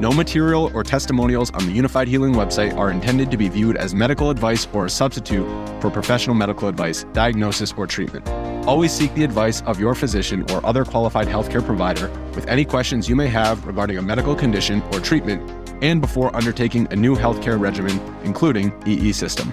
No 0.00 0.12
material 0.12 0.70
or 0.74 0.84
testimonials 0.84 1.50
on 1.50 1.66
the 1.66 1.76
Unifyd 1.76 2.06
Healing 2.06 2.32
website 2.32 2.76
are 2.76 2.92
intended 2.92 3.32
to 3.32 3.36
be 3.36 3.48
viewed 3.48 3.76
as 3.76 3.96
medical 3.96 4.30
advice 4.30 4.68
or 4.72 4.86
a 4.86 4.90
substitute 4.90 5.44
for 5.80 5.90
professional 5.90 6.36
medical 6.36 6.68
advice, 6.68 7.04
diagnosis, 7.12 7.74
or 7.76 7.84
treatment. 7.84 8.28
Always 8.64 8.92
seek 8.92 9.12
the 9.14 9.24
advice 9.24 9.60
of 9.62 9.80
your 9.80 9.96
physician 9.96 10.48
or 10.52 10.64
other 10.64 10.84
qualified 10.84 11.26
healthcare 11.26 11.66
provider 11.66 12.08
with 12.36 12.46
any 12.46 12.64
questions 12.64 13.08
you 13.08 13.16
may 13.16 13.26
have 13.26 13.66
regarding 13.66 13.98
a 13.98 14.02
medical 14.02 14.36
condition 14.36 14.82
or 14.92 15.00
treatment 15.00 15.42
and 15.82 16.00
before 16.00 16.34
undertaking 16.36 16.86
a 16.92 16.96
new 16.96 17.16
healthcare 17.16 17.58
regimen, 17.58 18.00
including 18.22 18.72
EE 18.86 19.10
system. 19.10 19.52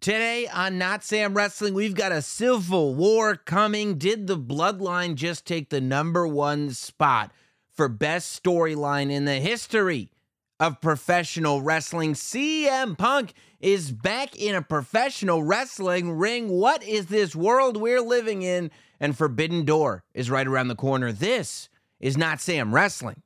Today 0.00 0.48
on 0.52 0.72
Notsam 0.72 1.36
Wrestling, 1.36 1.72
we've 1.72 1.94
got 1.94 2.10
a 2.10 2.20
civil 2.20 2.96
war 2.96 3.36
coming. 3.36 3.96
Did 3.96 4.26
the 4.26 4.36
bloodline 4.36 5.14
just 5.14 5.46
take 5.46 5.70
the 5.70 5.80
number 5.80 6.26
one 6.26 6.70
spot 6.70 7.30
for 7.76 7.88
best 7.88 8.42
storyline 8.42 9.10
in 9.10 9.26
the 9.26 9.34
history 9.34 10.10
of 10.58 10.80
professional 10.80 11.62
wrestling? 11.62 12.14
CM 12.14 12.96
Punk 12.96 13.34
is 13.60 13.92
back 13.92 14.34
in 14.36 14.54
a 14.54 14.62
professional 14.62 15.42
wrestling 15.42 16.12
ring. 16.12 16.48
What 16.48 16.82
is 16.82 17.06
this 17.06 17.36
world 17.36 17.76
we're 17.76 18.00
living 18.00 18.42
in? 18.42 18.70
And 18.98 19.16
Forbidden 19.16 19.64
Door 19.64 20.04
is 20.14 20.30
right 20.30 20.46
around 20.46 20.68
the 20.68 20.74
corner. 20.74 21.12
This 21.12 21.68
is 22.00 22.16
Notsam 22.16 22.72
Wrestling. 22.72 23.22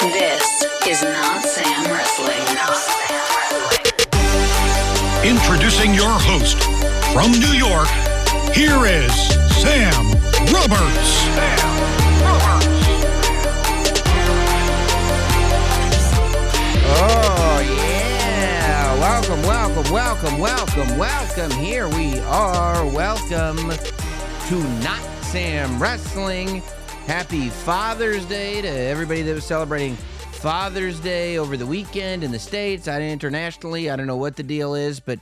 This 0.00 0.62
is 0.86 1.00
Notsam 1.02 1.90
Wrestling. 1.90 2.54
Not 2.54 2.76
Sam 2.76 3.40
Wrestling. 3.40 3.94
Introducing 5.24 5.94
your 5.94 6.12
host 6.12 6.62
from 7.12 7.32
New 7.32 7.56
York, 7.56 7.88
here 8.54 8.84
is 8.86 9.12
Sam 9.62 10.23
Roberts. 10.52 11.24
Oh, 16.86 17.60
yeah. 17.78 18.98
Welcome, 18.98 19.42
welcome, 19.42 19.92
welcome, 19.92 20.38
welcome, 20.38 20.98
welcome. 20.98 21.50
Here 21.52 21.88
we 21.88 22.18
are. 22.20 22.86
Welcome 22.86 23.56
to 24.48 24.54
Not 24.82 25.02
Sam 25.22 25.80
Wrestling. 25.80 26.62
Happy 27.06 27.48
Father's 27.48 28.26
Day 28.26 28.60
to 28.60 28.68
everybody 28.68 29.22
that 29.22 29.34
was 29.34 29.44
celebrating 29.44 29.96
Father's 30.32 31.00
Day 31.00 31.38
over 31.38 31.56
the 31.56 31.66
weekend 31.66 32.22
in 32.22 32.30
the 32.30 32.38
States, 32.38 32.86
I 32.86 33.00
internationally. 33.00 33.88
I 33.88 33.96
don't 33.96 34.06
know 34.06 34.16
what 34.16 34.36
the 34.36 34.42
deal 34.42 34.74
is, 34.74 35.00
but 35.00 35.18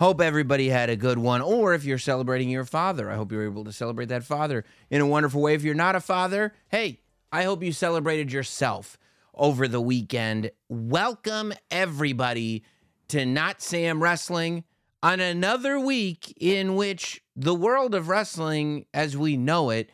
hope 0.00 0.22
everybody 0.22 0.70
had 0.70 0.88
a 0.88 0.96
good 0.96 1.18
one. 1.18 1.42
Or 1.42 1.74
if 1.74 1.84
you're 1.84 1.98
celebrating 1.98 2.48
your 2.48 2.64
father, 2.64 3.10
I 3.10 3.16
hope 3.16 3.30
you're 3.30 3.44
able 3.44 3.64
to 3.64 3.72
celebrate 3.72 4.06
that 4.06 4.24
father 4.24 4.64
in 4.88 5.02
a 5.02 5.06
wonderful 5.06 5.42
way. 5.42 5.52
If 5.52 5.62
you're 5.62 5.74
not 5.74 5.94
a 5.94 6.00
father, 6.00 6.54
hey, 6.70 7.02
I 7.30 7.42
hope 7.44 7.62
you 7.62 7.70
celebrated 7.70 8.32
yourself 8.32 8.98
over 9.34 9.68
the 9.68 9.80
weekend. 9.80 10.52
Welcome, 10.70 11.52
everybody, 11.70 12.64
to 13.08 13.18
Notsam 13.18 14.00
Wrestling 14.00 14.64
on 15.02 15.20
another 15.20 15.78
week 15.78 16.32
in 16.40 16.76
which 16.76 17.20
the 17.36 17.54
world 17.54 17.94
of 17.94 18.08
wrestling 18.08 18.86
as 18.94 19.18
we 19.18 19.36
know 19.36 19.68
it 19.68 19.90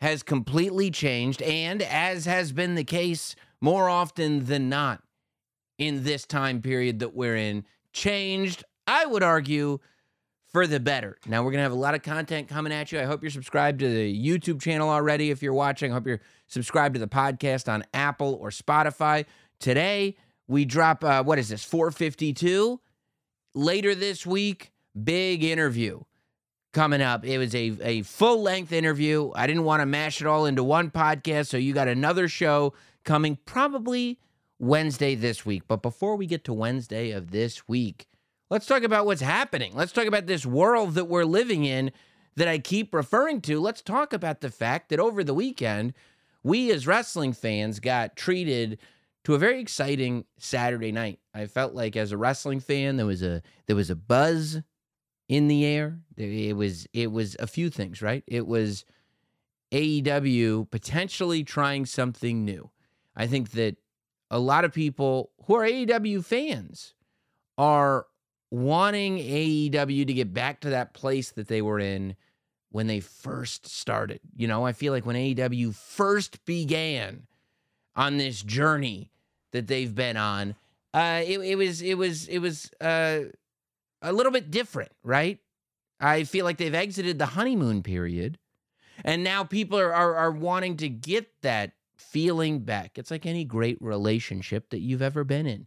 has 0.00 0.22
completely 0.22 0.88
changed. 0.92 1.42
And 1.42 1.82
as 1.82 2.26
has 2.26 2.52
been 2.52 2.76
the 2.76 2.84
case 2.84 3.34
more 3.60 3.88
often 3.88 4.44
than 4.44 4.68
not 4.68 5.02
in 5.78 6.04
this 6.04 6.26
time 6.26 6.62
period 6.62 7.00
that 7.00 7.12
we're 7.12 7.36
in, 7.36 7.64
changed, 7.92 8.62
I 8.88 9.06
would 9.06 9.22
argue, 9.22 9.78
for 10.48 10.66
the 10.66 10.80
better. 10.80 11.18
Now, 11.26 11.44
we're 11.44 11.52
to 11.52 11.58
have 11.58 11.72
a 11.72 11.76
lot 11.76 11.94
of 11.94 12.02
content 12.02 12.48
coming 12.48 12.72
at 12.72 12.90
you. 12.90 12.98
I 12.98 13.04
hope 13.04 13.22
you're 13.22 13.30
subscribed 13.30 13.80
to 13.80 13.88
the 13.88 14.26
YouTube 14.26 14.62
channel 14.62 14.88
already 14.88 15.30
if 15.30 15.42
you're 15.42 15.52
watching. 15.52 15.92
I 15.92 15.94
hope 15.94 16.06
you're 16.06 16.22
subscribed 16.46 16.94
to 16.94 17.00
the 17.00 17.06
podcast 17.06 17.70
on 17.70 17.84
Apple 17.92 18.38
or 18.40 18.48
Spotify. 18.48 19.26
Today, 19.60 20.16
we 20.46 20.64
drop, 20.64 21.04
uh, 21.04 21.22
what 21.22 21.38
is 21.38 21.50
this, 21.50 21.62
452? 21.64 22.80
Later 23.54 23.94
this 23.94 24.24
week, 24.24 24.72
big 25.04 25.44
interview 25.44 26.00
coming 26.72 27.02
up. 27.02 27.26
It 27.26 27.36
was 27.36 27.54
a, 27.54 27.76
a 27.82 28.02
full 28.02 28.40
length 28.40 28.72
interview. 28.72 29.30
I 29.34 29.46
didn't 29.46 29.64
want 29.64 29.80
to 29.80 29.86
mash 29.86 30.22
it 30.22 30.26
all 30.26 30.46
into 30.46 30.64
one 30.64 30.90
podcast, 30.90 31.48
so 31.48 31.58
you 31.58 31.74
got 31.74 31.88
another 31.88 32.26
show 32.26 32.72
coming 33.04 33.36
probably 33.44 34.18
Wednesday 34.58 35.14
this 35.14 35.44
week. 35.44 35.64
But 35.68 35.82
before 35.82 36.16
we 36.16 36.26
get 36.26 36.44
to 36.44 36.54
Wednesday 36.54 37.10
of 37.10 37.32
this 37.32 37.68
week, 37.68 38.07
let's 38.50 38.66
talk 38.66 38.82
about 38.82 39.06
what's 39.06 39.20
happening. 39.20 39.72
Let's 39.74 39.92
talk 39.92 40.06
about 40.06 40.26
this 40.26 40.46
world 40.46 40.94
that 40.94 41.06
we're 41.06 41.24
living 41.24 41.64
in 41.64 41.92
that 42.36 42.48
I 42.48 42.58
keep 42.58 42.94
referring 42.94 43.40
to. 43.42 43.60
Let's 43.60 43.82
talk 43.82 44.12
about 44.12 44.40
the 44.40 44.50
fact 44.50 44.88
that 44.88 45.00
over 45.00 45.24
the 45.24 45.34
weekend, 45.34 45.92
we 46.42 46.70
as 46.70 46.86
wrestling 46.86 47.32
fans 47.32 47.80
got 47.80 48.16
treated 48.16 48.78
to 49.24 49.34
a 49.34 49.38
very 49.38 49.60
exciting 49.60 50.24
Saturday 50.38 50.92
night. 50.92 51.18
I 51.34 51.46
felt 51.46 51.74
like 51.74 51.96
as 51.96 52.12
a 52.12 52.16
wrestling 52.16 52.60
fan, 52.60 52.96
there 52.96 53.06
was 53.06 53.22
a 53.22 53.42
there 53.66 53.76
was 53.76 53.90
a 53.90 53.96
buzz 53.96 54.60
in 55.28 55.48
the 55.48 55.66
air. 55.66 55.98
It 56.16 56.56
was 56.56 56.86
it 56.92 57.12
was 57.12 57.36
a 57.38 57.46
few 57.46 57.70
things, 57.70 58.00
right? 58.00 58.22
It 58.26 58.46
was 58.46 58.84
AEW 59.72 60.70
potentially 60.70 61.44
trying 61.44 61.84
something 61.86 62.44
new. 62.44 62.70
I 63.14 63.26
think 63.26 63.50
that 63.50 63.76
a 64.30 64.38
lot 64.38 64.64
of 64.64 64.72
people 64.72 65.32
who 65.44 65.56
are 65.56 65.64
AEW 65.64 66.24
fans 66.24 66.94
are 67.58 68.06
wanting 68.50 69.18
AEW 69.18 70.06
to 70.06 70.12
get 70.12 70.32
back 70.32 70.60
to 70.60 70.70
that 70.70 70.94
place 70.94 71.30
that 71.32 71.48
they 71.48 71.62
were 71.62 71.78
in 71.78 72.16
when 72.70 72.86
they 72.86 73.00
first 73.00 73.66
started. 73.66 74.20
You 74.36 74.48
know, 74.48 74.64
I 74.64 74.72
feel 74.72 74.92
like 74.92 75.06
when 75.06 75.16
AEW 75.16 75.74
first 75.74 76.44
began 76.44 77.26
on 77.96 78.18
this 78.18 78.42
journey 78.42 79.10
that 79.52 79.66
they've 79.66 79.94
been 79.94 80.16
on, 80.16 80.54
uh, 80.94 81.22
it, 81.24 81.40
it 81.40 81.54
was 81.56 81.82
it 81.82 81.94
was 81.94 82.26
it 82.28 82.38
was 82.38 82.70
uh, 82.80 83.20
a 84.02 84.12
little 84.12 84.32
bit 84.32 84.50
different, 84.50 84.92
right? 85.02 85.38
I 86.00 86.24
feel 86.24 86.44
like 86.44 86.56
they've 86.56 86.74
exited 86.74 87.18
the 87.18 87.26
honeymoon 87.26 87.82
period, 87.82 88.38
and 89.04 89.22
now 89.22 89.44
people 89.44 89.78
are 89.78 89.92
are, 89.92 90.14
are 90.14 90.30
wanting 90.30 90.76
to 90.78 90.88
get 90.88 91.28
that 91.42 91.72
feeling 91.96 92.60
back. 92.60 92.98
It's 92.98 93.10
like 93.10 93.26
any 93.26 93.44
great 93.44 93.78
relationship 93.80 94.70
that 94.70 94.80
you've 94.80 95.02
ever 95.02 95.24
been 95.24 95.46
in. 95.46 95.66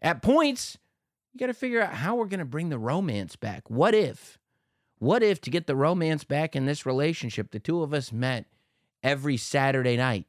At 0.00 0.22
points, 0.22 0.78
you 1.32 1.38
got 1.38 1.46
to 1.46 1.54
figure 1.54 1.80
out 1.80 1.94
how 1.94 2.16
we're 2.16 2.26
going 2.26 2.40
to 2.40 2.44
bring 2.44 2.68
the 2.68 2.78
romance 2.78 3.36
back. 3.36 3.70
What 3.70 3.94
if? 3.94 4.38
What 4.98 5.22
if 5.22 5.40
to 5.42 5.50
get 5.50 5.66
the 5.66 5.76
romance 5.76 6.24
back 6.24 6.54
in 6.54 6.66
this 6.66 6.84
relationship, 6.84 7.50
the 7.50 7.58
two 7.58 7.82
of 7.82 7.94
us 7.94 8.12
met 8.12 8.46
every 9.02 9.36
Saturday 9.36 9.96
night 9.96 10.26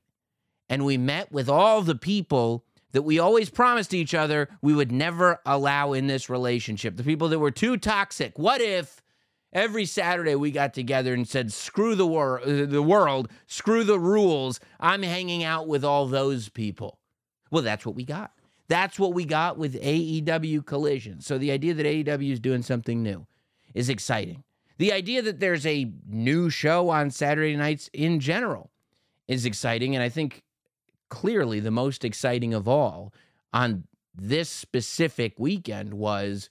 and 0.69 0.85
we 0.85 0.97
met 0.97 1.31
with 1.31 1.49
all 1.49 1.81
the 1.81 1.95
people 1.95 2.63
that 2.93 3.01
we 3.01 3.19
always 3.19 3.49
promised 3.49 3.93
each 3.93 4.13
other 4.13 4.49
we 4.61 4.73
would 4.73 4.91
never 4.91 5.39
allow 5.45 5.91
in 5.91 6.07
this 6.07 6.29
relationship, 6.29 6.95
the 6.95 7.03
people 7.03 7.27
that 7.29 7.39
were 7.39 7.51
too 7.51 7.75
toxic? 7.75 8.39
What 8.39 8.61
if 8.61 9.01
every 9.51 9.85
Saturday 9.85 10.35
we 10.35 10.51
got 10.51 10.73
together 10.73 11.13
and 11.13 11.27
said, 11.27 11.51
"Screw 11.51 11.95
the 11.95 12.07
wor- 12.07 12.41
uh, 12.41 12.65
the 12.65 12.81
world, 12.81 13.29
screw 13.47 13.83
the 13.83 13.99
rules. 13.99 14.61
I'm 14.79 15.03
hanging 15.03 15.43
out 15.43 15.67
with 15.67 15.83
all 15.83 16.07
those 16.07 16.47
people." 16.47 16.99
Well, 17.49 17.63
that's 17.63 17.85
what 17.85 17.95
we 17.95 18.05
got. 18.05 18.31
That's 18.71 18.97
what 18.97 19.13
we 19.13 19.25
got 19.25 19.57
with 19.57 19.81
AEW 19.81 20.65
Collision. 20.65 21.19
So 21.19 21.37
the 21.37 21.51
idea 21.51 21.73
that 21.73 21.85
AEW 21.85 22.31
is 22.31 22.39
doing 22.39 22.61
something 22.61 23.03
new 23.03 23.27
is 23.73 23.89
exciting. 23.89 24.45
The 24.77 24.93
idea 24.93 25.21
that 25.23 25.41
there's 25.41 25.65
a 25.65 25.91
new 26.07 26.49
show 26.49 26.87
on 26.87 27.11
Saturday 27.11 27.57
nights 27.57 27.89
in 27.91 28.21
general 28.21 28.71
is 29.27 29.45
exciting. 29.45 29.93
And 29.93 30.01
I 30.01 30.07
think 30.07 30.43
clearly 31.09 31.59
the 31.59 31.69
most 31.69 32.05
exciting 32.05 32.53
of 32.53 32.65
all 32.65 33.13
on 33.51 33.83
this 34.15 34.49
specific 34.49 35.37
weekend 35.37 35.93
was 35.93 36.49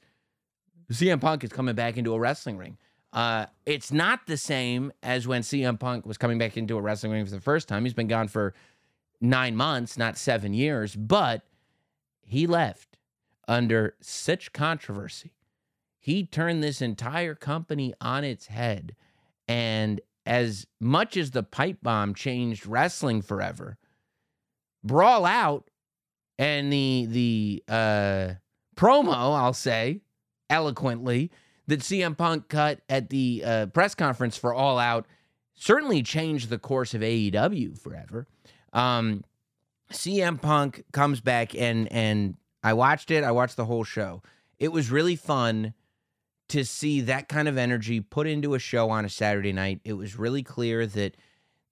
CM 0.92 1.22
Punk 1.22 1.42
is 1.42 1.50
coming 1.50 1.74
back 1.74 1.96
into 1.96 2.12
a 2.12 2.20
wrestling 2.20 2.58
ring. 2.58 2.76
Uh, 3.14 3.46
it's 3.64 3.92
not 3.92 4.26
the 4.26 4.36
same 4.36 4.92
as 5.02 5.26
when 5.26 5.40
CM 5.40 5.80
Punk 5.80 6.04
was 6.04 6.18
coming 6.18 6.36
back 6.36 6.58
into 6.58 6.76
a 6.76 6.82
wrestling 6.82 7.12
ring 7.12 7.24
for 7.24 7.30
the 7.30 7.40
first 7.40 7.66
time. 7.66 7.82
He's 7.82 7.94
been 7.94 8.08
gone 8.08 8.28
for 8.28 8.52
nine 9.22 9.56
months, 9.56 9.96
not 9.96 10.18
seven 10.18 10.52
years, 10.52 10.94
but 10.94 11.46
he 12.30 12.46
left 12.46 12.96
under 13.48 13.96
such 14.00 14.52
controversy. 14.52 15.32
He 15.98 16.24
turned 16.24 16.62
this 16.62 16.80
entire 16.80 17.34
company 17.34 17.92
on 18.00 18.24
its 18.24 18.46
head. 18.46 18.94
And 19.48 20.00
as 20.24 20.66
much 20.80 21.16
as 21.16 21.32
the 21.32 21.42
pipe 21.42 21.78
bomb 21.82 22.14
changed 22.14 22.66
wrestling 22.66 23.20
forever, 23.20 23.78
Brawl 24.82 25.26
Out 25.26 25.68
and 26.38 26.72
the 26.72 27.06
the 27.08 27.64
uh, 27.68 28.34
promo, 28.76 29.12
I'll 29.12 29.52
say 29.52 30.00
eloquently, 30.48 31.30
that 31.66 31.80
CM 31.80 32.16
Punk 32.16 32.48
cut 32.48 32.80
at 32.88 33.10
the 33.10 33.42
uh, 33.44 33.66
press 33.66 33.94
conference 33.94 34.36
for 34.36 34.54
All 34.54 34.78
Out 34.78 35.06
certainly 35.54 36.02
changed 36.02 36.48
the 36.48 36.58
course 36.58 36.94
of 36.94 37.02
AEW 37.02 37.78
forever. 37.78 38.26
Um, 38.72 39.24
CM 39.92 40.40
Punk 40.40 40.84
comes 40.92 41.20
back 41.20 41.54
and 41.54 41.90
and 41.92 42.36
I 42.62 42.74
watched 42.74 43.10
it. 43.10 43.24
I 43.24 43.30
watched 43.30 43.56
the 43.56 43.64
whole 43.64 43.84
show. 43.84 44.22
It 44.58 44.72
was 44.72 44.90
really 44.90 45.16
fun 45.16 45.74
to 46.48 46.64
see 46.64 47.00
that 47.02 47.28
kind 47.28 47.48
of 47.48 47.56
energy 47.56 48.00
put 48.00 48.26
into 48.26 48.54
a 48.54 48.58
show 48.58 48.90
on 48.90 49.04
a 49.04 49.08
Saturday 49.08 49.52
night. 49.52 49.80
It 49.84 49.94
was 49.94 50.18
really 50.18 50.42
clear 50.42 50.86
that 50.86 51.16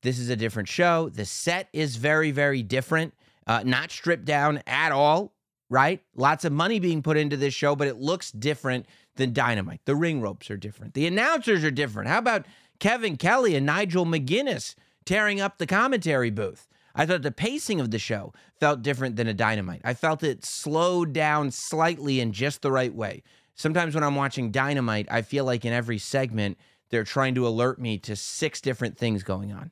this 0.03 0.19
is 0.19 0.31
a 0.31 0.37
different 0.37 0.69
show. 0.69 1.09
The 1.09 1.25
set 1.25 1.69
is 1.73 1.97
very 1.97 2.31
very 2.31 2.63
different. 2.63 3.15
Uh, 3.47 3.63
not 3.65 3.91
stripped 3.91 4.27
down 4.27 4.63
at 4.67 4.93
all, 4.93 5.33
right? 5.71 6.03
Lots 6.15 6.45
of 6.45 6.53
money 6.53 6.81
being 6.81 7.03
put 7.03 7.17
into 7.17 7.37
this 7.37 7.55
show, 7.55 7.75
but 7.75 7.89
it 7.89 7.97
looks 7.97 8.31
different 8.31 8.87
than 9.17 9.33
Dynamite. 9.33 9.81
The 9.85 9.97
ring 9.97 10.21
ropes 10.21 10.51
are 10.51 10.57
different. 10.57 10.95
The 10.95 11.07
announcers 11.07 11.65
are 11.65 11.71
different. 11.71 12.09
How 12.09 12.19
about 12.19 12.47
Kevin 12.79 13.17
Kelly 13.17 13.57
and 13.57 13.65
Nigel 13.65 14.05
McGuinness 14.05 14.75
tearing 15.07 15.41
up 15.41 15.59
the 15.59 15.67
commentary 15.67 16.31
booth? 16.31 16.69
I 16.99 17.07
thought 17.07 17.23
the 17.23 17.31
pacing 17.31 17.81
of 17.81 17.93
the 17.93 17.99
show 17.99 18.35
felt 18.59 18.83
different 18.83 19.15
than 19.15 19.29
a 19.29 19.35
Dynamite. 19.35 19.83
I 19.85 19.95
felt 19.95 20.25
it 20.25 20.45
slowed 20.45 21.13
down 21.13 21.53
slightly 21.53 22.19
in 22.21 22.33
just 22.33 22.61
the 22.61 22.73
right 22.73 22.93
way. 22.93 23.23
Sometimes 23.55 23.95
when 23.95 24.03
I'm 24.03 24.17
watching 24.17 24.51
Dynamite, 24.51 25.07
I 25.09 25.23
feel 25.23 25.45
like 25.45 25.65
in 25.65 25.73
every 25.73 25.99
segment, 25.99 26.59
they're 26.91 27.05
trying 27.05 27.37
to 27.37 27.47
alert 27.47 27.81
me 27.81 27.99
to 27.99 28.17
six 28.17 28.61
different 28.61 28.99
things 28.99 29.23
going 29.23 29.53
on. 29.53 29.71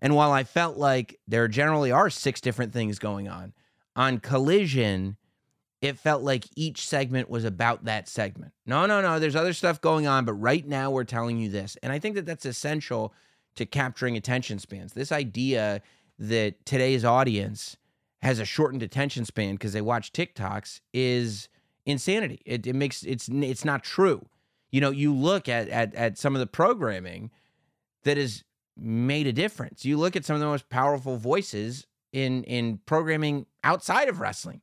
And 0.00 0.14
while 0.14 0.32
I 0.32 0.44
felt 0.44 0.78
like 0.78 1.20
there 1.28 1.48
generally 1.48 1.92
are 1.92 2.08
six 2.08 2.40
different 2.40 2.72
things 2.72 2.98
going 2.98 3.28
on, 3.28 3.52
on 3.94 4.18
Collision, 4.18 5.16
it 5.82 5.98
felt 5.98 6.22
like 6.22 6.46
each 6.56 6.86
segment 6.86 7.28
was 7.28 7.44
about 7.44 7.84
that 7.84 8.08
segment. 8.08 8.52
No, 8.64 8.86
no, 8.86 9.02
no, 9.02 9.18
there's 9.18 9.36
other 9.36 9.52
stuff 9.52 9.82
going 9.82 10.06
on, 10.06 10.24
but 10.24 10.32
right 10.34 10.66
now 10.66 10.90
we're 10.90 11.04
telling 11.04 11.38
you 11.38 11.50
this. 11.50 11.76
And 11.82 11.92
I 11.92 11.98
think 11.98 12.14
that 12.14 12.24
that's 12.24 12.46
essential 12.46 13.12
to 13.56 13.66
capturing 13.66 14.16
attention 14.16 14.58
spans. 14.58 14.94
This 14.94 15.12
idea 15.12 15.82
that 16.18 16.64
today's 16.64 17.04
audience 17.04 17.76
has 18.22 18.38
a 18.38 18.44
shortened 18.44 18.82
attention 18.82 19.24
span 19.24 19.54
because 19.54 19.72
they 19.72 19.82
watch 19.82 20.12
TikToks 20.12 20.80
is 20.92 21.48
insanity. 21.86 22.40
It, 22.46 22.66
it 22.66 22.74
makes 22.74 23.02
it's 23.02 23.28
it's 23.28 23.64
not 23.64 23.84
true. 23.84 24.26
You 24.70 24.80
know, 24.80 24.90
you 24.90 25.14
look 25.14 25.48
at 25.48 25.68
at 25.68 25.94
at 25.94 26.18
some 26.18 26.34
of 26.34 26.40
the 26.40 26.46
programming 26.46 27.30
that 28.04 28.16
has 28.16 28.44
made 28.76 29.26
a 29.26 29.32
difference. 29.32 29.84
You 29.84 29.98
look 29.98 30.16
at 30.16 30.24
some 30.24 30.34
of 30.34 30.40
the 30.40 30.46
most 30.46 30.68
powerful 30.68 31.16
voices 31.16 31.86
in 32.12 32.44
in 32.44 32.78
programming 32.86 33.46
outside 33.62 34.08
of 34.08 34.20
wrestling. 34.20 34.62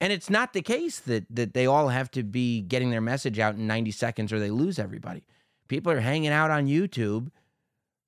And 0.00 0.12
it's 0.12 0.28
not 0.28 0.52
the 0.52 0.62
case 0.62 0.98
that 1.00 1.24
that 1.30 1.54
they 1.54 1.66
all 1.66 1.88
have 1.88 2.10
to 2.12 2.22
be 2.22 2.60
getting 2.60 2.90
their 2.90 3.00
message 3.00 3.38
out 3.38 3.54
in 3.54 3.66
90 3.66 3.90
seconds 3.92 4.32
or 4.32 4.38
they 4.38 4.50
lose 4.50 4.78
everybody. 4.78 5.24
People 5.68 5.92
are 5.92 6.00
hanging 6.00 6.30
out 6.30 6.50
on 6.50 6.66
YouTube 6.66 7.30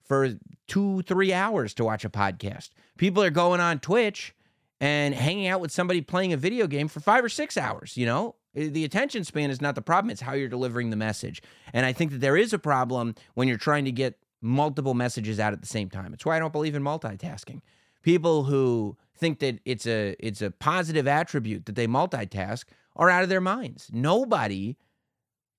for 0.04 0.34
2 0.68 1.02
3 1.02 1.32
hours 1.32 1.74
to 1.74 1.84
watch 1.84 2.04
a 2.04 2.10
podcast. 2.10 2.70
People 2.96 3.22
are 3.22 3.30
going 3.30 3.60
on 3.60 3.78
Twitch 3.80 4.34
and 4.80 5.14
hanging 5.14 5.46
out 5.46 5.60
with 5.60 5.72
somebody 5.72 6.00
playing 6.00 6.32
a 6.32 6.36
video 6.36 6.66
game 6.66 6.88
for 6.88 7.00
5 7.00 7.24
or 7.24 7.28
6 7.28 7.56
hours, 7.56 7.96
you 7.96 8.06
know? 8.06 8.36
Uh, 8.56 8.66
the 8.70 8.84
attention 8.84 9.24
span 9.24 9.50
is 9.50 9.60
not 9.60 9.74
the 9.74 9.82
problem, 9.82 10.10
it's 10.10 10.20
how 10.20 10.32
you're 10.32 10.48
delivering 10.48 10.90
the 10.90 10.96
message. 10.96 11.42
And 11.72 11.86
I 11.86 11.92
think 11.92 12.12
that 12.12 12.20
there 12.20 12.36
is 12.36 12.52
a 12.52 12.58
problem 12.58 13.14
when 13.34 13.48
you're 13.48 13.56
trying 13.56 13.84
to 13.86 13.92
get 13.92 14.18
multiple 14.40 14.94
messages 14.94 15.40
out 15.40 15.52
at 15.52 15.60
the 15.60 15.66
same 15.66 15.88
time. 15.88 16.12
It's 16.12 16.24
why 16.26 16.36
I 16.36 16.38
don't 16.38 16.52
believe 16.52 16.74
in 16.74 16.82
multitasking. 16.82 17.62
People 18.02 18.44
who 18.44 18.96
think 19.16 19.38
that 19.38 19.60
it's 19.64 19.86
a 19.86 20.14
it's 20.18 20.42
a 20.42 20.50
positive 20.50 21.08
attribute 21.08 21.66
that 21.66 21.74
they 21.74 21.86
multitask 21.86 22.64
are 22.96 23.08
out 23.08 23.22
of 23.22 23.28
their 23.28 23.40
minds. 23.40 23.88
Nobody 23.92 24.76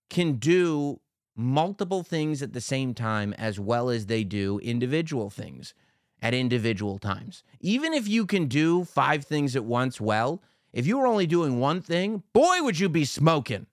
can 0.09 0.33
do 0.33 1.00
multiple 1.36 2.04
things 2.04 2.42
at 2.42 2.54
the 2.54 2.62
same 2.62 2.94
time 2.94 3.34
as 3.34 3.60
well 3.60 3.90
as 3.90 4.06
they 4.06 4.24
do 4.24 4.60
individual 4.60 5.30
things 5.30 5.74
at 6.22 6.34
individual 6.34 6.98
times. 6.98 7.44
Even 7.60 7.94
if 7.94 8.08
you 8.08 8.26
can 8.26 8.48
do 8.48 8.84
five 8.84 9.26
things 9.26 9.56
at 9.56 9.66
once 9.66 10.00
well, 10.00 10.42
if 10.72 10.86
you 10.88 10.98
were 10.98 11.08
only 11.08 11.28
doing 11.28 11.60
one 11.60 11.82
thing, 11.82 12.24
boy 12.34 12.62
would 12.62 12.80
you 12.80 12.90
be 12.90 13.06
smoking. 13.06 13.68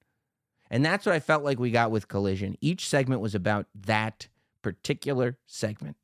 And 0.70 0.84
that's 0.84 1.04
what 1.04 1.14
I 1.14 1.20
felt 1.20 1.44
like 1.44 1.58
we 1.58 1.70
got 1.70 1.90
with 1.90 2.08
Collision. 2.08 2.56
Each 2.60 2.88
segment 2.88 3.20
was 3.20 3.34
about 3.34 3.66
that 3.74 4.28
particular 4.62 5.36
segment. 5.46 5.96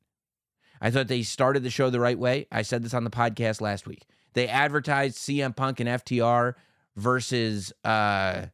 I 0.81 0.91
thought 0.91 1.07
they 1.07 1.23
started 1.23 1.63
the 1.63 1.69
show 1.69 1.89
the 1.89 1.99
right 1.99 2.17
way. 2.17 2.47
I 2.51 2.61
said 2.61 2.83
this 2.83 2.93
on 2.93 3.03
the 3.03 3.09
podcast 3.09 3.61
last 3.61 3.87
week. 3.87 4.05
They 4.33 4.47
advertised 4.47 5.17
CM 5.17 5.55
Punk 5.55 5.79
and 5.79 5.89
FTR 5.89 6.53
versus 6.95 7.73
uh, 7.83 8.45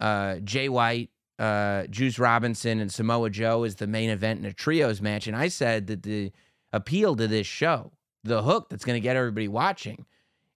uh, 0.00 0.36
Jay 0.36 0.68
White, 0.68 1.10
uh, 1.38 1.86
Juice 1.88 2.18
Robinson, 2.18 2.80
and 2.80 2.92
Samoa 2.92 3.30
Joe 3.30 3.64
as 3.64 3.76
the 3.76 3.86
main 3.86 4.10
event 4.10 4.40
in 4.40 4.46
a 4.46 4.52
trios 4.52 5.00
match. 5.00 5.26
And 5.26 5.36
I 5.36 5.48
said 5.48 5.86
that 5.88 6.02
the 6.02 6.32
appeal 6.72 7.16
to 7.16 7.26
this 7.26 7.46
show, 7.46 7.92
the 8.24 8.42
hook 8.42 8.68
that's 8.68 8.84
going 8.84 8.96
to 8.96 9.04
get 9.04 9.16
everybody 9.16 9.48
watching, 9.48 10.06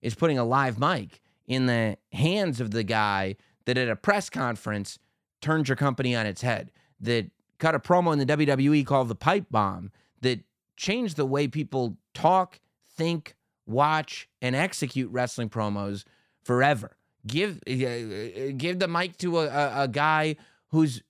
is 0.03 0.15
putting 0.15 0.39
a 0.39 0.45
live 0.45 0.79
mic 0.79 1.21
in 1.47 1.67
the 1.67 1.97
hands 2.13 2.61
of 2.61 2.71
the 2.71 2.83
guy 2.83 3.37
that 3.67 3.77
at 3.77 3.89
a 3.89 3.97
press 3.97 4.31
conference 4.31 4.99
turned 5.41 5.69
your 5.69 5.77
company 5.77 6.15
on 6.15 6.27
its 6.27 6.43
head, 6.43 6.71
that 7.01 7.31
cut 7.59 7.75
a 7.75 7.79
promo 7.79 8.13
in 8.13 8.19
the 8.19 8.27
WWE 8.27 8.87
called 8.87 9.09
the 9.09 9.15
Pipe 9.15 9.47
Bomb 9.51 9.91
that 10.23 10.41
changed 10.77 11.17
the 11.17 11.27
way 11.27 11.47
people 11.47 11.97
talk, 12.15 12.59
think, 12.97 13.35
watch, 13.67 14.29
and 14.41 14.57
execute 14.57 15.11
wrestling 15.11 15.49
promos 15.49 16.05
forever. 16.43 16.97
Give 17.27 17.59
uh, 17.69 18.53
give 18.57 18.79
the 18.79 18.89
mic 18.89 19.19
to 19.19 19.41
a, 19.41 19.47
a, 19.47 19.83
a 19.83 19.89
guy 19.89 20.37
whose 20.71 21.03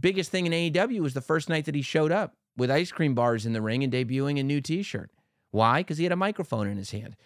biggest 0.00 0.30
thing 0.30 0.46
in 0.46 0.52
AEW 0.52 1.00
was 1.00 1.14
the 1.14 1.20
first 1.20 1.48
night 1.48 1.64
that 1.64 1.74
he 1.74 1.82
showed 1.82 2.12
up 2.12 2.34
with 2.56 2.70
ice 2.70 2.90
cream 2.92 3.14
bars 3.14 3.46
in 3.46 3.52
the 3.52 3.62
ring 3.62 3.84
and 3.84 3.92
debuting 3.92 4.38
a 4.38 4.42
new 4.42 4.60
T-shirt. 4.60 5.10
Why? 5.50 5.80
Because 5.80 5.98
he 5.98 6.04
had 6.04 6.12
a 6.12 6.16
microphone 6.16 6.66
in 6.66 6.76
his 6.76 6.90
hand, 6.90 7.16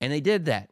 and 0.00 0.12
they 0.12 0.20
did 0.20 0.44
that. 0.46 0.70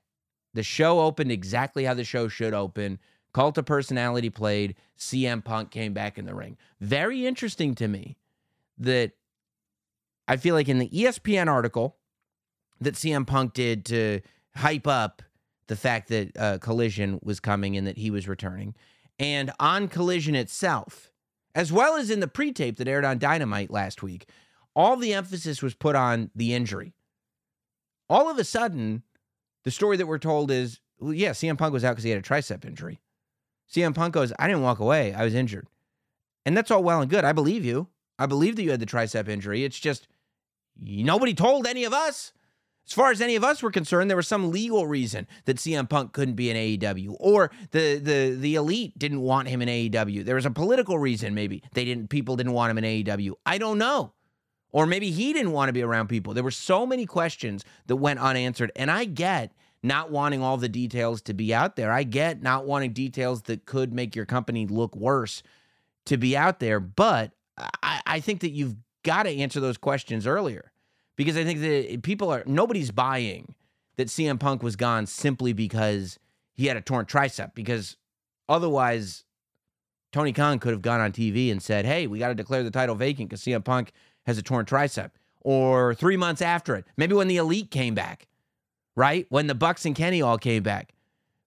The 0.55 0.63
show 0.63 1.01
opened 1.01 1.31
exactly 1.31 1.85
how 1.85 1.95
the 1.95 2.05
show 2.05 2.29
should 2.29 2.55
open. 2.55 2.99
Cult 3.33 3.59
of 3.59 3.67
Personality 3.67 4.31
played. 4.31 4.75
CM 4.99 5.45
Punk 5.45 5.71
came 5.71 5.93
back 5.93 6.19
in 6.19 6.27
the 6.27 6.35
ring. 6.35 6.57
Very 6.81 7.27
interesting 7.27 7.75
to 7.77 7.89
me 7.89 8.17
that 8.79 9.13
I 10.27 10.37
feel 10.37 10.55
like 10.55 10.69
in 10.69 10.79
the 10.79 10.89
ESPN 10.89 11.47
article 11.49 11.97
that 12.81 12.95
CM 12.95 13.27
Punk 13.27 13.55
did 13.55 13.85
to 13.87 14.21
hype 14.57 14.87
up 14.87 15.23
the 15.69 15.77
fact 15.77 16.09
that 16.09 16.37
uh, 16.37 16.59
Collision 16.59 17.21
was 17.23 17.39
coming 17.39 17.77
and 17.77 17.87
that 17.87 17.97
he 17.97 18.11
was 18.11 18.27
returning, 18.27 18.75
and 19.21 19.53
on 19.61 19.87
Collision 19.87 20.35
itself, 20.35 21.13
as 21.55 21.71
well 21.71 21.97
as 21.97 22.11
in 22.11 22.21
the 22.21 22.27
pre 22.27 22.53
tape 22.53 22.79
that 22.79 22.89
aired 22.89 23.05
on 23.05 23.19
Dynamite 23.19 23.71
last 23.71 24.03
week, 24.03 24.27
all 24.75 24.97
the 24.97 25.13
emphasis 25.13 25.63
was 25.63 25.75
put 25.75 25.95
on 25.95 26.31
the 26.35 26.55
injury. 26.55 26.95
All 28.09 28.31
of 28.31 28.39
a 28.39 28.45
sudden, 28.45 29.03
the 29.65 29.71
story 29.71 29.99
that 29.99 30.07
we're 30.07 30.19
told 30.19 30.51
is 30.51 30.81
well, 30.99 31.13
yeah, 31.13 31.31
CM 31.31 31.59
Punk 31.59 31.73
was 31.73 31.85
out 31.85 31.93
because 31.93 32.05
he 32.05 32.11
had 32.11 32.19
a 32.19 32.27
tricep 32.27 32.65
injury. 32.65 32.99
CM 33.71 33.95
Punk 33.95 34.15
goes, 34.15 34.33
I 34.39 34.49
didn't 34.49 34.63
walk 34.63 34.81
away. 34.81 35.13
I 35.13 35.23
was 35.23 35.35
injured. 35.35 35.69
And 36.45 36.57
that's 36.57 36.71
all 36.71 36.83
well 36.83 37.01
and 37.01 37.11
good. 37.11 37.25
I 37.25 37.33
believe 37.33 37.65
you. 37.65 37.89
I 38.19 38.27
believe 38.27 38.57
that 38.57 38.63
you 38.63 38.71
had 38.71 38.81
the 38.81 38.87
tricep 38.87 39.29
injury. 39.29 39.65
It's 39.65 39.79
just 39.79 40.09
nobody 40.81 41.35
told 41.35 41.67
any 41.67 41.85
of 41.85 41.93
us. 41.93 42.33
As 42.91 42.95
far 42.95 43.13
as 43.13 43.21
any 43.21 43.37
of 43.37 43.45
us 43.45 43.63
were 43.63 43.71
concerned, 43.71 44.11
there 44.11 44.17
was 44.17 44.27
some 44.27 44.51
legal 44.51 44.85
reason 44.89 45.29
that 45.45 45.59
CM 45.59 45.89
Punk 45.89 46.13
couldn't 46.13 46.35
be 46.35 46.51
in 46.51 46.57
AEW, 46.57 47.15
or 47.21 47.53
the 47.71 47.99
the 47.99 48.35
the 48.37 48.57
elite 48.57 48.99
didn't 48.99 49.21
want 49.21 49.47
him 49.47 49.63
in 49.63 49.69
AEW. 49.69 50.25
There 50.25 50.35
was 50.35 50.45
a 50.45 50.51
political 50.51 50.99
reason, 50.99 51.33
maybe 51.33 51.63
they 51.73 51.85
didn't. 51.85 52.11
People 52.11 52.35
didn't 52.35 52.53
want 52.53 52.73
him 52.73 52.79
in 52.79 53.05
AEW. 53.05 53.35
I 53.47 53.59
don't 53.59 53.79
know, 53.79 54.13
or 54.73 54.87
maybe 54.87 55.13
he 55.13 55.33
didn't 55.33 55.53
want 55.53 55.69
to 55.69 55.73
be 55.73 55.83
around 55.83 56.09
people. 56.09 56.35
There 56.35 56.43
were 56.43 56.51
so 56.51 56.85
many 56.85 57.07
questions 57.07 57.65
that 57.87 57.95
went 57.95 58.19
unanswered, 58.19 58.73
and 58.75 58.91
I 58.91 59.05
get 59.05 59.53
not 59.85 60.11
wanting 60.11 60.43
all 60.43 60.57
the 60.57 60.69
details 60.69 61.23
to 61.23 61.33
be 61.33 61.55
out 61.55 61.77
there. 61.77 61.93
I 61.93 62.03
get 62.03 62.43
not 62.43 62.67
wanting 62.67 62.93
details 62.93 63.43
that 63.43 63.67
could 63.67 63.93
make 63.93 64.17
your 64.17 64.27
company 64.27 64.67
look 64.67 64.97
worse 64.97 65.45
to 66.07 66.17
be 66.17 66.37
out 66.37 66.59
there, 66.59 66.81
but 66.81 67.31
I, 67.57 68.01
I 68.05 68.21
think 68.21 68.41
that 68.41 68.51
you've 68.51 68.75
got 69.05 69.23
to 69.23 69.31
answer 69.31 69.61
those 69.61 69.79
questions 69.79 70.27
earlier 70.27 70.73
because 71.21 71.37
I 71.37 71.45
think 71.45 71.61
that 71.61 72.03
people 72.03 72.31
are 72.31 72.43
nobody's 72.47 72.91
buying 72.91 73.55
that 73.97 74.09
CM 74.09 74.41
Punk 74.41 74.63
was 74.63 74.75
gone 74.75 75.05
simply 75.05 75.53
because 75.53 76.19
he 76.55 76.65
had 76.65 76.79
a 76.79 76.81
torn 76.81 77.05
tricep 77.05 77.55
because 77.55 77.99
otherwise 78.49 79.25
Tony 80.13 80.33
Khan 80.33 80.59
could 80.59 80.73
have 80.73 80.81
gone 80.81 80.99
on 81.01 81.13
TV 81.13 81.53
and 81.53 81.63
said, 81.63 81.85
"Hey, 81.85 82.07
we 82.07 82.19
got 82.19 82.29
to 82.29 82.35
declare 82.35 82.63
the 82.63 82.71
title 82.71 82.95
vacant 82.95 83.29
because 83.29 83.43
CM 83.43 83.63
Punk 83.63 83.93
has 84.25 84.39
a 84.39 84.43
torn 84.43 84.65
tricep." 84.65 85.11
or 85.43 85.95
three 85.95 86.17
months 86.17 86.43
after 86.43 86.77
it. 86.77 86.85
Maybe 86.97 87.15
when 87.15 87.29
the 87.29 87.37
elite 87.37 87.71
came 87.71 87.95
back, 87.95 88.29
right? 88.97 89.27
When 89.31 89.47
the 89.47 89.55
Bucks 89.55 89.87
and 89.87 89.95
Kenny 89.95 90.23
all 90.23 90.39
came 90.39 90.63
back. 90.63 90.93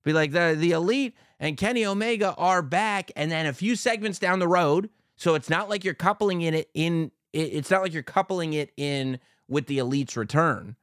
Be 0.04 0.14
like 0.14 0.32
the 0.32 0.56
the 0.58 0.72
elite 0.72 1.16
and 1.40 1.58
Kenny 1.58 1.86
Omega 1.86 2.34
are 2.36 2.62
back, 2.62 3.12
and 3.16 3.32
then 3.32 3.46
a 3.46 3.54
few 3.54 3.76
segments 3.76 4.20
down 4.20 4.40
the 4.40 4.48
road. 4.48 4.90
So 5.16 5.36
it's 5.36 5.50
not 5.50 5.70
like 5.70 5.84
you're 5.84 5.94
coupling 5.94 6.42
in 6.42 6.54
it 6.54 6.70
in. 6.74 7.12
It's 7.32 7.72
not 7.72 7.82
like 7.82 7.94
you're 7.94 8.04
coupling 8.04 8.54
it 8.54 8.72
in 8.78 9.20
with 9.48 9.68
the 9.68 9.78
elite's 9.78 10.16
return, 10.18 10.76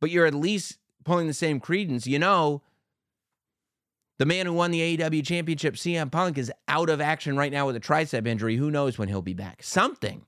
but 0.00 0.10
you're 0.10 0.26
at 0.26 0.34
least 0.34 0.78
pulling 1.04 1.26
the 1.26 1.34
same 1.34 1.60
credence. 1.60 2.06
You 2.06 2.18
know, 2.18 2.62
the 4.18 4.26
man 4.26 4.46
who 4.46 4.52
won 4.52 4.70
the 4.70 4.96
AEW 4.96 5.24
championship, 5.24 5.74
CM 5.74 6.10
Punk, 6.10 6.36
is 6.36 6.52
out 6.68 6.90
of 6.90 7.00
action 7.00 7.36
right 7.36 7.52
now 7.52 7.66
with 7.66 7.76
a 7.76 7.80
tricep 7.80 8.26
injury. 8.26 8.56
Who 8.56 8.70
knows 8.70 8.98
when 8.98 9.08
he'll 9.08 9.22
be 9.22 9.34
back? 9.34 9.62
Something 9.62 10.26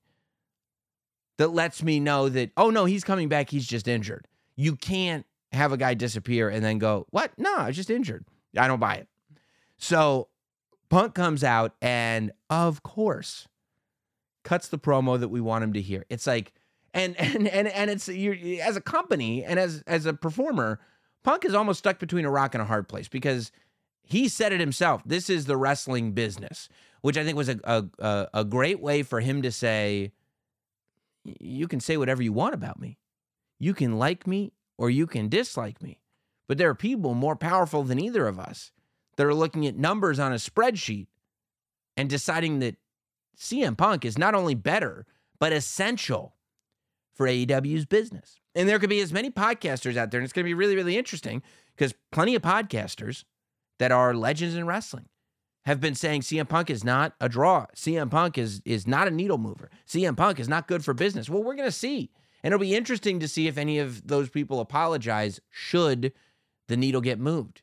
that 1.38 1.48
lets 1.48 1.82
me 1.82 2.00
know 2.00 2.28
that, 2.28 2.50
oh 2.56 2.70
no, 2.70 2.84
he's 2.84 3.04
coming 3.04 3.28
back. 3.28 3.50
He's 3.50 3.66
just 3.66 3.88
injured. 3.88 4.28
You 4.56 4.76
can't 4.76 5.26
have 5.52 5.72
a 5.72 5.76
guy 5.76 5.94
disappear 5.94 6.48
and 6.48 6.64
then 6.64 6.78
go, 6.78 7.06
what? 7.10 7.32
No, 7.36 7.54
I 7.54 7.66
was 7.66 7.76
just 7.76 7.90
injured. 7.90 8.24
I 8.56 8.66
don't 8.66 8.80
buy 8.80 8.94
it. 8.96 9.08
So 9.76 10.28
Punk 10.88 11.14
comes 11.14 11.42
out 11.42 11.74
and, 11.82 12.32
of 12.48 12.82
course, 12.82 13.48
cuts 14.44 14.68
the 14.68 14.78
promo 14.78 15.18
that 15.18 15.28
we 15.28 15.40
want 15.40 15.64
him 15.64 15.72
to 15.74 15.80
hear. 15.80 16.04
It's 16.08 16.26
like, 16.26 16.52
and 16.94 17.16
and 17.20 17.48
and 17.48 17.68
and 17.68 17.90
it's 17.90 18.08
you 18.08 18.60
as 18.62 18.76
a 18.76 18.80
company 18.80 19.44
and 19.44 19.58
as 19.58 19.82
as 19.86 20.06
a 20.06 20.14
performer, 20.14 20.80
Punk 21.22 21.44
is 21.44 21.54
almost 21.54 21.78
stuck 21.78 21.98
between 21.98 22.24
a 22.24 22.30
rock 22.30 22.54
and 22.54 22.62
a 22.62 22.66
hard 22.66 22.88
place 22.88 23.08
because 23.08 23.52
he 24.04 24.28
said 24.28 24.52
it 24.52 24.60
himself. 24.60 25.02
This 25.04 25.30
is 25.30 25.46
the 25.46 25.56
wrestling 25.56 26.12
business, 26.12 26.68
which 27.00 27.16
I 27.16 27.24
think 27.24 27.36
was 27.36 27.48
a 27.48 27.58
a, 27.98 28.28
a 28.34 28.44
great 28.44 28.80
way 28.80 29.02
for 29.02 29.20
him 29.20 29.42
to 29.42 29.52
say, 29.52 30.12
you 31.24 31.68
can 31.68 31.80
say 31.80 31.96
whatever 31.96 32.22
you 32.22 32.32
want 32.32 32.54
about 32.54 32.80
me. 32.80 32.98
You 33.58 33.74
can 33.74 33.98
like 33.98 34.26
me 34.26 34.52
or 34.76 34.90
you 34.90 35.06
can 35.06 35.28
dislike 35.28 35.82
me. 35.82 36.00
But 36.48 36.58
there 36.58 36.68
are 36.68 36.74
people 36.74 37.14
more 37.14 37.36
powerful 37.36 37.84
than 37.84 38.00
either 38.00 38.26
of 38.26 38.38
us 38.38 38.72
that 39.16 39.26
are 39.26 39.34
looking 39.34 39.66
at 39.66 39.76
numbers 39.76 40.18
on 40.18 40.32
a 40.32 40.36
spreadsheet 40.36 41.06
and 41.96 42.10
deciding 42.10 42.58
that 42.58 42.76
CM 43.38 43.76
Punk 43.76 44.04
is 44.04 44.18
not 44.18 44.34
only 44.34 44.54
better, 44.54 45.06
but 45.38 45.52
essential 45.52 46.34
for 47.14 47.26
AEW's 47.26 47.86
business. 47.86 48.36
And 48.54 48.68
there 48.68 48.78
could 48.78 48.90
be 48.90 49.00
as 49.00 49.12
many 49.12 49.30
podcasters 49.30 49.96
out 49.96 50.10
there, 50.10 50.20
and 50.20 50.24
it's 50.24 50.32
going 50.32 50.44
to 50.44 50.48
be 50.48 50.54
really, 50.54 50.76
really 50.76 50.96
interesting 50.96 51.42
because 51.74 51.94
plenty 52.10 52.34
of 52.34 52.42
podcasters 52.42 53.24
that 53.78 53.92
are 53.92 54.14
legends 54.14 54.54
in 54.54 54.66
wrestling 54.66 55.06
have 55.64 55.80
been 55.80 55.94
saying 55.94 56.22
CM 56.22 56.48
Punk 56.48 56.70
is 56.70 56.84
not 56.84 57.14
a 57.20 57.28
draw. 57.28 57.66
CM 57.74 58.10
Punk 58.10 58.36
is 58.36 58.60
is 58.64 58.86
not 58.86 59.08
a 59.08 59.10
needle 59.10 59.38
mover. 59.38 59.70
CM 59.86 60.16
Punk 60.16 60.40
is 60.40 60.48
not 60.48 60.68
good 60.68 60.84
for 60.84 60.92
business. 60.92 61.28
Well, 61.28 61.42
we're 61.42 61.54
going 61.54 61.68
to 61.68 61.72
see. 61.72 62.10
And 62.42 62.52
it'll 62.52 62.60
be 62.60 62.74
interesting 62.74 63.20
to 63.20 63.28
see 63.28 63.46
if 63.46 63.56
any 63.56 63.78
of 63.78 64.06
those 64.06 64.28
people 64.28 64.58
apologize 64.60 65.40
should 65.48 66.12
the 66.68 66.76
needle 66.76 67.00
get 67.00 67.20
moved. 67.20 67.62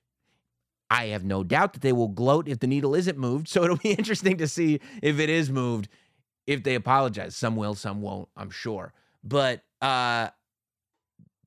I 0.90 1.08
have 1.08 1.24
no 1.24 1.44
doubt 1.44 1.74
that 1.74 1.82
they 1.82 1.94
will 1.94 2.08
gloat 2.08 2.48
if 2.48 2.60
the 2.60 2.68
needle 2.68 2.96
isn't 2.96 3.18
moved. 3.18 3.48
So 3.48 3.64
it'll 3.64 3.78
be 3.84 3.92
interesting 3.92 4.38
to 4.38 4.48
see 4.48 4.80
if 5.02 5.20
it 5.20 5.30
is 5.30 5.50
moved, 5.50 5.90
if 6.48 6.64
they 6.64 6.76
apologize. 6.76 7.36
Some 7.36 7.56
will, 7.56 7.76
some 7.76 8.02
won't, 8.02 8.30
I'm 8.38 8.50
sure. 8.50 8.94
But 9.24 9.64
uh, 9.82 10.30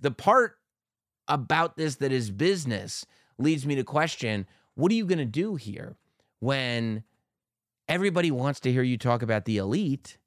the 0.01 0.11
part 0.11 0.57
about 1.29 1.77
this 1.77 1.97
that 1.97 2.13
is 2.13 2.31
business 2.31 3.07
leads 3.39 3.67
me 3.67 3.75
to 3.77 3.85
question 3.85 4.47
what 4.75 4.91
are 4.91 4.95
you 4.95 5.07
going 5.07 5.19
to 5.19 5.25
do 5.25 5.55
here 5.57 5.97
when 6.41 7.05
everybody 7.89 8.31
wants 8.31 8.61
to 8.61 8.73
hear 8.73 8.83
you 8.83 8.97
talk 8.97 9.23
about 9.23 9.45
the 9.45 9.59
elite? 9.59 10.19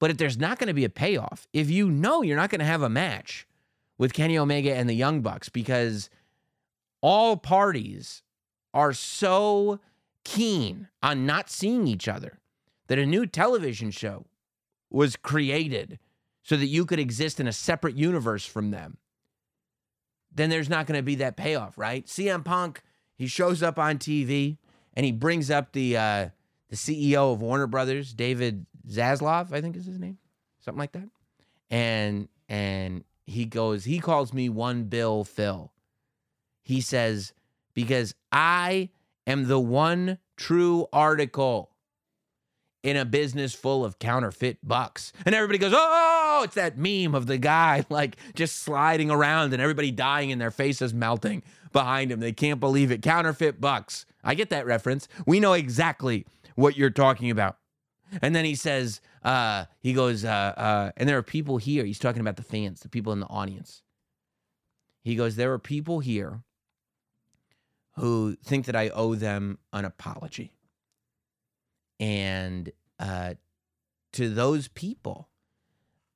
But 0.00 0.10
if 0.10 0.18
there's 0.18 0.38
not 0.38 0.58
going 0.58 0.68
to 0.68 0.74
be 0.74 0.84
a 0.84 0.90
payoff, 0.90 1.46
if 1.52 1.70
you 1.70 1.90
know 1.90 2.22
you're 2.22 2.36
not 2.36 2.50
going 2.50 2.58
to 2.58 2.66
have 2.66 2.82
a 2.82 2.90
match 2.90 3.46
with 3.96 4.12
Kenny 4.12 4.36
Omega 4.36 4.74
and 4.74 4.88
the 4.88 4.94
Young 4.94 5.22
Bucks 5.22 5.48
because 5.48 6.10
all 7.00 7.36
parties 7.36 8.22
are 8.74 8.92
so 8.92 9.80
keen 10.24 10.88
on 11.02 11.26
not 11.26 11.48
seeing 11.48 11.86
each 11.86 12.08
other 12.08 12.40
that 12.88 12.98
a 12.98 13.06
new 13.06 13.26
television 13.26 13.90
show 13.90 14.26
was 14.90 15.16
created 15.16 15.98
so 16.44 16.56
that 16.56 16.66
you 16.66 16.84
could 16.86 17.00
exist 17.00 17.40
in 17.40 17.48
a 17.48 17.52
separate 17.52 17.96
universe 17.96 18.46
from 18.46 18.70
them, 18.70 18.98
then 20.32 20.50
there's 20.50 20.68
not 20.68 20.86
going 20.86 20.98
to 20.98 21.02
be 21.02 21.16
that 21.16 21.36
payoff, 21.36 21.76
right? 21.76 22.06
CM 22.06 22.44
Punk, 22.44 22.82
he 23.16 23.26
shows 23.26 23.62
up 23.62 23.78
on 23.78 23.98
TV 23.98 24.58
and 24.94 25.04
he 25.04 25.12
brings 25.12 25.50
up 25.50 25.72
the 25.72 25.96
uh, 25.96 26.28
the 26.68 26.76
CEO 26.76 27.32
of 27.32 27.40
Warner 27.40 27.66
Brothers, 27.66 28.12
David 28.12 28.66
Zaslav, 28.88 29.52
I 29.52 29.60
think 29.60 29.76
is 29.76 29.86
his 29.86 29.98
name, 29.98 30.18
something 30.60 30.78
like 30.78 30.92
that, 30.92 31.08
and 31.70 32.28
and 32.48 33.04
he 33.26 33.46
goes, 33.46 33.84
he 33.84 33.98
calls 33.98 34.32
me 34.32 34.48
one 34.48 34.84
Bill 34.84 35.24
Phil. 35.24 35.72
He 36.62 36.80
says 36.80 37.32
because 37.74 38.14
I 38.32 38.90
am 39.26 39.48
the 39.48 39.60
one 39.60 40.18
true 40.36 40.86
article 40.92 41.70
in 42.84 42.98
a 42.98 43.04
business 43.04 43.54
full 43.54 43.82
of 43.82 43.98
counterfeit 43.98 44.58
bucks. 44.62 45.12
And 45.24 45.34
everybody 45.34 45.58
goes, 45.58 45.72
oh, 45.74 46.42
it's 46.44 46.54
that 46.54 46.76
meme 46.76 47.14
of 47.14 47.26
the 47.26 47.38
guy 47.38 47.84
like 47.90 48.18
just 48.34 48.56
sliding 48.56 49.10
around 49.10 49.54
and 49.54 49.62
everybody 49.62 49.90
dying 49.90 50.30
and 50.30 50.40
their 50.40 50.50
faces 50.50 50.92
melting 50.92 51.42
behind 51.72 52.12
him. 52.12 52.20
They 52.20 52.32
can't 52.32 52.60
believe 52.60 52.92
it. 52.92 53.00
Counterfeit 53.02 53.58
bucks. 53.58 54.04
I 54.22 54.34
get 54.34 54.50
that 54.50 54.66
reference. 54.66 55.08
We 55.26 55.40
know 55.40 55.54
exactly 55.54 56.26
what 56.56 56.76
you're 56.76 56.90
talking 56.90 57.30
about. 57.30 57.56
And 58.20 58.36
then 58.36 58.44
he 58.44 58.54
says, 58.54 59.00
uh, 59.24 59.64
he 59.80 59.94
goes, 59.94 60.24
uh, 60.24 60.28
uh, 60.28 60.92
and 60.98 61.08
there 61.08 61.16
are 61.16 61.22
people 61.22 61.56
here. 61.56 61.84
He's 61.84 61.98
talking 61.98 62.20
about 62.20 62.36
the 62.36 62.42
fans, 62.42 62.80
the 62.80 62.90
people 62.90 63.14
in 63.14 63.20
the 63.20 63.26
audience. 63.26 63.82
He 65.02 65.16
goes, 65.16 65.36
there 65.36 65.52
are 65.52 65.58
people 65.58 66.00
here 66.00 66.42
who 67.96 68.36
think 68.44 68.66
that 68.66 68.76
I 68.76 68.90
owe 68.90 69.14
them 69.14 69.58
an 69.72 69.86
apology. 69.86 70.53
And 72.00 72.70
uh, 72.98 73.34
to 74.14 74.28
those 74.28 74.68
people, 74.68 75.28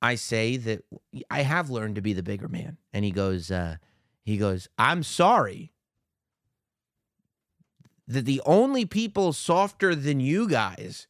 I 0.01 0.15
say 0.15 0.57
that 0.57 0.83
I 1.29 1.41
have 1.41 1.69
learned 1.69 1.95
to 1.95 2.01
be 2.01 2.13
the 2.13 2.23
bigger 2.23 2.47
man. 2.47 2.77
And 2.93 3.03
he 3.03 3.11
goes, 3.11 3.51
uh, 3.51 3.77
he 4.23 4.37
goes, 4.37 4.67
I'm 4.77 5.03
sorry 5.03 5.73
that 8.07 8.25
the 8.25 8.41
only 8.45 8.85
people 8.85 9.33
softer 9.33 9.93
than 9.93 10.19
you 10.19 10.47
guys 10.47 11.07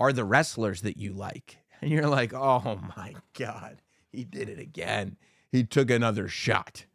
are 0.00 0.12
the 0.12 0.24
wrestlers 0.24 0.82
that 0.82 0.96
you 0.96 1.12
like. 1.12 1.58
And 1.82 1.90
you're 1.90 2.06
like, 2.06 2.32
oh 2.32 2.78
my 2.96 3.16
God, 3.36 3.82
he 4.12 4.22
did 4.22 4.48
it 4.48 4.60
again. 4.60 5.16
He 5.50 5.64
took 5.64 5.90
another 5.90 6.28
shot. 6.28 6.86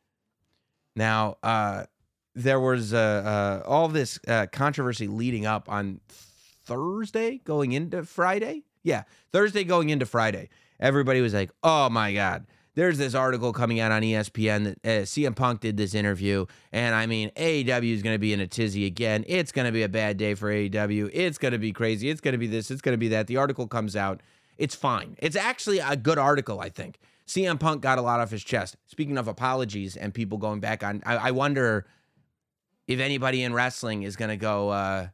Now, 0.96 1.36
uh, 1.44 1.88
there 2.36 2.62
was 2.62 2.94
uh, 2.94 3.62
uh, 3.66 3.68
all 3.68 3.90
this 3.90 4.18
uh, 4.30 4.46
controversy 4.50 5.08
leading 5.08 5.46
up 5.46 5.68
on 5.68 6.00
Thursday 6.68 7.40
going 7.44 7.72
into 7.72 8.04
Friday. 8.04 8.64
Yeah, 8.84 9.04
Thursday 9.32 9.64
going 9.64 9.90
into 9.90 10.06
Friday. 10.06 10.50
Everybody 10.80 11.22
was 11.22 11.34
like, 11.34 11.52
"Oh 11.64 11.90
my 11.90 12.14
god." 12.14 12.46
There's 12.76 13.00
this 13.00 13.16
article 13.16 13.54
coming 13.54 13.80
out 13.80 13.92
on 13.92 14.04
ESPN 14.04 14.66
that 14.66 14.78
uh, 14.86 15.04
CM 15.04 15.36
Punk 15.36 15.62
did 15.62 15.78
this 15.78 15.96
interview, 15.96 16.46
and 16.72 16.94
I 16.94 17.08
mean, 17.08 17.32
AEW 17.36 17.92
is 17.92 18.04
going 18.04 18.14
to 18.14 18.20
be 18.20 18.34
in 18.34 18.40
a 18.40 18.46
tizzy 18.46 18.86
again. 18.86 19.26
It's 19.28 19.52
going 19.52 19.66
to 19.66 19.72
be 19.72 19.82
a 19.82 19.90
bad 19.90 20.18
day 20.18 20.36
for 20.36 20.52
AEW. 20.52 21.10
It's 21.12 21.40
going 21.40 21.54
to 21.54 21.58
be 21.58 21.74
crazy. 21.74 22.12
It's 22.12 22.22
going 22.22 22.34
to 22.34 22.38
be 22.38 22.46
this. 22.46 22.70
It's 22.70 22.84
going 22.84 22.94
to 22.94 23.00
be 23.00 23.08
that. 23.08 23.26
The 23.26 23.38
article 23.38 23.66
comes 23.68 23.96
out. 23.96 24.22
It's 24.60 24.76
fine. 24.76 25.16
It's 25.18 25.36
actually 25.36 25.80
a 25.80 25.96
good 25.96 26.20
article, 26.20 26.60
I 26.60 26.70
think. 26.70 27.00
CM 27.26 27.60
Punk 27.60 27.82
got 27.82 27.98
a 27.98 28.02
lot 28.02 28.20
off 28.20 28.30
his 28.30 28.44
chest. 28.44 28.78
Speaking 28.86 29.18
of 29.18 29.28
apologies 29.28 29.98
and 29.98 30.14
people 30.14 30.38
going 30.38 30.60
back 30.60 30.84
on, 30.84 31.02
I, 31.04 31.16
I 31.18 31.32
wonder 31.32 31.88
if 32.88 33.00
anybody 33.00 33.44
in 33.44 33.54
wrestling 33.54 34.04
is 34.04 34.16
going 34.16 34.30
to 34.30 34.38
go, 34.38 34.70
uh, 34.70 35.08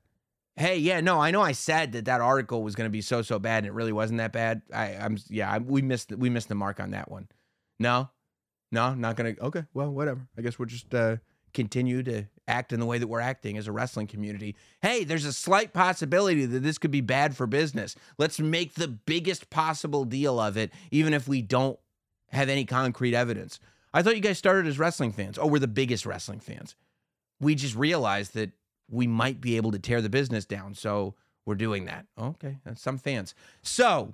hey, 0.56 0.78
yeah, 0.78 1.02
no, 1.02 1.20
I 1.20 1.32
know 1.32 1.42
I 1.42 1.52
said 1.52 1.94
that 1.94 2.06
that 2.06 2.22
article 2.22 2.64
was 2.64 2.76
going 2.76 2.88
to 2.88 2.92
be 2.92 3.02
so 3.02 3.22
so 3.22 3.40
bad, 3.40 3.60
and 3.60 3.68
it 3.68 3.74
really 3.74 3.92
wasn't 3.92 4.20
that 4.20 4.34
bad. 4.34 4.62
I, 4.74 4.96
I'm 4.96 5.18
yeah, 5.30 5.52
I, 5.52 5.58
we 5.58 5.82
missed 5.82 6.12
we 6.12 6.30
missed 6.30 6.50
the 6.50 6.56
mark 6.56 6.80
on 6.80 6.92
that 6.92 7.10
one. 7.10 7.28
No, 7.80 8.10
no, 8.72 8.94
not 8.94 9.16
gonna. 9.16 9.36
Okay, 9.42 9.64
well, 9.74 9.92
whatever. 9.92 10.28
I 10.38 10.42
guess 10.42 10.58
we'll 10.60 10.68
just 10.68 10.94
uh, 10.94 11.18
continue 11.54 12.04
to 12.04 12.26
act 12.48 12.74
in 12.74 12.80
the 12.80 12.86
way 12.86 12.98
that 12.98 13.08
we're 13.08 13.20
acting 13.20 13.58
as 13.58 13.68
a 13.68 13.72
wrestling 13.72 14.08
community. 14.08 14.56
Hey, 14.82 15.04
there's 15.04 15.26
a 15.26 15.34
slight 15.34 15.74
possibility 15.74 16.46
that 16.46 16.60
this 16.60 16.78
could 16.78 16.92
be 16.92 17.02
bad 17.02 17.36
for 17.36 17.48
business. 17.48 17.96
Let's 18.18 18.40
make 18.40 18.74
the 18.74 18.88
biggest 18.88 19.50
possible 19.50 20.06
deal 20.06 20.40
of 20.40 20.58
it, 20.58 20.72
even 20.92 21.14
if 21.14 21.28
we 21.28 21.42
don't 21.42 21.80
have 22.32 22.50
any 22.50 22.66
concrete 22.66 23.14
evidence. 23.14 23.60
I 23.94 24.02
thought 24.02 24.16
you 24.16 24.22
guys 24.22 24.40
started 24.40 24.68
as 24.68 24.80
wrestling 24.80 25.14
fans. 25.14 25.38
Oh, 25.38 25.48
we're 25.48 25.60
the 25.60 25.68
biggest 25.68 26.06
wrestling 26.06 26.40
fans. 26.40 26.76
We 27.40 27.56
just 27.56 27.76
realized 27.76 28.34
that 28.34 28.52
we 28.90 29.08
might 29.08 29.42
be 29.42 29.58
able 29.58 29.72
to 29.72 29.80
tear 29.80 30.02
the 30.02 30.10
business 30.10 30.46
down. 30.46 30.74
So 30.74 31.16
we're 31.46 31.56
doing 31.56 31.86
that. 31.86 32.06
Okay, 32.18 32.60
that's 32.64 32.82
some 32.82 32.98
fans. 32.98 33.36
So, 33.62 34.14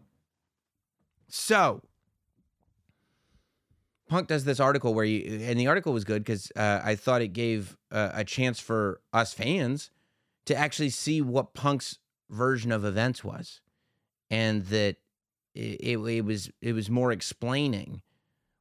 so 1.27 1.81
Punk 4.07 4.27
does 4.27 4.43
this 4.43 4.59
article 4.59 4.93
where 4.93 5.05
you, 5.05 5.39
and 5.43 5.59
the 5.59 5.67
article 5.67 5.93
was 5.93 6.03
good 6.03 6.23
because 6.23 6.51
uh, 6.55 6.81
I 6.83 6.95
thought 6.95 7.21
it 7.21 7.33
gave 7.33 7.77
uh, 7.91 8.09
a 8.13 8.23
chance 8.23 8.59
for 8.59 9.01
us 9.13 9.33
fans 9.33 9.91
to 10.45 10.55
actually 10.55 10.89
see 10.89 11.21
what 11.21 11.53
Punk's 11.53 11.99
version 12.29 12.71
of 12.71 12.83
events 12.83 13.23
was, 13.23 13.61
and 14.31 14.65
that 14.67 14.97
it, 15.53 15.79
it, 15.79 15.97
it 15.97 16.25
was 16.25 16.49
it 16.61 16.73
was 16.73 16.89
more 16.89 17.11
explaining 17.11 18.01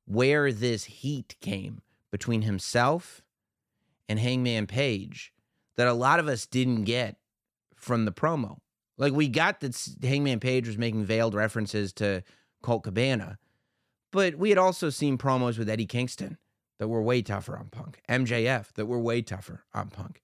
where 0.05 0.53
this 0.53 0.85
heat 0.85 1.37
came 1.41 1.81
between 2.11 2.43
himself 2.43 3.23
and 4.09 4.19
Hangman 4.19 4.67
Page 4.67 5.33
that 5.79 5.87
a 5.87 5.95
lot 5.95 6.19
of 6.19 6.27
us 6.27 6.45
didn't 6.45 6.85
get 6.85 7.17
from 7.77 8.05
the 8.05 8.13
promo. 8.13 8.59
Like 8.99 9.13
we 9.13 9.29
got 9.29 9.61
that 9.61 9.81
Hangman 10.03 10.41
Page 10.41 10.67
was 10.67 10.77
making 10.77 11.05
veiled 11.05 11.35
references 11.35 11.93
to 11.95 12.25
Colt 12.63 12.83
Cabana, 12.83 13.39
but 14.11 14.35
we 14.35 14.49
had 14.49 14.59
also 14.59 14.91
seen 14.91 15.17
promos 15.17 15.57
with 15.57 15.71
Eddie 15.71 15.87
Kingston 15.87 16.37
that 16.81 16.89
were 16.89 17.01
way 17.01 17.23
tougher 17.23 17.57
on 17.57 17.69
Punk, 17.69 18.03
MJF 18.09 18.73
that 18.73 18.87
were 18.87 18.99
way 18.99 19.23
tougher 19.23 19.65
on 19.73 19.89
Punk. 19.89 20.21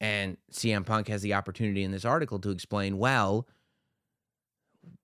And 0.00 0.38
CM 0.50 0.86
Punk 0.86 1.08
has 1.08 1.20
the 1.20 1.34
opportunity 1.34 1.84
in 1.84 1.90
this 1.90 2.06
article 2.06 2.38
to 2.38 2.50
explain, 2.50 2.96
well, 2.96 3.46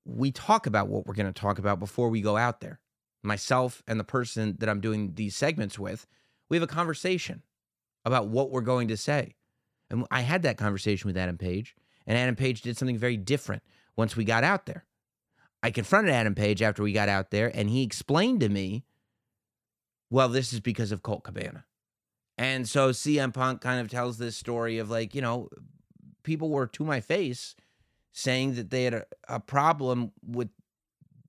we 0.06 0.32
talk 0.32 0.66
about 0.66 0.88
what 0.88 1.06
we're 1.06 1.14
going 1.14 1.32
to 1.32 1.38
talk 1.38 1.58
about 1.58 1.78
before 1.78 2.08
we 2.08 2.22
go 2.22 2.38
out 2.38 2.60
there. 2.60 2.80
Myself 3.22 3.82
and 3.86 4.00
the 4.00 4.04
person 4.04 4.56
that 4.60 4.68
I'm 4.68 4.80
doing 4.80 5.12
these 5.14 5.36
segments 5.36 5.78
with, 5.78 6.06
we 6.48 6.56
have 6.56 6.64
a 6.64 6.68
conversation 6.68 7.42
about 8.04 8.28
what 8.28 8.50
we're 8.50 8.62
going 8.62 8.88
to 8.88 8.96
say. 8.96 9.34
And 9.90 10.06
I 10.10 10.20
had 10.20 10.42
that 10.42 10.56
conversation 10.56 11.08
with 11.08 11.16
Adam 11.16 11.38
Page, 11.38 11.74
and 12.06 12.18
Adam 12.18 12.36
Page 12.36 12.62
did 12.62 12.76
something 12.76 12.98
very 12.98 13.16
different 13.16 13.62
once 13.96 14.16
we 14.16 14.24
got 14.24 14.44
out 14.44 14.66
there. 14.66 14.84
I 15.62 15.70
confronted 15.70 16.12
Adam 16.12 16.34
Page 16.34 16.62
after 16.62 16.82
we 16.82 16.92
got 16.92 17.08
out 17.08 17.30
there, 17.30 17.50
and 17.54 17.70
he 17.70 17.82
explained 17.82 18.40
to 18.40 18.48
me, 18.48 18.84
well, 20.10 20.28
this 20.28 20.52
is 20.52 20.60
because 20.60 20.92
of 20.92 21.02
Colt 21.02 21.24
Cabana. 21.24 21.64
And 22.36 22.68
so 22.68 22.90
CM 22.90 23.32
Punk 23.32 23.60
kind 23.60 23.80
of 23.80 23.88
tells 23.88 24.18
this 24.18 24.36
story 24.36 24.78
of 24.78 24.90
like, 24.90 25.14
you 25.14 25.22
know, 25.22 25.48
people 26.22 26.50
were 26.50 26.66
to 26.66 26.84
my 26.84 27.00
face 27.00 27.54
saying 28.12 28.54
that 28.54 28.70
they 28.70 28.84
had 28.84 28.94
a, 28.94 29.04
a 29.28 29.40
problem 29.40 30.12
with 30.24 30.48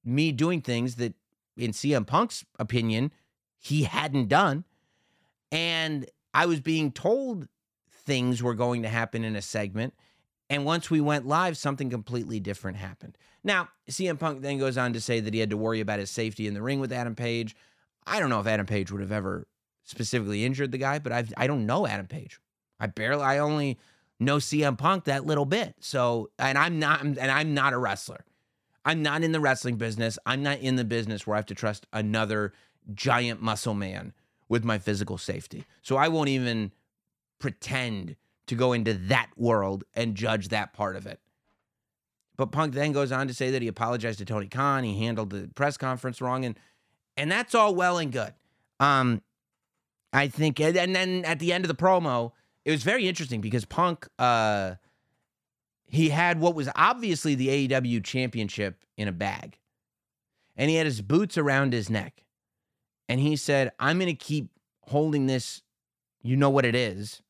me 0.03 0.31
doing 0.31 0.61
things 0.61 0.95
that, 0.95 1.13
in 1.57 1.71
CM 1.71 2.05
Punk's 2.05 2.43
opinion, 2.59 3.11
he 3.57 3.83
hadn't 3.83 4.27
done. 4.27 4.65
And 5.51 6.05
I 6.33 6.45
was 6.45 6.59
being 6.59 6.91
told 6.91 7.47
things 8.05 8.41
were 8.41 8.53
going 8.53 8.83
to 8.83 8.89
happen 8.89 9.23
in 9.23 9.35
a 9.35 9.41
segment. 9.41 9.93
And 10.49 10.65
once 10.65 10.89
we 10.89 11.01
went 11.01 11.27
live, 11.27 11.57
something 11.57 11.89
completely 11.89 12.39
different 12.39 12.77
happened. 12.77 13.17
Now, 13.43 13.69
CM 13.89 14.19
Punk 14.19 14.41
then 14.41 14.59
goes 14.59 14.77
on 14.77 14.93
to 14.93 15.01
say 15.01 15.19
that 15.19 15.33
he 15.33 15.39
had 15.39 15.49
to 15.49 15.57
worry 15.57 15.79
about 15.79 15.99
his 15.99 16.11
safety 16.11 16.47
in 16.47 16.53
the 16.53 16.61
ring 16.61 16.79
with 16.79 16.91
Adam 16.91 17.15
Page. 17.15 17.55
I 18.05 18.19
don't 18.19 18.29
know 18.29 18.39
if 18.39 18.47
Adam 18.47 18.65
Page 18.65 18.91
would 18.91 19.01
have 19.01 19.11
ever 19.11 19.47
specifically 19.83 20.45
injured 20.45 20.71
the 20.71 20.77
guy, 20.77 20.99
but 20.99 21.11
I've, 21.11 21.33
I 21.37 21.47
don't 21.47 21.65
know 21.65 21.87
Adam 21.87 22.07
Page. 22.07 22.39
I 22.79 22.87
barely, 22.87 23.23
I 23.23 23.39
only 23.39 23.79
know 24.19 24.37
CM 24.37 24.77
Punk 24.77 25.05
that 25.05 25.25
little 25.25 25.45
bit. 25.45 25.75
So, 25.79 26.29
and 26.37 26.57
I'm 26.57 26.79
not, 26.79 27.01
and 27.01 27.19
I'm 27.19 27.53
not 27.53 27.73
a 27.73 27.77
wrestler. 27.77 28.23
I'm 28.83 29.01
not 29.01 29.23
in 29.23 29.31
the 29.31 29.39
wrestling 29.39 29.77
business. 29.77 30.19
I'm 30.25 30.43
not 30.43 30.59
in 30.59 30.75
the 30.75 30.83
business 30.83 31.25
where 31.25 31.35
I 31.35 31.39
have 31.39 31.47
to 31.47 31.55
trust 31.55 31.87
another 31.91 32.53
giant 32.93 33.41
muscle 33.41 33.73
man 33.73 34.13
with 34.47 34.63
my 34.63 34.77
physical 34.77 35.17
safety. 35.17 35.65
So 35.81 35.97
I 35.97 36.07
won't 36.07 36.29
even 36.29 36.71
pretend 37.39 38.15
to 38.47 38.55
go 38.55 38.73
into 38.73 38.93
that 38.93 39.29
world 39.35 39.83
and 39.93 40.15
judge 40.15 40.49
that 40.49 40.73
part 40.73 40.95
of 40.95 41.05
it. 41.05 41.19
But 42.37 42.51
Punk 42.51 42.73
then 42.73 42.91
goes 42.91 43.11
on 43.11 43.27
to 43.27 43.33
say 43.33 43.51
that 43.51 43.61
he 43.61 43.67
apologized 43.67 44.19
to 44.19 44.25
Tony 44.25 44.47
Khan. 44.47 44.83
He 44.83 45.03
handled 45.03 45.29
the 45.29 45.49
press 45.55 45.77
conference 45.77 46.21
wrong, 46.21 46.45
and 46.45 46.59
and 47.17 47.31
that's 47.31 47.55
all 47.55 47.73
well 47.73 47.97
and 47.97 48.11
good. 48.11 48.33
Um, 48.79 49.21
I 50.11 50.27
think, 50.27 50.59
and, 50.59 50.75
and 50.75 50.95
then 50.95 51.23
at 51.25 51.39
the 51.39 51.53
end 51.53 51.63
of 51.63 51.69
the 51.69 51.75
promo, 51.75 52.33
it 52.65 52.71
was 52.71 52.83
very 52.83 53.07
interesting 53.07 53.41
because 53.41 53.63
Punk, 53.63 54.07
uh, 54.19 54.75
he 55.87 56.09
had 56.09 56.39
what 56.39 56.55
was 56.55 56.69
obviously 56.75 57.35
the 57.35 57.69
AEW 57.69 58.03
championship 58.03 58.83
in 58.97 59.07
a 59.07 59.13
bag, 59.13 59.57
and 60.57 60.69
he 60.69 60.75
had 60.75 60.85
his 60.85 61.01
boots 61.01 61.37
around 61.37 61.71
his 61.71 61.89
neck, 61.89 62.25
and 63.07 63.19
he 63.21 63.37
said, 63.37 63.71
"I'm 63.79 63.97
going 63.97 64.07
to 64.07 64.13
keep 64.13 64.49
holding 64.81 65.27
this. 65.27 65.61
You 66.21 66.35
know 66.35 66.49
what 66.49 66.65
it 66.65 66.75
is." 66.75 67.21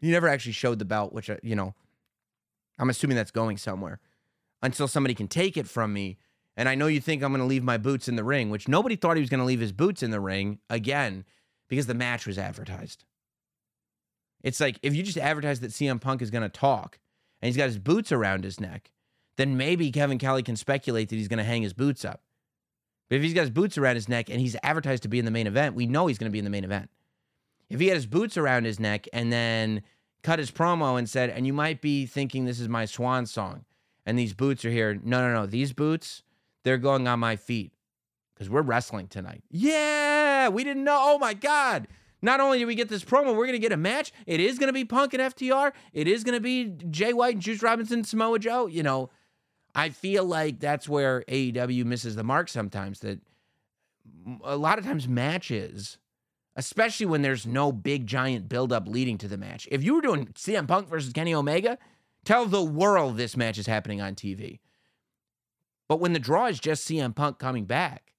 He 0.00 0.10
never 0.10 0.28
actually 0.28 0.52
showed 0.52 0.78
the 0.78 0.84
belt, 0.84 1.12
which 1.12 1.30
uh, 1.30 1.36
you 1.42 1.56
know, 1.56 1.74
I'm 2.78 2.90
assuming 2.90 3.16
that's 3.16 3.30
going 3.30 3.56
somewhere 3.56 4.00
until 4.62 4.88
somebody 4.88 5.14
can 5.14 5.28
take 5.28 5.56
it 5.56 5.68
from 5.68 5.92
me. 5.92 6.18
And 6.56 6.68
I 6.68 6.74
know 6.74 6.86
you 6.86 7.00
think 7.00 7.22
I'm 7.22 7.32
going 7.32 7.40
to 7.40 7.46
leave 7.46 7.64
my 7.64 7.78
boots 7.78 8.08
in 8.08 8.16
the 8.16 8.24
ring, 8.24 8.50
which 8.50 8.68
nobody 8.68 8.96
thought 8.96 9.16
he 9.16 9.20
was 9.20 9.30
going 9.30 9.40
to 9.40 9.46
leave 9.46 9.60
his 9.60 9.72
boots 9.72 10.02
in 10.02 10.10
the 10.10 10.20
ring 10.20 10.60
again 10.70 11.24
because 11.68 11.86
the 11.86 11.94
match 11.94 12.26
was 12.26 12.38
advertised. 12.38 13.04
It's 14.42 14.60
like 14.60 14.78
if 14.82 14.94
you 14.94 15.02
just 15.02 15.18
advertise 15.18 15.60
that 15.60 15.70
CM 15.70 16.00
Punk 16.00 16.22
is 16.22 16.30
going 16.30 16.42
to 16.42 16.48
talk 16.48 16.98
and 17.40 17.48
he's 17.48 17.56
got 17.56 17.66
his 17.66 17.78
boots 17.78 18.12
around 18.12 18.44
his 18.44 18.60
neck, 18.60 18.90
then 19.36 19.56
maybe 19.56 19.90
Kevin 19.90 20.18
Kelly 20.18 20.42
can 20.42 20.56
speculate 20.56 21.08
that 21.08 21.16
he's 21.16 21.28
going 21.28 21.38
to 21.38 21.44
hang 21.44 21.62
his 21.62 21.72
boots 21.72 22.04
up. 22.04 22.22
But 23.08 23.16
if 23.16 23.22
he's 23.22 23.34
got 23.34 23.42
his 23.42 23.50
boots 23.50 23.76
around 23.76 23.96
his 23.96 24.08
neck 24.08 24.30
and 24.30 24.40
he's 24.40 24.56
advertised 24.62 25.02
to 25.02 25.08
be 25.08 25.18
in 25.18 25.24
the 25.24 25.30
main 25.30 25.46
event, 25.46 25.74
we 25.74 25.86
know 25.86 26.06
he's 26.06 26.18
going 26.18 26.30
to 26.30 26.32
be 26.32 26.38
in 26.38 26.44
the 26.44 26.50
main 26.50 26.64
event. 26.64 26.90
If 27.68 27.80
he 27.80 27.88
had 27.88 27.96
his 27.96 28.06
boots 28.06 28.36
around 28.36 28.64
his 28.64 28.78
neck 28.78 29.08
and 29.12 29.32
then 29.32 29.82
cut 30.24 30.40
his 30.40 30.50
promo 30.50 30.98
and 30.98 31.08
said, 31.08 31.30
and 31.30 31.46
you 31.46 31.52
might 31.52 31.80
be 31.80 32.06
thinking 32.06 32.44
this 32.44 32.58
is 32.58 32.68
my 32.68 32.86
swan 32.86 33.26
song 33.26 33.64
and 34.04 34.18
these 34.18 34.32
boots 34.32 34.64
are 34.64 34.70
here. 34.70 34.98
No, 35.04 35.20
no, 35.20 35.32
no. 35.32 35.46
These 35.46 35.72
boots, 35.72 36.22
they're 36.64 36.78
going 36.78 37.06
on 37.06 37.20
my 37.20 37.36
feet 37.36 37.72
because 38.34 38.50
we're 38.50 38.62
wrestling 38.62 39.06
tonight. 39.06 39.44
Yeah, 39.50 40.48
we 40.48 40.64
didn't 40.64 40.82
know. 40.82 40.98
Oh 41.00 41.18
my 41.18 41.34
God. 41.34 41.86
Not 42.22 42.40
only 42.40 42.58
do 42.58 42.66
we 42.66 42.74
get 42.74 42.88
this 42.88 43.04
promo, 43.04 43.36
we're 43.36 43.46
going 43.46 43.52
to 43.52 43.58
get 43.58 43.72
a 43.72 43.76
match. 43.76 44.10
It 44.26 44.40
is 44.40 44.58
going 44.58 44.68
to 44.68 44.72
be 44.72 44.86
Punk 44.86 45.12
and 45.12 45.22
FTR. 45.22 45.72
It 45.92 46.08
is 46.08 46.24
going 46.24 46.34
to 46.34 46.40
be 46.40 46.70
Jay 46.90 47.12
White 47.12 47.34
and 47.34 47.42
Juice 47.42 47.62
Robinson, 47.62 48.02
Samoa 48.02 48.38
Joe. 48.38 48.66
You 48.66 48.82
know, 48.82 49.10
I 49.74 49.90
feel 49.90 50.24
like 50.24 50.58
that's 50.58 50.88
where 50.88 51.22
AEW 51.28 51.84
misses 51.84 52.16
the 52.16 52.24
mark 52.24 52.48
sometimes. 52.48 53.00
That 53.00 53.20
a 54.42 54.56
lot 54.56 54.78
of 54.78 54.86
times 54.86 55.06
matches, 55.06 55.98
especially 56.56 57.06
when 57.06 57.22
there's 57.22 57.46
no 57.46 57.72
big 57.72 58.06
giant 58.06 58.48
buildup 58.48 58.88
leading 58.88 59.18
to 59.18 59.28
the 59.28 59.36
match. 59.36 59.68
If 59.70 59.82
you 59.82 59.94
were 59.94 60.00
doing 60.00 60.26
CM 60.34 60.68
Punk 60.68 60.88
versus 60.88 61.12
Kenny 61.12 61.34
Omega, 61.34 61.78
tell 62.24 62.46
the 62.46 62.62
world 62.62 63.16
this 63.16 63.36
match 63.36 63.58
is 63.58 63.66
happening 63.66 64.00
on 64.00 64.14
TV. 64.14 64.60
But 65.88 66.00
when 66.00 66.12
the 66.12 66.18
draw 66.18 66.46
is 66.46 66.60
just 66.60 66.88
CM 66.88 67.14
Punk 67.14 67.38
coming 67.38 67.64
back, 67.64 68.14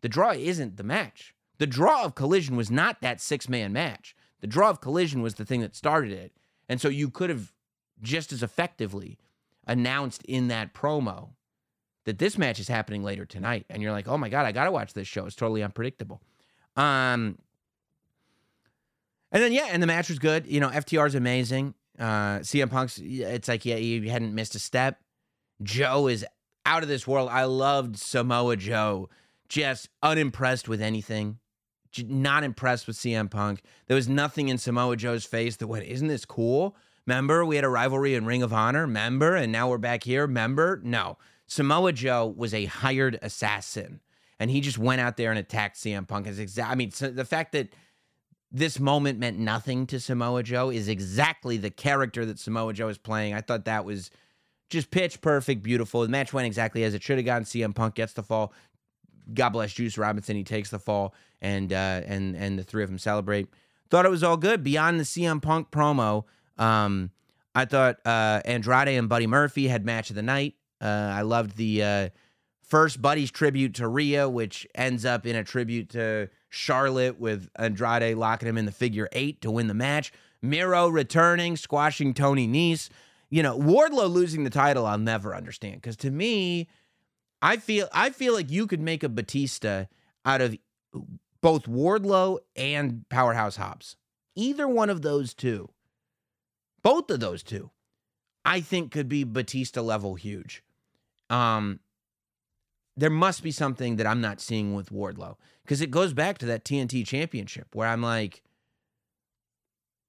the 0.00 0.08
draw 0.08 0.32
isn't 0.32 0.76
the 0.76 0.82
match. 0.82 1.34
The 1.58 1.66
draw 1.66 2.04
of 2.04 2.14
Collision 2.14 2.56
was 2.56 2.70
not 2.70 3.00
that 3.00 3.20
six 3.20 3.48
man 3.48 3.72
match. 3.72 4.16
The 4.40 4.46
draw 4.46 4.70
of 4.70 4.80
Collision 4.80 5.22
was 5.22 5.34
the 5.34 5.44
thing 5.44 5.60
that 5.60 5.76
started 5.76 6.12
it. 6.12 6.32
And 6.68 6.80
so 6.80 6.88
you 6.88 7.10
could 7.10 7.30
have 7.30 7.52
just 8.02 8.32
as 8.32 8.42
effectively 8.42 9.18
announced 9.66 10.22
in 10.24 10.48
that 10.48 10.74
promo 10.74 11.30
that 12.04 12.18
this 12.18 12.36
match 12.36 12.58
is 12.58 12.68
happening 12.68 13.02
later 13.02 13.24
tonight. 13.24 13.64
And 13.70 13.82
you're 13.82 13.92
like, 13.92 14.08
oh 14.08 14.18
my 14.18 14.28
God, 14.28 14.44
I 14.44 14.52
got 14.52 14.64
to 14.64 14.70
watch 14.70 14.92
this 14.92 15.08
show. 15.08 15.26
It's 15.26 15.36
totally 15.36 15.62
unpredictable. 15.62 16.20
Um, 16.76 17.38
and 19.34 19.42
then, 19.42 19.52
yeah, 19.52 19.66
and 19.70 19.82
the 19.82 19.86
match 19.86 20.08
was 20.08 20.18
good. 20.18 20.46
You 20.46 20.60
know, 20.60 20.70
FTR's 20.70 21.14
amazing. 21.14 21.74
Uh, 21.98 22.38
CM 22.38 22.70
Punk's, 22.70 22.98
it's 23.02 23.48
like, 23.48 23.66
yeah, 23.66 23.76
you 23.76 24.08
hadn't 24.08 24.34
missed 24.34 24.54
a 24.54 24.58
step. 24.58 24.98
Joe 25.62 26.08
is 26.08 26.24
out 26.64 26.82
of 26.82 26.88
this 26.88 27.06
world. 27.06 27.28
I 27.30 27.44
loved 27.44 27.98
Samoa 27.98 28.56
Joe. 28.56 29.10
Just 29.48 29.90
unimpressed 30.02 30.68
with 30.68 30.80
anything. 30.80 31.38
Not 32.02 32.42
impressed 32.42 32.86
with 32.86 32.96
CM 32.96 33.30
Punk. 33.30 33.60
There 33.86 33.94
was 33.94 34.08
nothing 34.08 34.48
in 34.48 34.56
Samoa 34.58 34.96
Joe's 34.96 35.24
face 35.26 35.56
that 35.56 35.66
went, 35.66 35.84
isn't 35.84 36.08
this 36.08 36.24
cool? 36.24 36.74
Member, 37.06 37.44
we 37.44 37.56
had 37.56 37.64
a 37.64 37.68
rivalry 37.68 38.14
in 38.14 38.24
Ring 38.24 38.42
of 38.42 38.52
Honor. 38.52 38.86
Member, 38.86 39.36
and 39.36 39.52
now 39.52 39.68
we're 39.68 39.78
back 39.78 40.04
here. 40.04 40.26
Member, 40.26 40.80
No. 40.82 41.18
Samoa 41.46 41.92
Joe 41.92 42.26
was 42.34 42.54
a 42.54 42.64
hired 42.64 43.18
assassin, 43.20 44.00
and 44.40 44.50
he 44.50 44.62
just 44.62 44.78
went 44.78 45.02
out 45.02 45.18
there 45.18 45.28
and 45.30 45.38
attacked 45.38 45.76
CM 45.76 46.08
Punk. 46.08 46.26
Is 46.26 46.40
exa- 46.40 46.66
I 46.68 46.74
mean, 46.74 46.90
so 46.90 47.10
the 47.10 47.26
fact 47.26 47.52
that 47.52 47.68
this 48.54 48.78
moment 48.78 49.18
meant 49.18 49.36
nothing 49.36 49.84
to 49.88 49.98
Samoa 49.98 50.44
Joe 50.44 50.70
is 50.70 50.86
exactly 50.86 51.56
the 51.56 51.70
character 51.70 52.24
that 52.24 52.38
Samoa 52.38 52.72
Joe 52.72 52.86
is 52.86 52.96
playing. 52.96 53.34
I 53.34 53.40
thought 53.40 53.64
that 53.64 53.84
was 53.84 54.12
just 54.70 54.92
pitch 54.92 55.20
perfect, 55.20 55.64
beautiful. 55.64 56.02
The 56.02 56.08
match 56.08 56.32
went 56.32 56.46
exactly 56.46 56.84
as 56.84 56.94
it 56.94 57.02
should 57.02 57.18
have 57.18 57.26
gone. 57.26 57.42
CM 57.42 57.74
Punk 57.74 57.96
gets 57.96 58.12
the 58.12 58.22
fall. 58.22 58.52
God 59.32 59.50
bless 59.50 59.72
Juice 59.72 59.98
Robinson. 59.98 60.36
He 60.36 60.44
takes 60.44 60.70
the 60.70 60.78
fall, 60.78 61.14
and 61.42 61.72
uh, 61.72 62.02
and 62.06 62.36
and 62.36 62.56
the 62.56 62.62
three 62.62 62.84
of 62.84 62.90
them 62.90 62.98
celebrate. 62.98 63.48
Thought 63.90 64.06
it 64.06 64.10
was 64.10 64.22
all 64.22 64.36
good. 64.36 64.62
Beyond 64.62 65.00
the 65.00 65.04
CM 65.04 65.42
Punk 65.42 65.72
promo, 65.72 66.22
um, 66.56 67.10
I 67.56 67.64
thought 67.64 67.96
uh, 68.04 68.40
Andrade 68.44 68.88
and 68.88 69.08
Buddy 69.08 69.26
Murphy 69.26 69.66
had 69.66 69.84
match 69.84 70.10
of 70.10 70.16
the 70.16 70.22
night. 70.22 70.54
Uh, 70.80 71.12
I 71.12 71.22
loved 71.22 71.56
the 71.56 71.82
uh, 71.82 72.08
first 72.62 73.02
Buddy's 73.02 73.32
tribute 73.32 73.74
to 73.76 73.88
Rhea, 73.88 74.28
which 74.28 74.64
ends 74.76 75.04
up 75.04 75.26
in 75.26 75.34
a 75.34 75.42
tribute 75.42 75.88
to 75.90 76.28
Charlotte 76.54 77.18
with 77.18 77.50
Andrade 77.56 78.16
locking 78.16 78.48
him 78.48 78.56
in 78.56 78.64
the 78.64 78.72
figure 78.72 79.08
eight 79.12 79.40
to 79.42 79.50
win 79.50 79.66
the 79.66 79.74
match. 79.74 80.12
Miro 80.40 80.88
returning, 80.88 81.56
squashing 81.56 82.14
Tony 82.14 82.46
Nese. 82.46 82.88
You 83.30 83.42
know, 83.42 83.58
Wardlow 83.58 84.10
losing 84.10 84.44
the 84.44 84.50
title, 84.50 84.86
I'll 84.86 84.98
never 84.98 85.34
understand 85.34 85.76
because 85.76 85.96
to 85.98 86.10
me, 86.10 86.68
I 87.42 87.56
feel 87.56 87.88
I 87.92 88.10
feel 88.10 88.34
like 88.34 88.50
you 88.50 88.66
could 88.66 88.80
make 88.80 89.02
a 89.02 89.08
Batista 89.08 89.86
out 90.24 90.40
of 90.40 90.56
both 91.40 91.64
Wardlow 91.64 92.38
and 92.54 93.08
Powerhouse 93.08 93.56
Hobbs. 93.56 93.96
Either 94.36 94.68
one 94.68 94.90
of 94.90 95.02
those 95.02 95.34
two, 95.34 95.68
both 96.82 97.10
of 97.10 97.20
those 97.20 97.42
two, 97.42 97.70
I 98.44 98.60
think 98.60 98.92
could 98.92 99.08
be 99.08 99.24
Batista 99.24 99.80
level 99.80 100.14
huge. 100.14 100.62
Um, 101.30 101.80
there 102.96 103.10
must 103.10 103.42
be 103.42 103.50
something 103.50 103.96
that 103.96 104.06
I'm 104.06 104.20
not 104.20 104.40
seeing 104.40 104.74
with 104.74 104.90
Wardlow 104.90 105.36
because 105.64 105.80
it 105.80 105.90
goes 105.90 106.12
back 106.12 106.38
to 106.38 106.46
that 106.46 106.64
TNT 106.64 107.06
championship 107.06 107.68
where 107.74 107.88
I'm 107.88 108.02
like, 108.02 108.42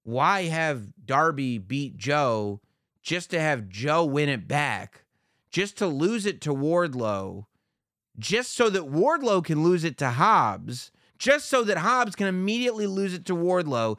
why 0.04 0.44
have 0.44 0.88
Darby 1.04 1.58
beat 1.58 1.98
Joe 1.98 2.62
just 3.02 3.30
to 3.32 3.40
have 3.40 3.70
Joe 3.70 4.04
win 4.06 4.30
it 4.30 4.48
back, 4.48 5.06
just 5.50 5.78
to 5.78 5.88
lose 5.88 6.26
it 6.26 6.42
to 6.42 6.54
Wardlow, 6.54 7.46
just 8.20 8.54
so 8.54 8.70
that 8.70 8.92
Wardlow 8.92 9.44
can 9.44 9.64
lose 9.64 9.84
it 9.84 9.98
to 10.00 10.10
Hobbs, 10.10 10.92
just 11.18 11.48
so 11.48 11.64
that 11.64 11.78
Hobbs 11.78 12.16
can 12.16 12.28
immediately 12.28 12.88
lose 12.88 13.14
it 13.14 13.26
to 13.26 13.36
Wardlow. 13.36 13.98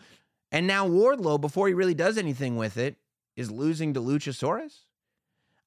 And 0.53 0.67
now 0.67 0.87
Wardlow, 0.87 1.41
before 1.41 1.69
he 1.69 1.75
really 1.75 1.95
does 1.95 2.19
anything 2.19 2.57
with 2.57 2.77
it, 2.77 2.97
is 3.35 3.51
losing 3.51 3.95
to 3.95 4.01
Luchasaurus? 4.01 4.85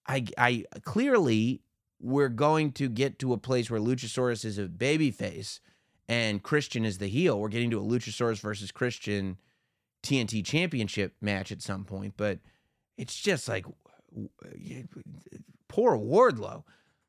I, 0.07 0.25
I 0.37 0.65
clearly 0.83 1.61
we're 1.99 2.29
going 2.29 2.71
to 2.73 2.89
get 2.89 3.19
to 3.19 3.33
a 3.33 3.37
place 3.37 3.69
where 3.69 3.79
Luchasaurus 3.79 4.45
is 4.45 4.57
a 4.57 4.65
babyface 4.65 5.59
and 6.09 6.41
Christian 6.41 6.83
is 6.83 6.97
the 6.97 7.07
heel. 7.07 7.39
We're 7.39 7.49
getting 7.49 7.69
to 7.69 7.79
a 7.79 7.83
Luchasaurus 7.83 8.41
versus 8.41 8.71
Christian 8.71 9.37
TNT 10.03 10.43
championship 10.43 11.13
match 11.21 11.51
at 11.51 11.61
some 11.61 11.85
point, 11.85 12.15
but 12.17 12.39
it's 12.97 13.15
just 13.21 13.47
like 13.47 13.65
poor 15.67 15.95
Wardlow. 15.95 16.63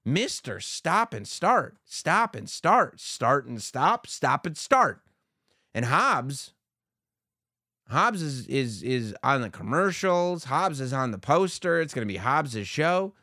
Mister, 0.05 0.61
stop 0.61 1.15
and 1.15 1.27
start, 1.27 1.77
stop 1.85 2.35
and 2.35 2.49
start, 2.49 3.01
start 3.01 3.47
and 3.47 3.63
stop, 3.63 4.07
stop 4.07 4.45
and 4.45 4.57
start. 4.57 5.01
And 5.75 5.87
Hobbs, 5.87 6.53
Hobbs 7.89 8.21
is 8.21 8.47
is 8.49 8.83
is 8.83 9.15
on 9.23 9.41
the 9.41 9.51
commercials. 9.51 10.45
Hobbs 10.45 10.81
is 10.81 10.93
on 10.93 11.11
the 11.11 11.19
poster. 11.19 11.81
It's 11.81 11.95
going 11.95 12.07
to 12.07 12.13
be 12.13 12.19
Hobbs's 12.19 12.69
show. 12.69 13.15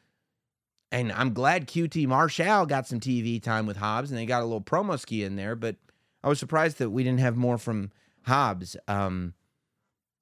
And 0.91 1.11
I'm 1.11 1.33
glad 1.33 1.67
QT 1.67 2.07
Marshall 2.07 2.65
got 2.65 2.87
some 2.87 2.99
TV 2.99 3.41
time 3.41 3.65
with 3.65 3.77
Hobbs 3.77 4.09
and 4.09 4.17
they 4.17 4.25
got 4.25 4.41
a 4.41 4.45
little 4.45 4.61
promo 4.61 4.97
ski 4.99 5.23
in 5.23 5.35
there, 5.35 5.55
but 5.55 5.75
I 6.23 6.29
was 6.29 6.39
surprised 6.39 6.77
that 6.79 6.91
we 6.91 7.03
didn't 7.03 7.19
have 7.19 7.35
more 7.35 7.57
from 7.57 7.91
Hobbs. 8.25 8.77
Um, 8.87 9.33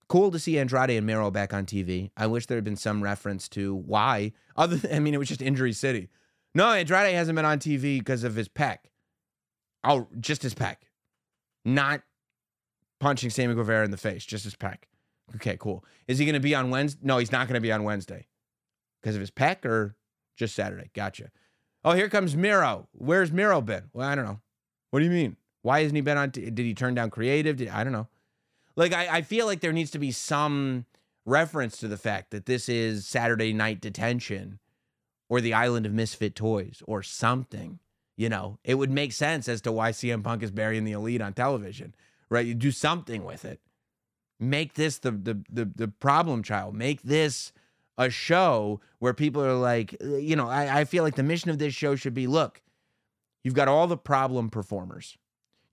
cool 0.07 0.31
to 0.31 0.39
see 0.39 0.57
Andrade 0.57 0.91
and 0.91 1.05
Miro 1.05 1.29
back 1.29 1.53
on 1.53 1.65
TV. 1.65 2.11
I 2.17 2.27
wish 2.27 2.47
there 2.47 2.57
had 2.57 2.63
been 2.63 2.75
some 2.75 3.03
reference 3.03 3.47
to 3.49 3.75
why. 3.75 4.33
Other 4.57 4.77
than, 4.77 4.95
I 4.95 4.99
mean, 4.99 5.13
it 5.13 5.17
was 5.17 5.27
just 5.27 5.41
Injury 5.41 5.73
City. 5.73 6.09
No, 6.53 6.71
Andrade 6.71 7.13
hasn't 7.13 7.35
been 7.35 7.45
on 7.45 7.59
TV 7.59 7.99
because 7.99 8.23
of 8.23 8.35
his 8.35 8.47
pec. 8.47 8.77
Oh, 9.83 10.07
just 10.19 10.41
his 10.41 10.55
pec. 10.55 10.77
Not 11.63 12.01
punching 12.99 13.29
Sammy 13.29 13.53
Guevara 13.53 13.85
in 13.85 13.91
the 13.91 13.97
face, 13.97 14.25
just 14.25 14.45
his 14.45 14.55
pec. 14.55 14.77
Okay, 15.35 15.57
cool. 15.59 15.83
Is 16.07 16.17
he 16.17 16.25
going 16.25 16.33
to 16.33 16.39
be 16.39 16.55
on 16.55 16.69
Wednesday? 16.69 17.01
No, 17.03 17.17
he's 17.17 17.31
not 17.31 17.47
going 17.47 17.55
to 17.55 17.61
be 17.61 17.71
on 17.71 17.83
Wednesday 17.83 18.27
because 19.01 19.15
of 19.15 19.21
his 19.21 19.31
pec 19.31 19.65
or 19.65 19.95
just 20.35 20.55
Saturday. 20.55 20.89
Gotcha. 20.93 21.31
Oh, 21.83 21.93
here 21.93 22.09
comes 22.09 22.35
Miro. 22.35 22.87
Where's 22.93 23.31
Miro 23.31 23.61
been? 23.61 23.89
Well, 23.93 24.07
I 24.07 24.15
don't 24.15 24.25
know. 24.25 24.39
What 24.91 24.99
do 24.99 25.05
you 25.05 25.11
mean? 25.11 25.37
Why 25.61 25.81
hasn't 25.81 25.95
he 25.95 26.01
been 26.01 26.17
on? 26.17 26.31
T- 26.31 26.49
did 26.49 26.63
he 26.65 26.73
turn 26.73 26.95
down 26.95 27.09
creative? 27.09 27.57
Did, 27.57 27.69
I 27.69 27.83
don't 27.83 27.93
know. 27.93 28.07
Like, 28.75 28.93
I, 28.93 29.17
I 29.17 29.21
feel 29.21 29.45
like 29.45 29.61
there 29.61 29.73
needs 29.73 29.91
to 29.91 29.99
be 29.99 30.11
some 30.11 30.85
reference 31.25 31.77
to 31.77 31.87
the 31.87 31.97
fact 31.97 32.31
that 32.31 32.45
this 32.45 32.69
is 32.69 33.07
Saturday 33.07 33.53
night 33.53 33.81
detention 33.81 34.59
or 35.29 35.41
the 35.41 35.53
island 35.53 35.85
of 35.85 35.93
misfit 35.93 36.35
toys 36.35 36.83
or 36.85 37.01
something. 37.01 37.79
You 38.17 38.29
know, 38.29 38.59
it 38.63 38.75
would 38.75 38.91
make 38.91 39.11
sense 39.11 39.49
as 39.49 39.61
to 39.61 39.71
why 39.71 39.91
CM 39.91 40.23
Punk 40.23 40.41
is 40.41 40.51
burying 40.51 40.85
the 40.85 40.93
elite 40.93 41.21
on 41.21 41.33
television, 41.33 41.93
right? 42.29 42.45
You 42.45 42.53
do 42.53 42.71
something 42.71 43.25
with 43.25 43.43
it. 43.43 43.59
Make 44.39 44.75
this 44.75 44.99
the 44.99 45.11
the 45.11 45.43
the, 45.49 45.65
the 45.65 45.87
problem 45.87 46.43
child. 46.43 46.75
Make 46.75 47.01
this 47.01 47.51
a 47.97 48.09
show 48.09 48.81
where 48.99 49.13
people 49.13 49.43
are 49.43 49.53
like, 49.53 49.95
uh, 50.03 50.15
you 50.15 50.35
know, 50.35 50.49
I, 50.49 50.81
I 50.81 50.85
feel 50.85 51.03
like 51.03 51.15
the 51.15 51.23
mission 51.23 51.49
of 51.49 51.59
this 51.59 51.73
show 51.73 51.95
should 51.95 52.13
be 52.13 52.27
look, 52.27 52.61
you've 53.43 53.53
got 53.53 53.67
all 53.67 53.87
the 53.87 53.97
problem 53.97 54.49
performers. 54.49 55.17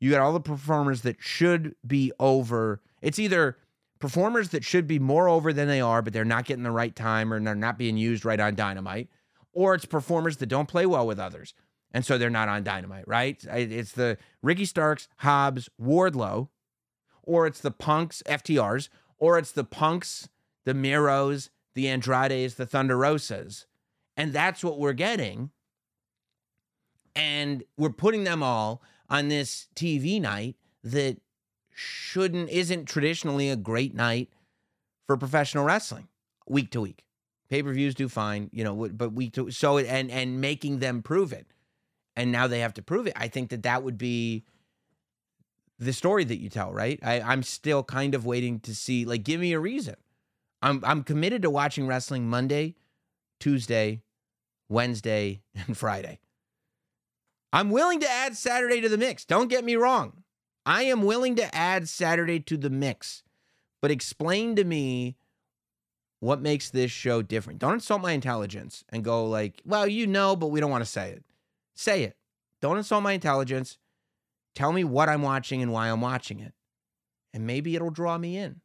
You 0.00 0.10
got 0.10 0.20
all 0.20 0.32
the 0.32 0.40
performers 0.40 1.02
that 1.02 1.16
should 1.20 1.76
be 1.86 2.12
over. 2.18 2.80
It's 3.00 3.18
either 3.18 3.56
performers 4.00 4.48
that 4.48 4.64
should 4.64 4.88
be 4.88 4.98
more 4.98 5.28
over 5.28 5.52
than 5.52 5.68
they 5.68 5.80
are, 5.80 6.02
but 6.02 6.12
they're 6.12 6.24
not 6.24 6.44
getting 6.44 6.64
the 6.64 6.72
right 6.72 6.94
time 6.94 7.32
or 7.32 7.40
they're 7.40 7.54
not 7.54 7.78
being 7.78 7.96
used 7.96 8.24
right 8.24 8.40
on 8.40 8.56
dynamite, 8.56 9.08
or 9.52 9.74
it's 9.74 9.84
performers 9.84 10.38
that 10.38 10.46
don't 10.46 10.68
play 10.68 10.86
well 10.86 11.06
with 11.06 11.20
others. 11.20 11.54
And 11.92 12.04
so 12.04 12.18
they're 12.18 12.30
not 12.30 12.48
on 12.48 12.64
dynamite, 12.64 13.06
right? 13.06 13.42
It's 13.44 13.92
the 13.92 14.18
Ricky 14.42 14.64
Starks, 14.64 15.08
Hobbs, 15.18 15.68
Wardlow, 15.80 16.48
or 17.22 17.46
it's 17.46 17.60
the 17.60 17.70
Punks, 17.70 18.22
FTRs, 18.26 18.88
or 19.18 19.38
it's 19.38 19.52
the 19.52 19.62
Punks, 19.62 20.28
the 20.64 20.74
Miros, 20.74 21.50
the 21.74 21.88
Andrades, 21.88 22.54
the 22.54 22.66
Thunder 22.66 22.96
Rosas. 22.96 23.66
And 24.16 24.32
that's 24.32 24.62
what 24.62 24.78
we're 24.78 24.92
getting. 24.92 25.50
And 27.14 27.64
we're 27.76 27.90
putting 27.90 28.24
them 28.24 28.42
all 28.42 28.82
on 29.08 29.28
this 29.28 29.68
TV 29.74 30.20
night 30.20 30.56
that 30.84 31.18
shouldn't, 31.74 32.50
isn't 32.50 32.86
traditionally 32.86 33.48
a 33.50 33.56
great 33.56 33.94
night 33.94 34.30
for 35.06 35.16
professional 35.16 35.64
wrestling 35.64 36.08
week 36.46 36.70
to 36.70 36.80
week. 36.80 37.04
Pay 37.48 37.62
per 37.62 37.72
views 37.72 37.94
do 37.94 38.08
fine, 38.08 38.48
you 38.52 38.64
know, 38.64 38.88
but 38.88 39.12
week 39.12 39.34
to, 39.34 39.50
so, 39.50 39.78
and, 39.78 40.10
and 40.10 40.40
making 40.40 40.78
them 40.78 41.02
prove 41.02 41.32
it. 41.32 41.46
And 42.16 42.32
now 42.32 42.46
they 42.46 42.60
have 42.60 42.74
to 42.74 42.82
prove 42.82 43.06
it. 43.06 43.14
I 43.16 43.28
think 43.28 43.50
that 43.50 43.62
that 43.62 43.82
would 43.82 43.98
be 43.98 44.44
the 45.78 45.92
story 45.92 46.24
that 46.24 46.38
you 46.38 46.48
tell, 46.48 46.72
right? 46.72 46.98
I, 47.02 47.20
I'm 47.20 47.42
still 47.42 47.82
kind 47.82 48.14
of 48.14 48.24
waiting 48.24 48.60
to 48.60 48.74
see, 48.74 49.04
like, 49.04 49.24
give 49.24 49.40
me 49.40 49.52
a 49.52 49.60
reason. 49.60 49.96
I'm 50.62 50.82
I'm 50.84 51.02
committed 51.02 51.42
to 51.42 51.50
watching 51.50 51.86
wrestling 51.86 52.28
Monday, 52.28 52.76
Tuesday, 53.40 54.02
Wednesday, 54.68 55.42
and 55.66 55.76
Friday. 55.76 56.20
I'm 57.52 57.70
willing 57.70 58.00
to 58.00 58.08
add 58.08 58.36
Saturday 58.36 58.80
to 58.80 58.88
the 58.88 58.96
mix. 58.96 59.24
Don't 59.24 59.48
get 59.48 59.64
me 59.64 59.76
wrong. 59.76 60.22
I 60.64 60.84
am 60.84 61.02
willing 61.02 61.36
to 61.36 61.54
add 61.54 61.88
Saturday 61.88 62.40
to 62.40 62.56
the 62.56 62.70
mix. 62.70 63.24
But 63.82 63.90
explain 63.90 64.56
to 64.56 64.64
me 64.64 65.16
what 66.20 66.40
makes 66.40 66.70
this 66.70 66.90
show 66.92 67.20
different. 67.20 67.58
Don't 67.58 67.74
insult 67.74 68.00
my 68.00 68.12
intelligence 68.12 68.84
and 68.90 69.02
go 69.02 69.26
like, 69.26 69.60
"Well, 69.64 69.88
you 69.88 70.06
know, 70.06 70.36
but 70.36 70.46
we 70.48 70.60
don't 70.60 70.70
want 70.70 70.84
to 70.84 70.90
say 70.90 71.10
it." 71.10 71.24
Say 71.74 72.04
it. 72.04 72.16
Don't 72.60 72.76
insult 72.78 73.02
my 73.02 73.12
intelligence. 73.12 73.78
Tell 74.54 74.72
me 74.72 74.84
what 74.84 75.08
I'm 75.08 75.22
watching 75.22 75.62
and 75.62 75.72
why 75.72 75.88
I'm 75.88 76.00
watching 76.00 76.38
it. 76.38 76.54
And 77.34 77.46
maybe 77.46 77.74
it'll 77.74 77.90
draw 77.90 78.18
me 78.18 78.36
in 78.36 78.60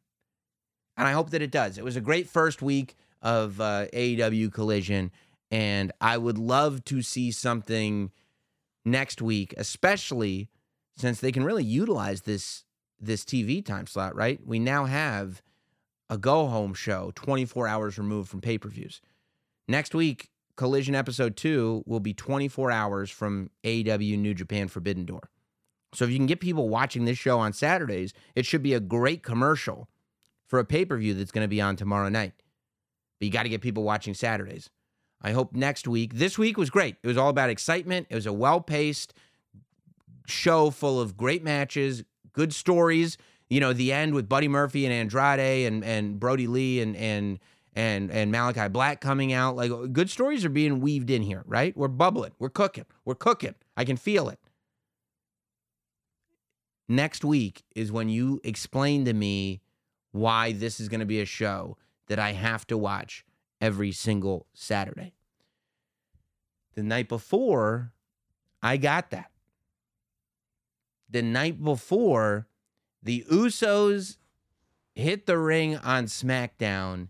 and 0.98 1.06
I 1.06 1.12
hope 1.12 1.30
that 1.30 1.40
it 1.40 1.52
does. 1.52 1.78
It 1.78 1.84
was 1.84 1.96
a 1.96 2.00
great 2.00 2.28
first 2.28 2.60
week 2.60 2.96
of 3.22 3.60
uh, 3.60 3.86
AEW 3.94 4.52
Collision, 4.52 5.12
and 5.50 5.92
I 6.00 6.18
would 6.18 6.36
love 6.36 6.84
to 6.86 7.00
see 7.02 7.30
something 7.30 8.10
next 8.84 9.22
week, 9.22 9.54
especially 9.56 10.48
since 10.96 11.20
they 11.20 11.32
can 11.32 11.44
really 11.44 11.64
utilize 11.64 12.22
this 12.22 12.64
this 13.00 13.24
TV 13.24 13.64
time 13.64 13.86
slot. 13.86 14.14
Right? 14.16 14.40
We 14.44 14.58
now 14.58 14.86
have 14.86 15.40
a 16.10 16.18
go 16.18 16.48
home 16.48 16.74
show 16.74 17.12
24 17.14 17.68
hours 17.68 17.96
removed 17.96 18.28
from 18.28 18.40
pay 18.40 18.58
per 18.58 18.68
views. 18.68 19.00
Next 19.68 19.94
week, 19.94 20.30
Collision 20.56 20.96
episode 20.96 21.36
two 21.36 21.84
will 21.86 22.00
be 22.00 22.12
24 22.12 22.72
hours 22.72 23.10
from 23.10 23.50
AEW 23.62 24.18
New 24.18 24.34
Japan 24.34 24.66
Forbidden 24.66 25.04
Door. 25.04 25.30
So 25.94 26.04
if 26.04 26.10
you 26.10 26.16
can 26.16 26.26
get 26.26 26.40
people 26.40 26.68
watching 26.68 27.04
this 27.04 27.18
show 27.18 27.38
on 27.38 27.52
Saturdays, 27.52 28.12
it 28.34 28.44
should 28.44 28.62
be 28.62 28.74
a 28.74 28.80
great 28.80 29.22
commercial 29.22 29.88
for 30.48 30.58
a 30.58 30.64
pay 30.64 30.84
per 30.84 30.96
view 30.96 31.14
that's 31.14 31.30
going 31.30 31.44
to 31.44 31.48
be 31.48 31.60
on 31.60 31.76
tomorrow 31.76 32.08
night. 32.08 32.32
But 33.20 33.26
you 33.26 33.32
got 33.32 33.44
to 33.44 33.48
get 33.48 33.60
people 33.60 33.84
watching 33.84 34.14
Saturdays. 34.14 34.70
I 35.20 35.32
hope 35.32 35.54
next 35.54 35.86
week. 35.88 36.14
This 36.14 36.38
week 36.38 36.56
was 36.56 36.70
great. 36.70 36.96
It 37.02 37.06
was 37.06 37.16
all 37.16 37.28
about 37.28 37.50
excitement. 37.50 38.06
It 38.10 38.14
was 38.14 38.26
a 38.26 38.32
well 38.32 38.60
paced 38.60 39.14
show 40.26 40.70
full 40.70 41.00
of 41.00 41.16
great 41.16 41.42
matches, 41.42 42.04
good 42.32 42.52
stories. 42.52 43.16
You 43.50 43.60
know, 43.60 43.72
the 43.72 43.92
end 43.92 44.14
with 44.14 44.28
Buddy 44.28 44.48
Murphy 44.48 44.84
and 44.84 44.92
Andrade 44.92 45.66
and 45.66 45.84
and 45.84 46.20
Brodie 46.20 46.46
Lee 46.46 46.80
and 46.80 46.96
and 46.96 47.38
and 47.74 48.10
and 48.10 48.32
Malakai 48.32 48.72
Black 48.72 49.00
coming 49.00 49.32
out. 49.32 49.56
Like 49.56 49.70
good 49.92 50.10
stories 50.10 50.44
are 50.44 50.50
being 50.50 50.80
weaved 50.80 51.10
in 51.10 51.22
here, 51.22 51.42
right? 51.46 51.76
We're 51.76 51.88
bubbling. 51.88 52.32
We're 52.38 52.50
cooking. 52.50 52.84
We're 53.04 53.14
cooking. 53.14 53.54
I 53.76 53.84
can 53.84 53.96
feel 53.96 54.28
it. 54.28 54.38
Next 56.88 57.24
week 57.24 57.64
is 57.74 57.92
when 57.92 58.08
you 58.08 58.40
explain 58.44 59.04
to 59.04 59.12
me 59.12 59.60
why 60.18 60.52
this 60.52 60.80
is 60.80 60.88
going 60.88 61.00
to 61.00 61.06
be 61.06 61.20
a 61.20 61.26
show 61.26 61.76
that 62.08 62.18
I 62.18 62.32
have 62.32 62.66
to 62.68 62.78
watch 62.78 63.24
every 63.60 63.92
single 63.92 64.46
Saturday. 64.54 65.14
The 66.74 66.82
night 66.82 67.08
before, 67.08 67.92
I 68.62 68.76
got 68.76 69.10
that. 69.10 69.30
The 71.10 71.22
night 71.22 71.62
before, 71.62 72.46
the 73.02 73.24
Usos 73.30 74.16
hit 74.94 75.26
the 75.26 75.38
ring 75.38 75.76
on 75.76 76.06
SmackDown. 76.06 77.08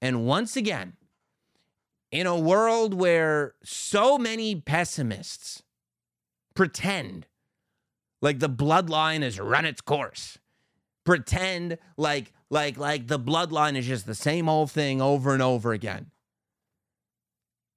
And 0.00 0.26
once 0.26 0.56
again, 0.56 0.94
in 2.10 2.26
a 2.26 2.38
world 2.38 2.94
where 2.94 3.54
so 3.62 4.18
many 4.18 4.54
pessimists 4.54 5.62
pretend 6.54 7.26
like 8.22 8.38
the 8.38 8.48
bloodline 8.48 9.22
has 9.22 9.38
run 9.38 9.64
its 9.64 9.80
course, 9.80 10.38
pretend 11.04 11.78
like 11.96 12.32
like 12.50 12.76
like 12.76 13.06
the 13.08 13.18
bloodline 13.18 13.76
is 13.76 13.86
just 13.86 14.06
the 14.06 14.14
same 14.14 14.48
old 14.48 14.70
thing 14.70 15.00
over 15.00 15.32
and 15.32 15.42
over 15.42 15.72
again. 15.72 16.10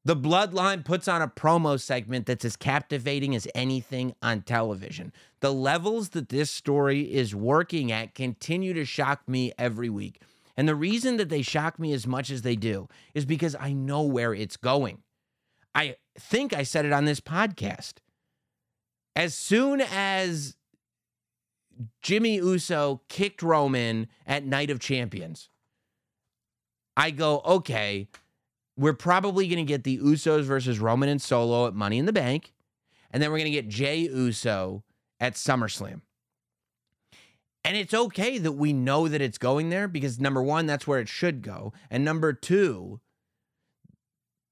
The 0.05 0.15
Bloodline 0.15 0.86
puts 0.86 1.08
on 1.08 1.21
a 1.21 1.27
promo 1.27 1.79
segment 1.79 2.25
that's 2.25 2.45
as 2.45 2.55
captivating 2.55 3.36
as 3.36 3.47
anything 3.53 4.15
on 4.21 4.41
television. 4.41 5.12
The 5.41 5.53
levels 5.53 6.10
that 6.10 6.29
this 6.29 6.49
story 6.49 7.01
is 7.01 7.36
working 7.36 7.91
at 7.91 8.15
continue 8.15 8.73
to 8.73 8.86
shock 8.86 9.27
me 9.27 9.51
every 9.60 9.89
week. 9.89 10.21
And 10.55 10.67
the 10.67 10.75
reason 10.75 11.17
that 11.17 11.29
they 11.29 11.41
shock 11.41 11.79
me 11.79 11.93
as 11.93 12.08
much 12.08 12.32
as 12.32 12.41
they 12.41 12.55
do 12.55 12.88
is 13.13 13.25
because 13.25 13.55
I 13.60 13.73
know 13.73 14.01
where 14.03 14.34
it's 14.34 14.58
going. 14.58 15.03
I 15.75 15.97
think 16.17 16.53
I 16.53 16.63
said 16.63 16.86
it 16.86 16.93
on 16.93 17.05
this 17.05 17.21
podcast. 17.21 17.95
As 19.15 19.36
soon 19.36 19.82
as 19.82 20.55
Jimmy 22.02 22.36
Uso 22.36 23.02
kicked 23.08 23.42
Roman 23.42 24.08
at 24.26 24.46
Night 24.46 24.70
of 24.70 24.80
Champions, 24.80 25.50
I 26.98 27.12
go, 27.12 27.42
okay, 27.46 28.10
we're 28.76 28.94
probably 28.94 29.48
going 29.48 29.65
to 29.65 29.70
get 29.70 29.84
the 29.84 29.98
Usos 30.00 30.44
versus 30.44 30.80
Roman 30.80 31.10
and 31.10 31.22
Solo 31.22 31.68
at 31.68 31.74
Money 31.74 31.98
in 31.98 32.06
the 32.06 32.13
Bank. 32.13 32.54
And 33.12 33.22
then 33.22 33.32
we're 33.32 33.38
going 33.38 33.52
to 33.52 33.62
get 33.62 33.68
Jey 33.68 34.00
Uso 34.00 34.84
at 35.20 35.34
SummerSlam. 35.34 36.02
And 37.63 37.76
it's 37.76 37.94
okay 37.94 38.38
that 38.38 38.54
we 38.54 38.74
know 38.74 39.08
that 39.08 39.22
it's 39.22 39.38
going 39.38 39.70
there 39.70 39.88
because 39.88 40.20
number 40.20 40.42
one, 40.42 40.65
that's 40.65 40.88
where 40.88 41.00
it 41.00 41.10
should 41.10 41.42
go. 41.42 41.74
And 41.89 42.06
number 42.06 42.34
two, 42.34 43.02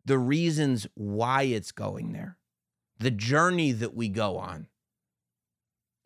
the 0.05 0.17
reasons 0.17 0.87
why 0.93 1.43
it's 1.43 1.71
going 1.71 2.11
there, 2.11 2.37
the 2.99 3.11
journey 3.11 3.71
that 3.71 3.95
we 3.95 4.09
go 4.09 4.37
on 4.37 4.67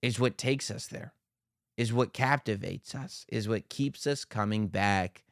is 0.02 0.20
what 0.20 0.38
takes 0.38 0.72
us 0.72 0.88
there, 0.88 1.14
is 1.78 1.94
what 1.94 2.14
captivates 2.14 2.96
us, 2.96 3.26
is 3.30 3.48
what 3.48 3.70
keeps 3.70 4.08
us 4.08 4.26
coming 4.26 4.68
back 4.68 5.24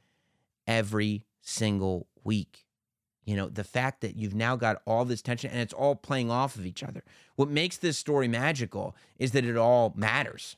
every 0.67 1.23
single 1.41 2.07
week. 2.23 2.65
You 3.25 3.35
know, 3.35 3.47
the 3.47 3.63
fact 3.63 4.01
that 4.01 4.15
you've 4.15 4.35
now 4.35 4.55
got 4.55 4.81
all 4.85 5.05
this 5.05 5.21
tension 5.21 5.51
and 5.51 5.59
it's 5.59 5.73
all 5.73 5.95
playing 5.95 6.31
off 6.31 6.55
of 6.55 6.65
each 6.65 6.83
other. 6.83 7.03
What 7.35 7.49
makes 7.49 7.77
this 7.77 7.97
story 7.97 8.27
magical 8.27 8.95
is 9.17 9.31
that 9.31 9.45
it 9.45 9.57
all 9.57 9.93
matters, 9.95 10.57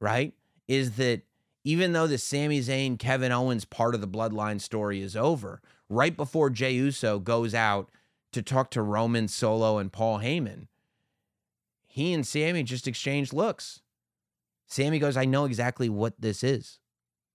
right? 0.00 0.34
Is 0.66 0.92
that 0.92 1.22
even 1.64 1.92
though 1.92 2.06
the 2.06 2.18
Sami 2.18 2.60
Zayn, 2.60 2.98
Kevin 2.98 3.30
Owens 3.30 3.64
part 3.64 3.94
of 3.94 4.00
the 4.00 4.08
bloodline 4.08 4.60
story 4.60 5.00
is 5.00 5.14
over, 5.14 5.60
right 5.88 6.16
before 6.16 6.50
Jey 6.50 6.72
Uso 6.72 7.18
goes 7.18 7.54
out 7.54 7.90
to 8.32 8.42
talk 8.42 8.70
to 8.70 8.82
Roman 8.82 9.28
Solo 9.28 9.78
and 9.78 9.92
Paul 9.92 10.20
Heyman, 10.20 10.66
he 11.98 12.14
and 12.14 12.26
Sami 12.26 12.62
just 12.62 12.88
exchanged 12.88 13.32
looks. 13.32 13.80
Sami 14.66 14.98
goes, 14.98 15.16
I 15.16 15.24
know 15.24 15.44
exactly 15.44 15.88
what 15.88 16.14
this 16.18 16.42
is. 16.42 16.78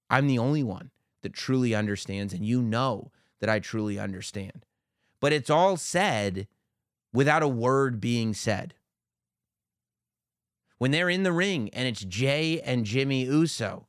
I'm 0.10 0.28
the 0.28 0.39
only 0.39 0.63
one 0.63 0.91
that 1.21 1.34
truly 1.34 1.73
understands, 1.73 2.34
and 2.34 2.45
you 2.45 2.62
know 2.62 3.12
that 3.39 3.49
I 3.49 3.60
truly 3.60 3.99
understand 3.99 4.65
but 5.23 5.32
it's 5.32 5.49
all 5.49 5.78
said 5.78 6.49
without 7.13 7.41
a 7.41 7.47
word 7.47 8.02
being 8.02 8.34
said. 8.34 8.73
When 10.80 10.91
they're 10.91 11.10
in 11.10 11.23
the 11.23 11.32
ring 11.32 11.69
and 11.71 11.88
it's 11.88 12.04
Jey 12.04 12.60
and 12.60 12.84
Jimmy 12.84 13.23
Uso, 13.23 13.88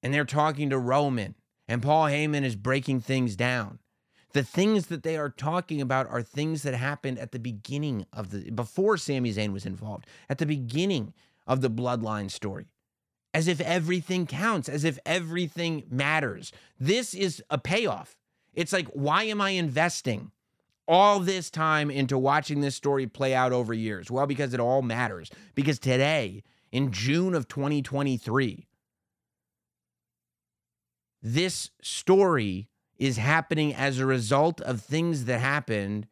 and 0.00 0.14
they're 0.14 0.24
talking 0.24 0.70
to 0.70 0.78
Roman, 0.78 1.34
and 1.66 1.82
Paul 1.82 2.04
Heyman 2.04 2.44
is 2.44 2.54
breaking 2.54 3.00
things 3.00 3.34
down. 3.34 3.80
The 4.32 4.42
things 4.42 4.86
that 4.86 5.02
they 5.02 5.16
are 5.16 5.28
talking 5.28 5.80
about 5.80 6.08
are 6.08 6.22
things 6.22 6.62
that 6.62 6.74
happened 6.74 7.18
at 7.18 7.32
the 7.32 7.38
beginning 7.38 8.06
of 8.12 8.30
the 8.30 8.50
before 8.50 8.96
Sami 8.96 9.32
Zayn 9.32 9.52
was 9.52 9.66
involved, 9.66 10.06
at 10.28 10.38
the 10.38 10.46
beginning 10.46 11.12
of 11.46 11.60
the 11.60 11.70
bloodline 11.70 12.30
story. 12.30 12.66
As 13.34 13.48
if 13.48 13.60
everything 13.60 14.26
counts, 14.26 14.68
as 14.68 14.84
if 14.84 14.98
everything 15.06 15.84
matters. 15.90 16.52
This 16.78 17.14
is 17.14 17.42
a 17.48 17.56
payoff. 17.58 18.16
It's 18.52 18.72
like, 18.72 18.88
why 18.88 19.24
am 19.24 19.40
I 19.40 19.50
investing 19.50 20.32
all 20.86 21.18
this 21.18 21.48
time 21.48 21.90
into 21.90 22.18
watching 22.18 22.60
this 22.60 22.76
story 22.76 23.06
play 23.06 23.34
out 23.34 23.52
over 23.52 23.72
years? 23.72 24.10
Well, 24.10 24.26
because 24.26 24.52
it 24.52 24.60
all 24.60 24.82
matters. 24.82 25.30
Because 25.54 25.78
today, 25.78 26.42
in 26.70 26.92
June 26.92 27.34
of 27.34 27.48
2023, 27.48 28.66
this 31.22 31.70
story 31.80 32.68
is 33.02 33.16
happening 33.16 33.74
as 33.74 33.98
a 33.98 34.06
result 34.06 34.60
of 34.60 34.80
things 34.80 35.24
that 35.24 35.40
happened 35.40 36.06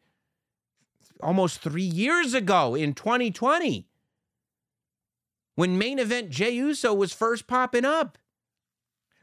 almost 1.23 1.61
three 1.61 1.81
years 1.81 2.33
ago 2.33 2.75
in 2.75 2.93
2020 2.93 3.87
when 5.55 5.77
main 5.77 5.99
event 5.99 6.29
Jey 6.29 6.49
Uso 6.49 6.93
was 6.93 7.13
first 7.13 7.47
popping 7.47 7.85
up. 7.85 8.17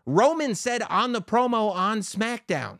Roman 0.06 0.54
said 0.54 0.82
on 0.88 1.12
the 1.12 1.20
promo 1.20 1.70
on 1.70 1.98
SmackDown, 1.98 2.78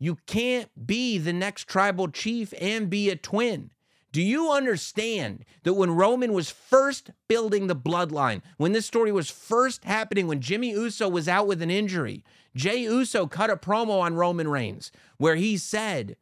you 0.00 0.18
can't 0.26 0.68
be 0.84 1.18
the 1.18 1.32
next 1.32 1.68
tribal 1.68 2.08
chief 2.08 2.52
and 2.60 2.90
be 2.90 3.10
a 3.10 3.16
twin. 3.16 3.70
Do 4.10 4.22
you 4.22 4.50
understand 4.50 5.44
that 5.64 5.74
when 5.74 5.90
Roman 5.90 6.32
was 6.32 6.50
first 6.50 7.10
building 7.28 7.66
the 7.66 7.76
bloodline, 7.76 8.40
when 8.56 8.72
this 8.72 8.86
story 8.86 9.12
was 9.12 9.30
first 9.30 9.84
happening, 9.84 10.26
when 10.26 10.40
Jimmy 10.40 10.70
Uso 10.70 11.08
was 11.08 11.28
out 11.28 11.46
with 11.46 11.60
an 11.60 11.70
injury, 11.70 12.24
Jey 12.56 12.78
Uso 12.78 13.26
cut 13.26 13.50
a 13.50 13.56
promo 13.56 14.00
on 14.00 14.14
Roman 14.14 14.48
Reigns 14.48 14.90
where 15.18 15.36
he 15.36 15.56
said, 15.56 16.16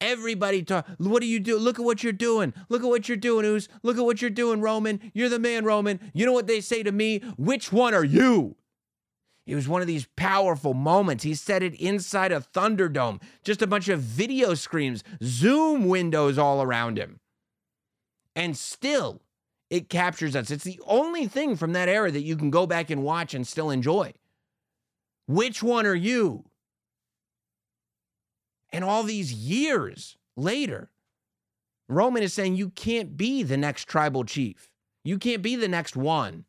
Everybody 0.00 0.62
talk. 0.62 0.86
What 0.98 1.20
do 1.20 1.26
you 1.26 1.40
do? 1.40 1.58
Look 1.58 1.80
at 1.80 1.84
what 1.84 2.04
you're 2.04 2.12
doing. 2.12 2.54
Look 2.68 2.82
at 2.84 2.88
what 2.88 3.08
you're 3.08 3.16
doing, 3.16 3.44
Us. 3.44 3.68
Look 3.82 3.98
at 3.98 4.04
what 4.04 4.22
you're 4.22 4.30
doing, 4.30 4.60
Roman. 4.60 5.10
You're 5.12 5.28
the 5.28 5.40
man, 5.40 5.64
Roman. 5.64 6.12
You 6.14 6.24
know 6.24 6.32
what 6.32 6.46
they 6.46 6.60
say 6.60 6.84
to 6.84 6.92
me? 6.92 7.18
Which 7.36 7.72
one 7.72 7.94
are 7.94 8.04
you? 8.04 8.54
It 9.48 9.54
was 9.54 9.66
one 9.66 9.80
of 9.80 9.86
these 9.86 10.06
powerful 10.14 10.74
moments. 10.74 11.24
He 11.24 11.34
said 11.34 11.62
it 11.62 11.74
inside 11.80 12.32
a 12.32 12.40
Thunderdome, 12.40 13.22
just 13.42 13.62
a 13.62 13.66
bunch 13.66 13.88
of 13.88 14.00
video 14.00 14.52
screens, 14.52 15.02
Zoom 15.22 15.88
windows 15.88 16.36
all 16.36 16.60
around 16.60 16.98
him. 16.98 17.18
And 18.36 18.54
still, 18.54 19.22
it 19.70 19.88
captures 19.88 20.36
us. 20.36 20.50
It's 20.50 20.64
the 20.64 20.78
only 20.86 21.26
thing 21.26 21.56
from 21.56 21.72
that 21.72 21.88
era 21.88 22.10
that 22.10 22.24
you 22.24 22.36
can 22.36 22.50
go 22.50 22.66
back 22.66 22.90
and 22.90 23.02
watch 23.02 23.32
and 23.32 23.46
still 23.46 23.70
enjoy. 23.70 24.12
Which 25.26 25.62
one 25.62 25.86
are 25.86 25.94
you? 25.94 26.44
And 28.70 28.84
all 28.84 29.02
these 29.02 29.32
years 29.32 30.18
later, 30.36 30.90
Roman 31.88 32.22
is 32.22 32.34
saying 32.34 32.56
you 32.56 32.68
can't 32.68 33.16
be 33.16 33.42
the 33.42 33.56
next 33.56 33.86
tribal 33.86 34.24
chief. 34.24 34.70
You 35.04 35.16
can't 35.16 35.40
be 35.40 35.56
the 35.56 35.68
next 35.68 35.96
one 35.96 36.44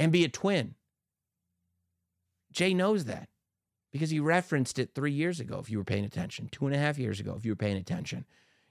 and 0.00 0.10
be 0.10 0.24
a 0.24 0.28
twin. 0.28 0.74
Jey 2.50 2.72
knows 2.72 3.04
that 3.04 3.28
because 3.92 4.10
he 4.10 4.18
referenced 4.18 4.78
it 4.78 4.94
three 4.94 5.12
years 5.12 5.38
ago, 5.38 5.58
if 5.58 5.68
you 5.70 5.76
were 5.76 5.84
paying 5.84 6.06
attention, 6.06 6.48
two 6.50 6.66
and 6.66 6.74
a 6.74 6.78
half 6.78 6.98
years 6.98 7.20
ago, 7.20 7.34
if 7.36 7.44
you 7.44 7.52
were 7.52 7.56
paying 7.56 7.76
attention. 7.76 8.24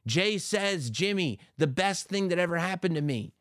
Jey 0.08 0.39
says, 0.39 0.89
Jimmy, 0.89 1.39
the 1.58 1.68
best 1.68 2.08
thing 2.08 2.30
that 2.30 2.39
ever 2.39 2.58
happened 2.58 2.96
to 2.96 3.02
me 3.02 3.34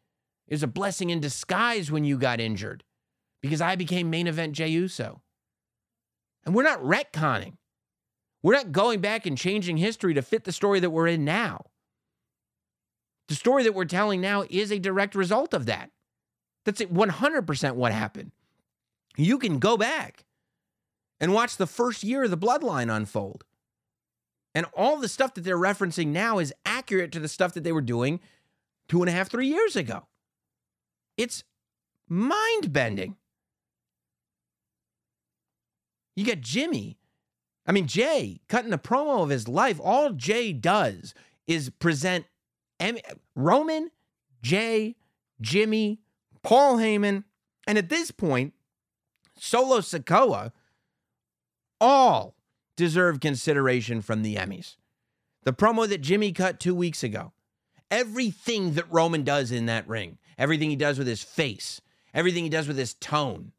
is 0.47 0.63
a 0.63 0.69
blessing 0.69 1.09
in 1.09 1.19
disguise 1.19 1.91
when 1.91 2.05
you 2.05 2.19
got 2.19 2.41
injured 2.41 2.85
because 3.41 3.63
I 3.63 3.75
became 3.75 4.11
main 4.11 4.27
event 4.27 4.53
Jey 4.53 4.69
Uso. 4.69 5.23
And 6.45 6.55
we're 6.55 6.63
not 6.65 6.83
retconning. 6.83 7.55
We're 8.43 8.55
not 8.55 8.71
going 8.71 9.01
back 9.01 9.25
and 9.25 9.37
changing 9.37 9.79
history 9.79 10.13
to 10.15 10.23
fit 10.23 10.45
the 10.45 10.53
story 10.53 10.79
that 10.81 10.91
we're 10.91 11.09
in 11.09 11.25
now. 11.25 11.65
The 13.29 13.35
story 13.35 13.63
that 13.65 13.75
we're 13.75 13.87
telling 13.87 14.21
now 14.21 14.45
is 14.51 14.71
a 14.71 14.79
direct 14.79 15.15
result 15.15 15.55
of 15.55 15.67
that. 15.67 15.91
That's 16.69 16.83
100% 16.83 17.77
what 17.77 17.93
happened. 17.93 18.31
You 19.17 19.39
can 19.39 19.59
go 19.59 19.79
back 19.79 20.27
and 21.19 21.33
watch 21.33 21.57
the 21.57 21.67
first 21.67 22.05
year 22.05 22.25
of 22.25 22.31
the 22.31 22.37
bloodline 22.37 22.95
unfold. 22.95 23.47
And 24.55 24.67
all 24.75 24.99
the 24.99 25.09
stuff 25.09 25.33
that 25.33 25.45
they're 25.45 25.57
referencing 25.57 26.09
now 26.09 26.39
is 26.39 26.53
accurate 26.67 27.11
to 27.13 27.21
the 27.21 27.29
stuff 27.29 27.55
that 27.55 27.65
they 27.65 27.73
were 27.73 27.81
doing 27.81 28.21
two 28.87 29.01
and 29.01 29.09
a 29.09 29.13
half, 29.13 29.31
three 29.31 29.47
years 29.47 29.77
ago. 29.77 30.09
It's 31.17 31.43
mind 32.07 32.71
bending. 32.71 33.17
You 36.17 36.27
got 36.27 36.43
Jimmy, 36.43 36.99
I 37.67 37.73
mean, 37.73 37.87
Jey 37.87 38.43
cutting 38.47 38.71
the 38.71 38.77
promo 38.77 39.23
of 39.23 39.31
his 39.31 39.49
life. 39.49 39.81
All 39.83 40.13
Jey 40.13 40.53
does 40.53 41.15
is 41.47 41.71
present 41.71 42.27
Roman, 43.35 43.91
Jey, 44.43 44.97
Jimmy, 45.41 46.03
Paul 46.43 46.77
Heyman, 46.77 47.25
and 47.67 47.79
at 47.79 47.89
this 47.89 48.11
point, 48.11 48.55
Solo 49.39 49.79
Sikoa 49.79 50.53
all 51.81 52.37
deserve 52.77 53.21
consideration 53.21 54.03
from 54.03 54.23
the 54.23 54.37
Emmys. 54.37 54.77
The 55.45 55.53
promo 55.53 55.89
that 55.89 56.01
Jimmy 56.01 56.33
cut 56.33 56.61
two 56.61 56.75
weeks 56.75 57.03
ago, 57.03 57.33
everything 57.91 58.75
that 58.75 58.91
Roman 58.91 59.23
does 59.23 59.51
in 59.51 59.67
that 59.67 59.89
ring, 59.89 60.19
everything 60.37 60.71
he 60.71 60.77
does 60.77 60.99
with 60.99 61.07
his 61.07 61.23
face, 61.23 61.81
everything 62.13 62.45
he 62.45 62.51
does 62.51 62.69
with 62.69 62.79
his 62.79 62.95
tone, 62.95 63.53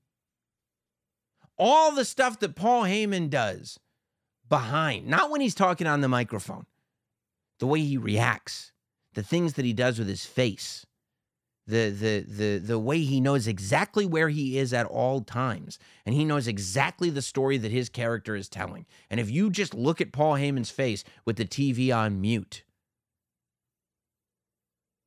all 1.58 1.94
the 1.94 2.06
stuff 2.06 2.39
that 2.39 2.56
Paul 2.56 2.84
Heyman 2.84 3.30
does 3.30 3.80
behind, 4.48 5.08
not 5.08 5.30
when 5.30 5.42
he's 5.42 5.56
talking 5.56 5.88
on 5.88 6.02
the 6.02 6.08
microphone, 6.08 6.65
the 7.60 7.68
way 7.68 7.82
he 7.82 7.98
reacts, 7.98 8.72
the 9.13 9.24
things 9.24 9.54
that 9.54 9.65
he 9.65 9.74
does 9.74 10.00
with 10.00 10.08
his 10.08 10.26
face, 10.26 10.86
the 11.69 11.89
the 11.89 12.25
the 12.27 12.58
the 12.58 12.79
way 12.79 12.99
he 13.01 13.21
knows 13.21 13.47
exactly 13.47 14.05
where 14.05 14.29
he 14.29 14.58
is 14.58 14.73
at 14.73 14.88
all 14.88 15.21
times. 15.21 15.77
And 16.05 16.15
he 16.15 16.25
knows 16.25 16.47
exactly 16.47 17.10
the 17.10 17.21
story 17.21 17.58
that 17.60 17.71
his 17.71 17.89
character 17.89 18.36
is 18.36 18.49
telling. 18.49 18.86
And 19.10 19.19
if 19.19 19.29
you 19.29 19.49
just 19.49 19.73
look 19.73 20.01
at 20.01 20.12
Paul 20.12 20.34
Heyman's 20.34 20.71
face 20.71 21.03
with 21.25 21.38
the 21.38 21.45
TV 21.45 21.95
on 21.95 22.19
mute 22.19 22.63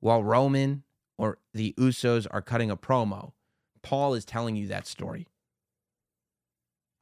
while 0.01 0.22
Roman 0.22 0.85
or 1.18 1.38
the 1.53 1.75
Usos 1.79 2.27
are 2.31 2.42
cutting 2.42 2.70
a 2.70 2.77
promo 2.77 3.33
Paul 3.83 4.14
is 4.14 4.25
telling 4.25 4.57
you 4.57 4.68
that 4.68 4.87
story. 4.87 5.27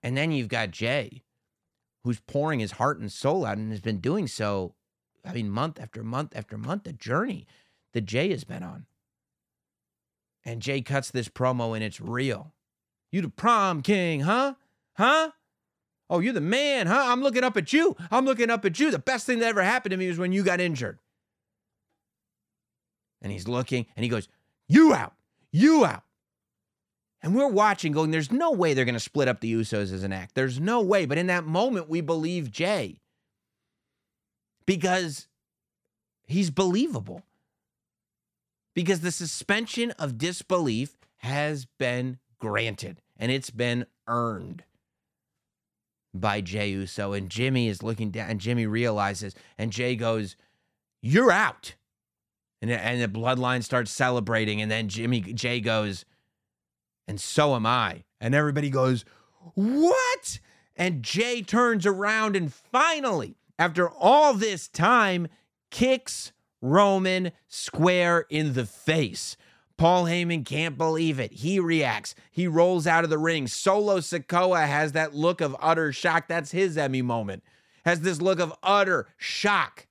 And 0.02 0.16
then 0.16 0.32
you've 0.32 0.48
got 0.48 0.70
Jey 0.70 1.22
who's 2.04 2.20
pouring 2.20 2.60
his 2.60 2.72
heart 2.72 2.98
and 2.98 3.12
soul 3.12 3.44
out 3.44 3.58
and 3.58 3.70
has 3.70 3.82
been 3.82 4.00
doing 4.00 4.26
so 4.26 4.74
I 5.22 5.34
mean 5.34 5.50
month 5.50 5.78
after 5.78 6.02
month 6.02 6.34
after 6.34 6.56
month 6.56 6.84
the 6.84 6.94
journey 6.94 7.46
that 7.92 8.06
Jey 8.06 8.30
has 8.30 8.44
been 8.44 8.62
on 8.62 8.86
and 10.44 10.62
Jey 10.62 10.82
cuts 10.82 11.10
this 11.10 11.28
promo 11.28 11.74
and 11.74 11.84
it's 11.84 12.00
real. 12.00 12.52
You 13.12 13.22
the 13.22 13.28
prom 13.28 13.82
king, 13.82 14.20
huh? 14.20 14.54
Huh? 14.94 15.30
Oh, 16.08 16.20
you're 16.20 16.32
the 16.32 16.40
man, 16.40 16.86
huh? 16.86 17.04
I'm 17.06 17.22
looking 17.22 17.44
up 17.44 17.56
at 17.56 17.72
you. 17.72 17.96
I'm 18.10 18.24
looking 18.24 18.50
up 18.50 18.64
at 18.64 18.78
you. 18.80 18.90
The 18.90 18.98
best 18.98 19.26
thing 19.26 19.38
that 19.40 19.48
ever 19.48 19.62
happened 19.62 19.92
to 19.92 19.96
me 19.96 20.08
was 20.08 20.18
when 20.18 20.32
you 20.32 20.42
got 20.42 20.60
injured. 20.60 20.98
And 23.22 23.30
he's 23.30 23.46
looking 23.46 23.86
and 23.96 24.02
he 24.02 24.08
goes, 24.08 24.28
You 24.66 24.92
out. 24.92 25.14
You 25.52 25.84
out. 25.84 26.02
And 27.22 27.34
we're 27.34 27.48
watching, 27.48 27.92
going, 27.92 28.10
There's 28.10 28.32
no 28.32 28.50
way 28.50 28.74
they're 28.74 28.84
going 28.84 28.94
to 28.94 29.00
split 29.00 29.28
up 29.28 29.40
the 29.40 29.52
Usos 29.52 29.92
as 29.92 30.02
an 30.02 30.12
act. 30.12 30.34
There's 30.34 30.58
no 30.58 30.80
way. 30.80 31.06
But 31.06 31.18
in 31.18 31.26
that 31.26 31.44
moment, 31.44 31.88
we 31.88 32.00
believe 32.00 32.50
Jey 32.50 33.00
because 34.66 35.28
he's 36.26 36.50
believable 36.50 37.22
because 38.74 39.00
the 39.00 39.12
suspension 39.12 39.90
of 39.92 40.18
disbelief 40.18 40.96
has 41.18 41.66
been 41.78 42.18
granted 42.38 43.00
and 43.18 43.30
it's 43.30 43.50
been 43.50 43.86
earned 44.08 44.64
by 46.12 46.40
Jey 46.40 46.70
Uso. 46.70 47.12
And 47.12 47.30
Jimmy 47.30 47.68
is 47.68 47.82
looking 47.82 48.10
down, 48.10 48.30
and 48.30 48.40
Jimmy 48.40 48.66
realizes, 48.66 49.34
and 49.58 49.70
Jey 49.72 49.96
goes, 49.96 50.36
You're 51.02 51.30
out. 51.30 51.74
And, 52.62 52.70
and 52.70 53.00
the 53.00 53.08
bloodline 53.08 53.62
starts 53.62 53.90
celebrating. 53.90 54.60
And 54.60 54.70
then 54.70 54.88
Jimmy 54.88 55.20
Jey 55.20 55.60
goes, 55.60 56.04
And 57.06 57.20
so 57.20 57.54
am 57.54 57.66
I. 57.66 58.04
And 58.20 58.34
everybody 58.34 58.70
goes, 58.70 59.04
What? 59.54 60.40
And 60.76 61.02
Jey 61.02 61.42
turns 61.42 61.84
around 61.86 62.36
and 62.36 62.52
finally, 62.52 63.36
after 63.58 63.88
all 63.88 64.32
this 64.32 64.66
time, 64.68 65.28
kicks 65.70 66.32
Roman 66.60 67.32
square 67.48 68.26
in 68.30 68.54
the 68.54 68.66
face. 68.66 69.36
Paul 69.76 70.04
Heyman 70.04 70.44
can't 70.44 70.76
believe 70.76 71.18
it. 71.18 71.32
He 71.32 71.58
reacts. 71.58 72.14
He 72.30 72.46
rolls 72.46 72.86
out 72.86 73.04
of 73.04 73.08
the 73.10 73.16
ring. 73.16 73.46
Solo 73.46 74.00
Sikoa 74.00 74.66
has 74.66 74.92
that 74.92 75.14
look 75.14 75.40
of 75.40 75.56
utter 75.58 75.90
shock. 75.90 76.28
That's 76.28 76.50
his 76.50 76.76
Emmy 76.76 77.00
moment. 77.00 77.42
Has 77.86 78.02
this 78.02 78.20
look 78.20 78.40
of 78.40 78.52
utter 78.62 79.08
shock 79.16 79.86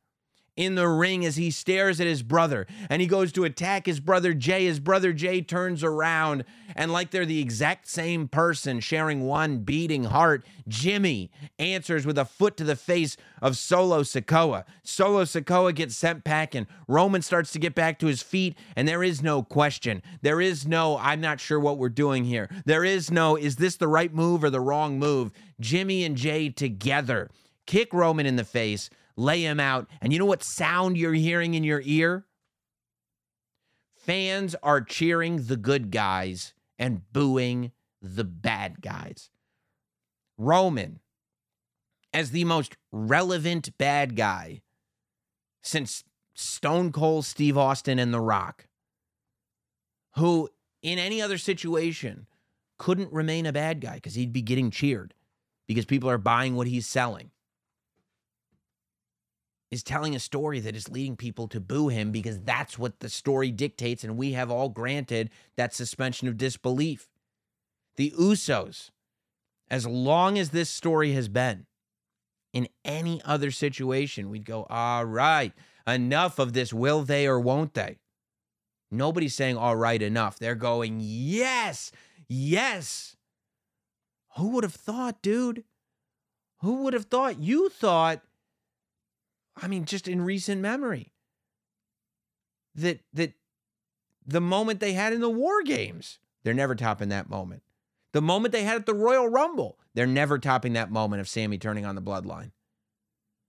in 0.59 0.75
the 0.75 0.89
ring 0.89 1.25
as 1.25 1.37
he 1.37 1.49
stares 1.49 2.01
at 2.01 2.05
his 2.05 2.21
brother 2.21 2.67
and 2.89 3.01
he 3.01 3.07
goes 3.07 3.31
to 3.31 3.45
attack 3.45 3.85
his 3.85 4.01
brother 4.01 4.33
Jey. 4.33 4.65
His 4.65 4.81
brother 4.81 5.13
Jey 5.13 5.41
turns 5.41 5.85
around 5.85 6.43
and, 6.75 6.91
like 6.91 7.11
they're 7.11 7.25
the 7.25 7.39
exact 7.39 7.87
same 7.87 8.27
person 8.27 8.81
sharing 8.81 9.21
one 9.21 9.59
beating 9.59 10.03
heart, 10.03 10.45
Jimmy 10.67 11.31
answers 11.57 12.05
with 12.05 12.17
a 12.17 12.25
foot 12.25 12.57
to 12.57 12.65
the 12.65 12.75
face 12.75 13.15
of 13.41 13.55
Solo 13.55 14.03
Sikoa. 14.03 14.65
Solo 14.83 15.23
Sikoa 15.23 15.73
gets 15.73 15.95
sent 15.95 16.25
packing. 16.25 16.67
Roman 16.89 17.21
starts 17.21 17.53
to 17.53 17.59
get 17.59 17.73
back 17.73 17.97
to 17.99 18.07
his 18.07 18.21
feet, 18.21 18.57
and 18.75 18.85
there 18.85 19.01
is 19.01 19.23
no 19.23 19.41
question. 19.41 20.03
There 20.21 20.41
is 20.41 20.67
no, 20.67 20.97
I'm 20.97 21.21
not 21.21 21.39
sure 21.39 21.59
what 21.59 21.77
we're 21.77 21.87
doing 21.87 22.25
here. 22.25 22.49
There 22.65 22.83
is 22.83 23.09
no, 23.09 23.37
is 23.37 23.55
this 23.55 23.77
the 23.77 23.87
right 23.87 24.13
move 24.13 24.43
or 24.43 24.49
the 24.49 24.59
wrong 24.59 24.99
move? 24.99 25.31
Jimmy 25.61 26.03
and 26.03 26.17
Jey 26.17 26.49
together 26.49 27.29
kick 27.65 27.93
Roman 27.93 28.25
in 28.25 28.35
the 28.35 28.43
face 28.43 28.89
lay 29.19 29.41
him 29.41 29.59
out. 29.59 29.87
And 30.01 30.13
you 30.13 30.19
know 30.19 30.25
what 30.25 30.43
sound 30.43 30.97
you're 30.97 31.13
hearing 31.13 31.53
in 31.53 31.63
your 31.63 31.81
ear? 31.83 32.25
Fans 33.95 34.55
are 34.63 34.81
cheering 34.81 35.43
the 35.43 35.57
good 35.57 35.91
guys 35.91 36.53
and 36.79 37.11
booing 37.11 37.71
the 38.01 38.23
bad 38.23 38.81
guys. 38.81 39.29
Roman, 40.37 40.99
as 42.13 42.31
the 42.31 42.45
most 42.45 42.77
relevant 42.91 43.77
bad 43.77 44.15
guy 44.15 44.61
since 45.61 46.03
Stone 46.33 46.93
Cold 46.93 47.25
Steve 47.25 47.57
Austin 47.57 47.99
and 47.99 48.13
The 48.13 48.21
Rock, 48.21 48.67
who 50.15 50.49
in 50.81 50.97
any 50.97 51.21
other 51.21 51.37
situation 51.37 52.25
couldn't 52.77 53.11
remain 53.11 53.45
a 53.45 53.51
bad 53.51 53.81
guy 53.81 53.95
because 53.95 54.15
he'd 54.15 54.31
be 54.31 54.41
getting 54.41 54.71
cheered 54.71 55.13
because 55.67 55.85
people 55.85 56.09
are 56.09 56.17
buying 56.17 56.55
what 56.55 56.67
he's 56.67 56.87
selling 56.87 57.31
is 59.71 59.83
telling 59.83 60.15
a 60.15 60.19
story 60.19 60.59
that 60.59 60.75
is 60.75 60.89
leading 60.89 61.15
people 61.15 61.47
to 61.47 61.59
boo 61.59 61.89
him 61.89 62.11
because 62.11 62.39
that's 62.39 62.79
what 62.79 62.99
the 62.99 63.09
story 63.09 63.51
dictates, 63.51 64.03
and 64.03 64.17
we 64.17 64.33
have 64.33 64.49
all 64.49 64.69
granted 64.69 65.29
that 65.57 65.73
suspension 65.73 66.27
of 66.27 66.37
disbelief. 66.37 67.07
The 67.95 68.11
Usos, 68.17 68.89
as 69.69 69.85
long 69.85 70.39
as 70.39 70.49
this 70.49 70.69
story 70.69 71.11
has 71.13 71.27
been, 71.27 71.65
in 72.51 72.67
any 72.83 73.21
other 73.23 73.51
situation, 73.51 74.29
we'd 74.29 74.45
go, 74.45 74.65
all 74.69 75.05
right, 75.05 75.53
enough 75.85 76.39
of 76.39 76.53
this, 76.53 76.73
will 76.73 77.03
they 77.03 77.27
or 77.27 77.39
won't 77.39 77.75
they? 77.75 77.99
Nobody's 78.91 79.35
saying, 79.35 79.55
all 79.55 79.75
right, 79.75 80.01
enough. 80.01 80.39
They're 80.39 80.55
going, 80.55 80.97
yes, 80.99 81.91
yes. 82.27 83.15
Who 84.37 84.49
would 84.49 84.63
have 84.63 84.73
thought, 84.73 85.21
dude? 85.21 85.63
Who 86.61 86.83
would 86.83 86.93
have 86.93 87.05
thought? 87.05 87.39
You 87.39 87.69
thought 87.69 88.21
I 89.61 89.67
mean, 89.67 89.85
just 89.85 90.07
in 90.07 90.21
recent 90.21 90.61
memory. 90.61 91.13
That 92.75 93.01
that 93.13 93.33
the 94.25 94.41
moment 94.41 94.79
they 94.79 94.93
had 94.93 95.13
in 95.13 95.21
the 95.21 95.29
war 95.29 95.63
games, 95.63 96.19
they're 96.43 96.53
never 96.53 96.75
topping 96.75 97.09
that 97.09 97.29
moment. 97.29 97.63
The 98.11 98.21
moment 98.21 98.51
they 98.51 98.63
had 98.63 98.75
at 98.75 98.85
the 98.85 98.93
Royal 98.93 99.27
Rumble, 99.27 99.77
they're 99.93 100.07
never 100.07 100.39
topping 100.39 100.73
that 100.73 100.91
moment 100.91 101.19
of 101.19 101.27
Sami 101.27 101.57
turning 101.57 101.85
on 101.85 101.95
the 101.95 102.01
bloodline. 102.01 102.51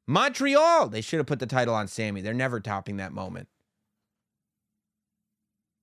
Montreal, 0.07 0.89
they 0.89 1.01
should 1.01 1.19
have 1.19 1.27
put 1.27 1.39
the 1.39 1.47
title 1.47 1.75
on 1.75 1.87
Sami. 1.87 2.21
They're 2.21 2.35
never 2.35 2.61
topping 2.61 2.97
that 2.97 3.13
moment. 3.13 3.49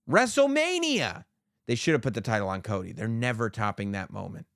WrestleMania, 0.08 1.24
they 1.66 1.74
should 1.74 1.92
have 1.92 2.02
put 2.02 2.14
the 2.14 2.20
title 2.20 2.48
on 2.48 2.62
Cody. 2.62 2.92
They're 2.92 3.08
never 3.08 3.50
topping 3.50 3.92
that 3.92 4.12
moment. 4.12 4.46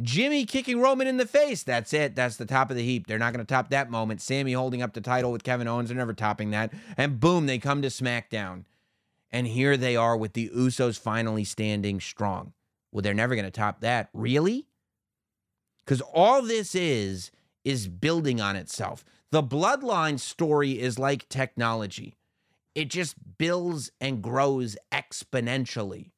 Jimmy 0.00 0.46
kicking 0.46 0.80
Roman 0.80 1.06
in 1.06 1.16
the 1.16 1.26
face. 1.26 1.62
That's 1.62 1.92
it. 1.92 2.14
That's 2.14 2.36
the 2.36 2.46
top 2.46 2.70
of 2.70 2.76
the 2.76 2.84
heap. 2.84 3.06
They're 3.06 3.18
not 3.18 3.32
going 3.32 3.44
to 3.44 3.52
top 3.52 3.68
that 3.70 3.90
moment. 3.90 4.20
Sami 4.20 4.52
holding 4.52 4.82
up 4.82 4.94
the 4.94 5.00
title 5.00 5.30
with 5.30 5.44
Kevin 5.44 5.68
Owens. 5.68 5.88
They're 5.88 5.98
never 5.98 6.14
topping 6.14 6.50
that. 6.50 6.72
And 6.96 7.20
boom, 7.20 7.46
they 7.46 7.58
come 7.58 7.82
to 7.82 7.88
SmackDown. 7.88 8.64
And 9.30 9.46
here 9.46 9.76
they 9.76 9.96
are 9.96 10.16
with 10.16 10.32
the 10.32 10.50
Usos 10.50 10.98
finally 10.98 11.44
standing 11.44 12.00
strong. 12.00 12.52
Well, 12.90 13.02
they're 13.02 13.14
never 13.14 13.34
going 13.34 13.44
to 13.44 13.50
top 13.50 13.80
that. 13.80 14.08
Really? 14.12 14.66
Because 15.84 16.00
all 16.00 16.42
this 16.42 16.74
is, 16.74 17.30
is 17.64 17.88
building 17.88 18.40
on 18.40 18.56
itself. 18.56 19.04
The 19.30 19.42
bloodline 19.42 20.20
story 20.20 20.78
is 20.78 20.98
like 20.98 21.28
technology, 21.28 22.16
it 22.74 22.88
just 22.88 23.16
builds 23.38 23.90
and 24.00 24.22
grows 24.22 24.76
exponentially 24.90 26.10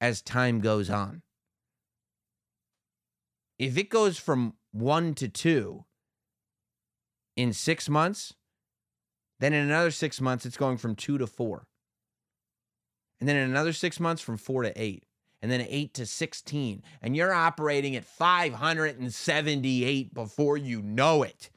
as 0.00 0.20
time 0.20 0.60
goes 0.60 0.90
on 0.90 1.22
if 3.62 3.78
it 3.78 3.90
goes 3.90 4.18
from 4.18 4.54
one 4.72 5.14
to 5.14 5.28
two 5.28 5.84
in 7.36 7.52
six 7.52 7.88
months, 7.88 8.34
then 9.38 9.52
in 9.52 9.64
another 9.64 9.92
six 9.92 10.20
months, 10.20 10.44
it's 10.44 10.56
going 10.56 10.78
from 10.78 10.96
two 10.96 11.16
to 11.16 11.28
four. 11.28 11.68
And 13.20 13.28
then 13.28 13.36
in 13.36 13.48
another 13.48 13.72
six 13.72 14.00
months, 14.00 14.20
from 14.20 14.36
four 14.36 14.64
to 14.64 14.72
eight. 14.74 15.04
And 15.40 15.50
then 15.50 15.64
eight 15.68 15.94
to 15.94 16.06
16. 16.06 16.82
And 17.02 17.16
you're 17.16 17.32
operating 17.32 17.94
at 17.94 18.04
578 18.04 20.12
before 20.12 20.56
you 20.56 20.82
know 20.82 21.22
it. 21.22 21.50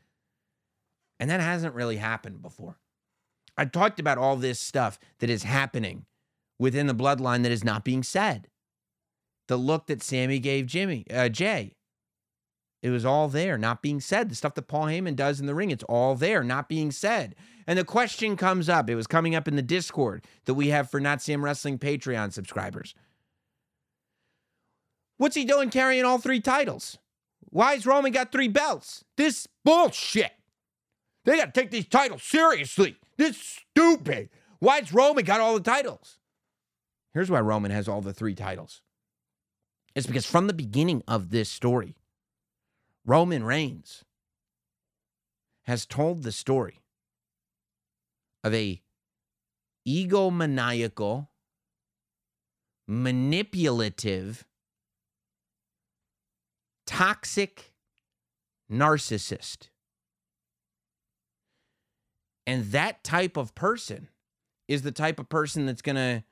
And 1.20 1.32
that 1.32 1.40
hasn't 1.40 1.74
really 1.74 1.98
happened 1.98 2.44
before. 2.44 2.78
I 3.58 3.66
talked 3.66 4.00
about 4.00 4.20
all 4.20 4.36
this 4.36 4.60
stuff 4.60 5.00
that 5.20 5.32
is 5.32 5.44
happening 5.44 6.06
within 6.60 6.86
the 6.86 6.96
bloodline 6.96 7.42
that 7.44 7.52
is 7.52 7.64
not 7.64 7.84
being 7.84 8.04
said. 8.04 8.48
The 9.48 9.58
look 9.58 9.88
that 9.88 10.04
Sami 10.04 10.38
gave 10.40 10.68
Jimmy, 10.68 11.06
uh, 11.12 11.30
Jey, 11.30 11.76
it 12.86 12.92
was 12.92 13.04
all 13.04 13.28
there, 13.28 13.58
not 13.58 13.82
being 13.82 14.00
said. 14.00 14.30
The 14.30 14.36
stuff 14.36 14.54
that 14.54 14.68
Paul 14.68 14.86
Heyman 14.86 15.16
does 15.16 15.40
in 15.40 15.48
the 15.48 15.56
ring, 15.56 15.72
it's 15.72 15.84
all 15.86 16.14
there, 16.14 16.44
not 16.44 16.70
being 16.70 16.92
said. 16.92 17.34
And 17.66 17.80
the 17.80 17.84
question 17.84 18.38
comes 18.38 18.70
up. 18.70 18.92
It 18.92 18.96
was 18.96 19.08
coming 19.08 19.34
up 19.34 19.48
in 19.48 19.56
the 19.56 19.64
Discord 19.64 20.24
that 20.46 20.54
we 20.54 20.68
have 20.68 20.92
for 20.92 21.02
Notsam 21.02 21.42
Wrestling 21.42 21.80
Patreon 21.80 22.32
subscribers. 22.32 22.94
What's 25.18 25.36
he 25.36 25.46
doing 25.46 25.72
carrying 25.72 26.06
all 26.06 26.20
three 26.20 26.40
titles? 26.40 27.00
Why 27.50 27.74
Why's 27.74 27.88
Roman 27.88 28.12
got 28.12 28.32
three 28.32 28.50
belts? 28.50 29.04
This 29.18 29.48
bullshit. 29.64 30.34
They 31.24 31.38
got 31.38 31.56
to 31.56 31.60
take 31.60 31.72
these 31.72 31.88
titles 31.88 32.22
seriously. 32.22 32.98
This 33.18 33.36
stupid. 33.72 34.30
Why 34.60 34.82
Why's 34.82 34.94
Roman 34.94 35.26
got 35.26 35.40
all 35.40 35.56
the 35.56 35.60
titles? 35.60 36.20
Here's 37.16 37.32
why 37.32 37.40
Roman 37.40 37.72
has 37.72 37.88
all 37.88 38.02
the 38.02 38.14
three 38.14 38.36
titles. 38.36 38.84
It's 39.96 40.06
because 40.06 40.28
from 40.28 40.46
the 40.46 40.54
beginning 40.54 41.02
of 41.08 41.32
this 41.32 41.50
story, 41.50 41.96
Roman 43.06 43.44
Reigns 43.44 44.04
has 45.66 45.86
told 45.86 46.24
the 46.24 46.32
story 46.32 46.82
of 48.44 48.54
a 48.54 48.82
egomaniacal, 49.88 51.28
manipulative, 52.88 54.46
toxic 56.88 57.74
narcissist. 58.72 59.70
And 62.48 62.66
that 62.72 63.04
type 63.04 63.38
of 63.38 63.56
person 63.56 64.10
is 64.68 64.84
the 64.84 64.92
type 64.92 65.20
of 65.20 65.30
person 65.30 65.66
that's 65.66 65.82
going 65.82 65.96
to 65.96 66.24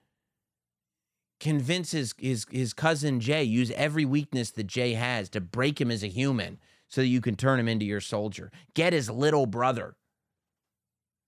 convince 1.44 1.92
his, 1.92 2.16
his, 2.18 2.46
his 2.50 2.74
cousin 2.74 3.20
Jey, 3.20 3.44
use 3.44 3.70
every 3.72 4.06
weakness 4.06 4.50
that 4.52 4.66
Jey 4.66 4.94
has 4.94 5.28
to 5.30 5.42
break 5.42 5.82
him 5.82 5.92
as 5.92 6.02
a 6.02 6.08
human 6.08 6.58
so 6.88 7.02
that 7.02 7.08
you 7.08 7.20
can 7.20 7.36
turn 7.36 7.60
him 7.60 7.68
into 7.68 7.86
your 7.86 8.00
soldier. 8.00 8.50
Get 8.74 8.94
his 8.94 9.10
little 9.10 9.46
brother 9.46 9.98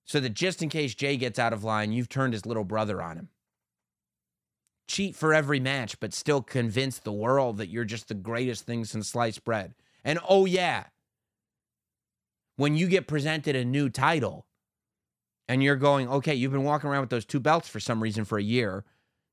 so 0.05 0.21
that 0.21 0.33
just 0.33 0.63
in 0.63 0.69
case 0.69 0.95
Jey 0.95 1.17
gets 1.17 1.37
out 1.37 1.51
of 1.51 1.65
line, 1.65 1.91
you've 1.91 2.07
turned 2.07 2.31
his 2.31 2.45
little 2.45 2.63
brother 2.63 3.01
on 3.01 3.17
him. 3.17 3.29
Cheat 4.87 5.17
for 5.17 5.33
every 5.33 5.59
match, 5.59 5.99
but 5.99 6.13
still 6.13 6.41
convince 6.41 6.97
the 6.97 7.11
world 7.11 7.57
that 7.57 7.67
you're 7.67 7.83
just 7.83 8.07
the 8.07 8.13
greatest 8.13 8.65
thing 8.65 8.85
since 8.85 9.09
sliced 9.09 9.43
bread. 9.43 9.73
And 10.05 10.19
oh, 10.29 10.45
yeah, 10.45 10.85
when 12.55 12.77
you 12.77 12.87
get 12.87 13.05
presented 13.05 13.57
a 13.57 13.65
new 13.65 13.89
title 13.89 14.45
and 15.49 15.61
you're 15.61 15.75
going, 15.75 16.07
okay, 16.07 16.35
you've 16.35 16.53
been 16.53 16.63
walking 16.63 16.89
around 16.89 17.01
with 17.01 17.09
those 17.09 17.25
two 17.25 17.41
belts 17.41 17.67
for 17.67 17.81
some 17.81 18.01
reason 18.01 18.23
for 18.23 18.37
a 18.37 18.43
year. 18.43 18.85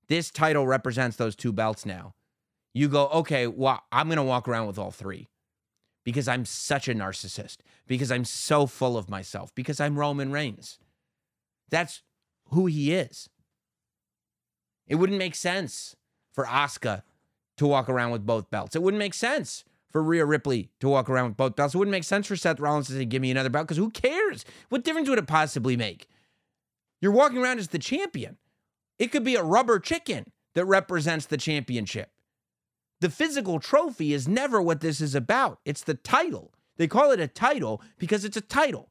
This 0.09 0.31
title 0.31 0.67
represents 0.67 1.17
those 1.17 1.37
two 1.37 1.53
belts 1.53 1.87
now. 1.87 2.15
You 2.75 2.89
go, 2.89 3.09
okay, 3.09 3.47
well, 3.47 3.83
I'm 3.93 4.09
going 4.09 4.17
to 4.17 4.23
walk 4.23 4.49
around 4.49 4.67
with 4.67 4.79
all 4.79 4.91
three 4.91 5.29
because 6.05 6.27
I'm 6.27 6.45
such 6.45 6.89
a 6.89 6.95
narcissist, 6.95 7.59
because 7.87 8.11
I'm 8.11 8.25
so 8.25 8.67
full 8.67 8.97
of 8.97 9.09
myself, 9.09 9.55
because 9.55 9.81
I'm 9.81 9.99
Roman 9.99 10.33
Reigns. 10.33 10.79
That's 11.71 12.03
who 12.49 12.67
he 12.67 12.93
is. 12.93 13.29
It 14.89 14.97
wouldn't 14.97 15.19
make 15.19 15.35
sense 15.35 15.95
for 16.33 16.45
Asuka 16.45 17.03
to 17.59 17.67
walk 17.67 17.89
around 17.89 18.11
with 18.11 18.27
both 18.27 18.51
belts. 18.51 18.75
It 18.75 18.83
wouldn't 18.83 18.99
make 18.99 19.15
sense 19.15 19.65
for 19.91 20.03
Rhea 20.03 20.25
Ripley 20.25 20.71
to 20.81 20.89
walk 20.89 21.09
around 21.09 21.29
with 21.29 21.37
both 21.37 21.55
belts. 21.55 21.75
It 21.75 21.79
wouldn't 21.79 21.93
make 21.93 22.05
sense 22.05 22.27
for 22.27 22.35
Seth 22.37 22.59
Rollins 22.59 22.89
to 22.89 22.95
say, 22.95 23.05
give 23.05 23.23
me 23.23 23.31
another 23.31 23.51
belt, 23.51 23.67
because 23.69 23.77
who 23.77 23.91
cares? 23.91 24.45
What 24.71 24.85
difference 24.85 25.09
would 25.09 25.19
it 25.19 25.27
possibly 25.27 25.77
make? 25.77 26.09
You're 27.01 27.13
walking 27.13 27.39
around 27.39 27.59
as 27.59 27.69
the 27.69 27.79
champion. 27.79 28.39
It 28.99 29.09
could 29.09 29.25
be 29.25 29.37
a 29.37 29.43
rubber 29.43 29.79
chicken 29.79 30.33
that 30.55 30.65
represents 30.65 31.27
the 31.27 31.37
championship. 31.37 32.11
The 33.01 33.11
physical 33.11 33.59
trophy 33.59 34.13
is 34.13 34.29
never 34.29 34.63
what 34.63 34.81
this 34.81 35.01
is 35.01 35.15
about. 35.15 35.59
It's 35.65 35.83
the 35.83 35.95
title. 35.95 36.53
They 36.77 36.87
call 36.87 37.11
it 37.11 37.21
a 37.21 37.27
title 37.27 37.83
because 37.99 38.25
it's 38.25 38.37
a 38.37 38.43
title. 38.43 38.91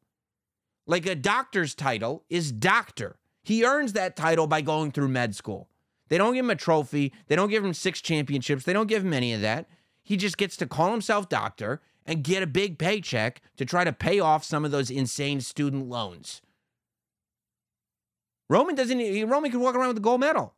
Like 0.86 1.06
a 1.06 1.16
doctor's 1.16 1.74
title 1.76 2.24
is 2.30 2.52
doctor. 2.52 3.18
He 3.44 3.66
earns 3.66 3.94
that 3.94 4.16
title 4.16 4.48
by 4.48 4.62
going 4.62 4.92
through 4.92 5.08
med 5.08 5.36
school. 5.36 5.70
They 6.10 6.18
don't 6.18 6.34
give 6.34 6.44
him 6.44 6.52
a 6.52 6.56
trophy. 6.56 7.14
They 7.28 7.38
don't 7.38 7.50
give 7.50 7.64
him 7.64 7.74
six 7.74 8.02
championships. 8.02 8.66
They 8.66 8.74
don't 8.74 8.88
give 8.88 9.06
him 9.06 9.14
any 9.14 9.34
of 9.34 9.42
that. 9.42 9.70
He 10.04 10.18
just 10.18 10.38
gets 10.38 10.58
to 10.58 10.68
call 10.68 10.92
himself 10.92 11.30
doctor 11.30 11.82
and 12.06 12.24
get 12.24 12.44
a 12.44 12.48
big 12.48 12.78
paycheck 12.78 13.42
to 13.58 13.66
try 13.66 13.84
to 13.84 13.94
pay 13.94 14.20
off 14.20 14.44
some 14.44 14.66
of 14.66 14.72
those 14.72 14.92
insane 14.92 15.40
student 15.40 15.88
loans. 15.88 16.42
Roman 18.52 18.76
doesn't, 18.76 19.30
Roman 19.30 19.50
can 19.50 19.62
walk 19.62 19.76
around 19.76 19.88
with 19.88 19.98
a 19.98 20.02
gold 20.02 20.20
medal. 20.20 20.54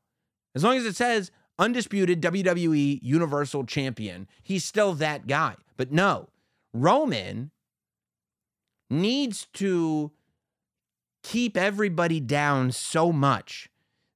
As 0.55 0.63
long 0.63 0.77
as 0.77 0.85
it 0.85 0.95
says 0.95 1.29
undisputed 1.59 2.23
WWE 2.23 2.99
Universal 3.03 3.65
Champion, 3.65 4.27
he's 4.41 4.65
still 4.65 4.93
that 4.93 5.27
guy. 5.27 5.57
But 5.77 5.91
no, 5.91 6.29
Roman 6.73 7.51
needs 8.89 9.45
to 9.53 10.11
keep 11.21 11.55
everybody 11.55 12.19
down 12.19 12.71
so 12.71 13.11
much 13.11 13.69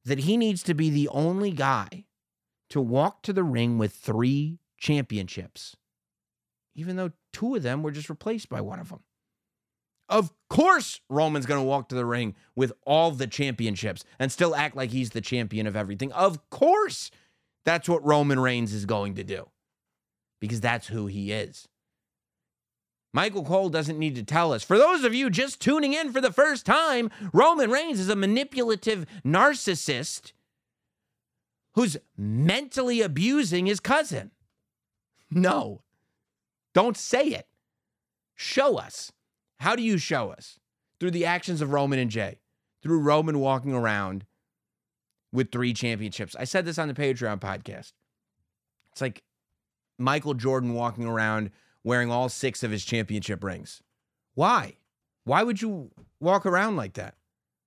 that 0.03 0.19
he 0.19 0.37
needs 0.37 0.63
to 0.63 0.73
be 0.73 0.89
the 0.89 1.07
only 1.09 1.51
guy 1.51 2.05
to 2.71 2.81
walk 2.81 3.21
to 3.21 3.31
the 3.31 3.43
ring 3.43 3.77
with 3.77 3.93
three 3.93 4.57
championships, 4.79 5.75
even 6.73 6.95
though 6.95 7.11
two 7.31 7.53
of 7.53 7.61
them 7.61 7.83
were 7.83 7.91
just 7.91 8.09
replaced 8.09 8.49
by 8.49 8.59
one 8.59 8.79
of 8.79 8.89
them. 8.89 9.03
Of 10.09 10.31
course, 10.49 11.01
Roman's 11.09 11.45
going 11.45 11.59
to 11.59 11.67
walk 11.67 11.89
to 11.89 11.95
the 11.95 12.05
ring 12.05 12.35
with 12.55 12.71
all 12.85 13.11
the 13.11 13.27
championships 13.27 14.03
and 14.19 14.31
still 14.31 14.55
act 14.55 14.75
like 14.75 14.91
he's 14.91 15.09
the 15.09 15.21
champion 15.21 15.67
of 15.67 15.75
everything. 15.75 16.11
Of 16.13 16.49
course, 16.49 17.11
that's 17.65 17.89
what 17.89 18.05
Roman 18.05 18.39
Reigns 18.39 18.73
is 18.73 18.85
going 18.85 19.15
to 19.15 19.23
do 19.23 19.49
because 20.39 20.61
that's 20.61 20.87
who 20.87 21.07
he 21.07 21.31
is. 21.31 21.67
Michael 23.13 23.43
Cole 23.43 23.69
doesn't 23.69 23.99
need 23.99 24.15
to 24.15 24.23
tell 24.23 24.53
us. 24.53 24.63
For 24.63 24.77
those 24.77 25.03
of 25.03 25.13
you 25.13 25.29
just 25.29 25.59
tuning 25.59 25.93
in 25.93 26.11
for 26.11 26.21
the 26.21 26.31
first 26.31 26.65
time, 26.65 27.09
Roman 27.33 27.71
Reigns 27.71 27.99
is 27.99 28.09
a 28.09 28.15
manipulative 28.15 29.05
narcissist 29.25 30.33
who's 31.73 31.97
mentally 32.15 33.01
abusing 33.01 33.65
his 33.65 33.79
cousin. 33.79 34.31
No, 35.31 35.81
don't 36.73 36.97
say 36.97 37.27
it. 37.27 37.47
Show 38.35 38.77
us. 38.77 39.11
How 39.59 39.75
do 39.75 39.83
you 39.83 39.97
show 39.97 40.31
us? 40.31 40.59
Through 40.99 41.11
the 41.11 41.25
actions 41.25 41.61
of 41.61 41.71
Roman 41.71 41.99
and 41.99 42.09
Jey, 42.09 42.39
through 42.81 42.99
Roman 42.99 43.39
walking 43.39 43.73
around 43.73 44.25
with 45.31 45.51
three 45.51 45.73
championships. 45.73 46.35
I 46.39 46.43
said 46.43 46.65
this 46.65 46.79
on 46.79 46.87
the 46.87 46.93
Patreon 46.93 47.39
podcast. 47.39 47.93
It's 48.91 49.01
like 49.01 49.21
Michael 49.99 50.33
Jordan 50.33 50.73
walking 50.73 51.05
around 51.05 51.51
wearing 51.83 52.11
all 52.11 52.29
six 52.29 52.63
of 52.63 52.71
his 52.71 52.83
championship 52.83 53.43
rings. 53.43 53.81
Why? 54.33 54.73
Why 55.23 55.43
would 55.43 55.61
you 55.61 55.91
walk 56.19 56.45
around 56.45 56.77
like 56.77 56.93
that? 56.93 57.15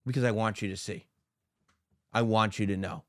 Because 0.05 0.25
I 0.25 0.31
want 0.31 0.63
you 0.63 0.69
to 0.71 0.77
see. 0.77 1.07
I 2.13 2.23
want 2.23 2.59
you 2.59 2.67
to 2.67 2.77
know. 2.77 3.05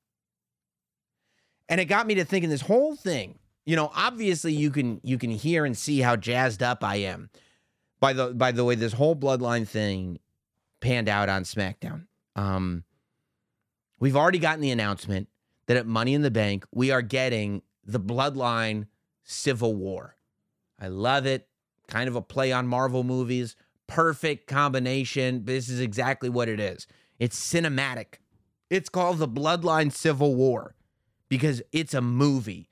And 1.68 1.82
it 1.82 1.86
got 1.86 2.06
me 2.06 2.16
to 2.16 2.26
thinking 2.26 2.50
this 2.50 2.62
whole 2.62 2.96
thing, 2.96 3.40
you 3.66 3.76
know, 3.76 3.92
obviously 3.96 4.54
you 4.54 4.72
can 4.72 5.00
you 5.04 5.18
can 5.18 5.32
hear 5.32 5.66
and 5.66 5.78
see 5.78 6.02
how 6.02 6.16
jazzed 6.16 6.62
up 6.62 6.84
I 6.84 6.98
am 6.98 7.30
by 8.02 8.12
the 8.12 8.34
by 8.34 8.52
the 8.52 8.66
way 8.66 8.76
this 8.76 8.94
whole 8.94 9.16
bloodline 9.16 9.66
thing 9.66 10.20
panned 10.82 11.08
out 11.08 11.30
on 11.30 11.44
SmackDown. 11.44 12.08
Um 12.36 12.84
We've 14.02 14.18
already 14.18 14.40
gotten 14.40 14.62
the 14.62 14.72
announcement 14.72 15.30
that 15.68 15.78
at 15.78 15.86
Money 15.86 16.16
in 16.16 16.24
the 16.24 16.32
Bank, 16.32 16.66
we 16.72 16.90
are 16.90 17.04
getting 17.04 17.62
the 17.86 18.00
Bloodline 18.00 18.88
Civil 19.24 19.76
War. 19.76 20.16
I 20.80 20.88
love 20.88 21.28
it. 21.28 21.48
Kind 21.88 22.10
of 22.10 22.16
a 22.16 22.22
play 22.22 22.52
on 22.52 22.66
Marvel 22.66 23.04
movies. 23.04 23.56
Perfect 23.86 24.48
combination. 24.48 25.46
This 25.46 25.70
is 25.70 25.80
exactly 25.80 26.30
what 26.30 26.50
it 26.50 26.60
is. 26.60 26.88
It's 27.20 27.40
cinematic. 27.40 28.16
It's 28.72 28.90
called 28.90 29.20
the 29.20 29.28
Bloodline 29.28 29.92
Civil 29.92 30.34
War 30.34 30.74
because 31.30 31.62
it's 31.72 31.94
a 31.94 32.02
movie 32.02 32.70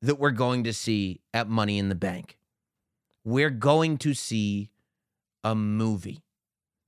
that 0.00 0.18
we're 0.18 0.30
going 0.30 0.64
to 0.64 0.72
see 0.72 1.20
at 1.34 1.50
Money 1.50 1.78
in 1.78 1.90
the 1.90 1.94
Bank. 1.94 2.38
We're 3.26 3.50
going 3.50 3.98
to 3.98 4.14
see 4.14 4.70
a 5.42 5.56
movie. 5.56 6.22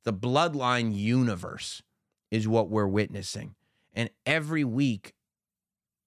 The 0.04 0.12
Bloodline 0.12 0.96
universe 0.96 1.82
is 2.30 2.46
what 2.46 2.70
we're 2.70 2.86
witnessing. 2.86 3.56
And 3.92 4.08
every 4.24 4.62
week, 4.62 5.14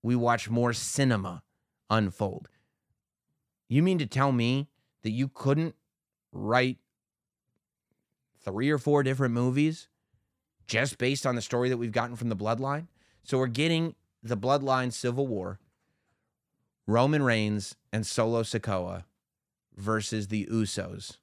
we 0.01 0.15
watch 0.15 0.49
more 0.49 0.71
cinema 0.71 1.43
unfold. 1.89 2.47
You 3.67 3.83
mean 3.83 3.97
to 3.97 4.05
tell 4.05 4.31
me 4.31 4.69
that 5.03 5.09
you 5.09 5.27
couldn't 5.27 5.75
write 6.31 6.77
three 8.39 8.69
or 8.69 8.77
four 8.77 9.03
different 9.03 9.33
movies 9.33 9.89
just 10.65 10.97
based 10.97 11.25
on 11.25 11.35
the 11.35 11.41
story 11.41 11.67
that 11.67 11.77
we've 11.77 11.91
gotten 11.91 12.15
from 12.15 12.29
the 12.29 12.37
bloodline? 12.37 12.87
So 13.23 13.37
we're 13.37 13.47
getting 13.47 13.95
the 14.23 14.37
bloodline 14.37 14.93
civil 14.93 15.27
war, 15.27 15.59
Roman 16.87 17.21
Reigns 17.21 17.75
and 17.91 18.07
Solo 18.07 18.43
Sikoa 18.43 19.03
versus 19.81 20.27
the 20.27 20.45
Usos 20.45 21.17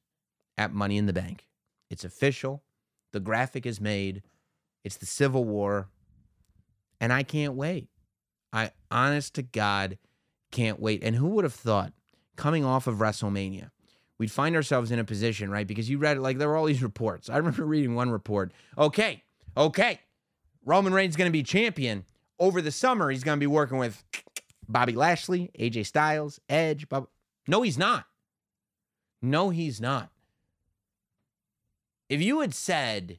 at 0.57 0.73
Money 0.73 0.97
in 0.97 1.07
the 1.07 1.13
Bank. 1.13 1.47
It's 1.91 2.05
official. 2.05 2.63
The 3.13 3.21
graphic 3.21 3.65
is 3.65 3.81
made. 3.81 4.23
It's 4.85 4.97
the 4.97 5.07
Civil 5.07 5.45
War 5.45 5.89
and 7.01 7.13
I 7.13 7.23
can't 7.23 7.55
wait. 7.55 7.89
I, 8.53 8.73
honest 8.91 9.35
to 9.35 9.43
God, 9.43 9.99
can't 10.51 10.81
wait. 10.81 11.03
And 11.03 11.17
who 11.17 11.29
would 11.29 11.45
have 11.45 11.55
thought 11.55 11.93
coming 12.37 12.65
off 12.65 12.87
of 12.87 12.97
WrestleMania, 12.97 13.71
we'd 14.19 14.31
find 14.31 14.57
ourselves 14.57 14.91
in 14.91 14.99
a 14.99 15.05
position, 15.05 15.51
right? 15.51 15.67
Because 15.67 15.89
you 15.89 15.99
read 15.99 16.17
it, 16.17 16.21
like 16.21 16.39
there 16.39 16.49
were 16.49 16.57
all 16.57 16.65
these 16.65 16.83
reports. 16.83 17.29
I 17.29 17.37
remember 17.37 17.65
reading 17.65 17.95
one 17.95 18.11
report. 18.11 18.53
Okay, 18.77 19.23
okay, 19.57 20.01
Roman 20.65 20.93
Reigns 20.93 21.17
going 21.17 21.29
to 21.29 21.33
be 21.33 21.43
champion 21.43 22.05
over 22.39 22.61
the 22.61 22.73
summer. 22.73 23.11
He's 23.11 23.25
going 23.25 23.37
to 23.37 23.41
be 23.41 23.47
working 23.47 23.79
with 23.79 24.03
Bobby 24.69 24.93
Lashley, 24.93 25.51
AJ 25.59 25.87
Styles, 25.87 26.41
Edge. 26.49 26.89
Bob. 26.89 27.09
No, 27.47 27.63
he's 27.63 27.79
not. 27.79 28.05
No, 29.21 29.51
he's 29.51 29.81
not. 29.81 30.11
If 32.09 32.23
you 32.23 32.41
had 32.41 32.55
said 32.55 33.19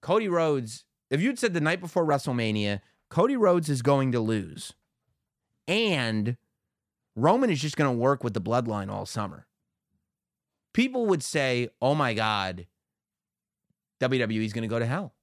Cody 0.00 0.28
Rhodes 0.28 0.84
If 1.10 1.20
you'd 1.20 1.38
said 1.38 1.54
the 1.54 1.60
night 1.60 1.80
before 1.80 2.04
WrestleMania, 2.04 2.80
Cody 3.08 3.36
Rhodes 3.36 3.68
is 3.68 3.82
going 3.82 4.12
to 4.12 4.20
lose, 4.20 4.74
and 5.68 6.36
Roman 7.14 7.50
is 7.50 7.60
just 7.60 7.76
going 7.76 7.90
to 7.92 7.96
work 7.96 8.24
with 8.24 8.34
the 8.34 8.40
bloodline 8.40 8.90
all 8.90 9.06
summer, 9.06 9.46
people 10.72 11.06
would 11.06 11.22
say, 11.22 11.68
oh 11.80 11.94
my 11.94 12.14
God, 12.14 12.66
WWE 14.00 14.44
is 14.44 14.52
going 14.52 14.62
to 14.62 14.68
go 14.68 14.78
to 14.78 14.86
hell. 14.86 15.14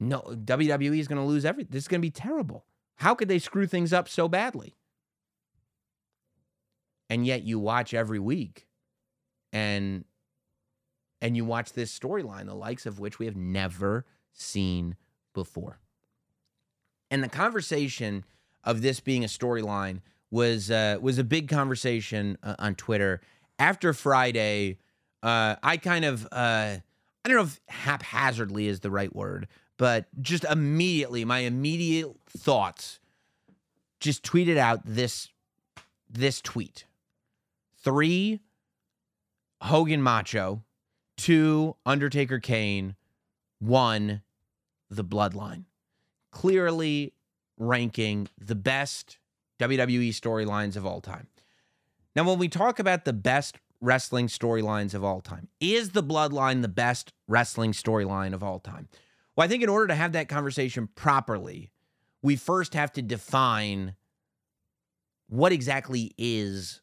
No, 0.00 0.20
WWE 0.20 0.98
is 0.98 1.08
going 1.08 1.20
to 1.20 1.26
lose 1.26 1.44
everything. 1.44 1.72
This 1.72 1.84
is 1.84 1.88
going 1.88 2.00
to 2.00 2.06
be 2.06 2.10
terrible. 2.10 2.64
How 2.96 3.14
could 3.14 3.28
they 3.28 3.38
screw 3.38 3.66
things 3.66 3.92
up 3.92 4.08
so 4.08 4.28
badly? 4.28 4.76
And 7.10 7.26
yet 7.26 7.42
you 7.42 7.58
watch 7.58 7.94
every 7.94 8.18
week 8.18 8.66
and 9.52 10.04
and 11.20 11.36
you 11.36 11.44
watch 11.44 11.72
this 11.72 11.96
storyline, 11.96 12.46
the 12.46 12.54
likes 12.54 12.86
of 12.86 13.00
which 13.00 13.18
we 13.18 13.26
have 13.26 13.36
never 13.36 14.04
seen 14.32 14.94
before. 15.34 15.80
And 17.10 17.24
the 17.24 17.28
conversation 17.28 18.24
of 18.62 18.82
this 18.82 19.00
being 19.00 19.24
a 19.24 19.28
storyline 19.28 20.00
was 20.30 20.70
uh, 20.70 20.98
was 21.00 21.18
a 21.18 21.24
big 21.24 21.48
conversation 21.48 22.36
uh, 22.42 22.54
on 22.58 22.74
Twitter 22.74 23.20
after 23.58 23.92
Friday. 23.92 24.78
Uh, 25.22 25.56
I 25.62 25.78
kind 25.78 26.04
of 26.04 26.26
uh, 26.30 26.76
I 27.24 27.28
don't 27.28 27.36
know 27.36 27.42
if 27.42 27.60
haphazardly 27.68 28.68
is 28.68 28.80
the 28.80 28.90
right 28.90 29.14
word, 29.14 29.48
but 29.76 30.06
just 30.20 30.44
immediately 30.44 31.24
my 31.24 31.40
immediate 31.40 32.14
thoughts 32.28 33.00
just 34.00 34.22
tweeted 34.22 34.56
out 34.56 34.82
this 34.84 35.28
this 36.08 36.40
tweet. 36.40 36.84
Three 37.82 38.40
Hogan 39.62 40.02
Macho, 40.02 40.64
two 41.16 41.76
Undertaker 41.84 42.38
Kane, 42.38 42.96
one 43.58 44.22
the 44.90 45.04
Bloodline. 45.04 45.64
Clearly 46.30 47.14
ranking 47.58 48.28
the 48.38 48.54
best 48.54 49.18
WWE 49.58 50.10
storylines 50.10 50.76
of 50.76 50.86
all 50.86 51.00
time. 51.00 51.26
Now, 52.14 52.24
when 52.24 52.38
we 52.38 52.48
talk 52.48 52.78
about 52.78 53.04
the 53.04 53.12
best 53.12 53.58
wrestling 53.80 54.28
storylines 54.28 54.94
of 54.94 55.04
all 55.04 55.20
time, 55.20 55.48
is 55.60 55.90
the 55.90 56.02
Bloodline 56.02 56.62
the 56.62 56.68
best 56.68 57.12
wrestling 57.26 57.72
storyline 57.72 58.32
of 58.32 58.42
all 58.42 58.60
time? 58.60 58.88
Well, 59.36 59.44
I 59.44 59.48
think 59.48 59.62
in 59.62 59.68
order 59.68 59.88
to 59.88 59.94
have 59.94 60.12
that 60.12 60.28
conversation 60.28 60.88
properly, 60.94 61.70
we 62.22 62.36
first 62.36 62.74
have 62.74 62.92
to 62.92 63.02
define 63.02 63.94
what 65.28 65.52
exactly 65.52 66.12
is 66.18 66.80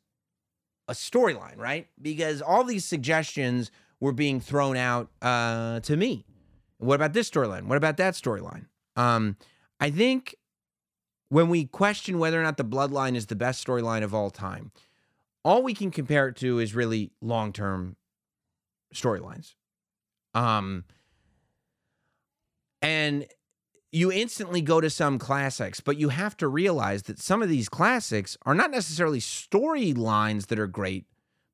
a 0.88 0.93
storyline, 0.93 1.57
right? 1.57 1.88
Because 2.01 2.41
all 2.41 2.63
these 2.63 2.86
suggestions 2.86 3.71
were 3.99 4.11
being 4.11 4.39
thrown 4.39 4.77
out 4.77 5.09
uh, 5.21 5.79
to 5.81 5.97
me. 5.97 6.25
What 6.77 6.95
about 6.95 7.13
this 7.13 7.29
storyline? 7.29 7.63
What 7.67 7.77
about 7.77 7.97
that 7.97 8.13
storyline? 8.13 8.65
Um, 8.95 9.38
I 9.79 9.89
think 9.89 10.36
when 11.29 11.49
we 11.49 11.65
question 11.65 12.19
whether 12.19 12.39
or 12.39 12.43
not 12.43 12.57
the 12.57 12.65
bloodline 12.65 13.15
is 13.15 13.27
the 13.27 13.36
best 13.36 13.65
storyline 13.65 14.03
of 14.03 14.13
all 14.13 14.29
time, 14.29 14.71
all 15.43 15.63
we 15.63 15.73
can 15.73 15.91
compare 15.91 16.27
it 16.27 16.36
to 16.38 16.59
is 16.59 16.75
really 16.75 17.11
long 17.21 17.53
term 17.53 17.95
storylines. 18.93 19.55
Um, 20.33 20.83
and 22.81 23.25
you 23.96 24.12
instantly 24.12 24.62
go 24.62 24.82
to 24.82 24.89
some 24.89 25.18
classics, 25.18 25.80
but 25.80 25.98
you 25.98 26.10
have 26.10 26.36
to 26.36 26.50
realize 26.50 27.04
that 27.04 27.18
some 27.18 27.41
of 27.41 27.48
these 27.48 27.70
classics 27.70 28.38
are 28.46 28.54
not 28.54 28.70
necessarily 28.70 29.20
storylines 29.22 30.48
that 30.48 30.60
are 30.60 30.68
great, 30.68 31.06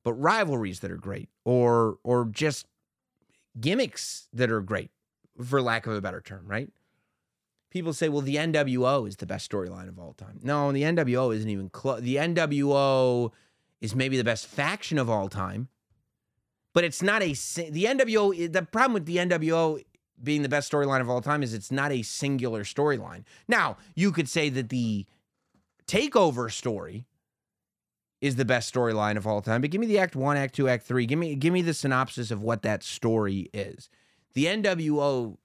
but 0.04 0.14
rivalries 0.14 0.80
that 0.80 0.90
are 0.90 0.98
great, 0.98 1.30
or 1.46 2.00
or 2.04 2.26
just 2.26 2.66
gimmicks 3.60 4.28
that 4.34 4.50
are 4.50 4.60
great, 4.60 4.90
for 5.44 5.62
lack 5.62 5.86
of 5.86 5.94
a 5.94 6.02
better 6.02 6.20
term, 6.20 6.48
right? 6.48 6.70
People 7.70 7.94
say, 7.94 8.10
well, 8.10 8.22
the 8.22 8.38
NWO 8.38 9.08
is 9.08 9.18
the 9.18 9.28
best 9.28 9.50
storyline 9.50 9.88
of 9.88 10.00
all 10.00 10.14
time. 10.14 10.40
No, 10.42 10.72
the 10.72 10.82
NWO 10.82 11.34
isn't 11.36 11.50
even 11.50 11.70
close. 11.70 12.02
The 12.02 12.16
NWO 12.16 13.32
is 13.82 13.94
maybe 13.94 14.18
the 14.18 14.24
best 14.24 14.48
faction 14.48 14.98
of 14.98 15.12
all 15.12 15.30
time, 15.30 15.68
but 16.74 16.84
it's 16.84 17.04
not 17.04 17.22
a 17.22 17.28
the 17.28 17.86
NWO. 17.86 18.52
The 18.52 18.64
problem 18.64 18.94
with 18.94 19.06
the 19.06 19.18
NWO 19.18 19.84
being 20.24 20.42
the 20.42 20.50
best 20.50 20.72
storyline 20.72 21.02
of 21.02 21.10
all 21.10 21.22
time 21.22 21.44
is 21.44 21.54
it's 21.54 21.72
not 21.72 21.92
a 21.92 22.02
singular 22.02 22.64
storyline. 22.64 23.24
Now, 23.48 23.78
you 23.96 24.12
could 24.12 24.30
say 24.30 24.50
that 24.50 24.70
the 24.70 25.06
takeover 25.88 26.52
story 26.52 27.06
is 28.22 28.36
the 28.36 28.46
best 28.46 28.74
storyline 28.74 29.18
of 29.18 29.26
all 29.26 29.42
time, 29.42 29.62
but 29.62 29.72
give 29.72 29.82
me 29.82 29.88
the 29.88 29.98
act 29.98 30.16
1, 30.16 30.38
act 30.38 30.56
2, 30.56 30.70
act 30.70 30.86
3. 30.86 31.06
Give 31.06 31.20
me 31.20 31.36
give 31.36 31.52
me 31.52 31.62
the 31.62 31.74
synopsis 31.74 32.32
of 32.32 32.42
what 32.42 32.62
that 32.62 32.84
story 32.84 33.50
is. 33.54 33.90
The 34.34 34.46
NWO 34.46 35.38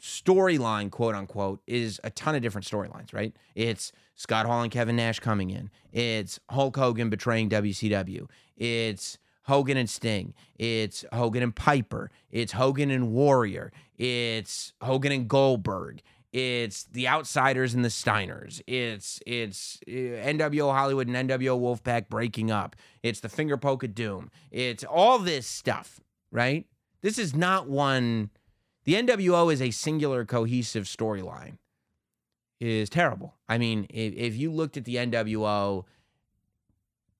storyline, 0.00 0.90
quote 0.90 1.14
unquote, 1.14 1.60
is 1.66 2.00
a 2.04 2.10
ton 2.10 2.34
of 2.34 2.42
different 2.42 2.66
storylines, 2.66 3.12
right? 3.12 3.34
It's 3.54 3.90
Scott 4.14 4.46
Hall 4.46 4.62
and 4.62 4.70
Kevin 4.70 4.96
Nash 4.96 5.18
coming 5.18 5.50
in. 5.50 5.70
It's 5.92 6.38
Hulk 6.50 6.76
Hogan 6.76 7.10
betraying 7.10 7.48
WCW. 7.48 8.28
It's 8.56 9.18
Hogan 9.44 9.76
and 9.76 9.88
Sting. 9.88 10.34
It's 10.56 11.04
Hogan 11.12 11.42
and 11.42 11.54
Piper. 11.54 12.10
It's 12.30 12.52
Hogan 12.52 12.90
and 12.90 13.12
Warrior. 13.12 13.72
It's 13.96 14.72
Hogan 14.80 15.12
and 15.12 15.28
Goldberg. 15.28 16.02
It's 16.32 16.84
the 16.84 17.06
Outsiders 17.06 17.74
and 17.74 17.84
the 17.84 17.90
Steiners. 17.90 18.60
It's 18.66 19.20
it's 19.24 19.78
uh, 19.86 19.92
NWO 19.92 20.72
Hollywood 20.72 21.06
and 21.06 21.30
NWO 21.30 21.60
Wolfpack 21.60 22.08
breaking 22.08 22.50
up. 22.50 22.74
It's 23.04 23.20
the 23.20 23.28
finger 23.28 23.56
poke 23.56 23.84
of 23.84 23.94
doom. 23.94 24.32
It's 24.50 24.82
all 24.82 25.20
this 25.20 25.46
stuff, 25.46 26.00
right? 26.32 26.66
This 27.02 27.18
is 27.18 27.36
not 27.36 27.68
one. 27.68 28.30
The 28.84 28.94
NWO 28.94 29.52
is 29.52 29.62
a 29.62 29.70
singular 29.70 30.24
cohesive 30.24 30.84
storyline. 30.84 31.58
Is 32.60 32.88
terrible. 32.88 33.34
I 33.48 33.58
mean, 33.58 33.86
if, 33.90 34.14
if 34.14 34.36
you 34.36 34.50
looked 34.50 34.76
at 34.76 34.86
the 34.86 34.96
NWO 34.96 35.84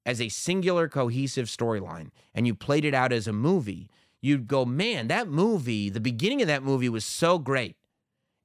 as 0.06 0.20
a 0.20 0.28
singular 0.28 0.88
cohesive 0.88 1.46
storyline 1.46 2.10
and 2.34 2.46
you 2.46 2.54
played 2.54 2.84
it 2.84 2.94
out 2.94 3.12
as 3.12 3.26
a 3.26 3.32
movie, 3.32 3.88
you'd 4.20 4.46
go, 4.46 4.64
man, 4.64 5.08
that 5.08 5.28
movie, 5.28 5.88
the 5.90 6.00
beginning 6.00 6.42
of 6.42 6.48
that 6.48 6.62
movie 6.62 6.88
was 6.88 7.04
so 7.04 7.38
great. 7.38 7.76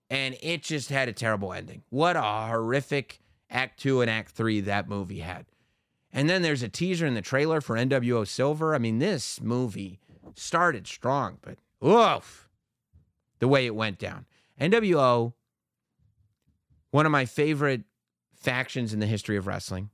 And 0.10 0.38
it 0.42 0.64
just 0.64 0.90
had 0.90 1.08
a 1.08 1.14
terrible 1.14 1.54
ending. 1.54 1.84
What 1.90 2.16
a 2.16 2.22
horrific 2.22 3.20
Act 3.50 3.80
Two 3.80 4.02
and 4.02 4.10
Act 4.10 4.32
Three 4.32 4.60
that 4.62 4.90
movie 4.90 5.20
had. 5.20 5.46
And 6.12 6.30
then 6.30 6.42
there's 6.42 6.64
a 6.64 6.70
teaser 6.70 7.06
in 7.06 7.14
the 7.14 7.22
trailer 7.22 7.62
for 7.62 7.76
NWO 7.76 8.28
Silver. 8.28 8.74
I 8.74 8.80
mean, 8.80 8.98
this 8.98 9.40
movie 9.42 10.00
started 10.36 10.88
strong, 10.88 11.38
but 11.42 11.58
oof, 11.88 12.50
the 13.40 13.48
way 13.48 13.66
it 13.66 13.76
went 13.76 14.00
down. 14.00 14.26
NWO, 14.60 15.34
one 16.92 17.06
of 17.06 17.12
my 17.12 17.26
favorite 17.26 17.84
factions 18.36 18.94
in 18.94 19.00
the 19.00 19.06
history 19.06 19.38
of 19.38 19.46
wrestling. 19.46 19.92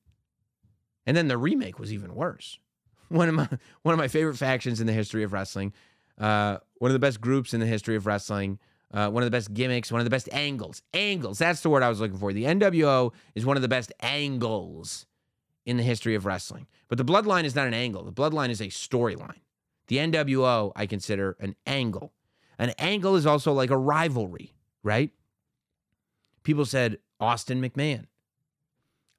And 1.06 1.16
then 1.16 1.28
the 1.28 1.38
remake 1.38 1.80
was 1.80 1.93
even 1.93 2.16
worse. 2.16 2.60
One 3.10 3.30
of 3.30 3.36
my 3.36 3.47
one 3.84 3.93
of 3.93 3.99
my 3.99 4.08
favorite 4.08 4.36
factions 4.38 4.82
in 4.82 4.88
the 4.88 4.93
history 4.93 5.22
of 5.22 5.32
wrestling, 5.32 5.74
uh, 6.18 6.58
one 6.80 6.89
of 6.89 6.93
the 6.93 6.99
best 6.99 7.22
groups 7.22 7.53
in 7.53 7.60
the 7.60 7.66
history 7.68 7.95
of 7.95 8.08
wrestling, 8.08 8.58
uh, 8.91 9.10
one 9.10 9.22
of 9.22 9.28
the 9.28 9.32
best 9.32 9.53
gimmicks, 9.53 9.91
one 9.91 10.01
of 10.01 10.06
the 10.06 10.10
best 10.10 10.28
angles. 10.32 10.82
Angles, 10.91 11.38
that's 11.38 11.62
the 11.62 11.70
word 11.70 11.84
I 11.84 11.89
was 11.89 11.99
looking 11.99 12.18
for. 12.18 12.34
The 12.34 12.45
NWO 12.45 13.14
is 13.36 13.45
one 13.45 13.58
of 13.58 13.62
the 13.62 13.68
best 13.68 13.93
angles 13.99 15.06
in 15.66 15.78
the 15.78 15.84
history 15.84 16.16
of 16.16 16.26
wrestling. 16.26 16.66
But 16.88 16.97
the 16.97 17.06
bloodline 17.06 17.43
is 17.43 17.56
not 17.56 17.68
an 17.68 17.74
angle. 17.74 18.03
The 18.03 18.12
bloodline 18.12 18.49
is 18.49 18.62
a 18.62 18.68
storyline. 18.68 19.41
The 19.88 19.97
NWO 19.97 20.72
I 20.76 20.86
consider 20.86 21.38
an 21.39 21.56
angle. 21.68 22.14
An 22.58 22.72
angle 22.80 23.16
is 23.16 23.26
also 23.26 23.53
like 23.53 23.70
a 23.70 23.78
rivalry, 23.78 24.53
right? 24.84 25.12
People 26.43 26.66
said 26.66 26.97
Austin 27.20 27.62
McMahon. 27.62 28.06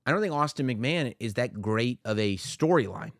I 0.06 0.12
don't 0.12 0.20
think 0.20 0.32
Austin 0.32 0.68
McMahon 0.68 1.16
is 1.18 1.34
that 1.34 1.60
great 1.60 1.98
of 2.04 2.16
a 2.18 2.36
storyline. 2.36 3.10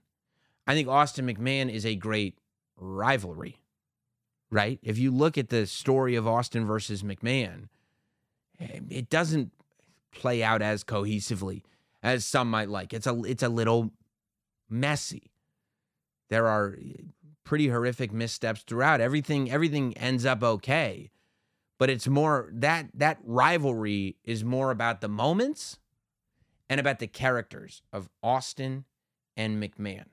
I 0.68 0.74
think 0.74 0.88
Austin 0.88 1.26
McMahon 1.26 1.68
is 1.68 1.84
a 1.84 1.96
great 1.96 2.38
rivalry, 2.76 3.58
right? 4.50 4.78
If 4.82 4.96
you 4.96 5.10
look 5.10 5.36
at 5.36 5.48
the 5.48 5.66
story 5.66 6.14
of 6.14 6.28
Austin 6.28 6.64
versus 6.64 7.02
McMahon, 7.02 7.68
eh, 8.60 8.80
it 8.88 9.10
doesn't 9.10 9.52
play 10.12 10.44
out 10.44 10.62
as 10.62 10.84
cohesively 10.84 11.62
as 12.04 12.24
some 12.24 12.48
might 12.48 12.68
like. 12.68 12.94
It's 12.94 13.06
a 13.06 13.20
it's 13.24 13.42
a 13.42 13.48
little 13.48 13.90
messy. 14.70 15.32
There 16.30 16.46
are 16.46 16.76
pretty 17.42 17.68
horrific 17.68 18.12
missteps 18.12 18.62
throughout. 18.62 19.00
Everything 19.00 19.50
everything 19.50 19.96
ends 19.98 20.24
up 20.24 20.42
okay, 20.42 21.10
but 21.78 21.90
it's 21.90 22.06
more 22.06 22.48
that 22.52 22.90
that 22.94 23.18
rivalry 23.24 24.16
is 24.24 24.44
more 24.44 24.70
about 24.70 25.00
the 25.00 25.08
moments 25.08 25.78
and 26.68 26.80
about 26.80 26.98
the 26.98 27.06
characters 27.06 27.82
of 27.92 28.08
Austin 28.22 28.84
and 29.36 29.62
McMahon, 29.62 30.06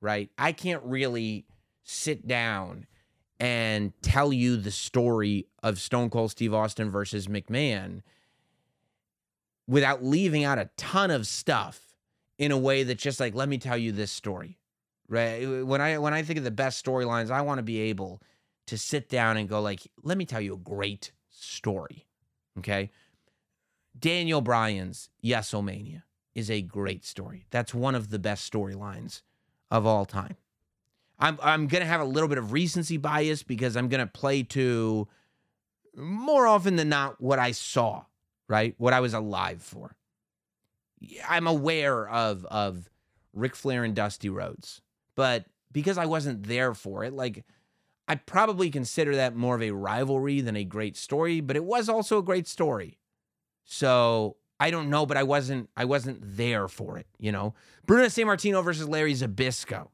right? 0.00 0.30
I 0.38 0.52
can't 0.52 0.82
really 0.84 1.46
sit 1.84 2.26
down 2.26 2.86
and 3.40 3.92
tell 4.02 4.32
you 4.32 4.56
the 4.56 4.70
story 4.70 5.46
of 5.62 5.80
Stone 5.80 6.10
Cold 6.10 6.30
Steve 6.30 6.52
Austin 6.52 6.90
versus 6.90 7.28
McMahon 7.28 8.02
without 9.66 10.04
leaving 10.04 10.44
out 10.44 10.58
a 10.58 10.70
ton 10.76 11.10
of 11.10 11.26
stuff 11.26 11.80
in 12.36 12.52
a 12.52 12.58
way 12.58 12.82
that 12.82 12.98
just 12.98 13.20
like 13.20 13.34
let 13.34 13.48
me 13.48 13.58
tell 13.58 13.76
you 13.76 13.92
this 13.92 14.10
story 14.10 14.58
right 15.08 15.44
when 15.64 15.80
i 15.80 15.98
when 15.98 16.14
i 16.14 16.22
think 16.22 16.38
of 16.38 16.44
the 16.44 16.50
best 16.50 16.84
storylines 16.84 17.30
i 17.30 17.40
want 17.42 17.58
to 17.58 17.62
be 17.62 17.80
able 17.80 18.22
to 18.68 18.76
sit 18.76 19.08
down 19.08 19.38
and 19.38 19.48
go 19.48 19.60
like, 19.60 19.80
let 20.02 20.18
me 20.18 20.26
tell 20.26 20.42
you 20.42 20.54
a 20.54 20.58
great 20.58 21.12
story. 21.30 22.06
Okay. 22.58 22.90
Daniel 23.98 24.40
Bryan's 24.40 25.10
Yeslemania 25.24 26.02
is 26.34 26.50
a 26.50 26.62
great 26.62 27.04
story. 27.04 27.46
That's 27.50 27.74
one 27.74 27.94
of 27.94 28.10
the 28.10 28.18
best 28.18 28.50
storylines 28.50 29.22
of 29.70 29.86
all 29.86 30.04
time. 30.04 30.36
I'm 31.18 31.38
I'm 31.42 31.66
gonna 31.66 31.84
have 31.84 32.00
a 32.00 32.04
little 32.04 32.28
bit 32.28 32.38
of 32.38 32.52
recency 32.52 32.96
bias 32.96 33.42
because 33.42 33.76
I'm 33.76 33.88
gonna 33.88 34.06
play 34.06 34.42
to 34.44 35.08
more 35.96 36.46
often 36.46 36.76
than 36.76 36.88
not 36.88 37.20
what 37.20 37.38
I 37.38 37.50
saw, 37.50 38.04
right? 38.48 38.74
What 38.78 38.92
I 38.92 39.00
was 39.00 39.14
alive 39.14 39.62
for. 39.62 39.96
I'm 41.28 41.46
aware 41.46 42.08
of 42.08 42.44
of 42.46 42.88
Ric 43.32 43.56
Flair 43.56 43.84
and 43.84 43.94
Dusty 43.94 44.28
Rhodes, 44.28 44.80
but 45.16 45.46
because 45.72 45.98
I 45.98 46.06
wasn't 46.06 46.44
there 46.44 46.72
for 46.72 47.04
it, 47.04 47.12
like 47.12 47.44
I 48.06 48.14
probably 48.14 48.70
consider 48.70 49.16
that 49.16 49.34
more 49.34 49.56
of 49.56 49.62
a 49.62 49.72
rivalry 49.72 50.40
than 50.40 50.56
a 50.56 50.64
great 50.64 50.96
story, 50.96 51.40
but 51.40 51.56
it 51.56 51.64
was 51.64 51.88
also 51.88 52.18
a 52.18 52.22
great 52.22 52.46
story. 52.46 52.98
So 53.70 54.36
I 54.58 54.70
don't 54.70 54.88
know, 54.88 55.04
but 55.04 55.18
I 55.18 55.24
wasn't 55.24 55.68
I 55.76 55.84
wasn't 55.84 56.20
there 56.22 56.68
for 56.68 56.96
it, 56.96 57.06
you 57.18 57.30
know. 57.30 57.54
Bruno 57.84 58.06
Sammartino 58.06 58.64
versus 58.64 58.88
Larry 58.88 59.12
Zbyszko. 59.12 59.88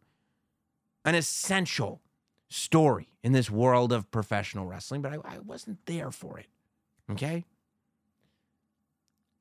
An 1.05 1.17
essential 1.17 2.01
story 2.49 3.09
in 3.25 3.33
this 3.33 3.51
world 3.51 3.93
of 3.93 4.09
professional 4.13 4.65
wrestling, 4.65 5.03
but 5.03 5.13
I, 5.13 5.17
I 5.25 5.39
wasn't 5.41 5.85
there 5.87 6.13
for 6.13 6.39
it. 6.39 6.47
Okay. 7.11 7.45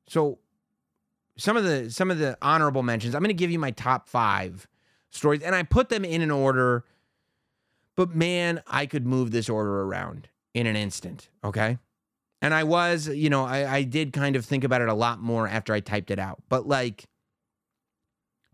So 0.08 0.40
some 1.36 1.56
of 1.56 1.62
the 1.62 1.88
some 1.90 2.10
of 2.10 2.18
the 2.18 2.36
honorable 2.42 2.82
mentions, 2.82 3.14
I'm 3.14 3.22
gonna 3.22 3.34
give 3.34 3.52
you 3.52 3.60
my 3.60 3.70
top 3.70 4.08
five 4.08 4.66
stories, 5.10 5.42
and 5.42 5.54
I 5.54 5.62
put 5.62 5.90
them 5.90 6.04
in 6.04 6.22
an 6.22 6.32
order, 6.32 6.84
but 7.94 8.16
man, 8.16 8.64
I 8.66 8.86
could 8.86 9.06
move 9.06 9.30
this 9.30 9.48
order 9.48 9.82
around 9.82 10.28
in 10.54 10.66
an 10.66 10.74
instant. 10.74 11.28
Okay. 11.44 11.78
And 12.44 12.52
I 12.52 12.62
was, 12.62 13.08
you 13.08 13.30
know, 13.30 13.46
I, 13.46 13.76
I 13.76 13.82
did 13.84 14.12
kind 14.12 14.36
of 14.36 14.44
think 14.44 14.64
about 14.64 14.82
it 14.82 14.88
a 14.90 14.94
lot 14.94 15.18
more 15.18 15.48
after 15.48 15.72
I 15.72 15.80
typed 15.80 16.10
it 16.10 16.18
out. 16.18 16.42
But 16.50 16.68
like 16.68 17.06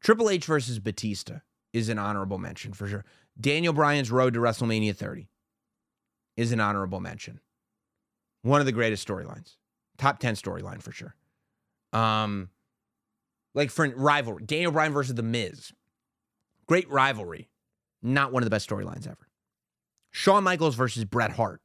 Triple 0.00 0.30
H 0.30 0.44
versus 0.44 0.78
Batista 0.78 1.40
is 1.72 1.88
an 1.88 1.98
honorable 1.98 2.38
mention 2.38 2.72
for 2.72 2.86
sure. 2.86 3.04
Daniel 3.40 3.72
Bryan's 3.72 4.12
road 4.12 4.34
to 4.34 4.38
WrestleMania 4.38 4.94
30 4.94 5.28
is 6.36 6.52
an 6.52 6.60
honorable 6.60 7.00
mention. 7.00 7.40
One 8.42 8.60
of 8.60 8.66
the 8.66 8.70
greatest 8.70 9.04
storylines. 9.08 9.56
Top 9.98 10.20
10 10.20 10.36
storyline 10.36 10.80
for 10.80 10.92
sure. 10.92 11.16
Um 11.92 12.50
like 13.56 13.70
for 13.70 13.88
rivalry, 13.88 14.44
Daniel 14.44 14.70
Bryan 14.70 14.92
versus 14.92 15.16
The 15.16 15.24
Miz. 15.24 15.72
Great 16.68 16.88
rivalry. 16.88 17.50
Not 18.04 18.32
one 18.32 18.44
of 18.44 18.46
the 18.46 18.50
best 18.50 18.70
storylines 18.70 19.08
ever. 19.08 19.26
Shawn 20.12 20.44
Michaels 20.44 20.76
versus 20.76 21.04
Bret 21.04 21.32
Hart. 21.32 21.60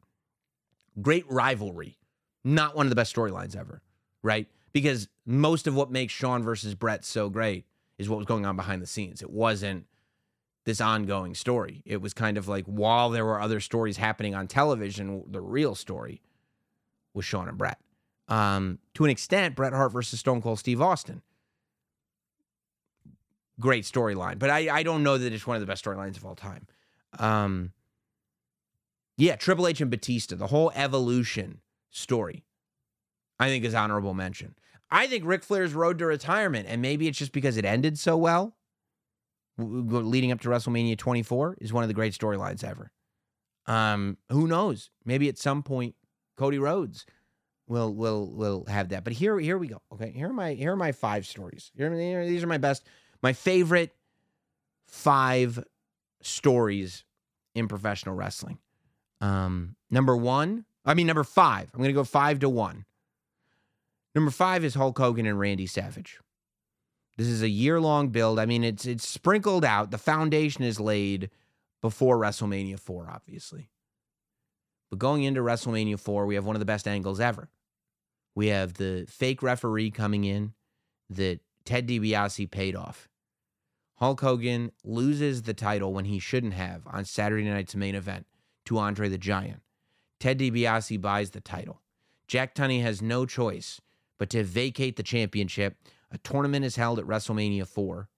Great 0.99 1.25
rivalry. 1.29 1.99
Not 2.45 2.75
one 2.75 2.85
of 2.85 2.91
the 2.91 2.95
best 2.95 3.13
storylines 3.13 3.57
ever, 3.57 3.81
right? 4.21 4.47
Because 4.71 5.09
most 5.25 5.65
of 5.65 5.75
what 5.75 5.89
makes 5.89 6.13
Shawn 6.13 6.43
versus 6.43 6.75
Bret 6.75 7.03
so 7.03 7.27
great 7.27 7.65
is 7.97 8.07
what 8.07 8.17
was 8.17 8.27
going 8.27 8.45
on 8.45 8.55
behind 8.55 8.83
the 8.83 8.87
scenes. 8.87 9.23
It 9.23 9.31
wasn't 9.31 9.87
this 10.63 10.79
ongoing 10.79 11.33
story. 11.33 11.81
It 11.85 12.01
was 12.01 12.13
kind 12.13 12.37
of 12.37 12.47
like 12.47 12.65
while 12.65 13.09
there 13.09 13.25
were 13.25 13.41
other 13.41 13.59
stories 13.59 13.97
happening 13.97 14.35
on 14.35 14.47
television, 14.47 15.23
the 15.27 15.41
real 15.41 15.73
story 15.73 16.21
was 17.15 17.25
Shawn 17.25 17.49
and 17.49 17.57
Bret. 17.57 17.79
Um, 18.27 18.77
to 18.93 19.05
an 19.05 19.09
extent, 19.09 19.55
Bret 19.55 19.73
Hart 19.73 19.91
versus 19.91 20.19
Stone 20.19 20.43
Cold 20.43 20.59
Steve 20.59 20.81
Austin. 20.81 21.23
Great 23.59 23.85
storyline, 23.85 24.37
but 24.37 24.51
I, 24.51 24.69
I 24.69 24.83
don't 24.83 25.01
know 25.01 25.17
that 25.17 25.33
it's 25.33 25.47
one 25.47 25.55
of 25.55 25.61
the 25.61 25.67
best 25.67 25.83
storylines 25.83 26.17
of 26.17 26.25
all 26.25 26.35
time. 26.35 26.67
Um, 27.17 27.71
yeah, 29.17 29.35
Triple 29.35 29.67
H 29.67 29.81
and 29.81 29.89
Batista, 29.89 30.35
the 30.35 30.47
whole 30.47 30.71
evolution 30.75 31.61
story, 31.95 32.43
I 33.39 33.47
think 33.47 33.63
is 33.65 33.73
honorable 33.73 34.13
mention. 34.13 34.55
I 34.91 35.07
think 35.07 35.23
Ric 35.25 35.43
Flair's 35.43 35.73
road 35.73 35.97
to 35.99 36.05
retirement, 36.05 36.67
and 36.69 36.81
maybe 36.81 37.07
it's 37.07 37.17
just 37.17 37.31
because 37.31 37.57
it 37.57 37.65
ended 37.65 37.97
so 37.97 38.17
well, 38.17 38.55
leading 39.57 40.31
up 40.31 40.41
to 40.41 40.49
WrestleMania 40.49 40.97
24, 40.97 41.57
is 41.61 41.73
one 41.73 41.83
of 41.83 41.87
the 41.87 41.93
great 41.93 42.13
storylines 42.13 42.63
ever. 42.63 42.91
Um, 43.65 44.17
who 44.29 44.47
knows? 44.47 44.91
Maybe 45.05 45.27
at 45.29 45.37
some 45.37 45.63
point, 45.63 45.95
Cody 46.37 46.59
Rhodes 46.59 47.05
will 47.67 47.95
will 47.95 48.31
will 48.31 48.65
have 48.67 48.89
that. 48.89 49.03
But 49.03 49.13
here 49.13 49.39
here 49.39 49.57
we 49.57 49.67
go. 49.67 49.81
Okay, 49.93 50.11
here 50.11 50.29
are 50.29 50.33
my 50.33 50.53
here 50.53 50.73
are 50.73 50.77
my 50.77 50.91
five 50.91 51.25
stories. 51.25 51.71
Here, 51.75 51.89
these 52.25 52.43
are 52.43 52.47
my 52.47 52.59
best, 52.59 52.85
my 53.23 53.33
favorite 53.33 53.95
five 54.87 55.63
stories 56.21 57.03
in 57.55 57.67
professional 57.67 58.13
wrestling. 58.13 58.59
Um, 59.21 59.75
number 59.89 60.15
one, 60.15 60.65
I 60.85 60.93
mean 60.93 61.07
number 61.07 61.23
five. 61.23 61.69
I'm 61.73 61.81
gonna 61.81 61.93
go 61.93 62.03
five 62.03 62.39
to 62.39 62.49
one. 62.49 62.85
Number 64.13 64.31
five 64.31 64.63
is 64.63 64.75
Hulk 64.75 64.97
Hogan 64.97 65.25
and 65.25 65.39
Randy 65.39 65.67
Savage. 65.67 66.19
This 67.17 67.27
is 67.27 67.41
a 67.41 67.49
year 67.49 67.79
long 67.79 68.09
build. 68.09 68.39
I 68.39 68.45
mean, 68.45 68.63
it's 68.63 68.85
it's 68.85 69.07
sprinkled 69.07 69.65
out. 69.65 69.91
The 69.91 69.97
foundation 69.97 70.63
is 70.63 70.79
laid 70.79 71.29
before 71.81 72.17
WrestleMania 72.17 72.79
4, 72.79 73.09
obviously. 73.11 73.69
But 74.89 74.99
going 74.99 75.23
into 75.23 75.41
WrestleMania 75.41 75.99
4, 75.99 76.25
we 76.25 76.35
have 76.35 76.45
one 76.45 76.55
of 76.55 76.59
the 76.59 76.65
best 76.65 76.87
angles 76.87 77.19
ever. 77.19 77.49
We 78.33 78.47
have 78.47 78.73
the 78.73 79.05
fake 79.07 79.41
referee 79.41 79.91
coming 79.91 80.23
in 80.23 80.53
that 81.09 81.39
Ted 81.63 81.87
DiBiase 81.87 82.49
paid 82.51 82.75
off. 82.75 83.07
Hulk 83.95 84.19
Hogan 84.19 84.71
loses 84.83 85.43
the 85.43 85.53
title 85.53 85.93
when 85.93 86.05
he 86.05 86.19
shouldn't 86.19 86.53
have 86.53 86.81
on 86.85 87.05
Saturday 87.05 87.49
night's 87.49 87.75
main 87.75 87.95
event 87.95 88.25
to 88.65 88.77
Andre 88.77 89.07
the 89.07 89.17
Giant. 89.17 89.61
Ted 90.25 90.39
DiBiase 90.39 90.99
buys 90.99 91.29
the 91.29 91.39
title. 91.39 91.83
Jack 92.27 92.55
Tunney 92.55 92.81
has 92.81 92.99
no 92.99 93.27
choice 93.27 93.79
but 94.17 94.27
to 94.31 94.43
vacate 94.43 94.95
the 94.95 95.03
championship. 95.03 95.77
A 96.09 96.17
tournament 96.17 96.65
is 96.65 96.77
held 96.77 96.97
at 96.97 97.05
WrestleMania 97.05 97.67
4. 97.67 98.09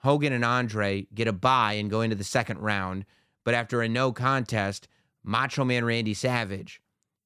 Hogan 0.00 0.34
and 0.34 0.44
Andre 0.44 1.06
get 1.14 1.26
a 1.26 1.32
bye 1.32 1.72
and 1.72 1.88
go 1.88 2.02
into 2.02 2.14
the 2.14 2.24
second 2.24 2.58
round, 2.58 3.06
but 3.42 3.54
after 3.54 3.80
a 3.80 3.88
no 3.88 4.12
contest, 4.12 4.86
Macho 5.24 5.64
Man 5.64 5.86
Randy 5.86 6.12
Savage 6.12 6.82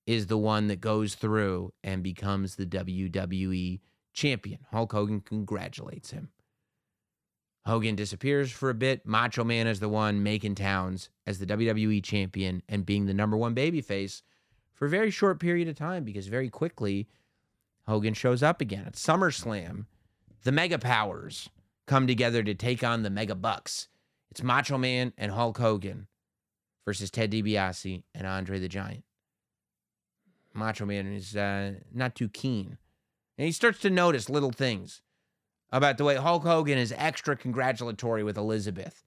is 0.07 0.29
the 0.29 0.39
one 0.39 0.69
that 0.69 0.81
goes 0.81 1.17
through 1.17 1.73
and 1.83 2.05
becomes 2.05 2.55
the 2.55 2.67
WWE 2.67 3.81
champion. 4.12 4.61
Hulk 4.71 4.93
Hogan 4.93 5.23
congratulates 5.23 6.12
him. 6.12 6.29
Hogan 7.67 7.97
disappears 7.97 8.53
for 8.53 8.71
a 8.71 8.75
bit. 8.75 9.05
Macho 9.05 9.43
Man 9.43 9.67
is 9.67 9.81
the 9.81 9.89
one 9.89 10.23
making 10.23 10.55
towns 10.55 11.11
as 11.27 11.41
the 11.41 11.47
WWE 11.47 12.03
champion 12.03 12.62
and 12.69 12.87
being 12.87 13.07
the 13.07 13.14
number 13.14 13.37
one 13.37 13.57
babyface 13.57 14.23
for 14.73 14.87
a 14.87 14.91
very 14.91 15.11
short 15.11 15.41
period 15.41 15.67
of 15.67 15.75
time 15.75 16.05
because 16.05 16.29
very 16.29 16.49
quickly 16.49 17.09
Hogan 17.89 18.14
shows 18.14 18.41
up 18.41 18.61
again. 18.61 18.85
At 18.87 18.93
SummerSlam, 18.93 19.87
the 20.45 20.53
Mega 20.53 20.79
Powers 20.79 21.49
come 21.87 22.07
together 22.07 22.45
to 22.45 22.55
take 22.55 22.85
on 22.85 23.03
the 23.03 23.11
Mega 23.11 23.35
Bucks. 23.35 23.89
It's 24.31 24.45
Macho 24.45 24.79
Man 24.79 25.12
and 25.19 25.33
Hulk 25.33 25.59
Hogan 25.59 26.07
versus 26.85 27.11
Ted 27.11 27.33
DiBiase 27.33 28.05
and 28.14 28.27
Andre 28.29 28.61
the 28.61 28.69
Giant. 28.69 29.03
Macho 30.55 30.87
Man 30.87 31.12
is 31.12 31.35
uh, 31.35 31.73
not 31.93 32.14
too 32.14 32.29
keen. 32.29 32.79
And 33.37 33.47
he 33.47 33.53
starts 33.53 33.81
to 33.81 33.91
notice 33.91 34.31
little 34.31 34.53
things 34.53 35.03
about 35.73 35.99
the 35.99 36.05
way 36.05 36.17
Hulk 36.17 36.43
Hogan 36.43 36.79
is 36.79 36.95
extra 36.97 37.37
congratulatory 37.37 38.23
with 38.23 38.37
Elizabeth 38.37 39.05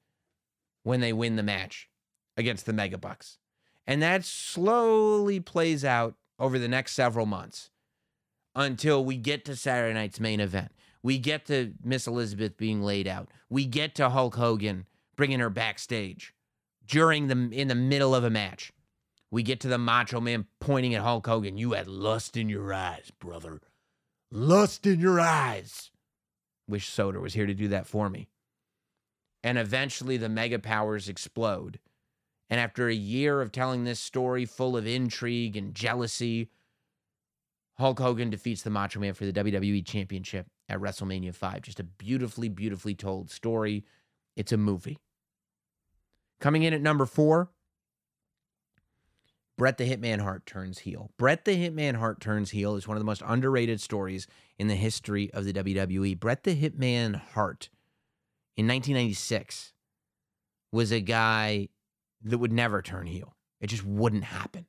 when 0.84 1.00
they 1.00 1.14
win 1.14 1.36
the 1.36 1.44
match 1.44 1.90
against 2.38 2.66
the 2.66 2.74
Mega 2.74 2.98
Bucks. 2.98 3.38
And 3.88 4.02
that 4.02 4.24
slowly 4.24 5.40
plays 5.40 5.84
out 5.84 6.16
over 6.38 6.60
the 6.60 6.68
next 6.68 6.94
several 6.94 7.26
months 7.26 7.70
until 8.56 9.04
we 9.04 9.18
get 9.18 9.46
to 9.46 9.56
Saturday 9.56 9.94
night's 9.94 10.20
main 10.20 10.40
event. 10.40 10.72
We 11.02 11.18
get 11.18 11.46
to 11.48 11.74
Miss 11.84 12.08
Elizabeth 12.08 12.58
being 12.58 12.82
laid 12.82 13.08
out. 13.08 13.30
We 13.50 13.66
get 13.66 13.96
to 13.96 14.10
Hulk 14.10 14.36
Hogan 14.36 14.86
bringing 15.16 15.40
her 15.40 15.50
backstage 15.50 16.34
during 16.86 17.28
the 17.28 17.50
in 17.52 17.68
the 17.68 17.76
middle 17.76 18.14
of 18.14 18.24
a 18.24 18.30
match. 18.30 18.72
We 19.32 19.44
get 19.44 19.60
to 19.62 19.68
the 19.68 19.78
Macho 19.78 20.20
Man 20.20 20.48
pointing 20.60 20.96
at 20.96 21.02
Hulk 21.02 21.28
Hogan. 21.28 21.58
You 21.58 21.74
had 21.74 21.88
lust 21.88 22.36
in 22.36 22.50
your 22.50 22.74
eyes, 22.74 23.12
brother. 23.20 23.62
Lust 24.32 24.86
in 24.86 25.00
your 25.00 25.20
eyes. 25.20 25.92
Wish 26.70 26.90
Soder 26.90 27.22
was 27.22 27.34
here 27.34 27.46
to 27.46 27.54
do 27.54 27.68
that 27.70 27.88
for 27.88 28.10
me. 28.10 28.28
And 29.44 29.58
eventually 29.58 30.18
the 30.18 30.30
mega 30.30 30.60
powers 30.60 31.10
explode. 31.10 31.80
And 32.50 32.60
after 32.60 32.88
a 32.88 32.94
year 32.94 33.42
of 33.42 33.52
telling 33.52 33.84
this 33.84 34.00
story 34.00 34.46
full 34.46 34.76
of 34.76 34.88
intrigue 34.88 35.56
and 35.56 35.74
jealousy, 35.74 36.50
Hulk 37.78 38.00
Hogan 38.00 38.30
defeats 38.30 38.62
the 38.62 38.70
Macho 38.70 39.00
Man 39.00 39.14
for 39.14 39.26
the 39.26 39.34
WWE 39.34 39.86
Championship 39.86 40.48
at 40.68 40.80
WrestleMania 40.80 41.34
5. 41.34 41.62
Just 41.62 41.80
a 41.80 41.84
beautifully, 41.84 42.50
beautifully 42.50 42.96
told 42.96 43.32
story. 43.32 43.86
It's 44.36 44.52
a 44.52 44.58
movie. 44.58 45.00
Coming 46.40 46.64
in 46.64 46.74
at 46.74 46.82
number 46.82 47.06
four, 47.06 47.50
Bret 49.60 49.78
the 49.78 49.84
Hitman 49.84 50.22
Hart 50.22 50.46
turns 50.46 50.80
heel. 50.80 51.12
Bret 51.18 51.44
the 51.44 51.52
Hitman 51.52 51.96
Hart 51.96 52.22
turns 52.22 52.52
heel 52.52 52.78
is 52.78 52.88
one 52.88 52.96
of 52.96 53.02
the 53.02 53.06
most 53.06 53.22
underrated 53.26 53.82
stories 53.82 54.26
in 54.58 54.70
the 54.70 54.76
history 54.76 55.30
of 55.34 55.44
the 55.44 55.52
WWE. 55.52 56.18
Bret 56.18 56.46
the 56.46 56.56
Hitman 56.56 57.22
Hart 57.34 57.68
in 58.56 58.66
1996 58.66 59.74
was 60.72 60.94
a 60.94 61.02
guy 61.02 61.68
that 62.24 62.38
would 62.38 62.54
never 62.54 62.82
turn 62.82 63.06
heel. 63.06 63.36
It 63.60 63.68
just 63.68 63.84
wouldn't 63.84 64.24
happen. 64.24 64.66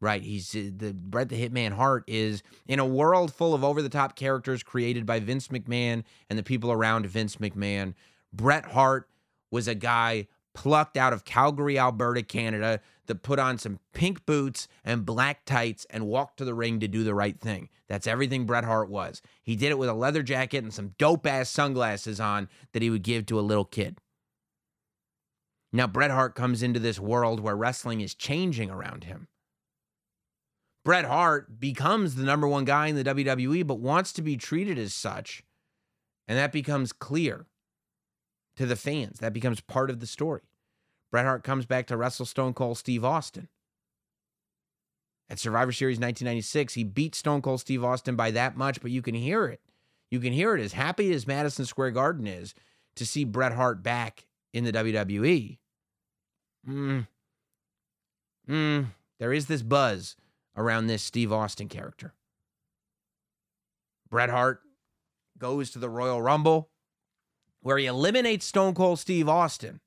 Right? 0.00 0.22
He's 0.22 0.56
uh, 0.56 0.70
the 0.74 0.94
Bret 0.94 1.28
the 1.28 1.36
Hitman 1.36 1.72
Hart 1.72 2.04
is 2.06 2.42
in 2.66 2.78
a 2.78 2.86
world 2.86 3.34
full 3.34 3.52
of 3.52 3.62
over 3.62 3.82
the 3.82 3.90
top 3.90 4.16
characters 4.16 4.62
created 4.62 5.04
by 5.04 5.20
Vince 5.20 5.48
McMahon 5.48 6.04
and 6.30 6.38
the 6.38 6.42
people 6.42 6.72
around 6.72 7.04
Vince 7.04 7.36
McMahon. 7.36 7.92
Bret 8.32 8.64
Hart 8.64 9.10
was 9.50 9.68
a 9.68 9.74
guy 9.74 10.26
plucked 10.54 10.96
out 10.96 11.12
of 11.12 11.24
Calgary, 11.24 11.78
Alberta, 11.78 12.22
Canada, 12.22 12.80
that 13.10 13.22
put 13.22 13.38
on 13.38 13.58
some 13.58 13.80
pink 13.92 14.24
boots 14.24 14.68
and 14.84 15.04
black 15.04 15.44
tights 15.44 15.84
and 15.90 16.06
walk 16.06 16.36
to 16.36 16.44
the 16.44 16.54
ring 16.54 16.80
to 16.80 16.88
do 16.88 17.04
the 17.04 17.14
right 17.14 17.38
thing. 17.38 17.68
That's 17.88 18.06
everything 18.06 18.46
Bret 18.46 18.64
Hart 18.64 18.88
was. 18.88 19.20
He 19.42 19.56
did 19.56 19.70
it 19.72 19.78
with 19.78 19.88
a 19.88 19.94
leather 19.94 20.22
jacket 20.22 20.62
and 20.62 20.72
some 20.72 20.94
dope 20.96 21.26
ass 21.26 21.50
sunglasses 21.50 22.20
on 22.20 22.48
that 22.72 22.82
he 22.82 22.88
would 22.88 23.02
give 23.02 23.26
to 23.26 23.38
a 23.38 23.42
little 23.42 23.64
kid. 23.64 23.98
Now, 25.72 25.86
Bret 25.86 26.10
Hart 26.10 26.34
comes 26.34 26.62
into 26.62 26.80
this 26.80 26.98
world 26.98 27.40
where 27.40 27.56
wrestling 27.56 28.00
is 28.00 28.14
changing 28.14 28.70
around 28.70 29.04
him. 29.04 29.28
Bret 30.84 31.04
Hart 31.04 31.60
becomes 31.60 32.14
the 32.14 32.24
number 32.24 32.48
one 32.48 32.64
guy 32.64 32.86
in 32.86 32.96
the 32.96 33.04
WWE, 33.04 33.66
but 33.66 33.80
wants 33.80 34.12
to 34.14 34.22
be 34.22 34.36
treated 34.36 34.78
as 34.78 34.94
such. 34.94 35.42
And 36.26 36.38
that 36.38 36.52
becomes 36.52 36.92
clear 36.92 37.46
to 38.56 38.66
the 38.66 38.76
fans. 38.76 39.18
That 39.18 39.32
becomes 39.32 39.60
part 39.60 39.90
of 39.90 40.00
the 40.00 40.06
story. 40.06 40.42
Bret 41.10 41.24
Hart 41.24 41.44
comes 41.44 41.66
back 41.66 41.86
to 41.88 41.96
wrestle 41.96 42.26
Stone 42.26 42.54
Cold 42.54 42.78
Steve 42.78 43.04
Austin. 43.04 43.48
At 45.28 45.38
Survivor 45.38 45.72
Series 45.72 45.96
1996, 45.96 46.74
he 46.74 46.84
beat 46.84 47.14
Stone 47.14 47.42
Cold 47.42 47.60
Steve 47.60 47.84
Austin 47.84 48.16
by 48.16 48.30
that 48.32 48.56
much, 48.56 48.80
but 48.80 48.90
you 48.90 49.02
can 49.02 49.14
hear 49.14 49.46
it. 49.46 49.60
You 50.10 50.18
can 50.18 50.32
hear 50.32 50.56
it 50.56 50.60
as 50.60 50.72
happy 50.72 51.12
as 51.12 51.26
Madison 51.26 51.64
Square 51.64 51.92
Garden 51.92 52.26
is 52.26 52.54
to 52.96 53.06
see 53.06 53.24
Bret 53.24 53.52
Hart 53.52 53.82
back 53.82 54.26
in 54.52 54.64
the 54.64 54.72
WWE. 54.72 55.58
Mm. 56.68 57.06
Mm. 58.48 58.86
There 59.20 59.32
is 59.32 59.46
this 59.46 59.62
buzz 59.62 60.16
around 60.56 60.86
this 60.88 61.02
Steve 61.02 61.32
Austin 61.32 61.68
character. 61.68 62.12
Bret 64.10 64.30
Hart 64.30 64.60
goes 65.38 65.70
to 65.70 65.78
the 65.78 65.88
Royal 65.88 66.20
Rumble 66.20 66.70
where 67.62 67.78
he 67.78 67.86
eliminates 67.86 68.46
Stone 68.46 68.74
Cold 68.74 68.98
Steve 68.98 69.28
Austin. 69.28 69.80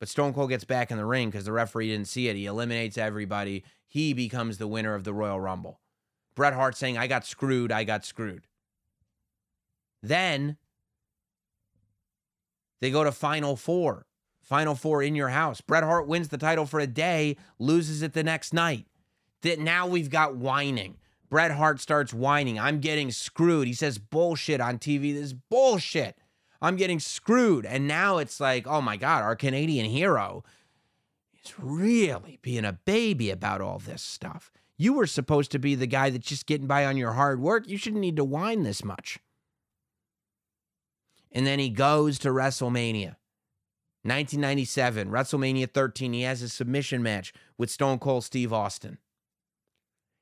But 0.00 0.08
Stone 0.08 0.34
Cold 0.34 0.50
gets 0.50 0.64
back 0.64 0.90
in 0.90 0.96
the 0.96 1.06
ring 1.06 1.30
because 1.30 1.44
the 1.44 1.52
referee 1.52 1.88
didn't 1.88 2.08
see 2.08 2.28
it. 2.28 2.36
He 2.36 2.46
eliminates 2.46 2.98
everybody. 2.98 3.64
He 3.86 4.12
becomes 4.12 4.58
the 4.58 4.66
winner 4.66 4.94
of 4.94 5.04
the 5.04 5.14
Royal 5.14 5.40
Rumble. 5.40 5.80
Bret 6.34 6.54
Hart 6.54 6.76
saying, 6.76 6.98
I 6.98 7.06
got 7.06 7.24
screwed, 7.24 7.70
I 7.70 7.84
got 7.84 8.04
screwed. 8.04 8.46
Then 10.02 10.56
they 12.80 12.90
go 12.90 13.04
to 13.04 13.12
Final 13.12 13.56
Four. 13.56 14.06
Final 14.42 14.74
Four 14.74 15.02
in 15.02 15.14
your 15.14 15.30
house. 15.30 15.60
Bret 15.60 15.84
Hart 15.84 16.06
wins 16.06 16.28
the 16.28 16.36
title 16.36 16.66
for 16.66 16.80
a 16.80 16.86
day, 16.86 17.36
loses 17.58 18.02
it 18.02 18.12
the 18.12 18.22
next 18.22 18.52
night. 18.52 18.86
That 19.42 19.58
now 19.58 19.86
we've 19.86 20.10
got 20.10 20.36
whining. 20.36 20.96
Bret 21.30 21.52
Hart 21.52 21.80
starts 21.80 22.12
whining. 22.12 22.58
I'm 22.58 22.80
getting 22.80 23.10
screwed. 23.10 23.66
He 23.66 23.72
says 23.72 23.98
bullshit 23.98 24.60
on 24.60 24.78
TV. 24.78 25.14
This 25.14 25.24
is 25.24 25.32
bullshit. 25.34 26.18
I'm 26.64 26.76
getting 26.76 26.98
screwed. 26.98 27.66
And 27.66 27.86
now 27.86 28.18
it's 28.18 28.40
like, 28.40 28.66
oh 28.66 28.80
my 28.80 28.96
God, 28.96 29.22
our 29.22 29.36
Canadian 29.36 29.86
hero 29.86 30.44
is 31.44 31.52
really 31.58 32.38
being 32.40 32.64
a 32.64 32.72
baby 32.72 33.30
about 33.30 33.60
all 33.60 33.78
this 33.78 34.02
stuff. 34.02 34.50
You 34.78 34.94
were 34.94 35.06
supposed 35.06 35.50
to 35.52 35.58
be 35.58 35.74
the 35.74 35.86
guy 35.86 36.10
that's 36.10 36.26
just 36.26 36.46
getting 36.46 36.66
by 36.66 36.86
on 36.86 36.96
your 36.96 37.12
hard 37.12 37.40
work. 37.40 37.68
You 37.68 37.76
shouldn't 37.76 38.00
need 38.00 38.16
to 38.16 38.24
whine 38.24 38.62
this 38.62 38.82
much. 38.82 39.18
And 41.30 41.46
then 41.46 41.58
he 41.58 41.68
goes 41.68 42.18
to 42.20 42.30
WrestleMania. 42.30 43.16
1997, 44.06 45.10
WrestleMania 45.10 45.70
13. 45.70 46.12
He 46.12 46.22
has 46.22 46.40
a 46.40 46.48
submission 46.48 47.02
match 47.02 47.34
with 47.58 47.70
Stone 47.70 47.98
Cold 47.98 48.24
Steve 48.24 48.52
Austin. 48.52 48.98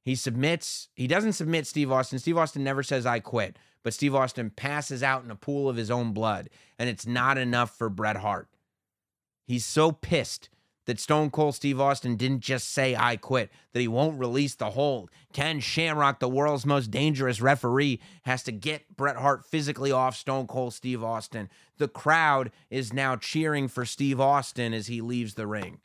He 0.04 0.16
submits, 0.16 0.88
he 0.94 1.06
doesn't 1.06 1.34
submit 1.34 1.66
Steve 1.68 1.92
Austin. 1.92 2.18
Steve 2.18 2.38
Austin 2.38 2.64
never 2.64 2.82
says, 2.82 3.06
I 3.06 3.20
quit 3.20 3.56
but 3.82 3.94
Steve 3.94 4.14
Austin 4.14 4.50
passes 4.50 5.02
out 5.02 5.24
in 5.24 5.30
a 5.30 5.36
pool 5.36 5.68
of 5.68 5.76
his 5.76 5.90
own 5.90 6.12
blood, 6.12 6.48
and 6.78 6.88
it's 6.88 7.06
not 7.06 7.38
enough 7.38 7.76
for 7.76 7.88
Bret 7.88 8.16
Hart. 8.16 8.48
He's 9.46 9.64
so 9.64 9.92
pissed 9.92 10.48
that 10.86 10.98
Stone 10.98 11.30
Cold 11.30 11.54
Steve 11.54 11.80
Austin 11.80 12.16
didn't 12.16 12.40
just 12.40 12.70
say, 12.72 12.96
I 12.96 13.16
quit, 13.16 13.50
that 13.72 13.80
he 13.80 13.88
won't 13.88 14.18
release 14.18 14.54
the 14.54 14.70
hold. 14.70 15.10
Ken 15.32 15.60
Shamrock, 15.60 16.18
the 16.18 16.28
world's 16.28 16.66
most 16.66 16.90
dangerous 16.90 17.40
referee, 17.40 18.00
has 18.24 18.42
to 18.44 18.52
get 18.52 18.96
Bret 18.96 19.16
Hart 19.16 19.46
physically 19.46 19.92
off 19.92 20.16
Stone 20.16 20.48
Cold 20.48 20.74
Steve 20.74 21.04
Austin. 21.04 21.48
The 21.78 21.88
crowd 21.88 22.50
is 22.70 22.92
now 22.92 23.16
cheering 23.16 23.68
for 23.68 23.84
Steve 23.84 24.20
Austin 24.20 24.72
as 24.74 24.88
he 24.88 25.00
leaves 25.00 25.34
the 25.34 25.46
ring 25.46 25.80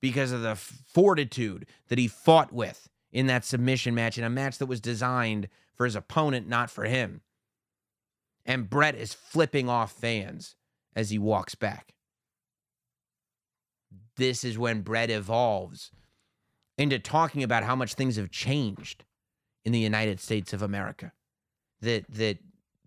because 0.00 0.32
of 0.32 0.42
the 0.42 0.54
fortitude 0.54 1.66
that 1.88 1.98
he 1.98 2.08
fought 2.08 2.52
with 2.52 2.88
in 3.12 3.26
that 3.26 3.44
submission 3.44 3.94
match, 3.94 4.18
in 4.18 4.24
a 4.24 4.30
match 4.30 4.58
that 4.58 4.66
was 4.66 4.80
designed 4.80 5.48
for 5.74 5.84
his 5.84 5.96
opponent, 5.96 6.48
not 6.48 6.70
for 6.70 6.84
him. 6.84 7.22
And 8.44 8.70
Bret 8.70 8.94
is 8.94 9.14
flipping 9.14 9.68
off 9.68 9.92
fans 9.92 10.56
as 10.94 11.10
he 11.10 11.18
walks 11.18 11.54
back. 11.54 11.94
This 14.16 14.44
is 14.44 14.58
when 14.58 14.82
Bret 14.82 15.10
evolves 15.10 15.90
into 16.76 16.98
talking 16.98 17.42
about 17.42 17.64
how 17.64 17.76
much 17.76 17.94
things 17.94 18.16
have 18.16 18.30
changed 18.30 19.04
in 19.64 19.72
the 19.72 19.78
United 19.78 20.20
States 20.20 20.52
of 20.52 20.62
America. 20.62 21.12
That 21.80 22.10
that 22.10 22.38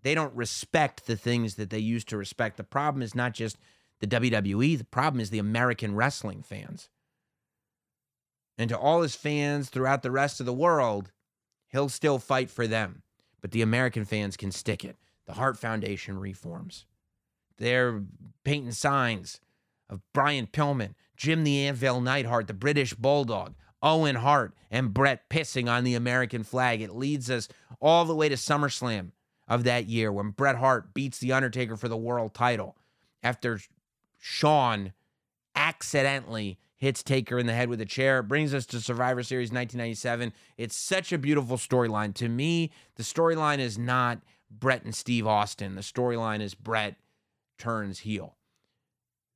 they 0.02 0.14
don't 0.14 0.34
respect 0.34 1.06
the 1.06 1.16
things 1.16 1.54
that 1.56 1.70
they 1.70 1.78
used 1.78 2.08
to 2.10 2.16
respect. 2.16 2.56
The 2.56 2.64
problem 2.64 3.02
is 3.02 3.14
not 3.14 3.32
just 3.32 3.56
the 4.00 4.06
WWE, 4.06 4.76
the 4.78 4.84
problem 4.84 5.20
is 5.20 5.30
the 5.30 5.38
American 5.38 5.94
wrestling 5.94 6.42
fans. 6.42 6.88
And 8.56 8.68
to 8.70 8.78
all 8.78 9.02
his 9.02 9.16
fans 9.16 9.68
throughout 9.68 10.02
the 10.02 10.10
rest 10.10 10.40
of 10.40 10.46
the 10.46 10.52
world, 10.52 11.10
He'll 11.74 11.88
still 11.88 12.20
fight 12.20 12.50
for 12.50 12.68
them, 12.68 13.02
but 13.40 13.50
the 13.50 13.60
American 13.60 14.04
fans 14.04 14.36
can 14.36 14.52
stick 14.52 14.84
it. 14.84 14.96
The 15.26 15.32
Hart 15.32 15.58
Foundation 15.58 16.20
reforms. 16.20 16.86
They're 17.58 18.00
painting 18.44 18.70
signs 18.70 19.40
of 19.90 20.00
Brian 20.12 20.46
Pillman, 20.46 20.94
Jim 21.16 21.42
the 21.42 21.66
Anvil 21.66 22.00
Neidhart, 22.00 22.46
the 22.46 22.54
British 22.54 22.94
Bulldog, 22.94 23.56
Owen 23.82 24.14
Hart, 24.14 24.54
and 24.70 24.94
Bret 24.94 25.28
pissing 25.28 25.68
on 25.68 25.82
the 25.82 25.96
American 25.96 26.44
flag. 26.44 26.80
It 26.80 26.94
leads 26.94 27.28
us 27.28 27.48
all 27.80 28.04
the 28.04 28.14
way 28.14 28.28
to 28.28 28.36
SummerSlam 28.36 29.10
of 29.48 29.64
that 29.64 29.88
year 29.88 30.12
when 30.12 30.30
Bret 30.30 30.56
Hart 30.56 30.94
beats 30.94 31.18
The 31.18 31.32
Undertaker 31.32 31.76
for 31.76 31.88
the 31.88 31.96
world 31.96 32.34
title 32.34 32.76
after 33.20 33.58
Shawn 34.20 34.92
accidentally 35.56 36.60
hits 36.84 37.02
Taker 37.02 37.38
in 37.38 37.46
the 37.46 37.54
head 37.54 37.70
with 37.70 37.80
a 37.80 37.86
chair. 37.86 38.22
brings 38.22 38.52
us 38.52 38.66
to 38.66 38.80
Survivor 38.80 39.22
Series 39.22 39.48
1997. 39.48 40.34
It's 40.58 40.76
such 40.76 41.12
a 41.12 41.18
beautiful 41.18 41.56
storyline. 41.56 42.14
To 42.14 42.28
me, 42.28 42.70
the 42.96 43.02
storyline 43.02 43.58
is 43.58 43.78
not 43.78 44.20
Bret 44.50 44.84
and 44.84 44.94
Steve 44.94 45.26
Austin. 45.26 45.76
The 45.76 45.80
storyline 45.80 46.42
is 46.42 46.54
Bret 46.54 46.96
turns 47.58 48.00
heel. 48.00 48.36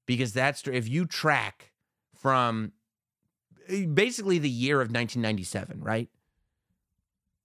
Because 0.04 0.34
that's 0.34 0.66
if 0.68 0.88
you 0.88 1.06
track 1.06 1.72
from 2.14 2.72
eh, 3.68 3.86
basically 3.86 4.38
the 4.38 4.50
year 4.50 4.76
of 4.76 4.88
1997, 4.88 5.82
right? 5.82 6.08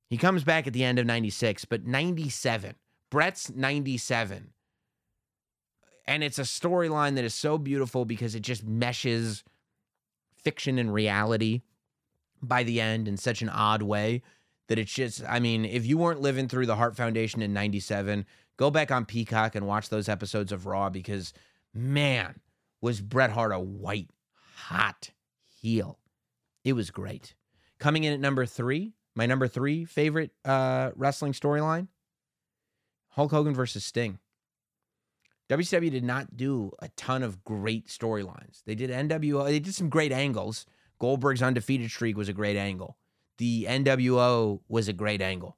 He 0.09 0.17
comes 0.17 0.43
back 0.43 0.67
at 0.67 0.73
the 0.73 0.83
end 0.83 0.99
of 0.99 1.05
96, 1.05 1.65
but 1.65 1.87
97, 1.87 2.75
Bret's 3.09 3.49
97. 3.49 4.51
And 6.05 6.23
it's 6.23 6.39
a 6.39 6.43
storyline 6.43 7.15
that 7.15 7.23
is 7.23 7.33
so 7.33 7.57
beautiful 7.57 8.03
because 8.03 8.35
it 8.35 8.41
just 8.41 8.65
meshes 8.65 9.45
fiction 10.43 10.77
and 10.77 10.93
reality 10.93 11.61
by 12.41 12.63
the 12.63 12.81
end 12.81 13.07
in 13.07 13.17
such 13.17 13.41
an 13.41 13.49
odd 13.49 13.81
way 13.81 14.21
that 14.67 14.79
it's 14.79 14.93
just 14.93 15.23
I 15.27 15.39
mean, 15.39 15.65
if 15.65 15.85
you 15.85 15.97
weren't 15.97 16.21
living 16.21 16.47
through 16.47 16.65
the 16.65 16.75
Hart 16.75 16.95
Foundation 16.95 17.41
in 17.41 17.53
97, 17.53 18.25
go 18.57 18.69
back 18.71 18.91
on 18.91 19.05
Peacock 19.05 19.55
and 19.55 19.67
watch 19.67 19.89
those 19.89 20.09
episodes 20.09 20.51
of 20.51 20.65
Raw 20.65 20.89
because 20.89 21.33
man, 21.73 22.39
was 22.81 23.01
Bret 23.01 23.31
Hart 23.31 23.51
a 23.51 23.59
white 23.59 24.09
hot 24.55 25.11
heel. 25.61 25.99
It 26.63 26.73
was 26.73 26.91
great. 26.91 27.35
Coming 27.79 28.03
in 28.03 28.13
at 28.13 28.19
number 28.19 28.45
3, 28.45 28.93
my 29.15 29.25
number 29.25 29.47
3 29.47 29.85
favorite 29.85 30.31
uh 30.45 30.91
wrestling 30.95 31.33
storyline, 31.33 31.87
Hulk 33.09 33.31
Hogan 33.31 33.53
versus 33.53 33.85
Sting. 33.85 34.19
WCW 35.57 35.91
did 35.91 36.03
not 36.03 36.35
do 36.35 36.71
a 36.79 36.87
ton 36.89 37.21
of 37.21 37.43
great 37.43 37.87
storylines. 37.87 38.63
They 38.65 38.75
did 38.75 38.89
NWO, 38.89 39.45
they 39.45 39.59
did 39.59 39.75
some 39.75 39.89
great 39.89 40.11
angles. 40.11 40.65
Goldberg's 40.99 41.41
undefeated 41.41 41.91
streak 41.91 42.17
was 42.17 42.29
a 42.29 42.33
great 42.33 42.55
angle. 42.57 42.97
The 43.37 43.65
NWO 43.69 44.61
was 44.67 44.87
a 44.87 44.93
great 44.93 45.21
angle. 45.21 45.57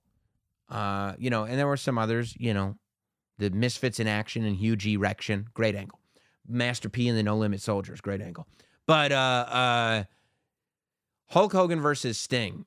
Uh, 0.69 1.13
you 1.17 1.29
know, 1.29 1.43
and 1.43 1.57
there 1.59 1.67
were 1.67 1.77
some 1.77 1.97
others, 1.97 2.35
you 2.37 2.53
know, 2.53 2.75
the 3.37 3.49
Misfits 3.51 3.99
in 3.99 4.07
Action 4.07 4.43
and 4.43 4.55
Huge 4.55 4.87
Erection, 4.87 5.47
great 5.53 5.75
angle. 5.75 5.99
Master 6.47 6.89
P 6.89 7.07
and 7.07 7.17
the 7.17 7.23
No 7.23 7.37
Limit 7.37 7.61
Soldiers, 7.61 8.01
great 8.01 8.21
angle. 8.21 8.47
But 8.87 9.11
uh 9.11 9.45
uh 9.49 10.03
Hulk 11.27 11.53
Hogan 11.53 11.81
versus 11.81 12.17
Sting 12.17 12.65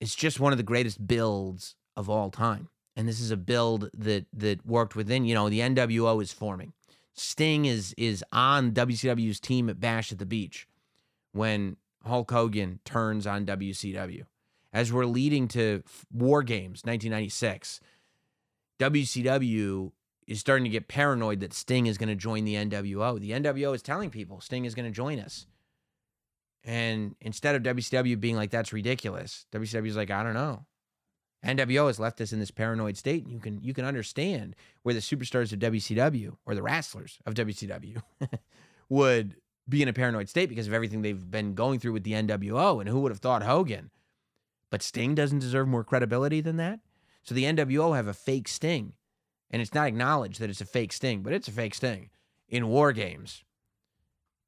is 0.00 0.14
just 0.14 0.38
one 0.40 0.52
of 0.52 0.58
the 0.58 0.64
greatest 0.64 1.06
builds 1.06 1.76
of 1.96 2.10
all 2.10 2.30
time 2.30 2.68
and 2.96 3.06
this 3.06 3.20
is 3.20 3.30
a 3.30 3.36
build 3.36 3.90
that 3.94 4.26
that 4.32 4.66
worked 4.66 4.96
within. 4.96 5.24
You 5.24 5.34
know, 5.34 5.48
the 5.48 5.60
NWO 5.60 6.22
is 6.22 6.32
forming. 6.32 6.72
Sting 7.12 7.66
is 7.66 7.94
is 7.96 8.24
on 8.32 8.72
WCW's 8.72 9.40
team 9.40 9.68
at 9.68 9.78
Bash 9.78 10.10
at 10.10 10.18
the 10.18 10.26
Beach 10.26 10.66
when 11.32 11.76
Hulk 12.04 12.30
Hogan 12.30 12.80
turns 12.84 13.26
on 13.26 13.46
WCW. 13.46 14.24
As 14.72 14.92
we're 14.92 15.06
leading 15.06 15.48
to 15.48 15.82
War 16.12 16.42
Games 16.42 16.82
1996, 16.84 17.80
WCW 18.78 19.92
is 20.26 20.40
starting 20.40 20.64
to 20.64 20.70
get 20.70 20.88
paranoid 20.88 21.40
that 21.40 21.54
Sting 21.54 21.86
is 21.86 21.98
going 21.98 22.08
to 22.08 22.14
join 22.14 22.44
the 22.44 22.54
NWO. 22.54 23.18
The 23.20 23.30
NWO 23.30 23.74
is 23.74 23.82
telling 23.82 24.10
people 24.10 24.40
Sting 24.40 24.64
is 24.64 24.74
going 24.74 24.84
to 24.84 24.90
join 24.90 25.18
us. 25.20 25.46
And 26.64 27.14
instead 27.20 27.54
of 27.54 27.62
WCW 27.62 28.18
being 28.18 28.36
like, 28.36 28.50
that's 28.50 28.72
ridiculous, 28.72 29.46
WCW 29.52 29.86
is 29.86 29.96
like, 29.96 30.10
I 30.10 30.22
don't 30.24 30.34
know. 30.34 30.66
NWO 31.46 31.86
has 31.86 32.00
left 32.00 32.20
us 32.20 32.32
in 32.32 32.40
this 32.40 32.50
paranoid 32.50 32.96
state. 32.96 33.24
And 33.24 33.32
you 33.32 33.38
can 33.38 33.62
you 33.62 33.72
can 33.72 33.84
understand 33.84 34.56
where 34.82 34.94
the 34.94 35.00
superstars 35.00 35.52
of 35.52 35.58
WCW 35.60 36.36
or 36.44 36.54
the 36.54 36.62
wrestlers 36.62 37.18
of 37.24 37.34
WCW 37.34 38.02
would 38.88 39.36
be 39.68 39.82
in 39.82 39.88
a 39.88 39.92
paranoid 39.92 40.28
state 40.28 40.48
because 40.48 40.66
of 40.66 40.72
everything 40.72 41.02
they've 41.02 41.30
been 41.30 41.54
going 41.54 41.78
through 41.78 41.92
with 41.92 42.04
the 42.04 42.12
NWO. 42.12 42.80
And 42.80 42.88
who 42.88 43.00
would 43.00 43.12
have 43.12 43.20
thought 43.20 43.42
Hogan? 43.42 43.90
But 44.70 44.82
Sting 44.82 45.14
doesn't 45.14 45.38
deserve 45.38 45.68
more 45.68 45.84
credibility 45.84 46.40
than 46.40 46.56
that. 46.56 46.80
So 47.22 47.34
the 47.34 47.44
NWO 47.44 47.96
have 47.96 48.06
a 48.06 48.14
fake 48.14 48.48
Sting 48.48 48.94
and 49.50 49.62
it's 49.62 49.74
not 49.74 49.86
acknowledged 49.86 50.40
that 50.40 50.50
it's 50.50 50.60
a 50.60 50.66
fake 50.66 50.92
Sting, 50.92 51.22
but 51.22 51.32
it's 51.32 51.48
a 51.48 51.52
fake 51.52 51.74
Sting 51.74 52.10
in 52.48 52.68
War 52.68 52.92
Games. 52.92 53.44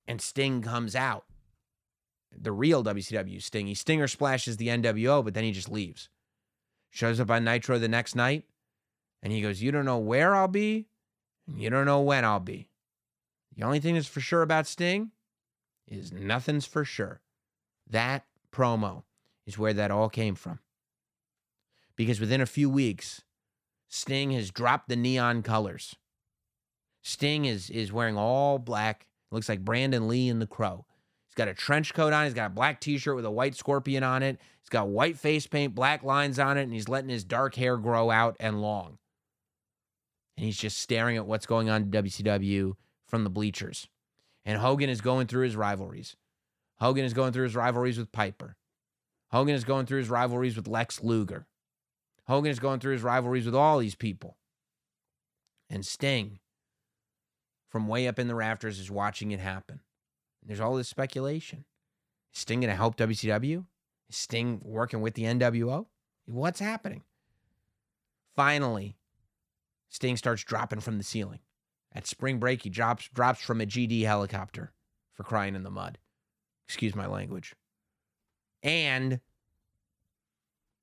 And 0.06 0.20
Sting 0.20 0.62
comes 0.62 0.96
out, 0.96 1.24
the 2.36 2.52
real 2.52 2.82
WCW 2.82 3.42
Sting. 3.42 3.66
He 3.66 3.74
Stinger 3.74 4.08
splashes 4.08 4.56
the 4.56 4.68
NWO, 4.68 5.24
but 5.24 5.34
then 5.34 5.44
he 5.44 5.52
just 5.52 5.70
leaves. 5.70 6.08
Shows 6.90 7.20
up 7.20 7.30
on 7.30 7.44
Nitro 7.44 7.78
the 7.78 7.88
next 7.88 8.16
night, 8.16 8.44
and 9.22 9.32
he 9.32 9.42
goes, 9.42 9.62
You 9.62 9.70
don't 9.70 9.84
know 9.84 9.98
where 9.98 10.34
I'll 10.34 10.48
be, 10.48 10.88
and 11.46 11.60
you 11.60 11.70
don't 11.70 11.86
know 11.86 12.00
when 12.00 12.24
I'll 12.24 12.40
be. 12.40 12.68
The 13.56 13.64
only 13.64 13.80
thing 13.80 13.94
that's 13.94 14.06
for 14.06 14.20
sure 14.20 14.42
about 14.42 14.66
Sting 14.66 15.10
is 15.86 16.12
nothing's 16.12 16.66
for 16.66 16.84
sure. 16.84 17.20
That 17.88 18.24
promo 18.52 19.02
is 19.46 19.58
where 19.58 19.72
that 19.74 19.90
all 19.90 20.08
came 20.08 20.34
from. 20.34 20.60
Because 21.96 22.20
within 22.20 22.40
a 22.40 22.46
few 22.46 22.70
weeks, 22.70 23.22
Sting 23.88 24.30
has 24.30 24.50
dropped 24.50 24.88
the 24.88 24.96
neon 24.96 25.42
colors. 25.42 25.96
Sting 27.02 27.46
is 27.46 27.70
is 27.70 27.92
wearing 27.92 28.16
all 28.16 28.58
black. 28.58 29.06
Looks 29.30 29.48
like 29.48 29.64
Brandon 29.64 30.08
Lee 30.08 30.28
in 30.28 30.38
The 30.38 30.46
Crow. 30.46 30.86
Got 31.38 31.46
a 31.46 31.54
trench 31.54 31.94
coat 31.94 32.12
on. 32.12 32.24
He's 32.24 32.34
got 32.34 32.46
a 32.46 32.52
black 32.52 32.80
t-shirt 32.80 33.14
with 33.14 33.24
a 33.24 33.30
white 33.30 33.54
scorpion 33.54 34.02
on 34.02 34.24
it. 34.24 34.40
He's 34.60 34.68
got 34.68 34.88
white 34.88 35.16
face 35.16 35.46
paint, 35.46 35.72
black 35.72 36.02
lines 36.02 36.36
on 36.40 36.58
it, 36.58 36.64
and 36.64 36.72
he's 36.72 36.88
letting 36.88 37.10
his 37.10 37.22
dark 37.22 37.54
hair 37.54 37.76
grow 37.76 38.10
out 38.10 38.34
and 38.40 38.60
long. 38.60 38.98
And 40.36 40.44
he's 40.44 40.56
just 40.56 40.80
staring 40.80 41.16
at 41.16 41.28
what's 41.28 41.46
going 41.46 41.70
on 41.70 41.82
in 41.82 41.90
WCW 41.92 42.72
from 43.06 43.22
the 43.22 43.30
bleachers. 43.30 43.86
And 44.44 44.58
Hogan 44.58 44.90
is 44.90 45.00
going 45.00 45.28
through 45.28 45.44
his 45.44 45.54
rivalries. 45.54 46.16
Hogan 46.80 47.04
is 47.04 47.14
going 47.14 47.32
through 47.32 47.44
his 47.44 47.54
rivalries 47.54 47.98
with 47.98 48.10
Piper. 48.10 48.56
Hogan 49.30 49.54
is 49.54 49.62
going 49.62 49.86
through 49.86 50.00
his 50.00 50.10
rivalries 50.10 50.56
with 50.56 50.66
Lex 50.66 51.04
Luger. 51.04 51.46
Hogan 52.26 52.50
is 52.50 52.58
going 52.58 52.80
through 52.80 52.94
his 52.94 53.02
rivalries 53.02 53.46
with 53.46 53.54
all 53.54 53.78
these 53.78 53.94
people. 53.94 54.38
And 55.70 55.86
Sting, 55.86 56.40
from 57.68 57.86
way 57.86 58.08
up 58.08 58.18
in 58.18 58.26
the 58.26 58.34
rafters, 58.34 58.80
is 58.80 58.90
watching 58.90 59.30
it 59.30 59.38
happen. 59.38 59.82
There's 60.48 60.60
all 60.60 60.74
this 60.74 60.88
speculation. 60.88 61.66
Is 62.34 62.40
Sting 62.40 62.60
going 62.60 62.70
to 62.70 62.76
help 62.76 62.96
WCW? 62.96 63.66
Is 64.08 64.16
Sting 64.16 64.60
working 64.64 65.02
with 65.02 65.14
the 65.14 65.24
NWO? 65.24 65.86
What's 66.26 66.58
happening? 66.58 67.02
Finally, 68.34 68.96
Sting 69.90 70.16
starts 70.16 70.42
dropping 70.42 70.80
from 70.80 70.96
the 70.96 71.04
ceiling. 71.04 71.40
At 71.92 72.06
spring 72.06 72.38
break, 72.38 72.62
he 72.62 72.70
drops 72.70 73.08
drops 73.12 73.40
from 73.40 73.60
a 73.60 73.66
GD 73.66 74.04
helicopter 74.04 74.72
for 75.12 75.22
crying 75.22 75.54
in 75.54 75.64
the 75.64 75.70
mud. 75.70 75.98
Excuse 76.66 76.94
my 76.94 77.06
language. 77.06 77.54
And 78.62 79.20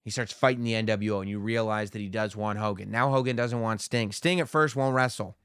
he 0.04 0.12
starts 0.12 0.32
fighting 0.32 0.64
the 0.64 0.74
NWO, 0.74 1.22
and 1.22 1.30
you 1.30 1.40
realize 1.40 1.92
that 1.92 2.00
he 2.00 2.10
does 2.10 2.36
want 2.36 2.60
Hogan. 2.60 2.92
Now 2.92 3.10
Hogan 3.10 3.36
doesn't 3.36 3.62
want 3.62 3.82
Sting. 3.82 4.12
Sting 4.12 4.40
at 4.40 4.50
first 4.50 4.76
won't 4.76 4.96
wrestle, 4.96 5.38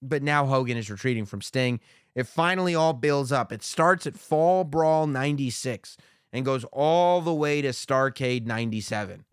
but 0.00 0.22
now 0.22 0.46
Hogan 0.46 0.76
is 0.76 0.90
retreating 0.90 1.26
from 1.26 1.42
Sting. 1.42 1.80
It 2.14 2.26
finally 2.26 2.74
all 2.74 2.92
builds 2.92 3.32
up. 3.32 3.52
It 3.52 3.62
starts 3.62 4.06
at 4.06 4.16
Fall 4.16 4.64
Brawl 4.64 5.06
96 5.06 5.96
and 6.32 6.44
goes 6.44 6.64
all 6.72 7.20
the 7.20 7.34
way 7.34 7.62
to 7.62 7.68
Starcade 7.68 8.46
97. 8.46 9.24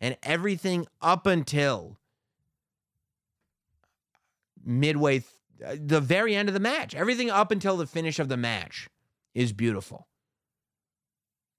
And 0.00 0.16
everything 0.22 0.86
up 1.00 1.26
until 1.26 1.98
midway, 4.64 5.20
th- 5.20 5.26
uh, 5.64 5.76
the 5.80 6.00
very 6.00 6.34
end 6.34 6.48
of 6.48 6.54
the 6.54 6.60
match, 6.60 6.94
everything 6.94 7.30
up 7.30 7.50
until 7.50 7.76
the 7.76 7.86
finish 7.86 8.18
of 8.18 8.28
the 8.28 8.36
match 8.36 8.88
is 9.34 9.52
beautiful. 9.52 10.08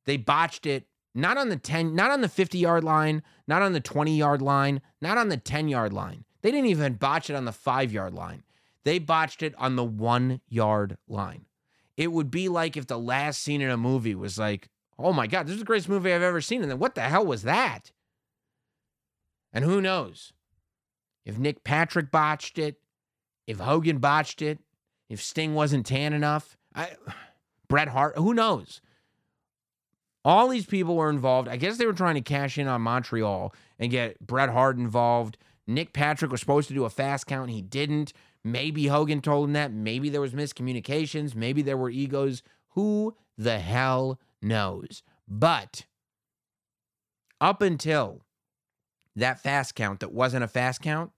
They 0.06 0.18
botched 0.18 0.66
it 0.66 0.88
not 1.16 1.38
on 1.38 1.50
the 1.50 1.58
10, 1.58 1.96
not 1.96 2.12
on 2.12 2.22
the 2.22 2.30
50 2.30 2.58
yard 2.58 2.84
line, 2.84 3.24
not 3.48 3.62
on 3.62 3.74
the 3.74 3.80
20 3.80 4.18
yard 4.18 4.42
line, 4.42 4.82
not 5.02 5.18
on 5.18 5.30
the 5.30 5.38
10 5.38 5.68
yard 5.68 5.94
line. 5.94 6.26
They 6.44 6.52
didn't 6.52 6.68
even 6.68 6.94
botch 6.94 7.30
it 7.30 7.36
on 7.36 7.46
the 7.46 7.52
five 7.52 7.92
yard 7.92 8.14
line. 8.14 8.44
They 8.84 9.00
botched 9.00 9.42
it 9.42 9.56
on 9.58 9.76
the 9.76 9.84
one 9.84 10.42
yard 10.48 10.98
line. 11.08 11.46
It 11.98 12.12
would 12.12 12.30
be 12.30 12.50
like 12.50 12.78
if 12.78 12.86
the 12.86 13.00
last 13.00 13.42
scene 13.42 13.62
in 13.62 13.70
a 13.70 13.78
movie 13.78 14.14
was 14.14 14.38
like, 14.38 14.70
oh 15.00 15.14
my 15.14 15.26
God, 15.26 15.48
this 15.48 15.54
is 15.54 15.60
the 15.60 15.66
greatest 15.66 15.90
movie 15.90 16.14
I've 16.14 16.22
ever 16.22 16.42
seen. 16.42 16.62
And 16.62 16.70
then 16.70 16.80
what 16.80 16.96
the 16.96 17.02
hell 17.02 17.26
was 17.26 17.44
that? 17.44 17.92
And 19.54 19.64
who 19.64 19.82
knows? 19.82 20.34
If 21.26 21.38
Nick 21.38 21.64
Patrick 21.64 22.12
botched 22.12 22.60
it, 22.60 22.78
if 23.48 23.60
Hogan 23.60 24.00
botched 24.00 24.42
it, 24.42 24.60
if 25.10 25.22
Sting 25.22 25.54
wasn't 25.54 25.86
tan 25.86 26.14
enough, 26.14 26.58
I, 26.76 26.92
Bret 27.70 27.88
Hart, 27.88 28.18
who 28.18 28.34
knows? 28.34 28.82
All 30.26 30.48
these 30.48 30.66
people 30.66 30.96
were 30.96 31.10
involved. 31.10 31.48
I 31.48 31.58
guess 31.58 31.78
they 31.78 31.86
were 31.86 31.94
trying 31.94 32.16
to 32.16 32.22
cash 32.22 32.58
in 32.58 32.68
on 32.68 32.82
Montreal 32.82 33.54
and 33.80 33.92
get 33.92 34.20
Bret 34.26 34.50
Hart 34.50 34.78
involved. 34.78 35.38
Nick 35.66 35.94
Patrick 35.94 36.32
was 36.32 36.40
supposed 36.40 36.68
to 36.68 36.74
do 36.74 36.86
a 36.86 36.90
fast 36.90 37.28
count. 37.28 37.50
He 37.50 37.62
didn't. 37.62 38.14
Maybe 38.44 38.88
Hogan 38.88 39.22
told 39.22 39.50
him 39.50 39.54
that. 39.54 39.72
Maybe 39.72 40.10
there 40.10 40.22
was 40.22 40.34
miscommunications. 40.34 41.36
Maybe 41.36 41.62
there 41.62 41.78
were 41.78 41.90
egos. 41.90 42.44
Who 42.70 43.16
the 43.38 43.60
hell 43.60 44.20
knows? 44.42 45.04
But 45.28 45.86
up 47.40 47.62
until 47.62 48.24
that 49.16 49.40
fast 49.40 49.76
count 49.76 50.00
that 50.00 50.12
wasn't 50.12 50.44
a 50.44 50.48
fast 50.48 50.82
count, 50.82 51.12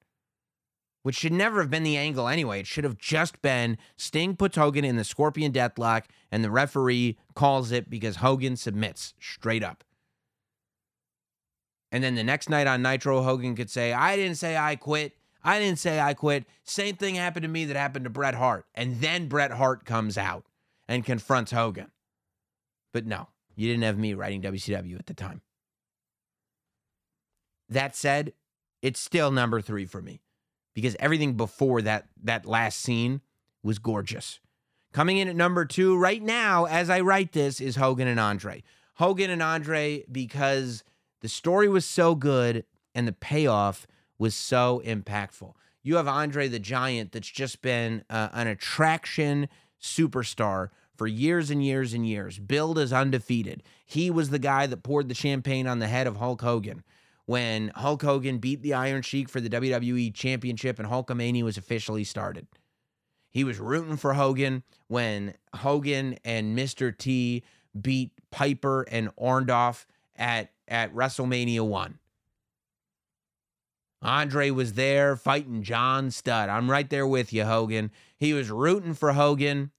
which 1.01 1.15
should 1.15 1.31
never 1.31 1.61
have 1.61 1.69
been 1.69 1.83
the 1.83 1.97
angle 1.97 2.27
anyway. 2.27 2.59
It 2.59 2.67
should 2.67 2.83
have 2.83 2.97
just 2.97 3.41
been 3.41 3.77
Sting 3.95 4.35
puts 4.35 4.57
Hogan 4.57 4.83
in 4.83 4.95
the 4.95 5.03
Scorpion 5.03 5.51
Deathlock, 5.51 6.05
and 6.31 6.43
the 6.43 6.51
referee 6.51 7.17
calls 7.35 7.71
it 7.71 7.89
because 7.89 8.17
Hogan 8.17 8.57
submits 8.57 9.13
straight 9.19 9.63
up. 9.63 9.84
And 11.95 12.03
then 12.03 12.15
the 12.15 12.25
next 12.25 12.49
night 12.49 12.67
on 12.67 12.81
Nitro, 12.81 13.21
Hogan 13.21 13.55
could 13.55 13.69
say, 13.69 13.93
I 13.93 14.17
didn't 14.17 14.35
say 14.35 14.57
I 14.57 14.75
quit. 14.75 15.13
I 15.41 15.59
didn't 15.59 15.79
say 15.79 15.97
I 15.97 16.13
quit. 16.13 16.43
Same 16.65 16.97
thing 16.97 17.15
happened 17.15 17.43
to 17.43 17.47
me 17.47 17.63
that 17.63 17.77
happened 17.77 18.03
to 18.03 18.09
Bret 18.09 18.35
Hart. 18.35 18.65
And 18.75 18.99
then 18.99 19.29
Bret 19.29 19.51
Hart 19.51 19.85
comes 19.85 20.17
out 20.17 20.43
and 20.89 21.05
confronts 21.05 21.53
Hogan. 21.53 21.91
But 22.91 23.05
no, 23.05 23.29
you 23.55 23.69
didn't 23.69 23.85
have 23.85 23.97
me 23.97 24.13
writing 24.13 24.41
WCW 24.41 24.99
at 24.99 25.05
the 25.05 25.13
time. 25.13 25.39
That 27.69 27.95
said, 27.95 28.33
it's 28.81 28.99
still 28.99 29.31
number 29.31 29.61
three 29.61 29.85
for 29.85 30.01
me 30.01 30.19
because 30.73 30.97
everything 30.99 31.35
before 31.35 31.81
that 31.83 32.09
that 32.21 32.45
last 32.45 32.81
scene 32.81 33.21
was 33.63 33.79
gorgeous. 33.79 34.41
Coming 34.91 35.15
in 35.15 35.29
at 35.29 35.35
number 35.37 35.63
two 35.63 35.97
right 35.97 36.21
now, 36.21 36.65
as 36.65 36.89
I 36.89 36.99
write 36.99 37.31
this, 37.31 37.61
is 37.61 37.77
Hogan 37.77 38.09
and 38.09 38.19
Andre. 38.19 38.63
Hogan 38.95 39.29
and 39.29 39.41
Andre 39.41 40.03
because 40.11 40.83
the 41.25 41.29
story 41.29 41.67
was 41.67 41.85
so 41.85 42.13
good 42.13 42.65
and 42.93 43.07
the 43.07 43.11
payoff 43.11 43.87
was 44.19 44.35
so 44.35 44.79
impactful. 44.85 45.53
You 45.81 45.95
have 45.95 46.07
Andre 46.07 46.47
the 46.47 46.59
Giant 46.59 47.13
that's 47.13 47.31
just 47.31 47.63
been 47.63 48.03
uh, 48.11 48.29
an 48.31 48.45
attraction 48.45 49.49
superstar 49.81 50.69
for 50.95 51.07
years 51.07 51.49
and 51.49 51.65
years 51.65 51.95
and 51.95 52.07
years, 52.07 52.37
billed 52.37 52.77
as 52.77 52.93
undefeated. 52.93 53.63
He 53.87 54.11
was 54.11 54.29
the 54.29 54.37
guy 54.37 54.67
that 54.67 54.83
poured 54.83 55.09
the 55.09 55.15
champagne 55.15 55.65
on 55.65 55.79
the 55.79 55.87
head 55.87 56.05
of 56.05 56.17
Hulk 56.17 56.41
Hogan 56.41 56.83
when 57.25 57.71
Hulk 57.73 58.03
Hogan 58.03 58.37
beat 58.37 58.61
the 58.61 58.75
Iron 58.75 59.01
Sheik 59.01 59.27
for 59.27 59.41
the 59.41 59.49
WWE 59.49 60.13
Championship 60.13 60.77
and 60.77 60.87
Hulkamania 60.87 61.41
was 61.41 61.57
officially 61.57 62.03
started. 62.03 62.45
He 63.31 63.43
was 63.43 63.57
rooting 63.57 63.97
for 63.97 64.13
Hogan 64.13 64.61
when 64.89 65.33
Hogan 65.55 66.19
and 66.23 66.55
Mr. 66.55 66.95
T 66.95 67.43
beat 67.81 68.11
Piper 68.29 68.83
and 68.83 69.09
Orndorff 69.15 69.87
at, 70.15 70.51
at 70.67 70.93
WrestleMania 70.93 71.61
1. 71.61 71.99
Andre 74.01 74.51
was 74.51 74.73
there 74.73 75.15
fighting 75.15 75.63
John 75.63 76.11
Studd. 76.11 76.49
I'm 76.49 76.69
right 76.69 76.89
there 76.89 77.07
with 77.07 77.33
you, 77.33 77.43
Hogan. 77.43 77.91
He 78.17 78.33
was 78.33 78.51
rooting 78.51 78.93
for 78.93 79.13
Hogan 79.13 79.71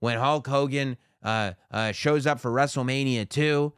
when 0.00 0.18
Hulk 0.18 0.46
Hogan 0.46 0.96
uh, 1.22 1.52
uh, 1.70 1.92
shows 1.92 2.26
up 2.26 2.40
for 2.40 2.50
WrestleMania 2.50 3.28
2 3.28 3.72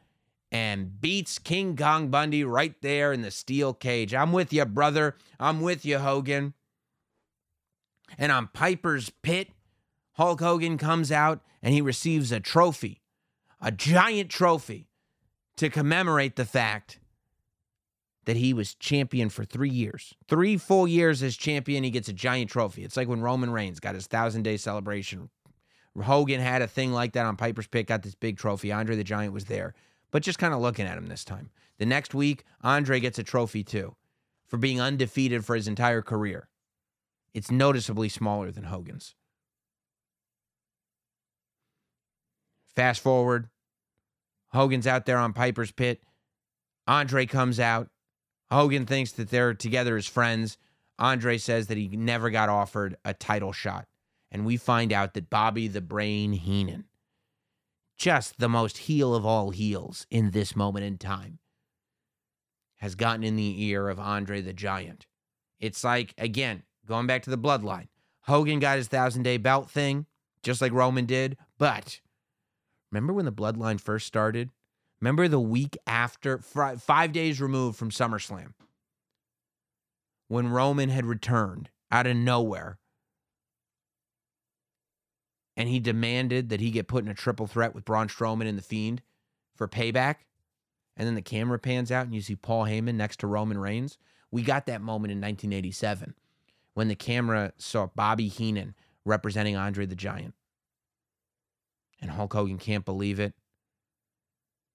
and 0.53 1.01
beats 1.01 1.39
King 1.39 1.77
Kong 1.77 2.09
Bundy 2.09 2.45
right 2.45 2.75
there 2.83 3.13
in 3.13 3.23
the 3.23 3.31
steel 3.31 3.73
cage. 3.73 4.15
I'm 4.15 4.33
with 4.33 4.53
you, 4.53 4.65
brother. 4.65 5.17
I'm 5.39 5.61
with 5.61 5.85
you, 5.85 5.99
Hogan. 5.99 6.55
And 8.19 8.33
on 8.33 8.49
Piper's 8.49 9.11
Pit, 9.23 9.49
Hulk 10.13 10.41
Hogan 10.41 10.77
comes 10.77 11.13
out 11.13 11.41
and 11.63 11.73
he 11.73 11.81
receives 11.81 12.33
a 12.33 12.41
trophy, 12.41 13.01
a 13.61 13.71
giant 13.71 14.31
trophy, 14.31 14.90
to 15.61 15.69
commemorate 15.69 16.37
the 16.37 16.47
fact 16.47 17.01
that 18.25 18.37
he 18.39 18.55
was 18.55 18.75
champion 18.75 19.29
for 19.29 19.45
three 19.45 19.69
years. 19.69 20.15
Three 20.27 20.57
full 20.57 20.89
years 20.89 21.23
as 21.23 21.37
champion, 21.37 21.85
he 21.85 21.91
gets 21.91 22.09
a 22.09 22.15
giant 22.15 22.51
trophy. 22.51 22.83
It's 22.83 22.97
like 22.97 23.09
when 23.09 23.21
Roman 23.21 23.51
Reigns 23.51 23.79
got 23.79 23.95
his 23.95 24.07
thousand 24.07 24.43
day 24.43 24.57
celebration. 24.57 25.29
Hogan 26.01 26.41
had 26.41 26.63
a 26.63 26.67
thing 26.67 26.93
like 26.93 27.13
that 27.13 27.27
on 27.27 27.37
Piper's 27.37 27.67
Pit, 27.67 27.87
got 27.87 28.03
this 28.03 28.15
big 28.15 28.39
trophy. 28.39 28.73
Andre 28.73 28.97
the 28.97 29.05
Giant 29.05 29.35
was 29.35 29.45
there, 29.45 29.75
but 30.11 30.23
just 30.23 30.39
kind 30.39 30.55
of 30.55 30.61
looking 30.61 30.87
at 30.87 30.97
him 30.97 31.09
this 31.09 31.27
time. 31.27 31.51
The 31.77 31.85
next 31.85 32.15
week, 32.15 32.45
Andre 32.63 32.99
gets 32.99 33.19
a 33.19 33.23
trophy 33.23 33.63
too 33.63 33.97
for 34.47 34.57
being 34.57 34.81
undefeated 34.81 35.45
for 35.45 35.57
his 35.57 35.69
entire 35.69 36.01
career. 36.01 36.49
It's 37.35 37.51
noticeably 37.51 38.09
smaller 38.09 38.51
than 38.51 38.65
Hogan's. 38.65 39.15
Fast 42.75 43.03
forward, 43.03 43.51
Hogan's 44.53 44.87
out 44.87 45.07
there 45.07 45.19
on 45.19 45.33
Piper's 45.33 45.71
Pit. 45.71 46.03
Andre 46.87 47.27
comes 47.27 47.61
out. 47.61 47.89
Hogan 48.51 48.87
thinks 48.87 49.13
that 49.13 49.31
they're 49.31 49.55
together 49.55 49.97
as 49.97 50.07
friends. 50.07 50.59
Andre 50.99 51.39
says 51.39 51.69
that 51.69 51.79
he 51.79 51.89
never 51.89 52.31
got 52.31 52.49
offered 52.49 52.97
a 53.05 53.15
title 53.15 53.53
shot. 53.53 53.87
And 54.31 54.45
we 54.45 54.57
find 54.57 54.93
out 54.93 55.15
that 55.15 55.31
Bobby 55.31 55.69
the 55.69 55.81
Brain 55.81 56.33
Heenan, 56.33 56.85
just 57.97 58.39
the 58.39 58.49
most 58.49 58.79
heel 58.79 59.15
of 59.15 59.27
all 59.27 59.51
heels 59.51 60.07
in 60.11 60.31
this 60.31 60.55
moment 60.55 60.85
in 60.85 60.99
time, 60.99 61.39
has 62.77 62.95
gotten 62.95 63.25
in 63.25 63.37
the 63.37 63.65
ear 63.65 63.89
of 63.89 63.99
Andre 64.01 64.41
the 64.41 64.53
Giant. 64.53 65.07
It's 65.59 65.85
like, 65.85 66.15
again, 66.17 66.63
going 66.87 67.07
back 67.07 67.23
to 67.23 67.31
the 67.31 67.39
bloodline. 67.39 67.89
Hogan 68.23 68.59
got 68.59 68.79
his 68.79 68.89
thousand 68.89 69.23
day 69.23 69.37
belt 69.37 69.71
thing, 69.71 70.07
just 70.43 70.61
like 70.61 70.73
Roman 70.73 71.07
did. 71.07 71.37
But 71.59 72.01
remember 72.91 73.13
when 73.13 73.25
the 73.25 73.33
bloodline 73.33 73.81
first 73.81 74.07
started? 74.07 74.51
Remember 75.01 75.29
the 75.29 75.41
week 75.41 75.77
after, 75.87 76.39
five 76.39 77.13
days 77.13 77.41
removed 77.41 77.79
from 77.79 77.91
SummerSlam, 77.91 78.53
when 80.29 80.49
Roman 80.49 80.91
had 80.91 81.07
returned 81.07 81.71
out 81.91 82.07
of 82.07 82.17
nowhere 82.17 82.79
and 85.57 85.69
he 85.69 85.81
demanded 85.81 86.51
that 86.51 86.61
he 86.61 86.71
get 86.71 86.87
put 86.89 87.05
in 87.05 87.11
a 87.11 87.15
triple 87.15 87.47
threat 87.47 87.75
with 87.75 87.85
Braun 87.85 88.09
Strowman 88.09 88.47
and 88.47 88.59
The 88.59 88.63
Fiend 88.63 89.03
for 89.55 89.67
payback? 89.67 90.17
And 90.97 91.07
then 91.07 91.15
the 91.15 91.23
camera 91.23 91.59
pans 91.59 91.91
out 91.91 92.05
and 92.05 92.15
you 92.15 92.21
see 92.21 92.37
Paul 92.37 92.67
Heyman 92.67 92.95
next 92.95 93.21
to 93.21 93.27
Roman 93.27 93.59
Reigns. 93.59 93.97
We 94.31 94.43
got 94.43 94.67
that 94.67 94.83
moment 94.83 95.13
in 95.13 95.19
1987 95.19 96.15
when 96.75 96.89
the 96.89 96.95
camera 96.95 97.53
saw 97.57 97.87
Bobby 97.97 98.29
Heenan 98.29 98.75
representing 99.07 99.57
Andre 99.57 99.87
the 99.87 99.97
Giant. 99.97 100.35
And 102.01 102.11
Hulk 102.11 102.33
Hogan 102.33 102.59
can't 102.59 102.85
believe 102.85 103.21
it. 103.21 103.35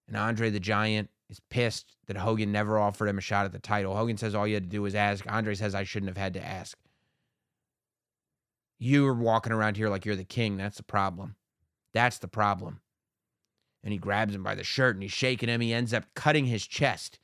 And 0.08 0.16
Andre 0.16 0.50
the 0.50 0.60
Giant 0.60 1.10
is 1.28 1.40
pissed 1.50 1.96
that 2.06 2.16
Hogan 2.16 2.52
never 2.52 2.78
offered 2.78 3.08
him 3.08 3.18
a 3.18 3.22
shot 3.22 3.46
at 3.46 3.52
the 3.52 3.58
title. 3.58 3.96
Hogan 3.96 4.16
says 4.16 4.34
all 4.34 4.46
you 4.46 4.54
had 4.54 4.64
to 4.64 4.68
do 4.68 4.82
was 4.82 4.94
ask. 4.94 5.24
Andre 5.28 5.54
says 5.54 5.74
I 5.74 5.84
shouldn't 5.84 6.10
have 6.10 6.16
had 6.16 6.34
to 6.34 6.44
ask. 6.44 6.78
You're 8.78 9.14
walking 9.14 9.52
around 9.52 9.76
here 9.76 9.88
like 9.88 10.04
you're 10.04 10.16
the 10.16 10.24
king. 10.24 10.56
That's 10.56 10.76
the 10.76 10.82
problem. 10.82 11.34
That's 11.92 12.18
the 12.18 12.28
problem. 12.28 12.80
And 13.82 13.92
he 13.92 13.98
grabs 13.98 14.34
him 14.34 14.42
by 14.42 14.54
the 14.54 14.64
shirt 14.64 14.94
and 14.94 15.02
he's 15.02 15.12
shaking 15.12 15.48
him. 15.48 15.60
He 15.60 15.72
ends 15.72 15.94
up 15.94 16.04
cutting 16.14 16.46
his 16.46 16.66
chest 16.66 17.18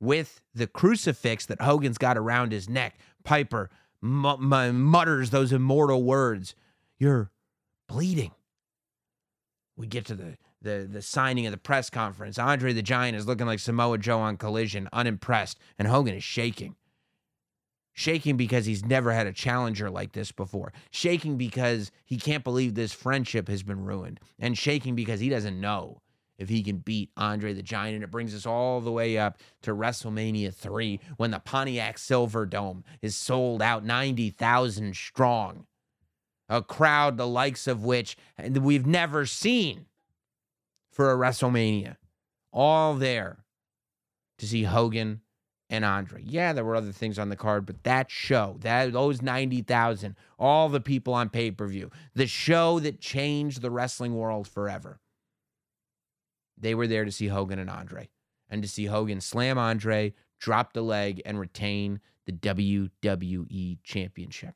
with 0.00 0.40
the 0.54 0.66
crucifix 0.66 1.46
that 1.46 1.60
Hogan's 1.60 1.98
got 1.98 2.16
around 2.16 2.52
his 2.52 2.68
neck. 2.68 2.98
Piper 3.24 3.70
mutters 4.00 5.30
those 5.30 5.52
immortal 5.52 6.02
words 6.04 6.54
You're 6.98 7.30
bleeding. 7.88 8.32
We 9.78 9.86
get 9.86 10.04
to 10.06 10.14
the 10.16 10.36
the 10.60 10.88
the 10.90 11.00
signing 11.00 11.46
of 11.46 11.52
the 11.52 11.56
press 11.56 11.88
conference. 11.88 12.38
Andre 12.38 12.72
the 12.72 12.82
Giant 12.82 13.16
is 13.16 13.26
looking 13.26 13.46
like 13.46 13.60
Samoa 13.60 13.96
Joe 13.96 14.18
on 14.18 14.36
Collision, 14.36 14.88
unimpressed, 14.92 15.58
and 15.78 15.86
Hogan 15.86 16.16
is 16.16 16.24
shaking. 16.24 16.74
Shaking 17.92 18.36
because 18.36 18.66
he's 18.66 18.84
never 18.84 19.12
had 19.12 19.26
a 19.26 19.32
challenger 19.32 19.88
like 19.88 20.12
this 20.12 20.30
before. 20.30 20.72
Shaking 20.90 21.36
because 21.36 21.90
he 22.04 22.16
can't 22.16 22.44
believe 22.44 22.74
this 22.74 22.92
friendship 22.92 23.48
has 23.48 23.62
been 23.62 23.84
ruined. 23.84 24.20
And 24.38 24.56
shaking 24.58 24.94
because 24.94 25.18
he 25.18 25.28
doesn't 25.28 25.60
know 25.60 26.00
if 26.38 26.48
he 26.48 26.62
can 26.62 26.78
beat 26.78 27.10
Andre 27.16 27.52
the 27.54 27.62
Giant. 27.62 27.96
And 27.96 28.04
it 28.04 28.10
brings 28.12 28.36
us 28.36 28.46
all 28.46 28.80
the 28.80 28.92
way 28.92 29.18
up 29.18 29.38
to 29.62 29.74
WrestleMania 29.74 30.54
3 30.54 31.00
when 31.16 31.32
the 31.32 31.40
Pontiac 31.40 31.96
Silverdome 31.96 32.84
is 33.02 33.16
sold 33.16 33.62
out 33.62 33.84
90,000 33.84 34.94
strong. 34.94 35.66
A 36.48 36.62
crowd 36.62 37.16
the 37.16 37.26
likes 37.26 37.66
of 37.66 37.84
which 37.84 38.16
we've 38.50 38.86
never 38.86 39.26
seen 39.26 39.86
for 40.90 41.12
a 41.12 41.16
WrestleMania. 41.16 41.96
All 42.52 42.94
there 42.94 43.44
to 44.38 44.46
see 44.46 44.62
Hogan 44.62 45.20
and 45.68 45.84
Andre. 45.84 46.22
Yeah, 46.24 46.54
there 46.54 46.64
were 46.64 46.76
other 46.76 46.92
things 46.92 47.18
on 47.18 47.28
the 47.28 47.36
card, 47.36 47.66
but 47.66 47.84
that 47.84 48.10
show, 48.10 48.56
that 48.60 48.92
those 48.92 49.20
90,000, 49.20 50.16
all 50.38 50.70
the 50.70 50.80
people 50.80 51.12
on 51.12 51.28
pay-per-view, 51.28 51.90
the 52.14 52.26
show 52.26 52.80
that 52.80 53.00
changed 53.00 53.60
the 53.60 53.70
wrestling 53.70 54.14
world 54.14 54.48
forever. 54.48 54.98
They 56.56 56.74
were 56.74 56.86
there 56.86 57.04
to 57.04 57.12
see 57.12 57.28
Hogan 57.28 57.58
and 57.58 57.68
Andre 57.68 58.08
and 58.48 58.62
to 58.62 58.68
see 58.68 58.86
Hogan 58.86 59.20
slam 59.20 59.58
Andre, 59.58 60.14
drop 60.40 60.72
the 60.72 60.80
leg 60.80 61.20
and 61.26 61.38
retain 61.38 62.00
the 62.24 62.32
WWE 62.32 63.78
championship. 63.82 64.54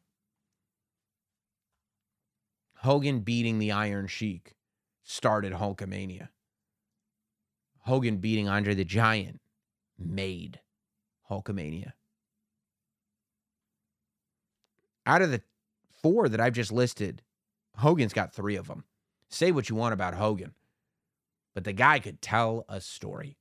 Hogan 2.83 3.21
beating 3.21 3.61
the 3.61 3.71
Iron 3.71 4.09
Sheik 4.09 4.57
started 5.05 5.53
Hulkamania. 5.53 6.31
Hogan 7.83 8.17
beating 8.17 8.49
Andre 8.49 8.75
the 8.75 8.85
Giant 8.85 9.41
made 9.97 10.59
Hulkamania. 11.31 11.93
Out 15.07 15.23
of 15.23 15.31
the 15.31 15.43
four 16.03 16.29
that 16.29 16.41
I've 16.41 16.55
just 16.55 16.73
listed, 16.73 17.23
Hogan's 17.77 18.13
got 18.13 18.35
three 18.35 18.57
of 18.57 18.67
them. 18.67 18.83
Say 19.29 19.53
what 19.53 19.69
you 19.69 19.77
want 19.77 19.95
about 19.95 20.15
Hogan, 20.15 20.53
but 21.55 21.63
the 21.63 21.73
guy 21.73 22.01
could 22.01 22.21
tell 22.21 22.65
a 22.69 22.81
story. 22.81 23.39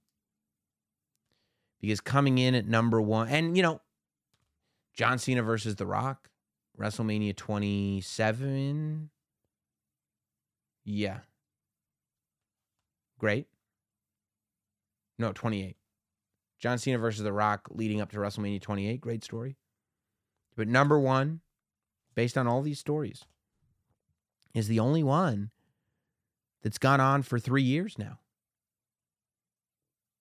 Because 1.80 2.00
coming 2.00 2.38
in 2.38 2.54
at 2.54 2.68
number 2.68 3.02
one, 3.02 3.28
and 3.28 3.58
you 3.58 3.64
know, 3.64 3.82
John 4.94 5.18
Cena 5.18 5.42
versus 5.42 5.78
The 5.78 5.88
Rock, 5.88 6.30
WrestleMania 6.80 7.36
27. 7.36 9.10
Yeah. 10.84 11.20
Great. 13.20 13.48
No, 15.20 15.32
28. 15.32 15.78
John 16.60 16.78
Cena 16.78 16.98
versus 16.98 17.24
The 17.24 17.34
Rock 17.34 17.68
leading 17.72 18.02
up 18.02 18.12
to 18.12 18.18
WrestleMania 18.18 18.62
28. 18.62 19.02
Great 19.02 19.24
story. 19.24 19.58
But 20.56 20.68
number 20.68 21.00
one, 21.00 21.42
based 22.16 22.38
on 22.38 22.48
all 22.48 22.62
these 22.62 22.80
stories, 22.80 23.26
is 24.54 24.68
the 24.68 24.80
only 24.80 25.04
one 25.04 25.52
that's 26.62 26.78
gone 26.78 27.00
on 27.00 27.22
for 27.24 27.40
three 27.40 27.64
years 27.64 27.98
now. 27.98 28.20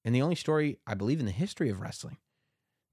And 0.04 0.14
the 0.14 0.22
only 0.22 0.36
story, 0.36 0.78
I 0.86 0.94
believe, 0.94 1.20
in 1.20 1.26
the 1.26 1.32
history 1.32 1.68
of 1.68 1.80
wrestling 1.80 2.16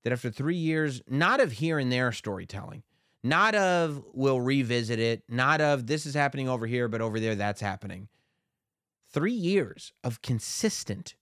that 0.04 0.12
after 0.14 0.30
three 0.30 0.56
years, 0.56 1.02
not 1.08 1.40
of 1.40 1.54
here 1.54 1.80
and 1.80 1.92
there 1.92 2.12
storytelling, 2.12 2.84
not 3.24 3.56
of 3.56 4.04
we'll 4.14 4.42
revisit 4.42 5.00
it, 5.00 5.24
not 5.28 5.62
of 5.62 5.88
this 5.88 6.06
is 6.06 6.14
happening 6.14 6.48
over 6.48 6.68
here, 6.68 6.88
but 6.88 7.02
over 7.02 7.20
there 7.20 7.36
that's 7.36 7.62
happening. 7.62 8.08
Three 9.10 9.34
years 9.34 9.94
of 10.04 10.22
consistent 10.22 11.16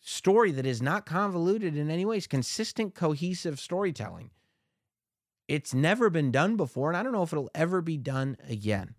story 0.00 0.50
that 0.52 0.66
is 0.66 0.82
not 0.82 1.06
convoluted 1.06 1.76
in 1.76 1.90
any 1.90 2.04
ways, 2.04 2.26
consistent, 2.26 2.94
cohesive 2.94 3.58
storytelling. 3.58 4.30
It's 5.48 5.74
never 5.74 6.10
been 6.10 6.30
done 6.30 6.56
before, 6.56 6.88
and 6.88 6.96
I 6.96 7.02
don't 7.02 7.12
know 7.12 7.22
if 7.22 7.32
it'll 7.32 7.50
ever 7.54 7.80
be 7.80 7.96
done 7.96 8.36
again. 8.48 8.94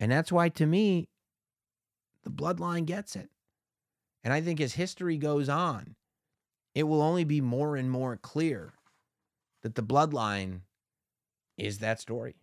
And 0.00 0.10
that's 0.10 0.32
why, 0.32 0.48
to 0.50 0.66
me, 0.66 1.08
the 2.24 2.30
bloodline 2.30 2.86
gets 2.86 3.16
it. 3.16 3.30
And 4.24 4.32
I 4.32 4.40
think 4.40 4.60
as 4.60 4.74
history 4.74 5.16
goes 5.16 5.48
on, 5.48 5.96
it 6.74 6.84
will 6.84 7.02
only 7.02 7.24
be 7.24 7.40
more 7.40 7.76
and 7.76 7.90
more 7.90 8.16
clear 8.16 8.74
that 9.62 9.74
the 9.74 9.82
bloodline 9.82 10.60
is 11.56 11.78
that 11.78 12.00
story. 12.00 12.34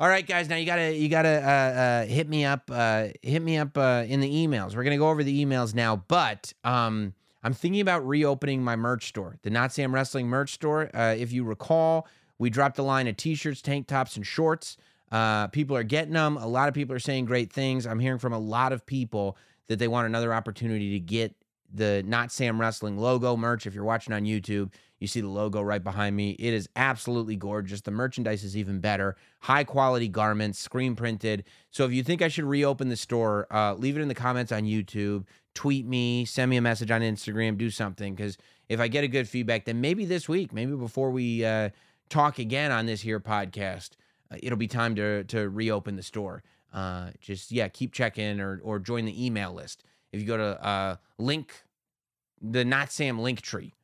All 0.00 0.08
right, 0.08 0.24
guys. 0.26 0.48
Now 0.48 0.56
you 0.56 0.66
gotta 0.66 0.94
you 0.94 1.08
gotta 1.08 1.42
uh, 1.42 1.80
uh, 1.80 2.06
hit 2.06 2.28
me 2.28 2.44
up. 2.44 2.70
Uh, 2.70 3.08
hit 3.20 3.42
me 3.42 3.58
up 3.58 3.76
uh, 3.76 4.04
in 4.06 4.20
the 4.20 4.30
emails. 4.30 4.76
We're 4.76 4.84
gonna 4.84 4.96
go 4.96 5.08
over 5.08 5.24
the 5.24 5.44
emails 5.44 5.74
now, 5.74 5.96
but 5.96 6.52
um, 6.62 7.14
I'm 7.42 7.52
thinking 7.52 7.80
about 7.80 8.06
reopening 8.06 8.62
my 8.62 8.76
merch 8.76 9.08
store, 9.08 9.38
the 9.42 9.50
Notsam 9.50 9.92
Wrestling 9.92 10.28
merch 10.28 10.52
store. 10.52 10.88
Uh, 10.94 11.16
if 11.18 11.32
you 11.32 11.42
recall, 11.42 12.06
we 12.38 12.48
dropped 12.48 12.78
a 12.78 12.82
line 12.84 13.08
of 13.08 13.16
t-shirts, 13.16 13.60
tank 13.60 13.88
tops, 13.88 14.16
and 14.16 14.24
shorts. 14.24 14.76
Uh, 15.10 15.48
people 15.48 15.76
are 15.76 15.82
getting 15.82 16.14
them. 16.14 16.36
A 16.36 16.46
lot 16.46 16.68
of 16.68 16.74
people 16.74 16.94
are 16.94 17.00
saying 17.00 17.24
great 17.24 17.52
things. 17.52 17.84
I'm 17.84 17.98
hearing 17.98 18.18
from 18.18 18.32
a 18.32 18.38
lot 18.38 18.72
of 18.72 18.86
people 18.86 19.36
that 19.66 19.80
they 19.80 19.88
want 19.88 20.06
another 20.06 20.32
opportunity 20.32 20.92
to 20.92 21.00
get 21.00 21.34
the 21.72 22.04
Notsam 22.06 22.58
Wrestling 22.58 22.96
logo 22.98 23.36
merch. 23.36 23.66
If 23.66 23.74
you're 23.74 23.84
watching 23.84 24.12
on 24.12 24.24
YouTube, 24.24 24.72
you 24.98 25.06
see 25.06 25.20
the 25.20 25.28
logo 25.28 25.62
right 25.62 25.82
behind 25.82 26.16
me. 26.16 26.30
It 26.32 26.52
is 26.52 26.68
absolutely 26.76 27.36
gorgeous. 27.36 27.80
The 27.80 27.90
merchandise 27.90 28.42
is 28.42 28.56
even 28.56 28.80
better. 28.80 29.16
High 29.40 29.64
quality 29.64 30.08
garments, 30.08 30.58
screen 30.58 30.96
printed. 30.96 31.44
So 31.70 31.84
if 31.84 31.92
you 31.92 32.02
think 32.02 32.22
I 32.22 32.28
should 32.28 32.44
reopen 32.44 32.88
the 32.88 32.96
store, 32.96 33.46
uh, 33.50 33.74
leave 33.74 33.96
it 33.96 34.00
in 34.00 34.08
the 34.08 34.14
comments 34.14 34.50
on 34.50 34.62
YouTube. 34.64 35.24
Tweet 35.54 35.86
me, 35.86 36.24
send 36.24 36.50
me 36.50 36.56
a 36.56 36.62
message 36.62 36.90
on 36.90 37.00
Instagram, 37.00 37.56
do 37.56 37.70
something. 37.70 38.14
Because 38.14 38.38
if 38.68 38.80
I 38.80 38.88
get 38.88 39.04
a 39.04 39.08
good 39.08 39.28
feedback, 39.28 39.64
then 39.64 39.80
maybe 39.80 40.04
this 40.04 40.28
week, 40.28 40.52
maybe 40.52 40.74
before 40.74 41.10
we 41.10 41.44
uh, 41.44 41.70
talk 42.08 42.38
again 42.38 42.72
on 42.72 42.86
this 42.86 43.00
here 43.00 43.20
podcast, 43.20 43.90
uh, 44.30 44.36
it'll 44.42 44.58
be 44.58 44.68
time 44.68 44.94
to 44.96 45.24
to 45.24 45.48
reopen 45.48 45.96
the 45.96 46.02
store. 46.02 46.42
Uh, 46.72 47.10
just 47.20 47.50
yeah, 47.50 47.68
keep 47.68 47.92
checking 47.92 48.40
or 48.40 48.60
or 48.62 48.78
join 48.78 49.04
the 49.04 49.24
email 49.24 49.52
list. 49.52 49.84
If 50.12 50.20
you 50.20 50.26
go 50.26 50.36
to 50.36 50.64
uh, 50.64 50.96
link 51.18 51.52
the 52.40 52.64
Notsam 52.64 53.18
link 53.18 53.40
tree, 53.40 53.74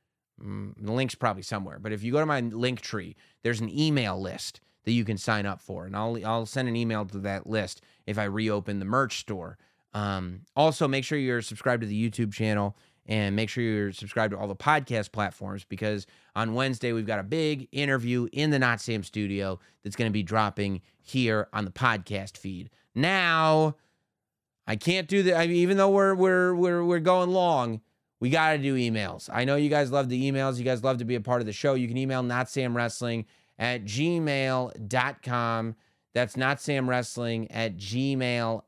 mm, 0.42 0.74
the 0.78 0.92
link's 0.92 1.14
probably 1.14 1.42
somewhere. 1.42 1.78
But 1.78 1.92
if 1.92 2.02
you 2.02 2.12
go 2.12 2.20
to 2.20 2.26
my 2.26 2.40
link 2.40 2.80
tree, 2.80 3.16
there's 3.42 3.60
an 3.60 3.70
email 3.70 4.20
list 4.20 4.60
that 4.84 4.92
you 4.92 5.04
can 5.04 5.18
sign 5.18 5.46
up 5.46 5.60
for, 5.60 5.86
and 5.86 5.96
I'll 5.96 6.18
I'll 6.26 6.46
send 6.46 6.68
an 6.68 6.76
email 6.76 7.04
to 7.06 7.18
that 7.20 7.46
list 7.46 7.82
if 8.06 8.18
I 8.18 8.24
reopen 8.24 8.78
the 8.78 8.84
merch 8.84 9.20
store. 9.20 9.58
Um, 9.92 10.40
also, 10.56 10.88
make 10.88 11.04
sure 11.04 11.18
you're 11.18 11.42
subscribed 11.42 11.82
to 11.82 11.86
the 11.86 12.10
YouTube 12.10 12.32
channel 12.32 12.76
and 13.06 13.36
make 13.36 13.48
sure 13.48 13.62
you're 13.62 13.92
subscribed 13.92 14.32
to 14.32 14.38
all 14.38 14.48
the 14.48 14.56
podcast 14.56 15.12
platforms 15.12 15.64
because 15.64 16.06
on 16.34 16.54
Wednesday 16.54 16.92
we've 16.92 17.06
got 17.06 17.18
a 17.18 17.24
big 17.24 17.68
interview 17.70 18.28
in 18.32 18.50
the 18.50 18.58
Notsam 18.58 19.04
studio 19.04 19.58
that's 19.82 19.96
going 19.96 20.08
to 20.08 20.12
be 20.12 20.22
dropping 20.22 20.80
here 21.02 21.48
on 21.52 21.64
the 21.64 21.70
podcast 21.70 22.36
feed. 22.36 22.70
Now, 22.94 23.76
I 24.66 24.76
can't 24.76 25.08
do 25.08 25.22
that. 25.24 25.36
I 25.36 25.46
mean, 25.46 25.56
even 25.56 25.76
though 25.76 25.90
we're 25.90 26.14
we're 26.14 26.54
we're 26.54 26.84
we're 26.84 27.00
going 27.00 27.30
long, 27.30 27.80
we 28.20 28.30
got 28.30 28.52
to 28.52 28.58
do 28.58 28.76
emails. 28.76 29.28
I 29.32 29.44
know 29.44 29.56
you 29.56 29.68
guys 29.68 29.90
love 29.92 30.08
the 30.08 30.30
emails. 30.30 30.56
You 30.58 30.64
guys 30.64 30.82
love 30.82 30.98
to 30.98 31.04
be 31.04 31.14
a 31.14 31.20
part 31.20 31.40
of 31.40 31.46
the 31.46 31.52
show. 31.52 31.74
You 31.74 31.88
can 31.88 31.98
email 31.98 32.22
Notsam 32.22 32.74
Wrestling 32.74 33.26
at 33.58 33.84
gmail.com. 33.84 35.76
That's 36.14 36.36
Notsam 36.36 36.88
Wrestling 36.88 37.50
at 37.50 37.76
gmail.com. 37.76 38.64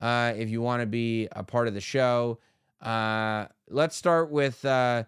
Uh, 0.00 0.32
if 0.36 0.50
you 0.50 0.60
want 0.62 0.80
to 0.80 0.86
be 0.86 1.28
a 1.32 1.44
part 1.44 1.68
of 1.68 1.74
the 1.74 1.80
show, 1.80 2.38
uh, 2.82 3.46
let's 3.68 3.94
start 3.96 4.30
with 4.30 4.64
uh, 4.64 5.04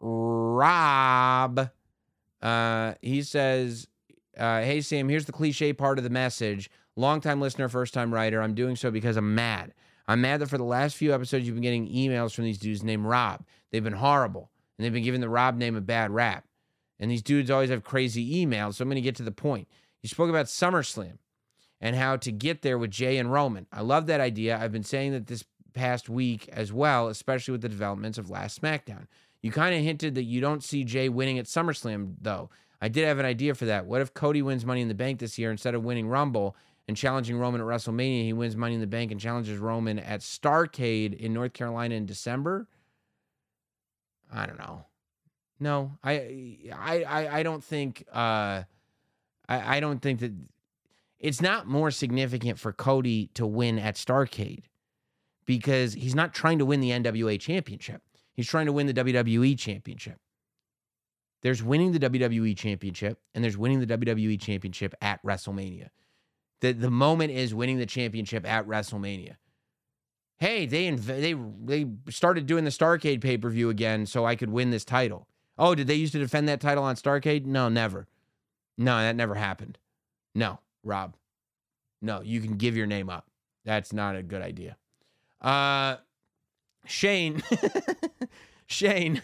Rob. 0.00 1.68
Uh, 2.40 2.94
he 3.02 3.22
says, 3.22 3.88
uh, 4.38 4.60
Hey, 4.60 4.80
Sam, 4.80 5.08
here's 5.08 5.24
the 5.24 5.32
cliche 5.32 5.72
part 5.72 5.98
of 5.98 6.04
the 6.04 6.10
message. 6.10 6.70
Longtime 6.96 7.40
listener, 7.40 7.68
first 7.68 7.94
time 7.94 8.14
writer. 8.14 8.40
I'm 8.40 8.54
doing 8.54 8.76
so 8.76 8.90
because 8.90 9.16
I'm 9.16 9.34
mad. 9.34 9.74
I'm 10.06 10.20
mad 10.20 10.40
that 10.40 10.48
for 10.48 10.58
the 10.58 10.64
last 10.64 10.96
few 10.96 11.14
episodes, 11.14 11.46
you've 11.46 11.56
been 11.56 11.62
getting 11.62 11.88
emails 11.88 12.34
from 12.34 12.44
these 12.44 12.58
dudes 12.58 12.84
named 12.84 13.06
Rob. 13.06 13.44
They've 13.70 13.82
been 13.82 13.94
horrible, 13.94 14.50
and 14.78 14.84
they've 14.84 14.92
been 14.92 15.02
giving 15.02 15.20
the 15.20 15.28
Rob 15.28 15.56
name 15.56 15.76
a 15.76 15.80
bad 15.80 16.10
rap. 16.10 16.44
And 17.00 17.10
these 17.10 17.22
dudes 17.22 17.50
always 17.50 17.70
have 17.70 17.82
crazy 17.82 18.44
emails, 18.44 18.74
so 18.74 18.82
I'm 18.82 18.88
going 18.88 18.96
to 18.96 19.00
get 19.00 19.16
to 19.16 19.22
the 19.22 19.32
point. 19.32 19.66
You 20.02 20.08
spoke 20.08 20.30
about 20.30 20.46
SummerSlam 20.46 21.18
and 21.80 21.96
how 21.96 22.16
to 22.16 22.30
get 22.30 22.62
there 22.62 22.78
with 22.78 22.90
Jey 22.90 23.16
and 23.18 23.32
Roman. 23.32 23.66
I 23.72 23.80
love 23.80 24.06
that 24.06 24.20
idea. 24.20 24.58
I've 24.58 24.72
been 24.72 24.84
saying 24.84 25.12
that 25.12 25.26
this 25.26 25.44
past 25.72 26.08
week 26.08 26.48
as 26.52 26.72
well, 26.72 27.08
especially 27.08 27.52
with 27.52 27.62
the 27.62 27.68
developments 27.68 28.18
of 28.18 28.30
last 28.30 28.60
SmackDown. 28.60 29.06
You 29.42 29.50
kind 29.50 29.74
of 29.74 29.82
hinted 29.82 30.14
that 30.14 30.22
you 30.22 30.40
don't 30.40 30.62
see 30.62 30.84
Jey 30.84 31.08
winning 31.08 31.38
at 31.38 31.46
SummerSlam, 31.46 32.14
though. 32.20 32.48
I 32.84 32.88
did 32.88 33.06
have 33.06 33.18
an 33.18 33.24
idea 33.24 33.54
for 33.54 33.64
that. 33.64 33.86
What 33.86 34.02
if 34.02 34.12
Cody 34.12 34.42
wins 34.42 34.66
Money 34.66 34.82
in 34.82 34.88
the 34.88 34.94
Bank 34.94 35.18
this 35.18 35.38
year 35.38 35.50
instead 35.50 35.74
of 35.74 35.84
winning 35.84 36.06
Rumble 36.06 36.54
and 36.86 36.94
challenging 36.94 37.38
Roman 37.38 37.62
at 37.62 37.66
WrestleMania? 37.66 38.24
He 38.24 38.34
wins 38.34 38.56
Money 38.56 38.74
in 38.74 38.82
the 38.82 38.86
Bank 38.86 39.10
and 39.10 39.18
challenges 39.18 39.58
Roman 39.58 39.98
at 39.98 40.20
Starcade 40.20 41.14
in 41.18 41.32
North 41.32 41.54
Carolina 41.54 41.94
in 41.94 42.04
December. 42.04 42.68
I 44.30 44.44
don't 44.44 44.58
know. 44.58 44.84
No, 45.58 45.92
I, 46.04 46.58
I, 46.74 47.04
I, 47.04 47.38
I 47.38 47.42
don't 47.42 47.64
think. 47.64 48.04
Uh, 48.12 48.64
I, 49.48 49.76
I 49.76 49.80
don't 49.80 50.02
think 50.02 50.20
that 50.20 50.32
it's 51.18 51.40
not 51.40 51.66
more 51.66 51.90
significant 51.90 52.58
for 52.58 52.74
Cody 52.74 53.30
to 53.32 53.46
win 53.46 53.78
at 53.78 53.94
Starcade 53.94 54.64
because 55.46 55.94
he's 55.94 56.14
not 56.14 56.34
trying 56.34 56.58
to 56.58 56.66
win 56.66 56.80
the 56.80 56.90
NWA 56.90 57.40
championship. 57.40 58.02
He's 58.34 58.46
trying 58.46 58.66
to 58.66 58.72
win 58.72 58.86
the 58.86 58.92
WWE 58.92 59.58
championship. 59.58 60.18
There's 61.44 61.62
winning 61.62 61.92
the 61.92 62.00
WWE 62.00 62.56
championship 62.56 63.20
and 63.34 63.44
there's 63.44 63.58
winning 63.58 63.78
the 63.78 63.86
WWE 63.86 64.40
championship 64.40 64.94
at 65.02 65.22
WrestleMania. 65.22 65.90
The 66.62 66.72
the 66.72 66.90
moment 66.90 67.32
is 67.32 67.54
winning 67.54 67.76
the 67.76 67.84
championship 67.84 68.48
at 68.48 68.66
WrestleMania. 68.66 69.36
Hey, 70.38 70.64
they 70.64 70.90
inv- 70.90 71.04
they 71.04 71.34
they 71.34 71.86
started 72.10 72.46
doing 72.46 72.64
the 72.64 72.70
Starcade 72.70 73.20
pay-per-view 73.20 73.68
again 73.68 74.06
so 74.06 74.24
I 74.24 74.36
could 74.36 74.48
win 74.48 74.70
this 74.70 74.86
title. 74.86 75.28
Oh, 75.58 75.74
did 75.74 75.86
they 75.86 75.94
used 75.94 76.14
to 76.14 76.18
defend 76.18 76.48
that 76.48 76.62
title 76.62 76.82
on 76.82 76.96
Starcade? 76.96 77.44
No, 77.44 77.68
never. 77.68 78.08
No, 78.78 78.96
that 78.96 79.14
never 79.14 79.34
happened. 79.34 79.78
No, 80.34 80.60
Rob. 80.82 81.14
No, 82.00 82.22
you 82.22 82.40
can 82.40 82.56
give 82.56 82.74
your 82.74 82.86
name 82.86 83.10
up. 83.10 83.28
That's 83.66 83.92
not 83.92 84.16
a 84.16 84.22
good 84.22 84.40
idea. 84.40 84.78
Uh 85.42 85.96
Shane. 86.86 87.42
Shane. 88.66 89.20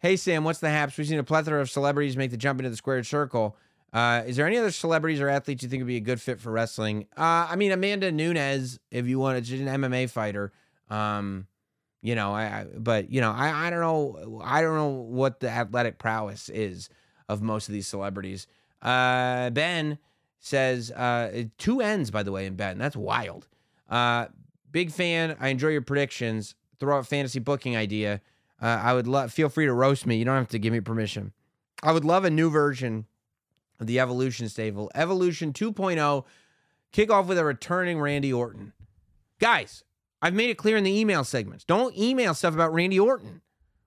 Hey 0.00 0.16
Sam, 0.16 0.44
what's 0.44 0.60
the 0.60 0.70
haps? 0.70 0.96
We've 0.96 1.06
seen 1.06 1.18
a 1.18 1.24
plethora 1.24 1.60
of 1.60 1.70
celebrities 1.70 2.16
make 2.16 2.30
the 2.30 2.38
jump 2.38 2.58
into 2.58 2.70
the 2.70 2.76
squared 2.76 3.04
circle. 3.04 3.54
Uh, 3.92 4.22
is 4.26 4.36
there 4.36 4.46
any 4.46 4.56
other 4.56 4.70
celebrities 4.70 5.20
or 5.20 5.28
athletes 5.28 5.62
you 5.62 5.68
think 5.68 5.82
would 5.82 5.88
be 5.88 5.98
a 5.98 6.00
good 6.00 6.22
fit 6.22 6.40
for 6.40 6.50
wrestling? 6.50 7.06
Uh, 7.18 7.48
I 7.50 7.56
mean, 7.56 7.70
Amanda 7.70 8.10
Nunes, 8.10 8.78
if 8.90 9.06
you 9.06 9.18
want, 9.18 9.38
to, 9.38 9.44
she's 9.44 9.60
an 9.60 9.66
MMA 9.66 10.08
fighter. 10.08 10.52
Um, 10.88 11.46
you 12.00 12.14
know, 12.14 12.32
I, 12.32 12.44
I 12.44 12.66
but 12.78 13.10
you 13.10 13.20
know, 13.20 13.30
I, 13.30 13.66
I 13.66 13.68
don't 13.68 13.80
know, 13.80 14.40
I 14.42 14.62
don't 14.62 14.74
know 14.74 14.88
what 14.88 15.40
the 15.40 15.50
athletic 15.50 15.98
prowess 15.98 16.48
is 16.48 16.88
of 17.28 17.42
most 17.42 17.68
of 17.68 17.74
these 17.74 17.86
celebrities. 17.86 18.46
Uh, 18.80 19.50
Ben 19.50 19.98
says 20.38 20.90
uh, 20.92 21.42
two 21.58 21.82
ends, 21.82 22.10
by 22.10 22.22
the 22.22 22.32
way, 22.32 22.46
in 22.46 22.54
Ben. 22.54 22.78
That's 22.78 22.96
wild. 22.96 23.48
Uh, 23.86 24.28
big 24.72 24.92
fan. 24.92 25.36
I 25.38 25.48
enjoy 25.48 25.68
your 25.68 25.82
predictions. 25.82 26.54
Throw 26.78 26.96
out 26.96 27.06
fantasy 27.06 27.38
booking 27.38 27.76
idea. 27.76 28.22
Uh, 28.60 28.66
I 28.66 28.92
would 28.92 29.06
love. 29.06 29.32
Feel 29.32 29.48
free 29.48 29.66
to 29.66 29.72
roast 29.72 30.06
me. 30.06 30.16
You 30.16 30.24
don't 30.24 30.36
have 30.36 30.48
to 30.48 30.58
give 30.58 30.72
me 30.72 30.80
permission. 30.80 31.32
I 31.82 31.92
would 31.92 32.04
love 32.04 32.24
a 32.24 32.30
new 32.30 32.50
version 32.50 33.06
of 33.78 33.86
the 33.86 33.98
Evolution 33.98 34.48
stable. 34.48 34.90
Evolution 34.94 35.52
2.0. 35.52 36.24
Kick 36.92 37.10
off 37.10 37.26
with 37.26 37.38
a 37.38 37.44
returning 37.44 38.00
Randy 38.00 38.32
Orton. 38.32 38.72
Guys, 39.38 39.84
I've 40.20 40.34
made 40.34 40.50
it 40.50 40.58
clear 40.58 40.76
in 40.76 40.84
the 40.84 40.98
email 40.98 41.24
segments. 41.24 41.64
Don't 41.64 41.96
email 41.96 42.34
stuff 42.34 42.52
about 42.52 42.74
Randy 42.74 43.00
Orton. 43.00 43.40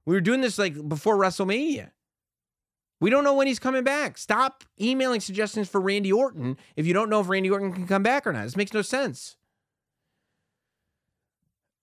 We 0.05 0.15
were 0.15 0.21
doing 0.21 0.41
this 0.41 0.57
like 0.57 0.87
before 0.89 1.17
WrestleMania. 1.17 1.91
We 2.99 3.09
don't 3.09 3.23
know 3.23 3.33
when 3.33 3.47
he's 3.47 3.59
coming 3.59 3.83
back. 3.83 4.17
Stop 4.17 4.63
emailing 4.79 5.19
suggestions 5.19 5.67
for 5.69 5.81
Randy 5.81 6.11
Orton 6.11 6.57
if 6.75 6.87
you 6.87 6.93
don't 6.93 7.09
know 7.09 7.19
if 7.19 7.29
Randy 7.29 7.49
Orton 7.49 7.73
can 7.73 7.85
come 7.85 8.03
back 8.03 8.25
or 8.25 8.33
not. 8.33 8.45
This 8.45 8.55
makes 8.55 8.73
no 8.73 8.81
sense. 8.81 9.35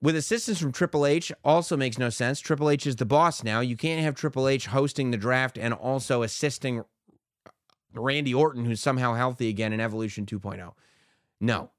With 0.02 0.16
assistance 0.16 0.58
from 0.58 0.72
Triple 0.72 1.04
H, 1.04 1.30
also 1.44 1.76
makes 1.76 1.98
no 1.98 2.08
sense. 2.08 2.40
Triple 2.40 2.70
H 2.70 2.86
is 2.86 2.96
the 2.96 3.04
boss 3.04 3.44
now. 3.44 3.60
You 3.60 3.76
can't 3.76 4.02
have 4.02 4.14
Triple 4.14 4.48
H 4.48 4.66
hosting 4.66 5.10
the 5.10 5.18
draft 5.18 5.58
and 5.58 5.74
also 5.74 6.22
assisting 6.22 6.84
Randy 7.92 8.32
Orton, 8.32 8.64
who's 8.64 8.80
somehow 8.80 9.12
healthy 9.12 9.48
again 9.48 9.74
in 9.74 9.80
Evolution 9.80 10.24
2.0. 10.24 10.72
No. 11.38 11.70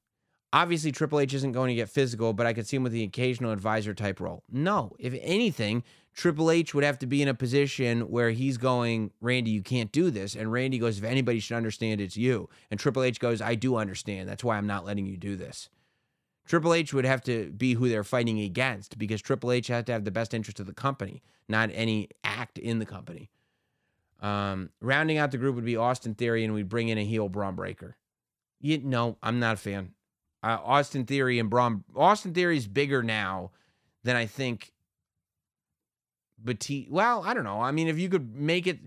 Obviously, 0.54 0.92
Triple 0.92 1.20
H 1.20 1.34
isn't 1.34 1.54
going 1.54 1.70
to 1.70 1.76
get 1.76 1.90
physical, 1.90 2.34
but 2.34 2.46
I 2.46 2.54
could 2.54 2.68
see 2.68 2.76
him 2.78 2.84
with 2.84 2.92
the 2.92 3.04
occasional 3.04 3.54
advisor 3.54 3.96
type 3.96 4.20
role. 4.20 4.44
No. 4.52 4.96
If 5.00 5.16
anything, 5.22 5.84
Triple 6.14 6.52
H 6.52 6.76
would 6.76 6.84
have 6.84 7.00
to 7.00 7.08
be 7.08 7.24
in 7.24 7.28
a 7.28 7.34
position 7.34 8.02
where 8.02 8.30
he's 8.32 8.58
going, 8.58 9.12
Randy, 9.22 9.50
you 9.50 9.64
can't 9.64 9.92
do 9.92 10.12
this. 10.12 10.36
And 10.36 10.52
Randy 10.52 10.78
goes, 10.78 11.00
if 11.00 11.06
anybody 11.06 11.40
should 11.40 11.56
understand, 11.56 12.02
it's 12.02 12.18
you. 12.18 12.50
And 12.70 12.80
Triple 12.80 13.02
H 13.02 13.20
goes, 13.20 13.42
I 13.42 13.56
do 13.56 13.78
understand. 13.78 14.30
That's 14.30 14.44
why 14.44 14.58
I'm 14.58 14.68
not 14.68 14.86
letting 14.86 15.08
you 15.08 15.18
do 15.18 15.36
this. 15.38 15.70
Triple 16.46 16.74
H 16.74 16.94
would 16.94 17.06
have 17.06 17.22
to 17.24 17.52
be 17.52 17.74
who 17.74 17.88
they're 17.88 18.04
fighting 18.04 18.40
against 18.40 18.98
because 18.98 19.22
Triple 19.22 19.52
H 19.52 19.68
has 19.68 19.86
to 19.86 19.92
have 19.92 20.04
the 20.04 20.12
best 20.12 20.34
interest 20.34 20.60
of 20.60 20.66
the 20.66 20.74
company, 20.74 21.22
not 21.48 21.70
any 21.74 22.10
act 22.24 22.58
in 22.58 22.80
the 22.80 22.86
company. 22.86 23.30
Um, 24.22 24.70
rounding 24.82 25.18
out 25.18 25.32
the 25.32 25.38
group 25.38 25.56
would 25.56 25.66
be 25.66 25.78
Austin 25.78 26.14
Theory, 26.14 26.44
and 26.44 26.54
we'd 26.54 26.70
bring 26.70 26.90
in 26.90 26.98
a 26.98 27.06
heel 27.06 27.30
Bron 27.30 27.56
Breakker. 27.56 27.98
You, 28.60 28.80
no, 28.80 29.18
I'm 29.24 29.40
not 29.40 29.56
a 29.56 29.58
fan. 29.58 29.94
Uh, 30.44 30.58
Austin 30.64 31.06
Theory 31.06 31.40
and 31.40 31.50
Bron. 31.50 31.84
Austin 31.96 32.34
Theory 32.34 32.58
is 32.58 32.68
bigger 32.68 33.02
now 33.02 33.52
than 34.04 34.16
I 34.16 34.26
think. 34.26 34.72
Batista. 36.44 36.92
Well, 36.92 37.24
I 37.24 37.34
don't 37.34 37.44
know. 37.44 37.62
I 37.62 37.72
mean, 37.72 37.88
if 37.88 38.00
you 38.00 38.10
could 38.10 38.36
make 38.36 38.68
it. 38.68 38.80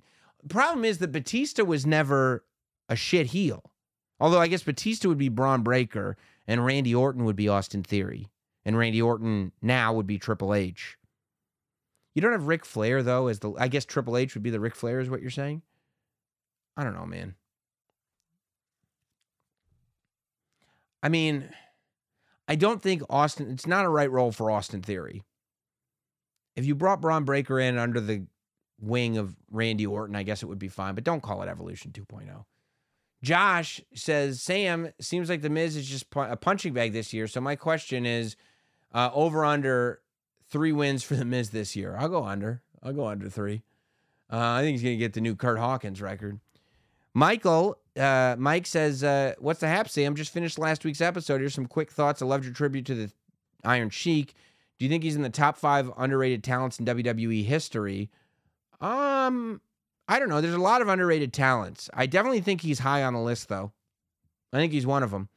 Problem 0.48 0.84
is 0.84 0.98
that 0.98 1.12
Batista 1.12 1.64
was 1.64 1.86
never 1.86 2.44
a 2.88 2.96
shit 2.96 3.28
heel. 3.28 3.62
Although 4.20 4.40
I 4.40 4.48
guess 4.48 4.62
Batista 4.62 5.08
would 5.08 5.18
be 5.18 5.28
Bron 5.28 5.62
Breakker 5.62 6.16
and 6.46 6.64
Randy 6.64 6.94
Orton 6.94 7.24
would 7.24 7.36
be 7.36 7.48
Austin 7.48 7.82
Theory. 7.82 8.28
And 8.64 8.78
Randy 8.78 9.02
Orton 9.02 9.52
now 9.60 9.92
would 9.92 10.06
be 10.06 10.18
Triple 10.18 10.54
H. 10.54 10.96
You 12.14 12.22
don't 12.22 12.32
have 12.32 12.46
Ric 12.46 12.64
Flair 12.64 13.02
though, 13.02 13.26
as 13.26 13.40
the 13.40 13.52
I 13.58 13.68
guess 13.68 13.84
Triple 13.84 14.16
H 14.16 14.34
would 14.34 14.42
be 14.42 14.50
the 14.50 14.60
Ric 14.60 14.74
Flair, 14.74 15.00
is 15.00 15.10
what 15.10 15.20
you're 15.20 15.30
saying? 15.30 15.62
I 16.76 16.84
don't 16.84 16.94
know, 16.94 17.06
man. 17.06 17.34
I 21.02 21.08
mean, 21.10 21.50
I 22.48 22.56
don't 22.56 22.80
think 22.80 23.02
Austin, 23.10 23.50
it's 23.50 23.66
not 23.66 23.84
a 23.84 23.90
right 23.90 24.10
role 24.10 24.32
for 24.32 24.50
Austin 24.50 24.80
Theory. 24.80 25.22
If 26.56 26.64
you 26.64 26.74
brought 26.74 27.00
Bron 27.00 27.24
Breakker 27.24 27.58
in 27.58 27.78
under 27.78 28.00
the 28.00 28.26
wing 28.80 29.18
of 29.18 29.36
Randy 29.50 29.86
Orton, 29.86 30.16
I 30.16 30.22
guess 30.22 30.42
it 30.42 30.46
would 30.46 30.58
be 30.58 30.68
fine, 30.68 30.94
but 30.94 31.04
don't 31.04 31.22
call 31.22 31.42
it 31.42 31.48
Evolution 31.48 31.92
2.0. 31.92 32.44
Josh 33.24 33.80
says, 33.94 34.42
Sam, 34.42 34.92
seems 35.00 35.30
like 35.30 35.40
The 35.40 35.48
Miz 35.48 35.76
is 35.76 35.88
just 35.88 36.04
a 36.14 36.36
punching 36.36 36.74
bag 36.74 36.92
this 36.92 37.14
year. 37.14 37.26
So 37.26 37.40
my 37.40 37.56
question 37.56 38.04
is 38.04 38.36
uh, 38.92 39.10
over 39.14 39.46
under 39.46 40.00
three 40.50 40.72
wins 40.72 41.02
for 41.02 41.16
The 41.16 41.24
Miz 41.24 41.48
this 41.48 41.74
year. 41.74 41.96
I'll 41.98 42.10
go 42.10 42.22
under. 42.22 42.62
I'll 42.82 42.92
go 42.92 43.06
under 43.06 43.30
three. 43.30 43.62
Uh, 44.30 44.36
I 44.36 44.60
think 44.60 44.72
he's 44.72 44.82
going 44.82 44.98
to 44.98 44.98
get 44.98 45.14
the 45.14 45.22
new 45.22 45.34
Curt 45.34 45.58
Hawkins 45.58 46.02
record. 46.02 46.38
Michael, 47.14 47.78
uh, 47.98 48.36
Mike 48.38 48.66
says, 48.66 49.02
uh, 49.02 49.34
"What's 49.38 49.60
the 49.60 49.68
hap, 49.68 49.88
Sam? 49.88 50.16
Just 50.16 50.32
finished 50.32 50.58
last 50.58 50.84
week's 50.84 51.00
episode. 51.00 51.40
Here's 51.40 51.54
some 51.54 51.66
quick 51.66 51.90
thoughts. 51.90 52.20
I 52.20 52.26
loved 52.26 52.44
your 52.44 52.52
tribute 52.52 52.84
to 52.86 52.94
the 52.94 53.12
Iron 53.64 53.88
Sheik. 53.88 54.34
Do 54.78 54.84
you 54.84 54.90
think 54.90 55.02
he's 55.02 55.16
in 55.16 55.22
the 55.22 55.30
top 55.30 55.56
five 55.56 55.90
underrated 55.96 56.44
talents 56.44 56.78
in 56.78 56.84
WWE 56.84 57.44
history? 57.44 58.10
Um, 58.80 59.62
I 60.06 60.18
don't 60.18 60.28
know. 60.28 60.40
There's 60.40 60.54
a 60.54 60.58
lot 60.58 60.82
of 60.82 60.88
underrated 60.88 61.32
talents. 61.32 61.88
I 61.94 62.06
definitely 62.06 62.40
think 62.40 62.60
he's 62.60 62.78
high 62.78 63.02
on 63.02 63.14
the 63.14 63.20
list, 63.20 63.48
though. 63.48 63.72
I 64.52 64.58
think 64.58 64.72
he's 64.72 64.86
one 64.86 65.02
of 65.02 65.10
them. 65.10 65.28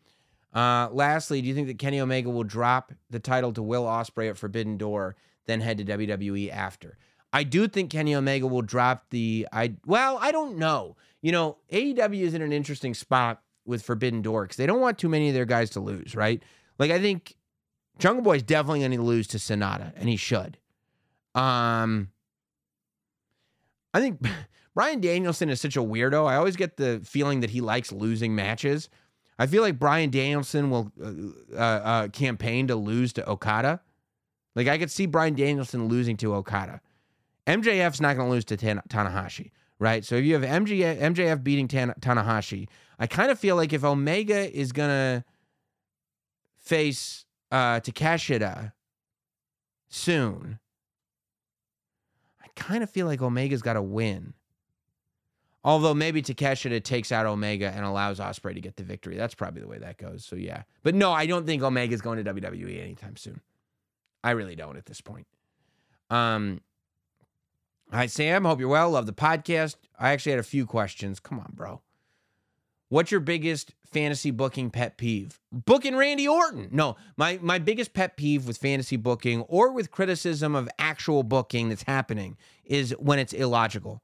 Uh, 0.54 0.90
lastly, 0.92 1.42
do 1.42 1.48
you 1.48 1.54
think 1.54 1.68
that 1.68 1.80
Kenny 1.80 2.00
Omega 2.00 2.30
will 2.30 2.44
drop 2.44 2.92
the 3.10 3.20
title 3.20 3.54
to 3.54 3.62
Will 3.62 3.84
Ospreay 3.84 4.30
at 4.30 4.38
Forbidden 4.38 4.78
Door, 4.78 5.16
then 5.46 5.62
head 5.62 5.78
to 5.78 5.86
WWE 5.86 6.52
after? 6.52 6.98
I 7.34 7.44
do 7.44 7.68
think 7.68 7.92
Kenny 7.92 8.16
Omega 8.16 8.48
will 8.48 8.62
drop 8.62 9.06
the 9.10 9.48
I 9.52 9.76
well, 9.86 10.18
I 10.22 10.32
don't 10.32 10.58
know. 10.58 10.96
You 11.22 11.32
know, 11.32 11.58
AEW 11.72 12.22
is 12.22 12.34
in 12.34 12.42
an 12.42 12.54
interesting 12.54 12.94
spot 12.94 13.42
with 13.66 13.84
Forbidden 13.84 14.22
Door 14.22 14.46
because 14.46 14.58
they 14.58 14.66
don't 14.66 14.80
want 14.80 14.98
too 14.98 15.10
many 15.10 15.28
of 15.28 15.34
their 15.34 15.46
guys 15.46 15.70
to 15.72 15.80
lose, 15.80 16.16
right? 16.16 16.42
Like 16.80 16.92
I 16.92 17.00
think 17.00 17.36
Jungle 18.00 18.24
Boy's 18.24 18.44
definitely 18.44 18.80
going 18.80 18.92
to 18.92 19.02
lose 19.02 19.28
to 19.28 19.38
Sanada, 19.38 19.92
and 19.96 20.08
he 20.08 20.16
should. 20.16 20.58
Um, 21.36 22.10
I 23.94 24.00
think 24.00 24.22
Bryan 24.78 25.02
Danielson 25.02 25.50
is 25.50 25.60
such 25.60 25.76
a 25.76 25.80
weirdo. 25.80 26.28
I 26.28 26.36
always 26.36 26.56
get 26.56 26.78
the 26.78 27.02
feeling 27.04 27.40
that 27.40 27.50
he 27.50 27.62
likes 27.62 27.92
losing 27.92 28.36
matches. 28.36 28.90
I 29.40 29.48
feel 29.48 29.64
like 29.64 29.80
Bryan 29.80 30.12
Danielson 30.12 30.70
will 30.70 30.92
uh, 31.04 31.56
uh, 31.56 31.58
uh, 31.58 32.08
campaign 32.10 32.68
to 32.68 32.76
lose 32.76 33.12
to 33.14 33.28
Okada. 33.28 33.82
Like 34.54 34.68
I 34.68 34.78
could 34.78 34.92
see 34.92 35.08
Bryan 35.08 35.34
Danielson 35.34 35.88
losing 35.88 36.16
to 36.18 36.36
Okada. 36.36 36.82
MJF's 37.48 38.00
not 38.00 38.18
going 38.18 38.28
to 38.28 38.32
lose 38.32 38.46
to 38.46 38.56
Tan- 38.56 38.84
Tanahashi, 38.88 39.50
right? 39.80 40.06
So 40.06 40.14
if 40.14 40.26
you 40.26 40.36
have 40.36 40.44
MJF, 40.44 41.02
MJF 41.02 41.44
beating 41.44 41.68
Tan- 41.68 41.96
Tanahashi, 42.00 42.68
I 43.00 43.08
kind 43.08 43.32
of 43.32 43.40
feel 43.40 43.56
like 43.56 43.74
if 43.74 43.84
Omega 43.84 44.56
is 44.56 44.72
going 44.72 44.90
to 44.90 45.26
face 46.60 47.26
uh, 47.52 47.80
soon, 49.90 50.60
I 52.40 52.48
kind 52.56 52.84
of 52.84 52.92
feel 52.92 53.08
like 53.08 53.24
Omega's 53.24 53.64
got 53.64 53.74
to 53.74 53.82
win. 53.82 54.36
Although 55.68 55.94
maybe 55.96 56.22
Takeshita 56.22 56.82
takes 56.82 57.12
out 57.12 57.26
Omega 57.26 57.70
and 57.76 57.84
allows 57.84 58.20
Ospreay 58.22 58.54
to 58.54 58.62
get 58.62 58.78
the 58.78 58.84
victory. 58.84 59.18
That's 59.18 59.36
probably 59.36 59.60
the 59.60 59.68
way 59.68 59.80
that 59.80 59.98
goes. 59.98 60.24
So 60.24 60.38
yeah. 60.38 60.64
But 60.82 60.96
no, 60.96 61.12
I 61.12 61.26
don't 61.26 61.46
think 61.46 61.62
Omega's 61.62 62.00
going 62.00 62.24
to 62.24 62.34
WWE 62.34 62.82
anytime 62.82 63.18
soon. 63.18 63.42
I 64.24 64.32
really 64.32 64.56
don't 64.56 64.78
at 64.78 64.86
this 64.86 65.02
point. 65.02 65.28
Um 66.10 66.62
Hi 67.92 68.06
Sam, 68.06 68.46
hope 68.46 68.62
you're 68.62 68.70
well. 68.70 68.92
Love 68.92 69.08
the 69.08 69.14
podcast. 69.14 69.76
I 70.00 70.12
actually 70.12 70.32
had 70.32 70.40
a 70.40 70.44
few 70.44 70.66
questions. 70.66 71.20
Come 71.20 71.38
on, 71.38 71.52
bro. 71.54 71.82
What's 72.88 73.12
your 73.12 73.20
biggest 73.20 73.74
fantasy 73.92 74.32
booking 74.32 74.70
pet 74.70 74.96
peeve? 74.96 75.38
Booking 75.52 75.98
Randy 75.98 76.30
Orton. 76.30 76.70
No, 76.72 76.96
my 77.18 77.40
my 77.42 77.60
biggest 77.60 77.94
pet 77.94 78.16
peeve 78.16 78.48
with 78.48 78.58
fantasy 78.58 78.96
booking 78.96 79.42
or 79.42 79.74
with 79.74 79.92
criticism 79.92 80.56
of 80.56 80.70
actual 80.80 81.24
booking 81.24 81.68
that's 81.68 81.84
happening 81.84 82.38
is 82.64 82.92
when 83.00 83.20
it's 83.20 83.34
illogical. 83.34 84.02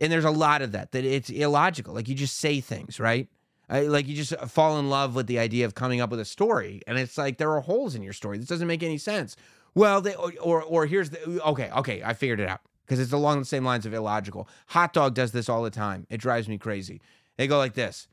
And 0.00 0.10
there's 0.10 0.24
a 0.24 0.30
lot 0.30 0.62
of 0.62 0.72
that 0.72 0.92
that 0.92 1.04
it's 1.04 1.30
illogical. 1.30 1.94
Like 1.94 2.08
you 2.08 2.14
just 2.14 2.38
say 2.38 2.60
things, 2.60 2.98
right? 2.98 3.28
I, 3.68 3.82
like 3.82 4.08
you 4.08 4.16
just 4.16 4.34
fall 4.48 4.78
in 4.78 4.90
love 4.90 5.14
with 5.14 5.26
the 5.26 5.38
idea 5.38 5.64
of 5.64 5.74
coming 5.74 6.00
up 6.00 6.10
with 6.10 6.18
a 6.20 6.24
story, 6.24 6.82
and 6.86 6.98
it's 6.98 7.16
like 7.16 7.38
there 7.38 7.52
are 7.52 7.60
holes 7.60 7.94
in 7.94 8.02
your 8.02 8.12
story. 8.12 8.38
This 8.38 8.48
doesn't 8.48 8.66
make 8.66 8.82
any 8.82 8.98
sense. 8.98 9.36
Well, 9.74 10.00
they 10.00 10.14
or 10.14 10.62
or, 10.62 10.86
here's 10.86 11.10
the 11.10 11.42
okay, 11.44 11.70
okay, 11.70 12.02
I 12.04 12.14
figured 12.14 12.40
it 12.40 12.48
out 12.48 12.60
because 12.84 12.98
it's 12.98 13.12
along 13.12 13.38
the 13.38 13.44
same 13.44 13.64
lines 13.64 13.86
of 13.86 13.94
illogical. 13.94 14.48
Hot 14.68 14.92
Dog 14.92 15.14
does 15.14 15.30
this 15.30 15.48
all 15.48 15.62
the 15.62 15.70
time. 15.70 16.06
It 16.10 16.18
drives 16.18 16.48
me 16.48 16.58
crazy. 16.58 17.00
They 17.36 17.46
go 17.46 17.58
like 17.58 17.74
this 17.74 18.08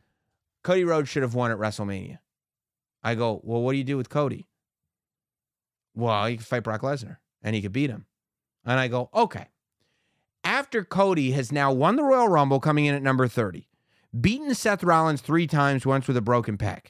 Cody 0.64 0.84
Rhodes 0.84 1.10
should 1.10 1.24
have 1.24 1.34
won 1.34 1.50
at 1.50 1.58
WrestleMania. 1.58 2.20
I 3.04 3.16
go, 3.16 3.42
well, 3.44 3.62
what 3.62 3.72
do 3.72 3.78
you 3.78 3.84
do 3.84 3.98
with 3.98 4.10
Cody? 4.10 4.48
Well, 5.96 6.26
he 6.26 6.38
could 6.38 6.46
fight 6.46 6.64
Brock 6.64 6.82
Lesnar 6.82 7.18
and 7.42 7.56
he 7.56 7.62
could 7.62 7.72
beat 7.72 7.90
him. 7.90 8.06
And 8.66 8.80
I 8.80 8.88
go, 8.88 9.10
okay. 9.14 9.48
After 10.68 10.84
Cody 10.84 11.32
has 11.32 11.50
now 11.50 11.72
won 11.72 11.96
the 11.96 12.04
Royal 12.04 12.28
Rumble 12.28 12.60
coming 12.60 12.84
in 12.84 12.94
at 12.94 13.02
number 13.02 13.26
30, 13.26 13.70
beaten 14.20 14.54
Seth 14.54 14.84
Rollins 14.84 15.22
three 15.22 15.48
times, 15.48 15.86
once 15.86 16.10
with 16.10 16.18
a 16.18 16.22
broken 16.22 16.58
pec, 16.58 16.88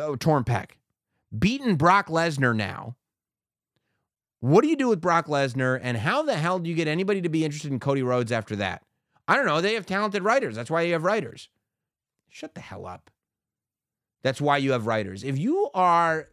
oh, 0.00 0.14
torn 0.14 0.44
pec, 0.44 0.74
beaten 1.36 1.74
Brock 1.74 2.06
Lesnar 2.06 2.54
now. 2.54 2.94
What 4.38 4.62
do 4.62 4.68
you 4.68 4.76
do 4.76 4.86
with 4.86 5.00
Brock 5.00 5.26
Lesnar, 5.26 5.80
and 5.82 5.96
how 5.96 6.22
the 6.22 6.36
hell 6.36 6.60
do 6.60 6.70
you 6.70 6.76
get 6.76 6.86
anybody 6.86 7.20
to 7.22 7.28
be 7.28 7.44
interested 7.44 7.72
in 7.72 7.80
Cody 7.80 8.04
Rhodes 8.04 8.30
after 8.30 8.54
that? 8.54 8.84
I 9.26 9.34
don't 9.34 9.46
know. 9.46 9.60
They 9.60 9.74
have 9.74 9.84
talented 9.84 10.22
writers. 10.22 10.54
That's 10.54 10.70
why 10.70 10.82
you 10.82 10.92
have 10.92 11.02
writers. 11.02 11.48
Shut 12.28 12.54
the 12.54 12.60
hell 12.60 12.86
up. 12.86 13.10
That's 14.22 14.40
why 14.40 14.58
you 14.58 14.70
have 14.70 14.86
writers. 14.86 15.24
If 15.24 15.38
you 15.38 15.70
are, 15.74 16.28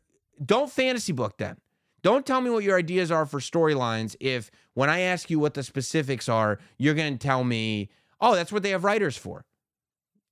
don't 0.45 0.69
fantasy 0.69 1.13
book 1.13 1.39
then. 1.39 1.57
Don't 2.07 2.25
tell 2.25 2.39
me 2.39 2.49
what 2.49 2.63
your 2.63 2.77
ideas 2.77 3.11
are 3.11 3.25
for 3.25 3.41
storylines 3.41 4.15
if 4.21 4.49
when 4.75 4.89
I 4.89 5.01
ask 5.01 5.29
you 5.29 5.39
what 5.39 5.55
the 5.55 5.61
specifics 5.61 6.29
are, 6.29 6.57
you're 6.77 6.93
going 6.93 7.17
to 7.17 7.27
tell 7.27 7.43
me, 7.43 7.89
oh, 8.21 8.33
that's 8.33 8.49
what 8.49 8.63
they 8.63 8.69
have 8.69 8.85
writers 8.85 9.17
for. 9.17 9.43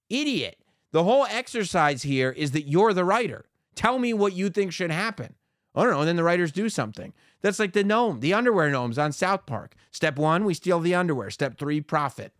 Idiot. 0.09 0.57
The 0.93 1.03
whole 1.03 1.25
exercise 1.25 2.03
here 2.03 2.31
is 2.31 2.51
that 2.51 2.69
you're 2.69 2.93
the 2.93 3.03
writer. 3.03 3.43
Tell 3.75 3.99
me 3.99 4.13
what 4.13 4.31
you 4.31 4.49
think 4.49 4.71
should 4.71 4.89
happen. 4.89 5.35
I 5.75 5.83
don't 5.83 5.91
know. 5.91 5.99
And 5.99 6.07
then 6.07 6.15
the 6.15 6.23
writers 6.23 6.53
do 6.53 6.69
something. 6.69 7.11
That's 7.41 7.59
like 7.59 7.73
the 7.73 7.83
gnome, 7.83 8.21
the 8.21 8.33
underwear 8.33 8.69
gnomes 8.69 8.97
on 8.97 9.11
South 9.11 9.45
Park. 9.45 9.75
Step 9.91 10.17
one, 10.17 10.45
we 10.45 10.53
steal 10.53 10.79
the 10.79 10.95
underwear. 10.95 11.29
Step 11.29 11.57
three, 11.57 11.81
profit. 11.81 12.31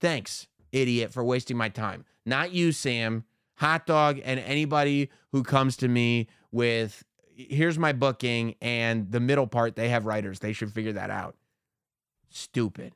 Thanks, 0.00 0.46
idiot, 0.72 1.12
for 1.12 1.22
wasting 1.22 1.58
my 1.58 1.68
time. 1.68 2.06
Not 2.24 2.52
you, 2.52 2.72
Sam. 2.72 3.24
Hot 3.56 3.84
dog 3.84 4.22
and 4.24 4.40
anybody 4.40 5.10
who 5.32 5.42
comes 5.42 5.76
to 5.76 5.88
me 5.88 6.28
with 6.50 7.04
here's 7.36 7.78
my 7.78 7.92
booking 7.92 8.54
and 8.60 9.10
the 9.10 9.20
middle 9.20 9.46
part 9.46 9.76
they 9.76 9.88
have 9.88 10.06
writers. 10.06 10.40
They 10.40 10.52
should 10.52 10.72
figure 10.72 10.92
that 10.92 11.10
out. 11.10 11.36
Stupid. 12.30 12.94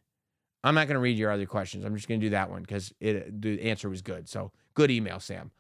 I'm 0.65 0.75
not 0.75 0.89
going 0.89 0.95
to 0.95 1.01
read 1.01 1.17
your 1.17 1.31
other 1.31 1.47
questions. 1.47 1.85
I'm 1.85 1.95
just 1.95 2.09
going 2.09 2.21
to 2.21 2.27
do 2.27 2.31
that 2.31 2.51
one 2.51 2.63
because 2.63 2.93
it 3.01 3.41
the 3.41 3.63
answer 3.63 3.89
was 3.89 4.03
good. 4.03 4.29
So 4.29 4.51
good 4.75 4.91
email, 4.91 5.21
Sam. 5.21 5.51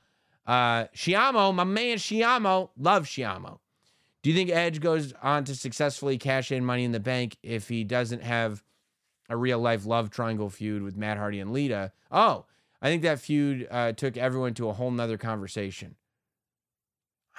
Uh, 0.46 0.86
Shiamo, 0.94 1.54
my 1.54 1.64
man 1.64 1.98
Shiamo, 1.98 2.70
love 2.76 3.04
Shiamo. 3.04 3.58
Do 4.22 4.30
you 4.30 4.36
think 4.36 4.50
Edge 4.50 4.80
goes 4.80 5.12
on 5.22 5.44
to 5.44 5.54
successfully 5.54 6.18
cash 6.18 6.50
in 6.50 6.64
Money 6.64 6.84
in 6.84 6.92
the 6.92 7.00
Bank 7.00 7.36
if 7.42 7.68
he 7.68 7.84
doesn't 7.84 8.22
have 8.22 8.64
a 9.28 9.36
real 9.36 9.58
life 9.58 9.86
love 9.86 10.10
triangle 10.10 10.50
feud 10.50 10.82
with 10.82 10.96
Matt 10.96 11.18
Hardy 11.18 11.38
and 11.38 11.52
Lita? 11.52 11.92
Oh, 12.10 12.46
I 12.82 12.88
think 12.88 13.02
that 13.02 13.20
feud 13.20 13.68
uh, 13.70 13.92
took 13.92 14.16
everyone 14.16 14.54
to 14.54 14.68
a 14.68 14.72
whole 14.72 14.90
nother 14.90 15.18
conversation. 15.18 15.94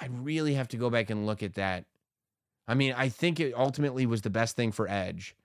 I 0.00 0.08
really 0.10 0.54
have 0.54 0.68
to 0.68 0.76
go 0.76 0.90
back 0.90 1.10
and 1.10 1.26
look 1.26 1.42
at 1.42 1.54
that. 1.54 1.84
I 2.66 2.74
mean, 2.74 2.94
I 2.96 3.08
think 3.08 3.40
it 3.40 3.54
ultimately 3.54 4.06
was 4.06 4.22
the 4.22 4.30
best 4.30 4.56
thing 4.56 4.72
for 4.72 4.88
Edge. 4.88 5.36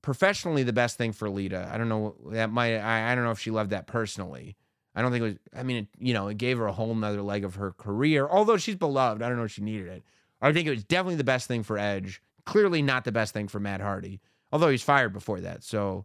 Professionally, 0.00 0.64
the 0.64 0.72
best 0.72 0.98
thing 0.98 1.12
for 1.12 1.30
Lita. 1.30 1.68
I 1.72 1.78
don't 1.78 1.88
know 1.88 2.16
that 2.30 2.50
might. 2.50 2.76
I, 2.76 3.12
I 3.12 3.14
don't 3.14 3.24
know 3.24 3.30
if 3.30 3.38
she 3.38 3.50
loved 3.50 3.70
that 3.70 3.86
personally. 3.86 4.56
I 4.94 5.02
don't 5.02 5.12
think 5.12 5.22
it 5.22 5.26
was. 5.26 5.36
I 5.56 5.62
mean, 5.62 5.76
it, 5.76 5.88
you 5.98 6.12
know, 6.12 6.28
it 6.28 6.38
gave 6.38 6.58
her 6.58 6.66
a 6.66 6.72
whole 6.72 6.94
nother 6.94 7.22
leg 7.22 7.44
of 7.44 7.54
her 7.54 7.72
career. 7.72 8.26
Although 8.28 8.56
she's 8.56 8.76
beloved, 8.76 9.22
I 9.22 9.28
don't 9.28 9.38
know 9.38 9.44
if 9.44 9.52
she 9.52 9.62
needed 9.62 9.88
it. 9.88 10.02
I 10.40 10.52
think 10.52 10.66
it 10.66 10.70
was 10.70 10.84
definitely 10.84 11.16
the 11.16 11.24
best 11.24 11.46
thing 11.46 11.62
for 11.62 11.78
Edge. 11.78 12.20
Clearly, 12.44 12.82
not 12.82 13.04
the 13.04 13.12
best 13.12 13.32
thing 13.32 13.46
for 13.46 13.60
Matt 13.60 13.80
Hardy. 13.80 14.20
Although 14.50 14.70
he's 14.70 14.82
fired 14.82 15.12
before 15.12 15.40
that, 15.40 15.62
so 15.62 16.04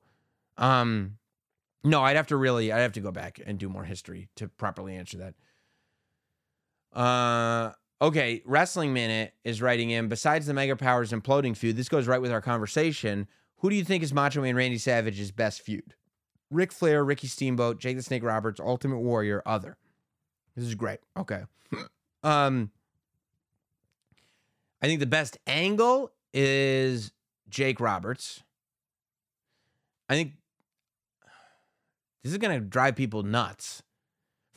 um, 0.57 1.17
no, 1.83 2.03
I'd 2.03 2.15
have 2.15 2.27
to 2.27 2.37
really, 2.37 2.71
I'd 2.71 2.79
have 2.81 2.93
to 2.93 3.01
go 3.01 3.11
back 3.11 3.39
and 3.45 3.57
do 3.57 3.67
more 3.69 3.83
history 3.83 4.29
to 4.35 4.47
properly 4.47 4.95
answer 4.95 5.17
that. 5.17 5.33
Uh, 6.93 7.71
okay, 8.01 8.41
Wrestling 8.45 8.93
Minute 8.93 9.33
is 9.43 9.61
writing 9.61 9.91
in. 9.91 10.07
Besides 10.07 10.45
the 10.45 10.53
Mega 10.53 10.75
Powers 10.75 11.11
imploding 11.11 11.55
feud, 11.55 11.75
this 11.75 11.89
goes 11.89 12.07
right 12.07 12.21
with 12.21 12.31
our 12.31 12.41
conversation. 12.41 13.27
Who 13.57 13.69
do 13.69 13.75
you 13.75 13.83
think 13.83 14.03
is 14.03 14.13
Macho 14.13 14.41
Man 14.41 14.55
Randy 14.55 14.77
Savage's 14.77 15.31
best 15.31 15.61
feud? 15.61 15.95
Ric 16.49 16.71
Flair, 16.71 17.03
Ricky 17.03 17.27
Steamboat, 17.27 17.79
Jake 17.79 17.97
the 17.97 18.03
Snake 18.03 18.23
Roberts, 18.23 18.59
Ultimate 18.59 18.99
Warrior, 18.99 19.41
other. 19.45 19.77
This 20.55 20.65
is 20.65 20.75
great. 20.75 20.99
Okay. 21.17 21.43
um, 22.23 22.71
I 24.81 24.87
think 24.87 24.99
the 24.99 25.05
best 25.05 25.37
angle 25.45 26.11
is 26.33 27.11
Jake 27.49 27.79
Roberts. 27.79 28.43
I 30.09 30.15
think 30.15 30.33
this 32.23 32.31
is 32.31 32.37
going 32.37 32.57
to 32.59 32.65
drive 32.65 32.95
people 32.95 33.23
nuts. 33.23 33.83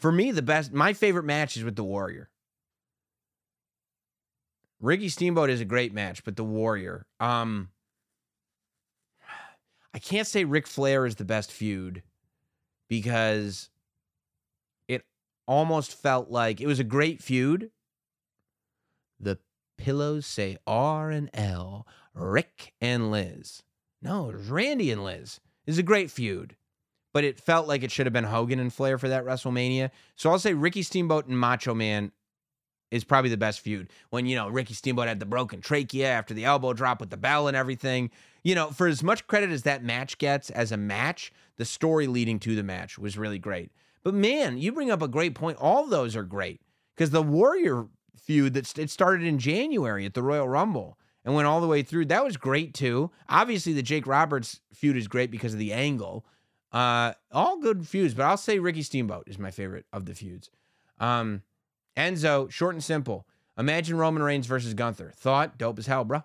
For 0.01 0.11
me, 0.11 0.31
the 0.31 0.43
best, 0.43 0.73
my 0.73 0.93
favorite 0.95 1.25
match 1.25 1.57
is 1.57 1.65
with 1.65 1.77
the 1.77 1.85
Warrior. 1.85 2.31
Ricky 4.81 5.11
Steamboat 5.11 5.51
is 5.51 5.61
a 5.61 5.67
great 5.67 5.93
match, 5.93 6.25
but 6.25 6.37
the 6.37 6.45
Warrior. 6.45 7.07
Um, 7.21 7.69
I 9.93 9.99
can't 9.99 10.27
say 10.27 10.45
Ric 10.45 10.67
Flair 10.67 11.05
is 11.05 11.17
the 11.17 11.25
best 11.25 11.53
feud 11.53 12.03
because 12.89 13.69
it 14.89 15.05
almost 15.47 15.95
felt 15.95 16.31
like 16.31 16.63
it 16.63 16.67
was 16.67 16.79
a 16.79 16.85
great 16.85 17.23
feud. 17.23 17.71
The 19.19 19.39
pillows 19.77 20.27
say 20.27 20.57
R 20.67 21.11
and 21.11 21.29
L, 21.35 21.87
Rick 22.15 22.73
and 22.81 23.11
Liz. 23.11 23.63
No, 24.01 24.31
it 24.31 24.37
was 24.37 24.49
Randy 24.49 24.91
and 24.91 25.05
Liz. 25.05 25.41
It's 25.67 25.77
a 25.77 25.83
great 25.83 26.11
feud, 26.11 26.57
but 27.13 27.25
it 27.25 27.41
felt 27.41 27.67
like 27.67 27.83
it 27.83 27.91
should 27.91 28.07
have 28.07 28.13
been 28.13 28.25
Hogan 28.25 28.61
and 28.61 28.73
Flair 28.73 28.99
for 28.99 29.09
that 29.09 29.25
WrestleMania. 29.25 29.91
So 30.17 30.31
I'll 30.31 30.39
say 30.39 30.55
Ricky 30.55 30.83
Steamboat 30.83 31.27
and 31.27 31.39
Macho 31.39 31.75
Man 31.75 32.13
is 32.91 33.05
probably 33.05 33.31
the 33.31 33.37
best 33.37 33.61
feud. 33.61 33.91
When, 34.11 34.27
you 34.27 34.37
know, 34.37 34.49
Ricky 34.49 34.75
Steamboat 34.75 35.09
had 35.09 35.21
the 35.21 35.27
broken 35.27 35.61
trachea 35.61 36.09
after 36.09 36.35
the 36.35 36.45
elbow 36.45 36.73
drop 36.73 37.01
with 37.01 37.11
the 37.11 37.17
bell 37.17 37.49
and 37.49 37.57
everything. 37.57 38.11
You 38.43 38.55
know, 38.55 38.71
for 38.71 38.87
as 38.87 39.03
much 39.03 39.27
credit 39.27 39.51
as 39.51 39.63
that 39.63 39.85
match 39.85 40.19
gets 40.19 40.51
as 40.51 40.73
a 40.73 40.77
match, 40.77 41.33
the 41.57 41.65
story 41.65 42.07
leading 42.07 42.39
to 42.41 42.57
the 42.57 42.63
match 42.63 42.99
was 42.99 43.19
really 43.19 43.39
great. 43.39 43.71
But 44.03 44.15
man, 44.15 44.59
you 44.59 44.73
bring 44.73 44.91
up 44.91 45.03
a 45.03 45.09
great 45.09 45.35
point. 45.35 45.59
All 45.61 45.87
those 45.87 46.17
are 46.17 46.23
great 46.23 46.61
because 46.97 47.11
the 47.11 47.23
Warrior 47.23 47.87
feud 48.17 48.55
that 48.55 48.79
it 48.79 48.91
started 48.91 49.27
in 49.27 49.39
January 49.39 50.07
at 50.07 50.15
the 50.15 50.23
Royal 50.23 50.49
Rumble 50.49 50.99
and 51.25 51.35
went 51.35 51.47
all 51.47 51.61
the 51.61 51.67
way 51.67 51.83
through. 51.83 52.07
That 52.07 52.25
was 52.25 52.37
great 52.37 52.75
too. 52.75 53.11
Obviously, 53.29 53.73
the 53.73 53.83
Jake 53.83 54.07
Roberts 54.07 54.61
feud 54.73 54.97
is 54.97 55.09
great 55.09 55.31
because 55.31 55.53
of 55.53 55.59
the 55.59 55.73
angle. 55.73 56.25
Uh, 56.73 57.13
all 57.33 57.59
good 57.59 57.87
feuds, 57.87 58.15
but 58.15 58.25
I'll 58.25 58.37
say 58.37 58.59
Ricky 58.59 58.83
Steamboat 58.83 59.25
is 59.27 59.39
my 59.39 59.51
favorite 59.51 59.87
of 59.93 60.07
the 60.07 60.15
feuds. 60.15 60.51
Um, 60.99 61.43
Enzo, 61.97 62.51
short 62.51 62.75
and 62.75 62.85
simple. 62.85 63.27
Imagine 63.59 63.97
Roman 63.97 64.23
Reigns 64.23 64.47
versus 64.47 64.75
Gunther. 64.75 65.13
Thought, 65.17 65.59
dope 65.59 65.79
as 65.79 65.87
hell, 65.87 66.05
bro. 66.05 66.23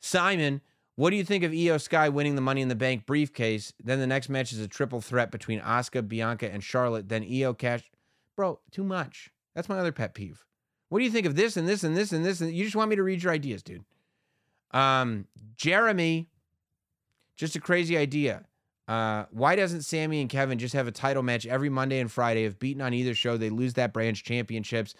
Simon, 0.00 0.60
what 0.94 1.10
do 1.10 1.16
you 1.16 1.24
think 1.24 1.44
of 1.44 1.52
Iyo 1.52 1.80
Sky 1.80 2.08
winning 2.08 2.34
the 2.34 2.40
Money 2.40 2.60
in 2.60 2.68
the 2.68 2.74
Bank 2.74 3.06
briefcase? 3.06 3.72
Then 3.82 3.98
the 3.98 4.06
next 4.06 4.28
match 4.28 4.52
is 4.52 4.60
a 4.60 4.68
triple 4.68 5.00
threat 5.00 5.30
between 5.30 5.60
Asuka, 5.60 6.06
Bianca, 6.06 6.50
and 6.52 6.62
Charlotte. 6.62 7.08
Then 7.08 7.24
Iyo 7.24 7.56
cash. 7.56 7.82
Bro, 8.36 8.60
too 8.70 8.84
much. 8.84 9.30
That's 9.54 9.68
my 9.68 9.78
other 9.78 9.92
pet 9.92 10.14
peeve. 10.14 10.44
What 10.88 10.98
do 10.98 11.04
you 11.04 11.10
think 11.10 11.26
of 11.26 11.36
this 11.36 11.56
and 11.56 11.68
this 11.68 11.84
and 11.84 11.96
this 11.96 12.12
and 12.12 12.24
this? 12.24 12.40
And 12.40 12.52
you 12.52 12.64
just 12.64 12.76
want 12.76 12.90
me 12.90 12.96
to 12.96 13.02
read 13.02 13.22
your 13.22 13.32
ideas, 13.32 13.62
dude. 13.62 13.84
Um, 14.72 15.26
Jeremy, 15.56 16.28
just 17.36 17.56
a 17.56 17.60
crazy 17.60 17.96
idea. 17.96 18.44
Uh, 18.88 19.24
why 19.30 19.56
doesn't 19.56 19.82
Sami 19.82 20.20
and 20.20 20.28
Kevin 20.28 20.58
just 20.58 20.74
have 20.74 20.86
a 20.86 20.92
title 20.92 21.22
match 21.22 21.46
every 21.46 21.68
Monday 21.68 22.00
and 22.00 22.10
Friday? 22.10 22.44
If 22.44 22.58
beaten 22.58 22.82
on 22.82 22.94
either 22.94 23.14
show, 23.14 23.36
they 23.36 23.50
lose 23.50 23.74
that 23.74 23.92
branch 23.92 24.24
championships. 24.24 24.94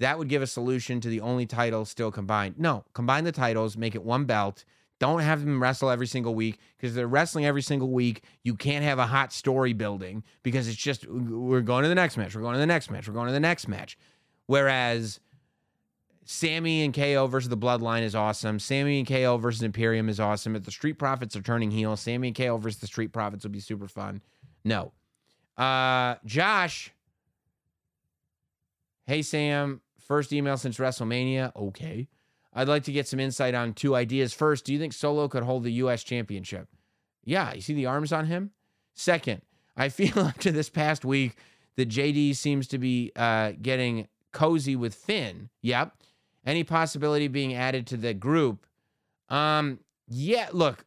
That 0.00 0.18
would 0.18 0.28
give 0.28 0.42
a 0.42 0.46
solution 0.46 1.00
to 1.00 1.08
the 1.08 1.20
only 1.20 1.46
title 1.46 1.84
still 1.84 2.10
combined. 2.10 2.58
No, 2.58 2.84
combine 2.92 3.24
the 3.24 3.32
titles, 3.32 3.76
make 3.76 3.94
it 3.94 4.02
one 4.02 4.24
belt. 4.24 4.64
Don't 4.98 5.20
have 5.20 5.40
them 5.40 5.60
wrestle 5.60 5.90
every 5.90 6.06
single 6.06 6.34
week 6.34 6.58
because 6.76 6.94
they're 6.94 7.08
wrestling 7.08 7.44
every 7.44 7.62
single 7.62 7.90
week. 7.90 8.22
You 8.44 8.54
can't 8.54 8.84
have 8.84 8.98
a 8.98 9.06
hot 9.06 9.32
story 9.32 9.72
building 9.72 10.22
because 10.42 10.68
it's 10.68 10.76
just 10.76 11.08
we're 11.08 11.60
going 11.60 11.82
to 11.82 11.88
the 11.88 11.94
next 11.94 12.16
match, 12.16 12.36
we're 12.36 12.42
going 12.42 12.54
to 12.54 12.60
the 12.60 12.66
next 12.66 12.90
match, 12.90 13.08
we're 13.08 13.14
going 13.14 13.26
to 13.26 13.32
the 13.32 13.40
next 13.40 13.66
match. 13.66 13.98
Whereas 14.46 15.18
Sami 16.24 16.84
and 16.84 16.94
KO 16.94 17.26
versus 17.26 17.48
the 17.48 17.56
Bloodline 17.56 18.02
is 18.02 18.14
awesome. 18.14 18.58
Sami 18.58 18.98
and 18.98 19.08
KO 19.08 19.38
versus 19.38 19.62
Imperium 19.62 20.08
is 20.08 20.20
awesome. 20.20 20.54
If 20.54 20.64
the 20.64 20.70
Street 20.70 20.98
Profits 20.98 21.34
are 21.36 21.42
turning 21.42 21.70
heel, 21.70 21.96
Sami 21.96 22.28
and 22.28 22.36
KO 22.36 22.58
versus 22.58 22.80
the 22.80 22.86
Street 22.86 23.12
Profits 23.12 23.44
will 23.44 23.50
be 23.50 23.60
super 23.60 23.88
fun. 23.88 24.22
No. 24.64 24.92
Uh 25.56 26.16
Josh. 26.24 26.92
Hey 29.06 29.22
Sam, 29.22 29.80
first 29.98 30.32
email 30.32 30.56
since 30.56 30.78
WrestleMania. 30.78 31.54
Okay. 31.56 32.08
I'd 32.54 32.68
like 32.68 32.84
to 32.84 32.92
get 32.92 33.08
some 33.08 33.18
insight 33.18 33.54
on 33.54 33.72
two 33.72 33.96
ideas. 33.96 34.32
First, 34.32 34.64
do 34.64 34.72
you 34.72 34.78
think 34.78 34.92
Solo 34.92 35.26
could 35.26 35.42
hold 35.42 35.64
the 35.64 35.72
US 35.72 36.04
championship? 36.04 36.68
Yeah, 37.24 37.52
you 37.52 37.60
see 37.60 37.74
the 37.74 37.86
arms 37.86 38.12
on 38.12 38.26
him? 38.26 38.52
Second, 38.94 39.42
I 39.76 39.88
feel 39.88 40.20
up 40.20 40.38
to 40.38 40.52
this 40.52 40.70
past 40.70 41.04
week 41.04 41.36
that 41.76 41.88
JD 41.88 42.36
seems 42.36 42.68
to 42.68 42.78
be 42.78 43.10
uh, 43.16 43.52
getting 43.60 44.06
cozy 44.30 44.76
with 44.76 44.94
Finn. 44.94 45.48
Yep 45.62 45.96
any 46.44 46.64
possibility 46.64 47.28
being 47.28 47.54
added 47.54 47.86
to 47.88 47.96
the 47.96 48.14
group. 48.14 48.66
Um, 49.28 49.80
yeah, 50.08 50.48
look, 50.52 50.84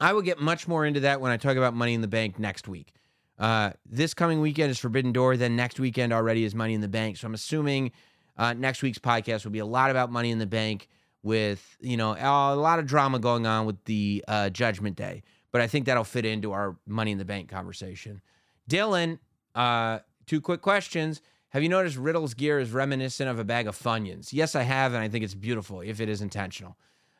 I 0.00 0.12
will 0.12 0.22
get 0.22 0.40
much 0.40 0.66
more 0.66 0.84
into 0.84 1.00
that 1.00 1.20
when 1.20 1.30
I 1.30 1.36
talk 1.36 1.56
about 1.56 1.74
Money 1.74 1.94
in 1.94 2.00
the 2.00 2.08
Bank 2.08 2.38
next 2.38 2.68
week. 2.68 2.92
Uh, 3.38 3.70
this 3.86 4.14
coming 4.14 4.40
weekend 4.40 4.70
is 4.70 4.78
Forbidden 4.78 5.12
Door. 5.12 5.38
Then 5.38 5.56
next 5.56 5.80
weekend 5.80 6.12
already 6.12 6.44
is 6.44 6.54
Money 6.54 6.74
in 6.74 6.80
the 6.80 6.88
Bank. 6.88 7.16
So 7.16 7.26
I'm 7.26 7.34
assuming 7.34 7.92
uh, 8.36 8.52
next 8.52 8.82
week's 8.82 8.98
podcast 8.98 9.44
will 9.44 9.52
be 9.52 9.58
a 9.58 9.66
lot 9.66 9.90
about 9.90 10.10
Money 10.10 10.30
in 10.30 10.38
the 10.38 10.46
Bank 10.46 10.88
with 11.22 11.76
you 11.80 11.96
know 11.96 12.16
a 12.18 12.56
lot 12.56 12.78
of 12.78 12.86
drama 12.86 13.18
going 13.18 13.46
on 13.46 13.64
with 13.66 13.82
the 13.84 14.24
uh, 14.28 14.50
Judgment 14.50 14.96
Day. 14.96 15.22
But 15.50 15.60
I 15.60 15.66
think 15.66 15.86
that'll 15.86 16.04
fit 16.04 16.24
into 16.24 16.52
our 16.52 16.76
Money 16.86 17.12
in 17.12 17.18
the 17.18 17.24
Bank 17.24 17.48
conversation. 17.48 18.22
Dylan, 18.70 19.18
uh, 19.54 20.00
two 20.26 20.40
quick 20.40 20.62
questions. 20.62 21.20
Have 21.52 21.62
you 21.62 21.68
noticed 21.68 21.98
Riddle's 21.98 22.32
gear 22.32 22.58
is 22.58 22.70
reminiscent 22.70 23.28
of 23.28 23.38
a 23.38 23.44
bag 23.44 23.66
of 23.66 23.78
Funyuns? 23.78 24.32
Yes, 24.32 24.54
I 24.54 24.62
have, 24.62 24.94
and 24.94 25.02
I 25.02 25.08
think 25.10 25.22
it's 25.22 25.34
beautiful 25.34 25.82
if 25.82 26.00
it 26.00 26.08
is 26.08 26.22
intentional. 26.22 26.78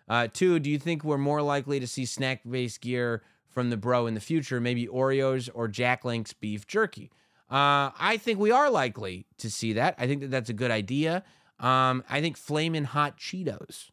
Uh, 0.09 0.27
two, 0.33 0.59
do 0.59 0.71
you 0.71 0.79
think 0.79 1.05
we're 1.05 1.19
more 1.19 1.43
likely 1.43 1.79
to 1.81 1.87
see 1.87 2.07
snack 2.07 2.41
based 2.49 2.81
gear 2.81 3.23
from 3.51 3.69
the 3.69 3.77
bro 3.77 4.07
in 4.07 4.15
the 4.15 4.21
future, 4.21 4.59
maybe 4.59 4.87
Oreos 4.87 5.51
or 5.53 5.69
Jack 5.69 6.07
Link's 6.07 6.33
beef 6.33 6.67
jerky? 6.67 7.11
Uh, 7.51 7.93
I 8.01 8.19
think 8.19 8.39
we 8.39 8.51
are 8.51 8.71
likely 8.71 9.27
to 9.37 9.51
see 9.51 9.75
that. 9.75 9.97
I 9.99 10.07
think 10.07 10.23
that 10.23 10.31
that's 10.31 10.49
a 10.49 10.55
good 10.55 10.71
idea. 10.71 11.25
Um, 11.61 12.03
I 12.09 12.23
think 12.23 12.39
Flamin' 12.39 12.85
Hot 12.85 13.19
Cheetos 13.19 13.91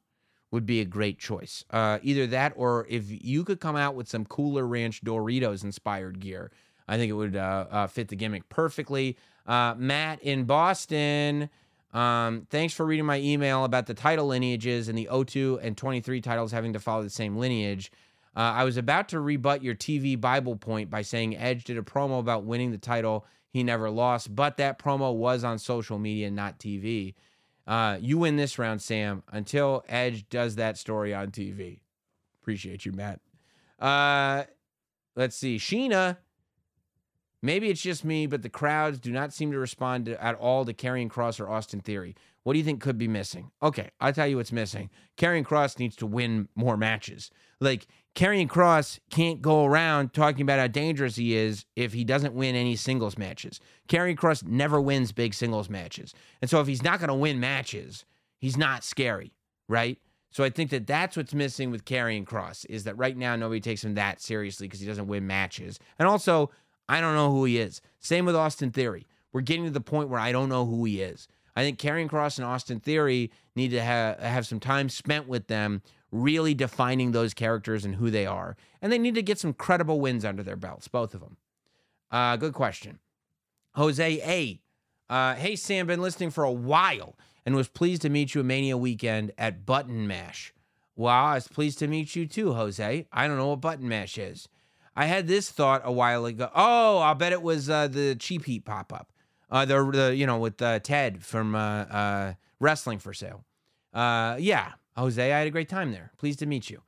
would 0.52 0.66
be 0.66 0.80
a 0.80 0.86
great 0.86 1.20
choice. 1.20 1.66
Uh, 1.70 2.00
either 2.02 2.26
that 2.28 2.54
or 2.56 2.88
if 2.90 3.04
you 3.10 3.44
could 3.44 3.60
come 3.60 3.76
out 3.76 3.94
with 3.94 4.08
some 4.08 4.24
Cooler 4.24 4.66
Ranch 4.66 5.04
Doritos 5.04 5.66
inspired 5.66 6.22
gear, 6.22 6.50
I 6.90 6.98
think 6.98 7.12
it 7.12 7.14
would 7.14 7.36
uh, 7.36 7.66
uh, 7.70 7.88
fit 7.88 8.08
the 8.08 8.16
gimmick 8.16 8.50
perfectly. 8.50 9.16
Uh, 9.46 9.76
Matt 9.78 10.22
in 10.24 10.46
Boston. 10.46 11.50
Um, 11.94 12.48
thanks 12.50 12.74
for 12.74 12.86
reading 12.86 13.06
my 13.06 13.20
email 13.20 13.64
about 13.64 13.86
the 13.86 13.94
title 13.94 14.28
lineages 14.28 14.90
and 14.90 14.98
the 14.98 15.08
O2 15.12 15.60
and 15.62 15.78
23 15.78 16.20
titles 16.22 16.52
having 16.52 16.74
to 16.74 16.80
follow 16.80 17.04
the 17.04 17.10
same 17.10 17.38
lineage. 17.38 17.92
Uh, 18.36 18.40
I 18.40 18.64
was 18.64 18.78
about 18.78 19.10
to 19.10 19.20
rebut 19.20 19.64
your 19.64 19.76
TV 19.76 20.20
Bible 20.20 20.56
point 20.56 20.90
by 20.90 21.04
saying 21.04 21.38
Edge 21.38 21.64
did 21.64 21.78
a 21.78 21.84
promo 21.84 22.20
about 22.20 22.44
winning 22.44 22.72
the 22.72 22.78
title 22.78 23.26
he 23.52 23.64
never 23.64 23.90
lost, 23.90 24.36
but 24.36 24.58
that 24.58 24.80
promo 24.80 25.14
was 25.14 25.44
on 25.44 25.60
social 25.60 26.00
media, 26.00 26.32
not 26.32 26.60
TV. 26.60 27.14
Uh, 27.68 27.98
you 28.02 28.18
win 28.18 28.36
this 28.36 28.58
round, 28.58 28.82
Sam, 28.82 29.22
until 29.32 29.84
Edge 29.88 30.28
does 30.30 30.56
that 30.56 30.78
story 30.78 31.14
on 31.14 31.30
TV. 31.30 31.82
Appreciate 32.42 32.86
you, 32.86 32.92
Matt. 32.92 33.20
Uh, 33.80 34.44
let's 35.16 35.36
see. 35.36 35.58
Sheena 35.58 36.18
Maybe 37.42 37.70
it's 37.70 37.82
just 37.82 38.04
me, 38.04 38.28
but 38.28 38.42
the 38.42 38.50
crowds 38.50 39.00
do 39.00 39.12
not 39.12 39.34
seem 39.34 39.52
to 39.52 39.60
respond 39.60 40.06
to, 40.06 40.22
at 40.24 40.36
all 40.36 40.66
to 40.66 40.74
Karrion 40.74 41.10
Kross 41.10 41.40
or 41.40 41.50
Austin 41.50 41.80
Theory. 41.80 42.16
What 42.44 42.54
do 42.54 42.60
you 42.60 42.66
think 42.66 42.82
could 42.82 42.98
be 42.98 43.08
missing? 43.08 43.52
Okay, 43.62 43.90
I'll 44.00 44.14
tell 44.14 44.28
you 44.28 44.38
what's 44.38 44.52
missing. 44.52 44.90
Karrion 45.18 45.46
Kross 45.46 45.80
needs 45.80 45.96
to 45.98 46.06
win 46.06 46.50
more 46.56 46.78
matches. 46.78 47.32
Like, 47.62 47.88
Karrion 48.16 48.48
Kross 48.48 49.00
can't 49.10 49.42
go 49.42 49.66
around 49.66 50.14
talking 50.14 50.42
about 50.42 50.60
how 50.60 50.68
dangerous 50.68 51.16
he 51.16 51.36
is 51.36 51.66
if 51.76 51.94
he 51.94 52.04
doesn't 52.04 52.34
win 52.34 52.56
any 52.56 52.76
singles 52.76 53.18
matches. 53.18 53.60
Karrion 53.88 54.18
Kross 54.18 54.44
never 54.44 54.82
wins 54.82 55.12
big 55.12 55.34
singles 55.34 55.70
matches. 55.70 56.14
And 56.42 56.50
so 56.50 56.60
if 56.60 56.68
he's 56.68 56.84
not 56.84 57.00
going 57.00 57.10
to 57.10 57.14
win 57.14 57.40
matches, 57.40 58.06
he's 58.40 58.58
not 58.58 58.84
scary, 58.84 59.34
right? 59.68 59.98
So 60.32 60.44
I 60.44 60.50
think 60.50 60.70
that 60.72 60.88
that's 60.88 61.18
what's 61.18 61.34
missing 61.34 61.72
with 61.72 61.86
Karrion 61.86 62.26
Kross 62.26 62.66
is 62.70 62.84
that 62.84 62.98
right 62.98 63.18
now 63.18 63.36
nobody 63.36 63.62
takes 63.62 63.84
him 63.84 63.96
that 63.96 64.22
seriously 64.22 64.68
because 64.68 64.80
he 64.80 64.88
doesn't 64.88 65.08
win 65.08 65.26
matches. 65.26 65.80
And 65.98 66.08
also, 66.08 66.52
I 66.90 67.00
don't 67.00 67.14
know 67.14 67.32
who 67.32 67.46
he 67.46 67.60
is. 67.60 67.82
Same 68.00 68.26
with 68.26 68.36
Austin 68.36 68.72
Theory. 68.72 69.06
We're 69.32 69.42
getting 69.42 69.66
to 69.66 69.72
the 69.72 69.80
point 69.80 70.10
where 70.10 70.20
I 70.20 70.32
don't 70.32 70.50
know 70.50 70.66
who 70.66 70.84
he 70.86 71.02
is. 71.02 71.28
I 71.56 71.62
think 71.62 71.78
Karrion 71.78 72.10
Kross 72.10 72.38
and 72.38 72.46
Austin 72.46 72.80
Theory 72.80 73.32
need 73.56 73.70
to 73.70 73.82
have 73.82 74.20
have 74.20 74.48
some 74.48 74.60
time 74.60 74.90
spent 74.90 75.28
with 75.28 75.48
them, 75.48 75.84
really 76.12 76.54
defining 76.54 77.12
those 77.12 77.34
characters 77.34 77.86
and 77.86 77.96
who 77.96 78.10
they 78.10 78.26
are, 78.26 78.58
and 78.82 78.92
they 78.92 78.98
need 78.98 79.16
to 79.16 79.22
get 79.22 79.40
some 79.40 79.54
credible 79.54 80.02
wins 80.02 80.26
under 80.26 80.42
their 80.42 80.56
belts, 80.56 80.88
both 80.88 81.14
of 81.14 81.22
them. 81.22 81.38
Uh, 82.12 82.38
good 82.38 82.54
question, 82.54 83.00
Jose 83.76 84.22
A. 84.24 84.60
Uh, 85.14 85.36
hey 85.36 85.56
Sam, 85.56 85.88
been 85.88 86.02
listening 86.02 86.32
for 86.32 86.44
a 86.44 86.52
while 86.52 87.16
and 87.46 87.56
was 87.56 87.68
pleased 87.68 88.02
to 88.04 88.10
meet 88.10 88.34
you 88.34 88.42
a 88.42 88.44
Mania 88.44 88.78
weekend 88.78 89.32
at 89.38 89.66
Button 89.66 90.08
Mash. 90.08 90.54
Well, 90.96 91.14
I 91.14 91.36
was 91.36 91.48
pleased 91.48 91.80
to 91.80 91.88
meet 91.88 92.16
you 92.16 92.26
too, 92.26 92.54
Jose. 92.54 93.08
I 93.12 93.28
don't 93.28 93.38
know 93.38 93.48
what 93.48 93.62
Button 93.62 93.88
Mash 93.88 94.18
is. 94.18 94.48
I 95.00 95.06
had 95.06 95.30
this 95.30 95.50
thought 95.50 95.84
a 95.86 95.94
while 95.94 96.26
ago. 96.26 96.50
Oh, 96.54 96.98
I'll 96.98 97.16
bet 97.16 97.32
it 97.32 97.42
was 97.42 97.70
uh, 97.70 97.88
the 97.88 98.16
Cheap 98.16 98.44
Heat 98.44 98.66
pop 98.66 98.92
up. 98.92 99.14
Uh, 99.50 99.64
the, 99.64 99.90
the 99.92 100.14
you 100.14 100.28
know 100.28 100.40
with 100.40 100.62
uh, 100.62 100.80
Ted 100.80 101.24
from 101.24 101.56
uh, 101.56 101.84
uh, 101.84 102.34
Wrestling 102.60 103.00
for 103.00 103.14
Sale. 103.14 103.46
Uh, 103.94 104.36
yeah, 104.38 104.74
Jose, 104.98 105.32
I 105.32 105.38
had 105.38 105.48
a 105.48 105.52
great 105.52 105.70
time 105.70 105.94
there. 105.94 106.12
Pleased 106.18 106.40
to 106.40 106.46
meet 106.46 106.70
you. 106.70 106.82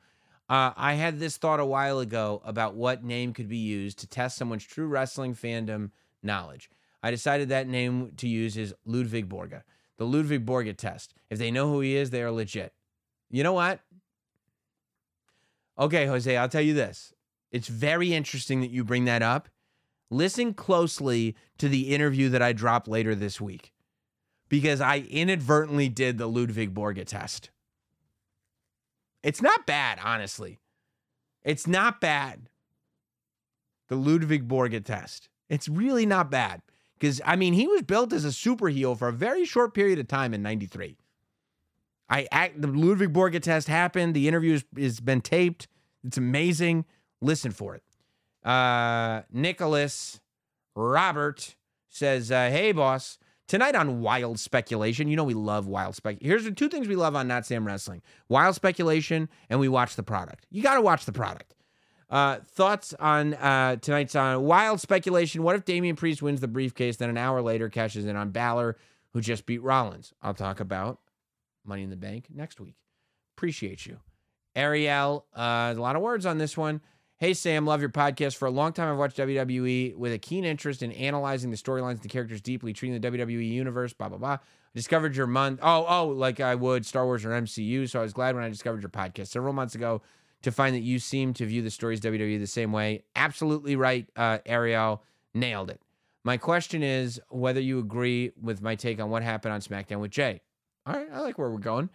I 0.49 0.95
had 0.95 1.21
this 1.21 1.37
thought 1.37 1.61
a 1.61 1.65
while 1.65 1.99
ago 1.99 2.41
about 2.43 2.75
what 2.75 3.01
name 3.01 3.31
could 3.31 3.47
be 3.47 3.55
used 3.55 3.99
to 3.99 4.07
test 4.07 4.37
someone's 4.37 4.65
true 4.65 4.87
wrestling 4.87 5.33
fandom 5.33 5.91
knowledge. 6.21 6.69
I 7.01 7.11
decided 7.11 7.47
that 7.47 7.69
name 7.69 8.11
to 8.17 8.27
use 8.27 8.57
is 8.57 8.73
Ludwig 8.83 9.29
Borga, 9.29 9.61
the 9.95 10.05
Ludwig 10.05 10.45
Borga 10.45 10.75
test. 10.75 11.13
If 11.29 11.39
they 11.39 11.49
know 11.49 11.71
who 11.71 11.79
he 11.79 11.95
is, 11.95 12.09
they 12.09 12.21
are 12.21 12.31
legit. 12.31 12.73
You 13.29 13.43
know 13.43 13.53
what? 13.53 13.79
Okay, 15.79 16.05
Jose, 16.07 16.35
I'll 16.35 16.49
tell 16.49 16.59
you 16.59 16.73
this. 16.73 17.13
It's 17.51 17.67
very 17.67 18.13
interesting 18.13 18.61
that 18.61 18.71
you 18.71 18.83
bring 18.83 19.05
that 19.05 19.21
up. 19.21 19.49
Listen 20.09 20.53
closely 20.53 21.35
to 21.57 21.69
the 21.69 21.93
interview 21.93 22.29
that 22.29 22.41
I 22.41 22.53
dropped 22.53 22.87
later 22.87 23.15
this 23.15 23.39
week 23.39 23.71
because 24.49 24.81
I 24.81 24.99
inadvertently 25.09 25.87
did 25.87 26.17
the 26.17 26.27
Ludwig 26.27 26.73
Borga 26.73 27.05
test. 27.05 27.49
It's 29.23 29.41
not 29.41 29.65
bad, 29.65 29.99
honestly. 30.03 30.59
It's 31.43 31.67
not 31.67 32.01
bad. 32.01 32.49
The 33.87 33.95
Ludwig 33.95 34.47
Borga 34.47 34.83
test. 34.83 35.29
It's 35.49 35.67
really 35.67 36.05
not 36.05 36.31
bad 36.31 36.61
because, 36.97 37.21
I 37.25 37.35
mean, 37.35 37.53
he 37.53 37.67
was 37.67 37.81
built 37.81 38.13
as 38.13 38.25
a 38.25 38.31
super 38.31 38.69
heel 38.69 38.95
for 38.95 39.07
a 39.07 39.13
very 39.13 39.45
short 39.45 39.73
period 39.73 39.99
of 39.99 40.07
time 40.07 40.33
in 40.33 40.41
93. 40.41 40.97
I 42.09 42.27
act, 42.31 42.61
the 42.61 42.67
Ludwig 42.67 43.13
Borga 43.13 43.41
test 43.41 43.67
happened. 43.67 44.13
The 44.13 44.27
interview 44.27 44.53
has, 44.53 44.65
has 44.77 44.99
been 44.99 45.21
taped. 45.21 45.67
It's 46.03 46.17
amazing. 46.17 46.85
Listen 47.21 47.51
for 47.51 47.75
it. 47.75 47.83
Uh, 48.47 49.21
Nicholas 49.31 50.19
Robert 50.75 51.55
says, 51.89 52.31
uh, 52.31 52.49
"Hey, 52.49 52.71
boss." 52.71 53.17
Tonight 53.47 53.75
on 53.75 53.99
Wild 53.99 54.39
Speculation, 54.39 55.09
you 55.09 55.17
know 55.17 55.25
we 55.25 55.33
love 55.33 55.67
wild 55.67 55.93
spec. 55.93 56.19
Here's 56.21 56.45
the 56.45 56.51
two 56.51 56.69
things 56.69 56.87
we 56.87 56.95
love 56.95 57.17
on 57.17 57.27
Notsam 57.27 57.65
Wrestling: 57.65 58.01
wild 58.29 58.55
speculation, 58.55 59.27
and 59.49 59.59
we 59.59 59.67
watch 59.67 59.97
the 59.97 60.03
product. 60.03 60.47
You 60.49 60.63
got 60.63 60.75
to 60.75 60.81
watch 60.81 61.05
the 61.05 61.11
product. 61.11 61.53
Uh, 62.11 62.39
thoughts 62.43 62.93
on 62.99 63.33
uh, 63.35 63.77
tonight's 63.77 64.15
on 64.15 64.43
Wild 64.43 64.81
Speculation? 64.81 65.43
What 65.43 65.55
if 65.55 65.63
Damian 65.63 65.95
Priest 65.95 66.21
wins 66.21 66.41
the 66.41 66.47
briefcase, 66.47 66.97
then 66.97 67.09
an 67.09 67.17
hour 67.17 67.41
later 67.41 67.69
cashes 67.69 68.05
in 68.05 68.17
on 68.17 68.31
Balor, 68.31 68.77
who 69.13 69.21
just 69.21 69.45
beat 69.45 69.61
Rollins? 69.61 70.13
I'll 70.21 70.33
talk 70.33 70.59
about 70.59 70.99
Money 71.65 71.83
in 71.83 71.89
the 71.89 71.95
Bank 71.95 72.25
next 72.29 72.59
week. 72.59 72.75
Appreciate 73.37 73.85
you. 73.85 73.97
Ariel, 74.55 75.25
uh, 75.33 75.73
a 75.75 75.79
lot 75.79 75.95
of 75.95 76.01
words 76.01 76.25
on 76.25 76.37
this 76.37 76.57
one. 76.57 76.81
Hey, 77.21 77.35
Sam, 77.35 77.67
love 77.67 77.81
your 77.81 77.91
podcast. 77.91 78.35
For 78.37 78.47
a 78.47 78.49
long 78.49 78.73
time, 78.73 78.91
I've 78.91 78.97
watched 78.97 79.17
WWE 79.17 79.95
with 79.95 80.11
a 80.11 80.17
keen 80.17 80.43
interest 80.43 80.81
in 80.81 80.91
analyzing 80.93 81.51
the 81.51 81.55
storylines 81.55 81.91
and 81.91 82.01
the 82.01 82.07
characters 82.07 82.41
deeply, 82.41 82.73
treating 82.73 82.99
the 82.99 83.11
WWE 83.11 83.47
universe, 83.47 83.93
blah, 83.93 84.09
blah, 84.09 84.17
blah. 84.17 84.31
I 84.31 84.39
discovered 84.73 85.15
your 85.15 85.27
month. 85.27 85.59
Oh, 85.61 85.85
oh, 85.87 86.07
like 86.07 86.39
I 86.39 86.55
would 86.55 86.83
Star 86.83 87.05
Wars 87.05 87.23
or 87.23 87.29
MCU. 87.29 87.87
So 87.87 87.99
I 87.99 88.01
was 88.01 88.11
glad 88.11 88.33
when 88.33 88.43
I 88.43 88.49
discovered 88.49 88.81
your 88.81 88.89
podcast 88.89 89.27
several 89.27 89.53
months 89.53 89.75
ago 89.75 90.01
to 90.41 90.51
find 90.51 90.75
that 90.75 90.79
you 90.79 90.97
seem 90.97 91.31
to 91.35 91.45
view 91.45 91.61
the 91.61 91.69
stories 91.69 92.01
WWE 92.01 92.39
the 92.39 92.47
same 92.47 92.71
way. 92.71 93.03
Absolutely 93.15 93.75
right, 93.75 94.09
uh, 94.15 94.39
Ariel. 94.47 95.03
Nailed 95.35 95.69
it. 95.69 95.79
My 96.23 96.37
question 96.37 96.81
is 96.81 97.21
whether 97.29 97.61
you 97.61 97.77
agree 97.77 98.31
with 98.41 98.63
my 98.63 98.73
take 98.73 98.99
on 98.99 99.11
what 99.11 99.21
happened 99.21 99.53
on 99.53 99.61
SmackDown 99.61 99.99
with 99.99 100.09
Jey. 100.09 100.41
All 100.87 100.95
right, 100.95 101.07
I 101.13 101.19
like 101.19 101.37
where 101.37 101.51
we're 101.51 101.59
going. 101.59 101.91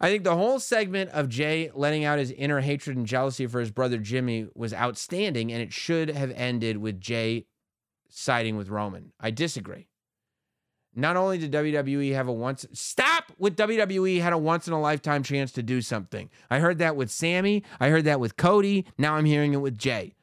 I 0.00 0.08
think 0.08 0.24
the 0.24 0.36
whole 0.36 0.58
segment 0.58 1.10
of 1.10 1.28
Jey 1.28 1.70
letting 1.74 2.04
out 2.04 2.18
his 2.18 2.30
inner 2.30 2.60
hatred 2.60 2.96
and 2.96 3.06
jealousy 3.06 3.46
for 3.46 3.60
his 3.60 3.70
brother 3.70 3.98
Jimmy 3.98 4.48
was 4.54 4.72
outstanding, 4.72 5.52
and 5.52 5.60
it 5.60 5.74
should 5.74 6.08
have 6.08 6.30
ended 6.30 6.78
with 6.78 7.00
Jey 7.00 7.46
siding 8.08 8.56
with 8.56 8.70
Roman. 8.70 9.12
I 9.20 9.30
disagree. 9.30 9.88
Not 10.94 11.16
only 11.16 11.38
did 11.38 11.52
WWE 11.52 12.14
have 12.14 12.28
a 12.28 12.32
once 12.32 12.66
stop 12.72 13.32
with 13.38 13.56
WWE 13.56 14.20
had 14.20 14.32
a 14.32 14.38
once 14.38 14.66
in 14.66 14.72
a 14.72 14.80
lifetime 14.80 15.22
chance 15.22 15.52
to 15.52 15.62
do 15.62 15.82
something. 15.82 16.30
I 16.50 16.58
heard 16.58 16.78
that 16.78 16.96
with 16.96 17.10
Sami, 17.10 17.62
I 17.78 17.90
heard 17.90 18.04
that 18.06 18.18
with 18.20 18.36
Cody, 18.36 18.86
now 18.98 19.14
I'm 19.14 19.24
hearing 19.24 19.52
it 19.52 19.58
with 19.58 19.78
Jey. 19.78 20.14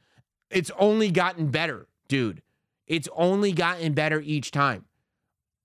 It's 0.50 0.72
only 0.78 1.12
gotten 1.12 1.52
better, 1.52 1.88
dude. 2.08 2.42
It's 2.86 3.08
only 3.16 3.52
gotten 3.52 3.94
better 3.94 4.20
each 4.22 4.52
time. 4.52 4.86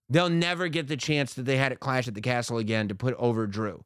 They'll 0.08 0.28
never 0.28 0.68
get 0.68 0.88
the 0.88 0.96
chance 0.96 1.34
that 1.34 1.44
they 1.46 1.56
had 1.56 1.72
at 1.72 1.80
Clash 1.80 2.06
at 2.06 2.14
the 2.14 2.20
Castle 2.20 2.58
again 2.58 2.88
to 2.88 2.94
put 2.94 3.14
over 3.14 3.46
Drew. 3.46 3.84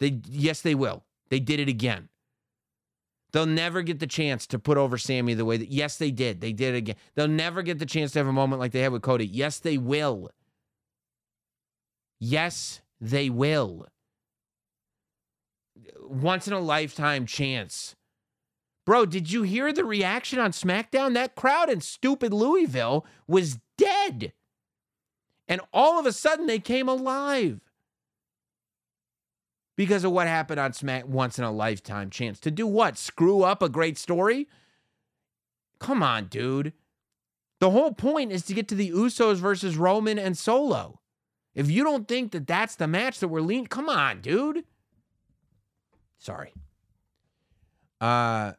They 0.00 0.20
yes, 0.26 0.62
they 0.62 0.74
will. 0.74 1.04
They 1.28 1.38
did 1.38 1.60
it 1.60 1.68
again. 1.68 2.08
They'll 3.32 3.46
never 3.46 3.82
get 3.82 4.00
the 4.00 4.06
chance 4.06 4.46
to 4.48 4.58
put 4.58 4.76
over 4.76 4.98
Sami 4.98 5.34
the 5.34 5.44
way 5.44 5.56
that 5.56 5.70
yes, 5.70 5.96
they 5.96 6.10
did. 6.10 6.40
They 6.40 6.52
did 6.52 6.74
it 6.74 6.78
again. 6.78 6.96
They'll 7.14 7.28
never 7.28 7.62
get 7.62 7.78
the 7.78 7.86
chance 7.86 8.12
to 8.12 8.18
have 8.18 8.26
a 8.26 8.32
moment 8.32 8.60
like 8.60 8.72
they 8.72 8.80
had 8.80 8.92
with 8.92 9.02
Cody. 9.02 9.26
Yes, 9.26 9.60
they 9.60 9.78
will. 9.78 10.30
Yes, 12.18 12.80
they 13.00 13.30
will. 13.30 13.86
Once 16.00 16.48
in 16.48 16.52
a 16.52 16.60
lifetime 16.60 17.24
chance. 17.24 17.94
Bro, 18.84 19.06
did 19.06 19.30
you 19.30 19.42
hear 19.42 19.72
the 19.72 19.84
reaction 19.84 20.40
on 20.40 20.50
SmackDown? 20.50 21.14
That 21.14 21.36
crowd 21.36 21.70
in 21.70 21.80
stupid 21.80 22.32
Louisville 22.32 23.06
was 23.28 23.58
dead. 23.78 24.32
And 25.46 25.60
all 25.72 25.98
of 25.98 26.06
a 26.06 26.12
sudden 26.12 26.46
they 26.46 26.58
came 26.58 26.88
alive 26.88 27.60
because 29.80 30.04
of 30.04 30.12
what 30.12 30.26
happened 30.26 30.60
on 30.60 30.74
Smack 30.74 31.08
once 31.08 31.38
in 31.38 31.44
a 31.46 31.50
lifetime 31.50 32.10
chance. 32.10 32.38
To 32.40 32.50
do 32.50 32.66
what? 32.66 32.98
Screw 32.98 33.44
up 33.44 33.62
a 33.62 33.68
great 33.70 33.96
story? 33.96 34.46
Come 35.78 36.02
on, 36.02 36.26
dude. 36.26 36.74
The 37.60 37.70
whole 37.70 37.94
point 37.94 38.30
is 38.30 38.42
to 38.42 38.52
get 38.52 38.68
to 38.68 38.74
the 38.74 38.90
Usos 38.90 39.36
versus 39.36 39.78
Roman 39.78 40.18
and 40.18 40.36
Solo. 40.36 41.00
If 41.54 41.70
you 41.70 41.82
don't 41.82 42.06
think 42.06 42.32
that 42.32 42.46
that's 42.46 42.76
the 42.76 42.86
match 42.86 43.20
that 43.20 43.28
we're 43.28 43.40
lean, 43.40 43.68
come 43.68 43.88
on, 43.88 44.20
dude. 44.20 44.64
Sorry. 46.18 46.52
Uh 48.02 48.52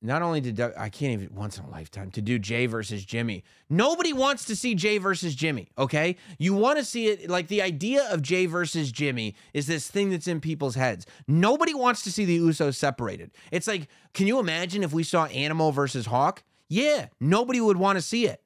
not 0.00 0.22
only 0.22 0.40
did 0.40 0.60
I 0.60 0.88
can't 0.88 1.12
even 1.12 1.34
once 1.34 1.58
in 1.58 1.64
a 1.64 1.70
lifetime 1.70 2.10
to 2.12 2.22
do 2.22 2.38
Jey 2.38 2.66
versus 2.66 3.04
Jimmy. 3.04 3.42
Nobody 3.68 4.12
wants 4.12 4.44
to 4.44 4.54
see 4.54 4.74
Jey 4.74 4.98
versus 4.98 5.34
Jimmy, 5.34 5.70
okay? 5.76 6.16
You 6.38 6.54
want 6.54 6.78
to 6.78 6.84
see 6.84 7.08
it 7.08 7.28
like 7.28 7.48
the 7.48 7.62
idea 7.62 8.08
of 8.10 8.22
Jey 8.22 8.46
versus 8.46 8.92
Jimmy 8.92 9.34
is 9.52 9.66
this 9.66 9.88
thing 9.88 10.10
that's 10.10 10.28
in 10.28 10.40
people's 10.40 10.76
heads. 10.76 11.04
Nobody 11.26 11.74
wants 11.74 12.02
to 12.02 12.12
see 12.12 12.24
the 12.24 12.38
Usos 12.38 12.76
separated. 12.76 13.32
It's 13.50 13.66
like, 13.66 13.88
can 14.14 14.26
you 14.26 14.38
imagine 14.38 14.82
if 14.82 14.92
we 14.92 15.02
saw 15.02 15.26
Animal 15.26 15.72
versus 15.72 16.06
Hawk? 16.06 16.44
Yeah, 16.68 17.06
nobody 17.18 17.60
would 17.60 17.76
want 17.76 17.96
to 17.96 18.02
see 18.02 18.26
it. 18.26 18.42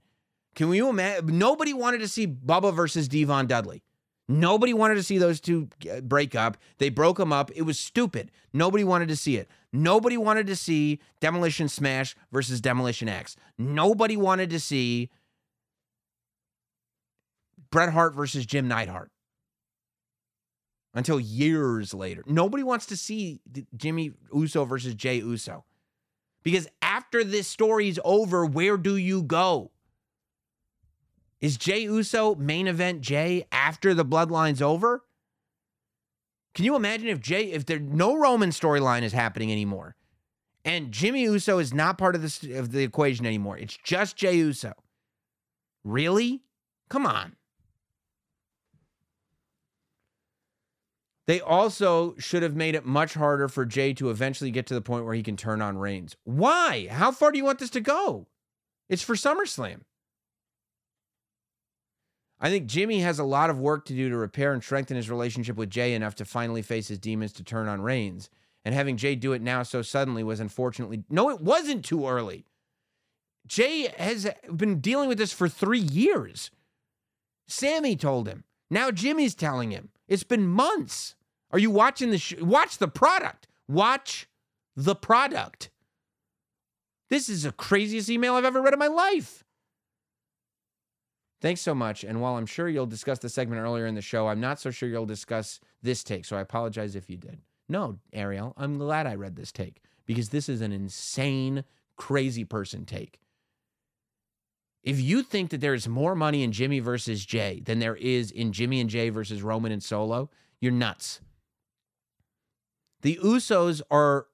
Can 0.55 0.73
you 0.73 0.89
imagine? 0.89 1.39
Nobody 1.39 1.73
wanted 1.73 1.99
to 1.99 2.09
see 2.09 2.27
Bubba 2.27 2.75
versus 2.75 3.09
D-Von 3.09 3.47
Dudley. 3.47 3.83
Nobody 4.29 4.73
wanted 4.73 4.95
to 4.95 5.03
see 5.03 5.19
those 5.19 5.41
two 5.41 5.69
uh, 5.91 6.01
break 6.01 6.35
up. 6.35 6.57
They 6.79 6.89
broke 6.89 7.19
them 7.19 7.33
up. 7.33 7.51
It 7.55 7.63
was 7.63 7.79
stupid. 7.79 8.31
Nobody 8.53 8.85
wanted 8.85 9.09
to 9.09 9.17
see 9.17 9.37
it. 9.37 9.49
Nobody 9.73 10.17
wanted 10.17 10.47
to 10.47 10.57
see 10.57 11.01
Demolition 11.21 11.69
Smash 11.69 12.15
versus 12.31 12.61
Demolition 12.61 13.09
Ax. 13.09 13.37
Nobody 13.59 14.17
wanted 14.17 14.51
to 14.51 14.61
see 14.61 15.11
Bret 17.71 17.91
Hart 17.91 18.15
versus 18.15 18.47
Jim 18.47 18.69
Neidhart 18.69 19.11
until 20.95 21.19
years 21.19 21.93
later. 21.93 22.23
Nobody 22.27 22.63
wants 22.63 22.87
to 22.87 22.97
see 22.97 23.41
Jimmy 23.77 24.13
Uso 24.33 24.65
versus 24.65 24.95
Jey 24.95 25.17
Uso. 25.17 25.65
Because 26.45 26.69
after 26.81 27.25
this 27.25 27.49
story's 27.49 27.99
over, 28.05 28.45
where 28.47 28.77
do 28.77 28.97
you 28.97 29.23
go? 29.23 29.72
Is 31.43 31.57
Jey 31.57 31.81
Uso 31.81 32.37
main 32.37 32.69
event 32.69 33.01
Jey 33.01 33.45
after 33.51 33.93
the 33.93 34.05
bloodline's 34.05 34.63
over? 34.63 35.03
Can 36.55 36.65
you 36.65 36.77
imagine 36.77 37.09
if 37.09 37.21
Jey, 37.21 37.51
if 37.51 37.67
there 37.67 37.81
no 37.81 38.17
Roman 38.17 38.51
storyline 38.51 39.03
is 39.03 39.13
happening 39.13 39.51
anymore, 39.51 39.97
and 40.65 40.93
Jimmy 40.93 41.23
Uso 41.23 41.59
is 41.59 41.75
not 41.75 41.99
part 41.99 42.15
of 42.15 42.23
the 42.23 42.55
of 42.55 42.71
the 42.71 42.85
equation 42.85 43.27
anymore? 43.27 43.59
It's 43.59 43.77
just 43.83 44.17
Jey 44.17 44.37
Uso. 44.37 44.73
Really? 45.83 46.43
Come 46.89 47.07
on. 47.07 47.35
They 51.27 51.41
also 51.41 52.15
should 52.19 52.45
have 52.45 52.55
made 52.55 52.77
it 52.77 52.85
much 52.85 53.15
harder 53.15 53.49
for 53.49 53.65
Jey 53.65 53.95
to 53.95 54.11
eventually 54.11 54.53
get 54.53 54.67
to 54.67 54.75
the 54.75 54.81
point 54.81 55.05
where 55.05 55.15
he 55.15 55.23
can 55.23 55.37
turn 55.37 55.61
on 55.61 55.79
Reigns. 55.79 56.15
Why? 56.23 56.87
How 56.89 57.11
far 57.11 57.33
do 57.33 57.39
you 57.39 57.45
want 57.45 57.59
this 57.59 57.71
to 57.71 57.81
go? 57.81 58.29
It's 58.89 59.03
for 59.03 59.15
SummerSlam. 59.15 59.81
I 62.45 62.51
think 62.51 62.67
Jimmy 62.67 62.99
has 62.99 63.21
a 63.21 63.25
lot 63.25 63.51
of 63.51 63.61
work 63.61 63.85
to 63.85 63.95
do 63.95 64.09
to 64.09 64.17
repair 64.17 64.53
and 64.53 64.63
strengthen 64.63 64.97
his 64.97 65.09
relationship 65.09 65.57
with 65.57 65.71
Jey 65.71 65.95
enough 65.95 66.17
to 66.17 66.25
finally 66.25 66.61
face 66.61 66.89
his 66.89 66.99
demons 66.99 67.33
to 67.35 67.45
turn 67.45 67.69
on 67.69 67.81
Reigns. 67.81 68.29
And 68.65 68.75
having 68.75 68.97
Jey 68.97 69.15
do 69.15 69.33
it 69.33 69.41
now 69.41 69.63
so 69.63 69.81
suddenly 69.81 70.25
was 70.25 70.41
unfortunately 70.41 71.05
no, 71.09 71.31
it 71.31 71.41
wasn't 71.41 71.85
too 71.85 72.07
early. 72.09 72.45
Jey 73.47 73.93
has 73.97 74.29
been 74.55 74.81
dealing 74.81 75.09
with 75.09 75.19
this 75.19 75.33
for 75.33 75.49
three 75.49 75.79
years. 75.81 76.51
Sami 77.47 77.95
told 77.95 78.27
him. 78.27 78.43
Now 78.71 78.91
Jimmy's 78.91 79.37
telling 79.37 79.71
him. 79.71 79.91
It's 80.09 80.25
been 80.25 80.47
months. 80.47 81.15
Are 81.53 81.59
you 81.59 81.71
watching 81.71 82.11
the 82.11 82.19
sh- 82.19 82.41
watch 82.41 82.79
the 82.79 82.89
product? 82.89 83.47
Watch 83.69 84.29
the 84.75 84.97
product. 84.97 85.71
This 87.09 87.29
is 87.29 87.45
the 87.45 87.53
craziest 87.53 88.11
email 88.11 88.35
I've 88.35 88.45
ever 88.45 88.63
read 88.63 88.73
in 88.73 88.79
my 88.79 88.89
life. 88.89 89.45
Thanks 91.43 91.61
so 91.61 91.75
much. 91.75 92.05
And 92.05 92.21
while 92.21 92.37
I'm 92.37 92.47
sure 92.47 92.69
you'll 92.69 92.87
discuss 92.87 93.19
the 93.19 93.29
segment 93.29 93.61
earlier 93.61 93.87
in 93.87 93.97
the 93.97 94.01
show, 94.01 94.29
I'm 94.29 94.41
not 94.41 94.61
so 94.61 94.71
sure 94.71 94.89
you'll 94.89 95.07
discuss 95.07 95.59
this 95.83 96.05
take. 96.05 96.25
So 96.25 96.37
I 96.37 96.41
apologize 96.41 96.95
if 96.95 97.11
you 97.11 97.17
did. 97.17 97.41
No, 97.69 97.99
Ariel, 98.13 98.55
I'm 98.57 98.79
glad 98.79 99.09
I 99.09 99.17
read 99.17 99.35
this 99.35 99.51
take 99.51 99.83
because 100.07 100.29
this 100.29 100.49
is 100.49 100.61
an 100.61 100.71
insane, 100.71 101.65
crazy 101.97 102.45
person 102.45 102.85
take. 102.85 103.19
If 104.85 105.01
you 105.01 105.23
think 105.23 105.51
that 105.51 105.61
there 105.61 105.75
is 105.75 105.89
more 105.89 106.15
money 106.15 106.45
in 106.45 106.53
Jimmy 106.53 106.79
versus 106.79 107.27
Jey 107.27 107.61
than 107.65 107.81
there 107.81 107.97
is 107.97 108.31
in 108.31 108.53
Jimmy 108.53 108.81
and 108.81 108.89
Jey 108.89 109.09
versus 109.11 109.43
Roman 109.43 109.73
and 109.73 109.83
Solo, 109.83 110.31
you're 110.61 110.73
nuts. 110.73 111.21
The 113.01 113.19
Usos 113.23 113.83
are 113.91 114.27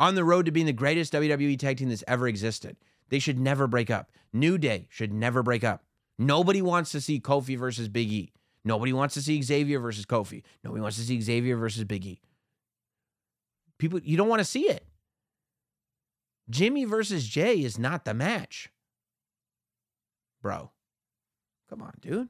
on 0.00 0.16
the 0.16 0.24
road 0.24 0.46
to 0.46 0.52
being 0.52 0.66
the 0.66 0.72
greatest 0.72 1.12
WWE 1.12 1.58
tag 1.58 1.76
team 1.76 1.90
that's 1.90 2.04
ever 2.08 2.26
existed. 2.26 2.76
They 3.08 3.20
should 3.20 3.38
never 3.38 3.68
break 3.68 3.88
up. 3.88 4.10
New 4.32 4.58
Day 4.58 4.88
should 4.90 5.12
never 5.12 5.42
break 5.44 5.62
up. 5.62 5.84
Nobody 6.18 6.60
wants 6.60 6.90
to 6.92 7.00
see 7.00 7.20
Kofi 7.20 7.56
versus 7.56 7.88
Big 7.88 8.10
E. 8.10 8.32
Nobody 8.64 8.92
wants 8.92 9.14
to 9.14 9.22
see 9.22 9.40
Xavier 9.40 9.78
versus 9.78 10.04
Kofi. 10.04 10.42
Nobody 10.64 10.82
wants 10.82 10.96
to 10.96 11.04
see 11.04 11.20
Xavier 11.20 11.56
versus 11.56 11.84
Big 11.84 12.04
E. 12.04 12.20
People, 13.78 14.00
you 14.00 14.16
don't 14.16 14.28
want 14.28 14.40
to 14.40 14.44
see 14.44 14.68
it. 14.68 14.84
Jimmy 16.50 16.84
versus 16.84 17.26
Jey 17.28 17.62
is 17.62 17.78
not 17.78 18.04
the 18.04 18.14
match. 18.14 18.70
Bro, 20.42 20.70
come 21.68 21.82
on, 21.82 21.94
dude. 22.00 22.28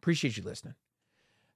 Appreciate 0.00 0.36
you 0.36 0.42
listening. 0.42 0.74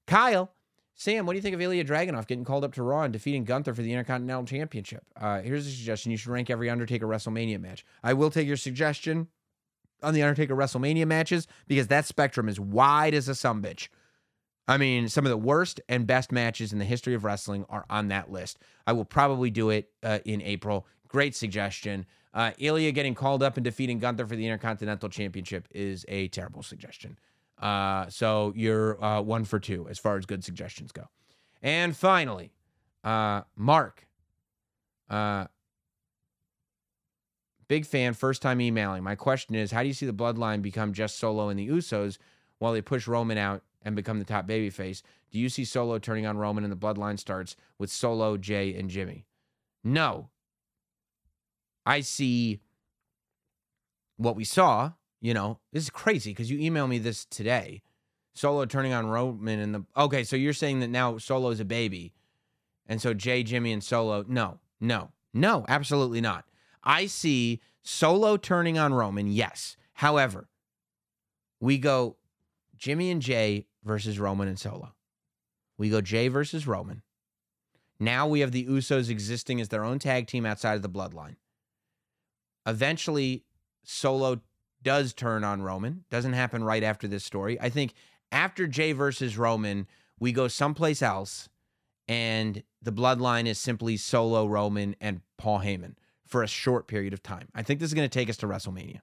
Kyle, 0.07 0.53
Sam, 0.95 1.27
what 1.27 1.33
do 1.33 1.39
you 1.39 1.43
think 1.43 1.55
of 1.55 1.61
Ilja 1.61 1.87
Dragunov 1.87 2.27
getting 2.27 2.45
called 2.45 2.65
up 2.65 2.75
to 2.75 2.83
Raw 2.83 3.03
and 3.03 3.13
defeating 3.13 3.45
Gunther 3.45 3.75
for 3.75 3.83
the 3.83 3.93
Intercontinental 3.93 4.45
Championship? 4.45 5.05
Uh, 5.19 5.41
here's 5.41 5.67
a 5.67 5.71
suggestion. 5.71 6.11
You 6.11 6.19
should 6.19 6.31
rank 6.31 6.51
every 6.51 6.69
Undertaker 6.69 7.07
WrestleMania 7.07 7.61
match. 7.61 7.85
I 8.03 8.13
will 8.13 8.31
take 8.31 8.47
your 8.47 8.57
suggestion 8.57 9.29
on 10.03 10.15
the 10.15 10.23
Undertaker 10.23 10.55
WrestleMania 10.55 11.07
matches 11.07 11.47
because 11.67 11.89
that 11.89 12.07
spectrum 12.07 12.49
is 12.49 12.59
wide 12.59 13.15
as 13.15 13.29
a 13.29 13.33
sumbitch. 13.33 13.89
I 14.69 14.77
mean, 14.77 15.09
some 15.09 15.27
of 15.27 15.31
the 15.31 15.37
worst 15.37 15.81
and 15.89 16.07
best 16.07 16.31
matches 16.31 16.73
in 16.73 16.79
the 16.79 16.85
history 16.85 17.15
of 17.15 17.25
wrestling 17.25 17.65
are 17.69 17.85
on 17.91 18.09
that 18.09 18.31
list. 18.31 18.59
I 18.87 18.93
will 18.93 19.05
probably 19.05 19.51
do 19.51 19.71
it 19.71 19.91
uh, 20.03 20.21
in 20.25 20.41
April. 20.43 20.87
Great 21.09 21.35
suggestion. 21.35 22.07
Uh, 22.33 22.53
Ilja 22.61 22.95
getting 22.95 23.15
called 23.15 23.43
up 23.43 23.57
and 23.57 23.65
defeating 23.65 23.99
Gunther 23.99 24.27
for 24.27 24.37
the 24.37 24.47
Intercontinental 24.47 25.09
Championship 25.09 25.69
is 25.73 26.05
a 26.09 26.29
terrible 26.29 26.63
suggestion. 26.63 27.19
Uh, 27.61 28.09
so 28.09 28.53
you're 28.57 29.03
uh, 29.03 29.21
one 29.21 29.45
for 29.45 29.61
two 29.61 29.87
as 29.89 29.99
far 29.99 30.17
as 30.17 30.27
good 30.27 30.43
suggestions 30.43 30.93
go. 30.93 31.09
And 31.61 31.97
finally, 31.97 32.53
uh, 33.05 33.43
Mark, 33.57 34.07
uh, 35.11 35.47
big 37.73 37.87
fan, 37.87 38.13
first 38.13 38.43
time 38.43 38.61
emailing. 38.61 39.03
My 39.03 39.15
question 39.15 39.55
is, 39.55 39.71
how 39.71 39.81
do 39.81 39.89
you 39.89 39.95
see 39.95 40.05
the 40.05 40.13
bloodline 40.13 40.61
become 40.61 40.93
just 40.93 41.19
Solo 41.19 41.49
and 41.49 41.59
the 41.59 41.67
Usos 41.71 42.19
while 42.59 42.75
they 42.75 42.83
push 42.83 43.09
Roman 43.09 43.39
out 43.39 43.63
and 43.81 43.97
become 43.97 44.19
the 44.19 44.27
top 44.27 44.47
babyface? 44.47 45.01
Do 45.31 45.39
you 45.39 45.49
see 45.49 45.65
Solo 45.65 45.99
turning 45.99 46.27
on 46.27 46.37
Roman 46.37 46.65
and 46.65 46.71
the 46.71 46.77
bloodline 46.77 47.19
starts 47.19 47.57
with 47.79 47.91
Solo, 47.91 48.37
Jey, 48.37 48.75
and 48.75 48.91
Jimmy? 48.91 49.25
No. 49.83 50.29
I 51.87 52.03
see 52.03 52.61
what 54.19 54.37
we 54.37 54.45
saw. 54.45 54.93
You 55.23 55.33
know, 55.33 55.59
this 55.73 55.85
is 55.85 55.91
crazy 55.91 56.33
because 56.33 56.51
you 56.51 56.59
emailed 56.59 56.91
me 56.91 56.99
this 56.99 57.25
today. 57.25 57.81
Solo 58.35 58.67
turning 58.67 58.93
on 58.93 59.07
Roman 59.07 59.59
and 59.59 59.75
the 59.75 59.87
okay, 59.97 60.25
so 60.25 60.37
you're 60.37 60.53
saying 60.53 60.81
that 60.81 60.91
now 60.91 61.17
Solo's 61.17 61.59
a 61.59 61.65
baby, 61.65 62.13
and 62.87 63.01
so 63.01 63.15
Jey, 63.15 63.43
Jimmy, 63.43 63.73
and 63.73 63.83
Solo. 63.83 64.27
No, 64.29 64.59
no, 64.79 65.13
no, 65.33 65.65
absolutely 65.69 66.21
not. 66.21 66.45
I 66.85 67.07
see 67.07 67.61
Solo 67.83 68.37
turning 68.37 68.79
on 68.79 68.95
Roman. 68.95 69.27
Yes, 69.29 69.77
however, 69.95 70.49
we 71.61 71.79
go 71.79 72.17
Jimmy 72.77 73.11
and 73.11 73.23
Jey 73.23 73.67
versus 73.85 74.19
Roman 74.19 74.49
and 74.49 74.59
Solo. 74.59 74.95
We 75.79 75.91
go 75.91 76.01
Jey 76.01 76.29
versus 76.29 76.67
Roman. 76.67 77.03
Now 77.99 78.27
we 78.27 78.41
have 78.41 78.53
the 78.53 78.67
Usos 78.67 79.09
existing 79.09 79.61
as 79.61 79.69
their 79.69 79.85
own 79.85 79.99
tag 79.99 80.27
team 80.27 80.45
outside 80.45 80.75
of 80.75 80.83
the 80.83 80.89
bloodline. 80.89 81.37
Eventually, 82.67 83.45
Solo 83.85 84.41
does 84.83 85.13
turn 85.13 85.45
on 85.45 85.63
Roman. 85.63 86.05
Doesn't 86.11 86.33
happen 86.33 86.65
right 86.65 86.83
after 86.83 87.07
this 87.07 87.25
story. 87.25 87.61
I 87.61 87.69
think 87.69 87.95
after 88.33 88.67
Jey 88.67 88.93
versus 88.93 89.39
Roman, 89.39 89.87
we 90.19 90.33
go 90.33 90.49
someplace 90.49 91.03
else, 91.03 91.49
and 92.09 92.63
the 92.81 92.93
bloodline 92.93 93.47
is 93.47 93.59
simply 93.59 93.97
Solo, 93.97 94.47
Roman, 94.47 94.97
and 95.01 95.21
Paul 95.37 95.61
Heyman 95.61 95.95
for 96.33 96.43
a 96.43 96.49
short 96.49 96.89
period 96.89 97.13
of 97.13 97.23
time. 97.23 97.49
I 97.55 97.63
think 97.63 97.79
this 97.79 97.91
is 97.91 97.95
going 97.95 98.09
to 98.09 98.19
take 98.19 98.31
us 98.31 98.39
to 98.39 98.47
WrestleMania. 98.47 99.01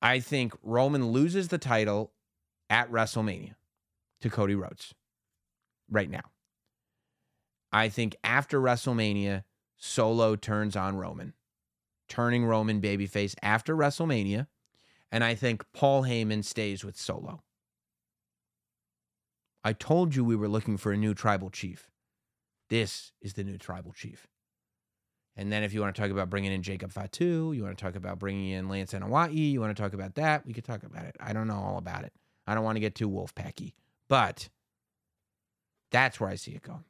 I 0.00 0.20
think 0.20 0.54
Roman 0.62 1.08
loses 1.10 1.48
the 1.48 1.58
title 1.58 2.12
at 2.70 2.90
WrestleMania 2.90 3.54
to 4.22 4.30
Cody 4.30 4.54
Rhodes 4.54 4.94
right 5.90 6.08
now. 6.08 6.32
I 7.72 7.90
think 7.90 8.16
after 8.24 8.58
WrestleMania, 8.58 9.44
Solo 9.76 10.34
turns 10.34 10.76
on 10.76 10.96
Roman, 10.96 11.34
turning 12.08 12.46
Roman 12.46 12.80
babyface 12.80 13.34
after 13.42 13.76
WrestleMania. 13.76 14.46
And 15.12 15.22
I 15.22 15.34
think 15.34 15.62
Paul 15.74 16.04
Heyman 16.04 16.42
stays 16.42 16.84
with 16.84 16.96
Solo. 16.96 17.42
I 19.62 19.74
told 19.74 20.16
you 20.16 20.24
we 20.24 20.36
were 20.36 20.48
looking 20.48 20.78
for 20.78 20.90
a 20.90 20.96
new 20.96 21.12
tribal 21.12 21.50
chief. 21.50 21.90
This 22.70 23.12
is 23.20 23.34
the 23.34 23.44
new 23.44 23.58
tribal 23.58 23.92
chief. 23.92 24.26
And 25.36 25.52
then 25.52 25.62
if 25.62 25.74
you 25.74 25.82
want 25.82 25.94
to 25.94 26.00
talk 26.00 26.10
about 26.10 26.30
bringing 26.30 26.52
in 26.52 26.62
Jacob 26.62 26.90
Fatu, 26.90 27.52
you 27.52 27.62
want 27.62 27.76
to 27.76 27.84
talk 27.84 27.94
about 27.94 28.18
bringing 28.18 28.50
in 28.50 28.68
Lance 28.68 28.94
Anoa'i, 28.94 29.52
you 29.52 29.60
want 29.60 29.76
to 29.76 29.80
talk 29.80 29.92
about 29.92 30.14
that, 30.14 30.46
we 30.46 30.54
could 30.54 30.64
talk 30.64 30.82
about 30.82 31.04
it. 31.04 31.14
I 31.20 31.32
don't 31.32 31.46
know 31.46 31.56
all 31.56 31.76
about 31.78 32.04
it. 32.04 32.12
I 32.46 32.54
don't 32.54 32.64
want 32.64 32.76
to 32.76 32.80
get 32.80 32.94
too 32.94 33.10
wolfpacky, 33.10 33.74
but 34.08 34.48
that's 35.90 36.18
where 36.18 36.30
I 36.30 36.36
see 36.36 36.52
it 36.52 36.62
going. 36.62 36.84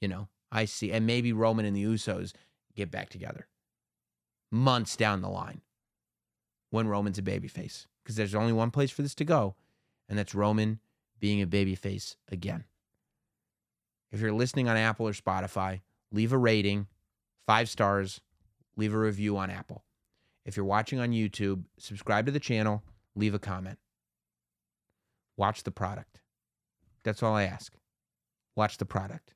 You 0.00 0.08
know, 0.08 0.28
I 0.52 0.66
see, 0.66 0.92
and 0.92 1.06
maybe 1.06 1.32
Roman 1.32 1.64
and 1.64 1.74
the 1.74 1.84
Usos 1.84 2.32
get 2.74 2.90
back 2.90 3.08
together 3.08 3.46
months 4.50 4.96
down 4.96 5.20
the 5.20 5.28
line 5.28 5.62
when 6.70 6.86
Roman's 6.86 7.18
a 7.18 7.22
babyface, 7.22 7.86
because 8.02 8.16
there's 8.16 8.34
only 8.34 8.52
one 8.52 8.70
place 8.70 8.90
for 8.90 9.02
this 9.02 9.14
to 9.16 9.24
go, 9.24 9.54
and 10.08 10.18
that's 10.18 10.34
Roman 10.34 10.80
being 11.18 11.40
a 11.40 11.46
babyface 11.46 12.16
again. 12.30 12.64
If 14.12 14.20
you're 14.20 14.32
listening 14.32 14.68
on 14.68 14.76
Apple 14.76 15.08
or 15.08 15.12
Spotify, 15.12 15.80
leave 16.12 16.32
a 16.32 16.38
rating, 16.38 16.86
five 17.46 17.68
stars, 17.68 18.20
leave 18.76 18.94
a 18.94 18.98
review 18.98 19.36
on 19.36 19.50
Apple. 19.50 19.84
If 20.44 20.56
you're 20.56 20.66
watching 20.66 21.00
on 21.00 21.10
YouTube, 21.10 21.64
subscribe 21.78 22.26
to 22.26 22.32
the 22.32 22.40
channel, 22.40 22.82
leave 23.14 23.34
a 23.34 23.38
comment. 23.38 23.78
Watch 25.36 25.62
the 25.62 25.70
product. 25.70 26.20
That's 27.02 27.22
all 27.22 27.34
I 27.34 27.44
ask. 27.44 27.74
Watch 28.56 28.78
the 28.78 28.86
product. 28.86 29.34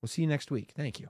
We'll 0.00 0.08
see 0.08 0.22
you 0.22 0.28
next 0.28 0.50
week. 0.50 0.72
Thank 0.76 1.00
you. 1.00 1.08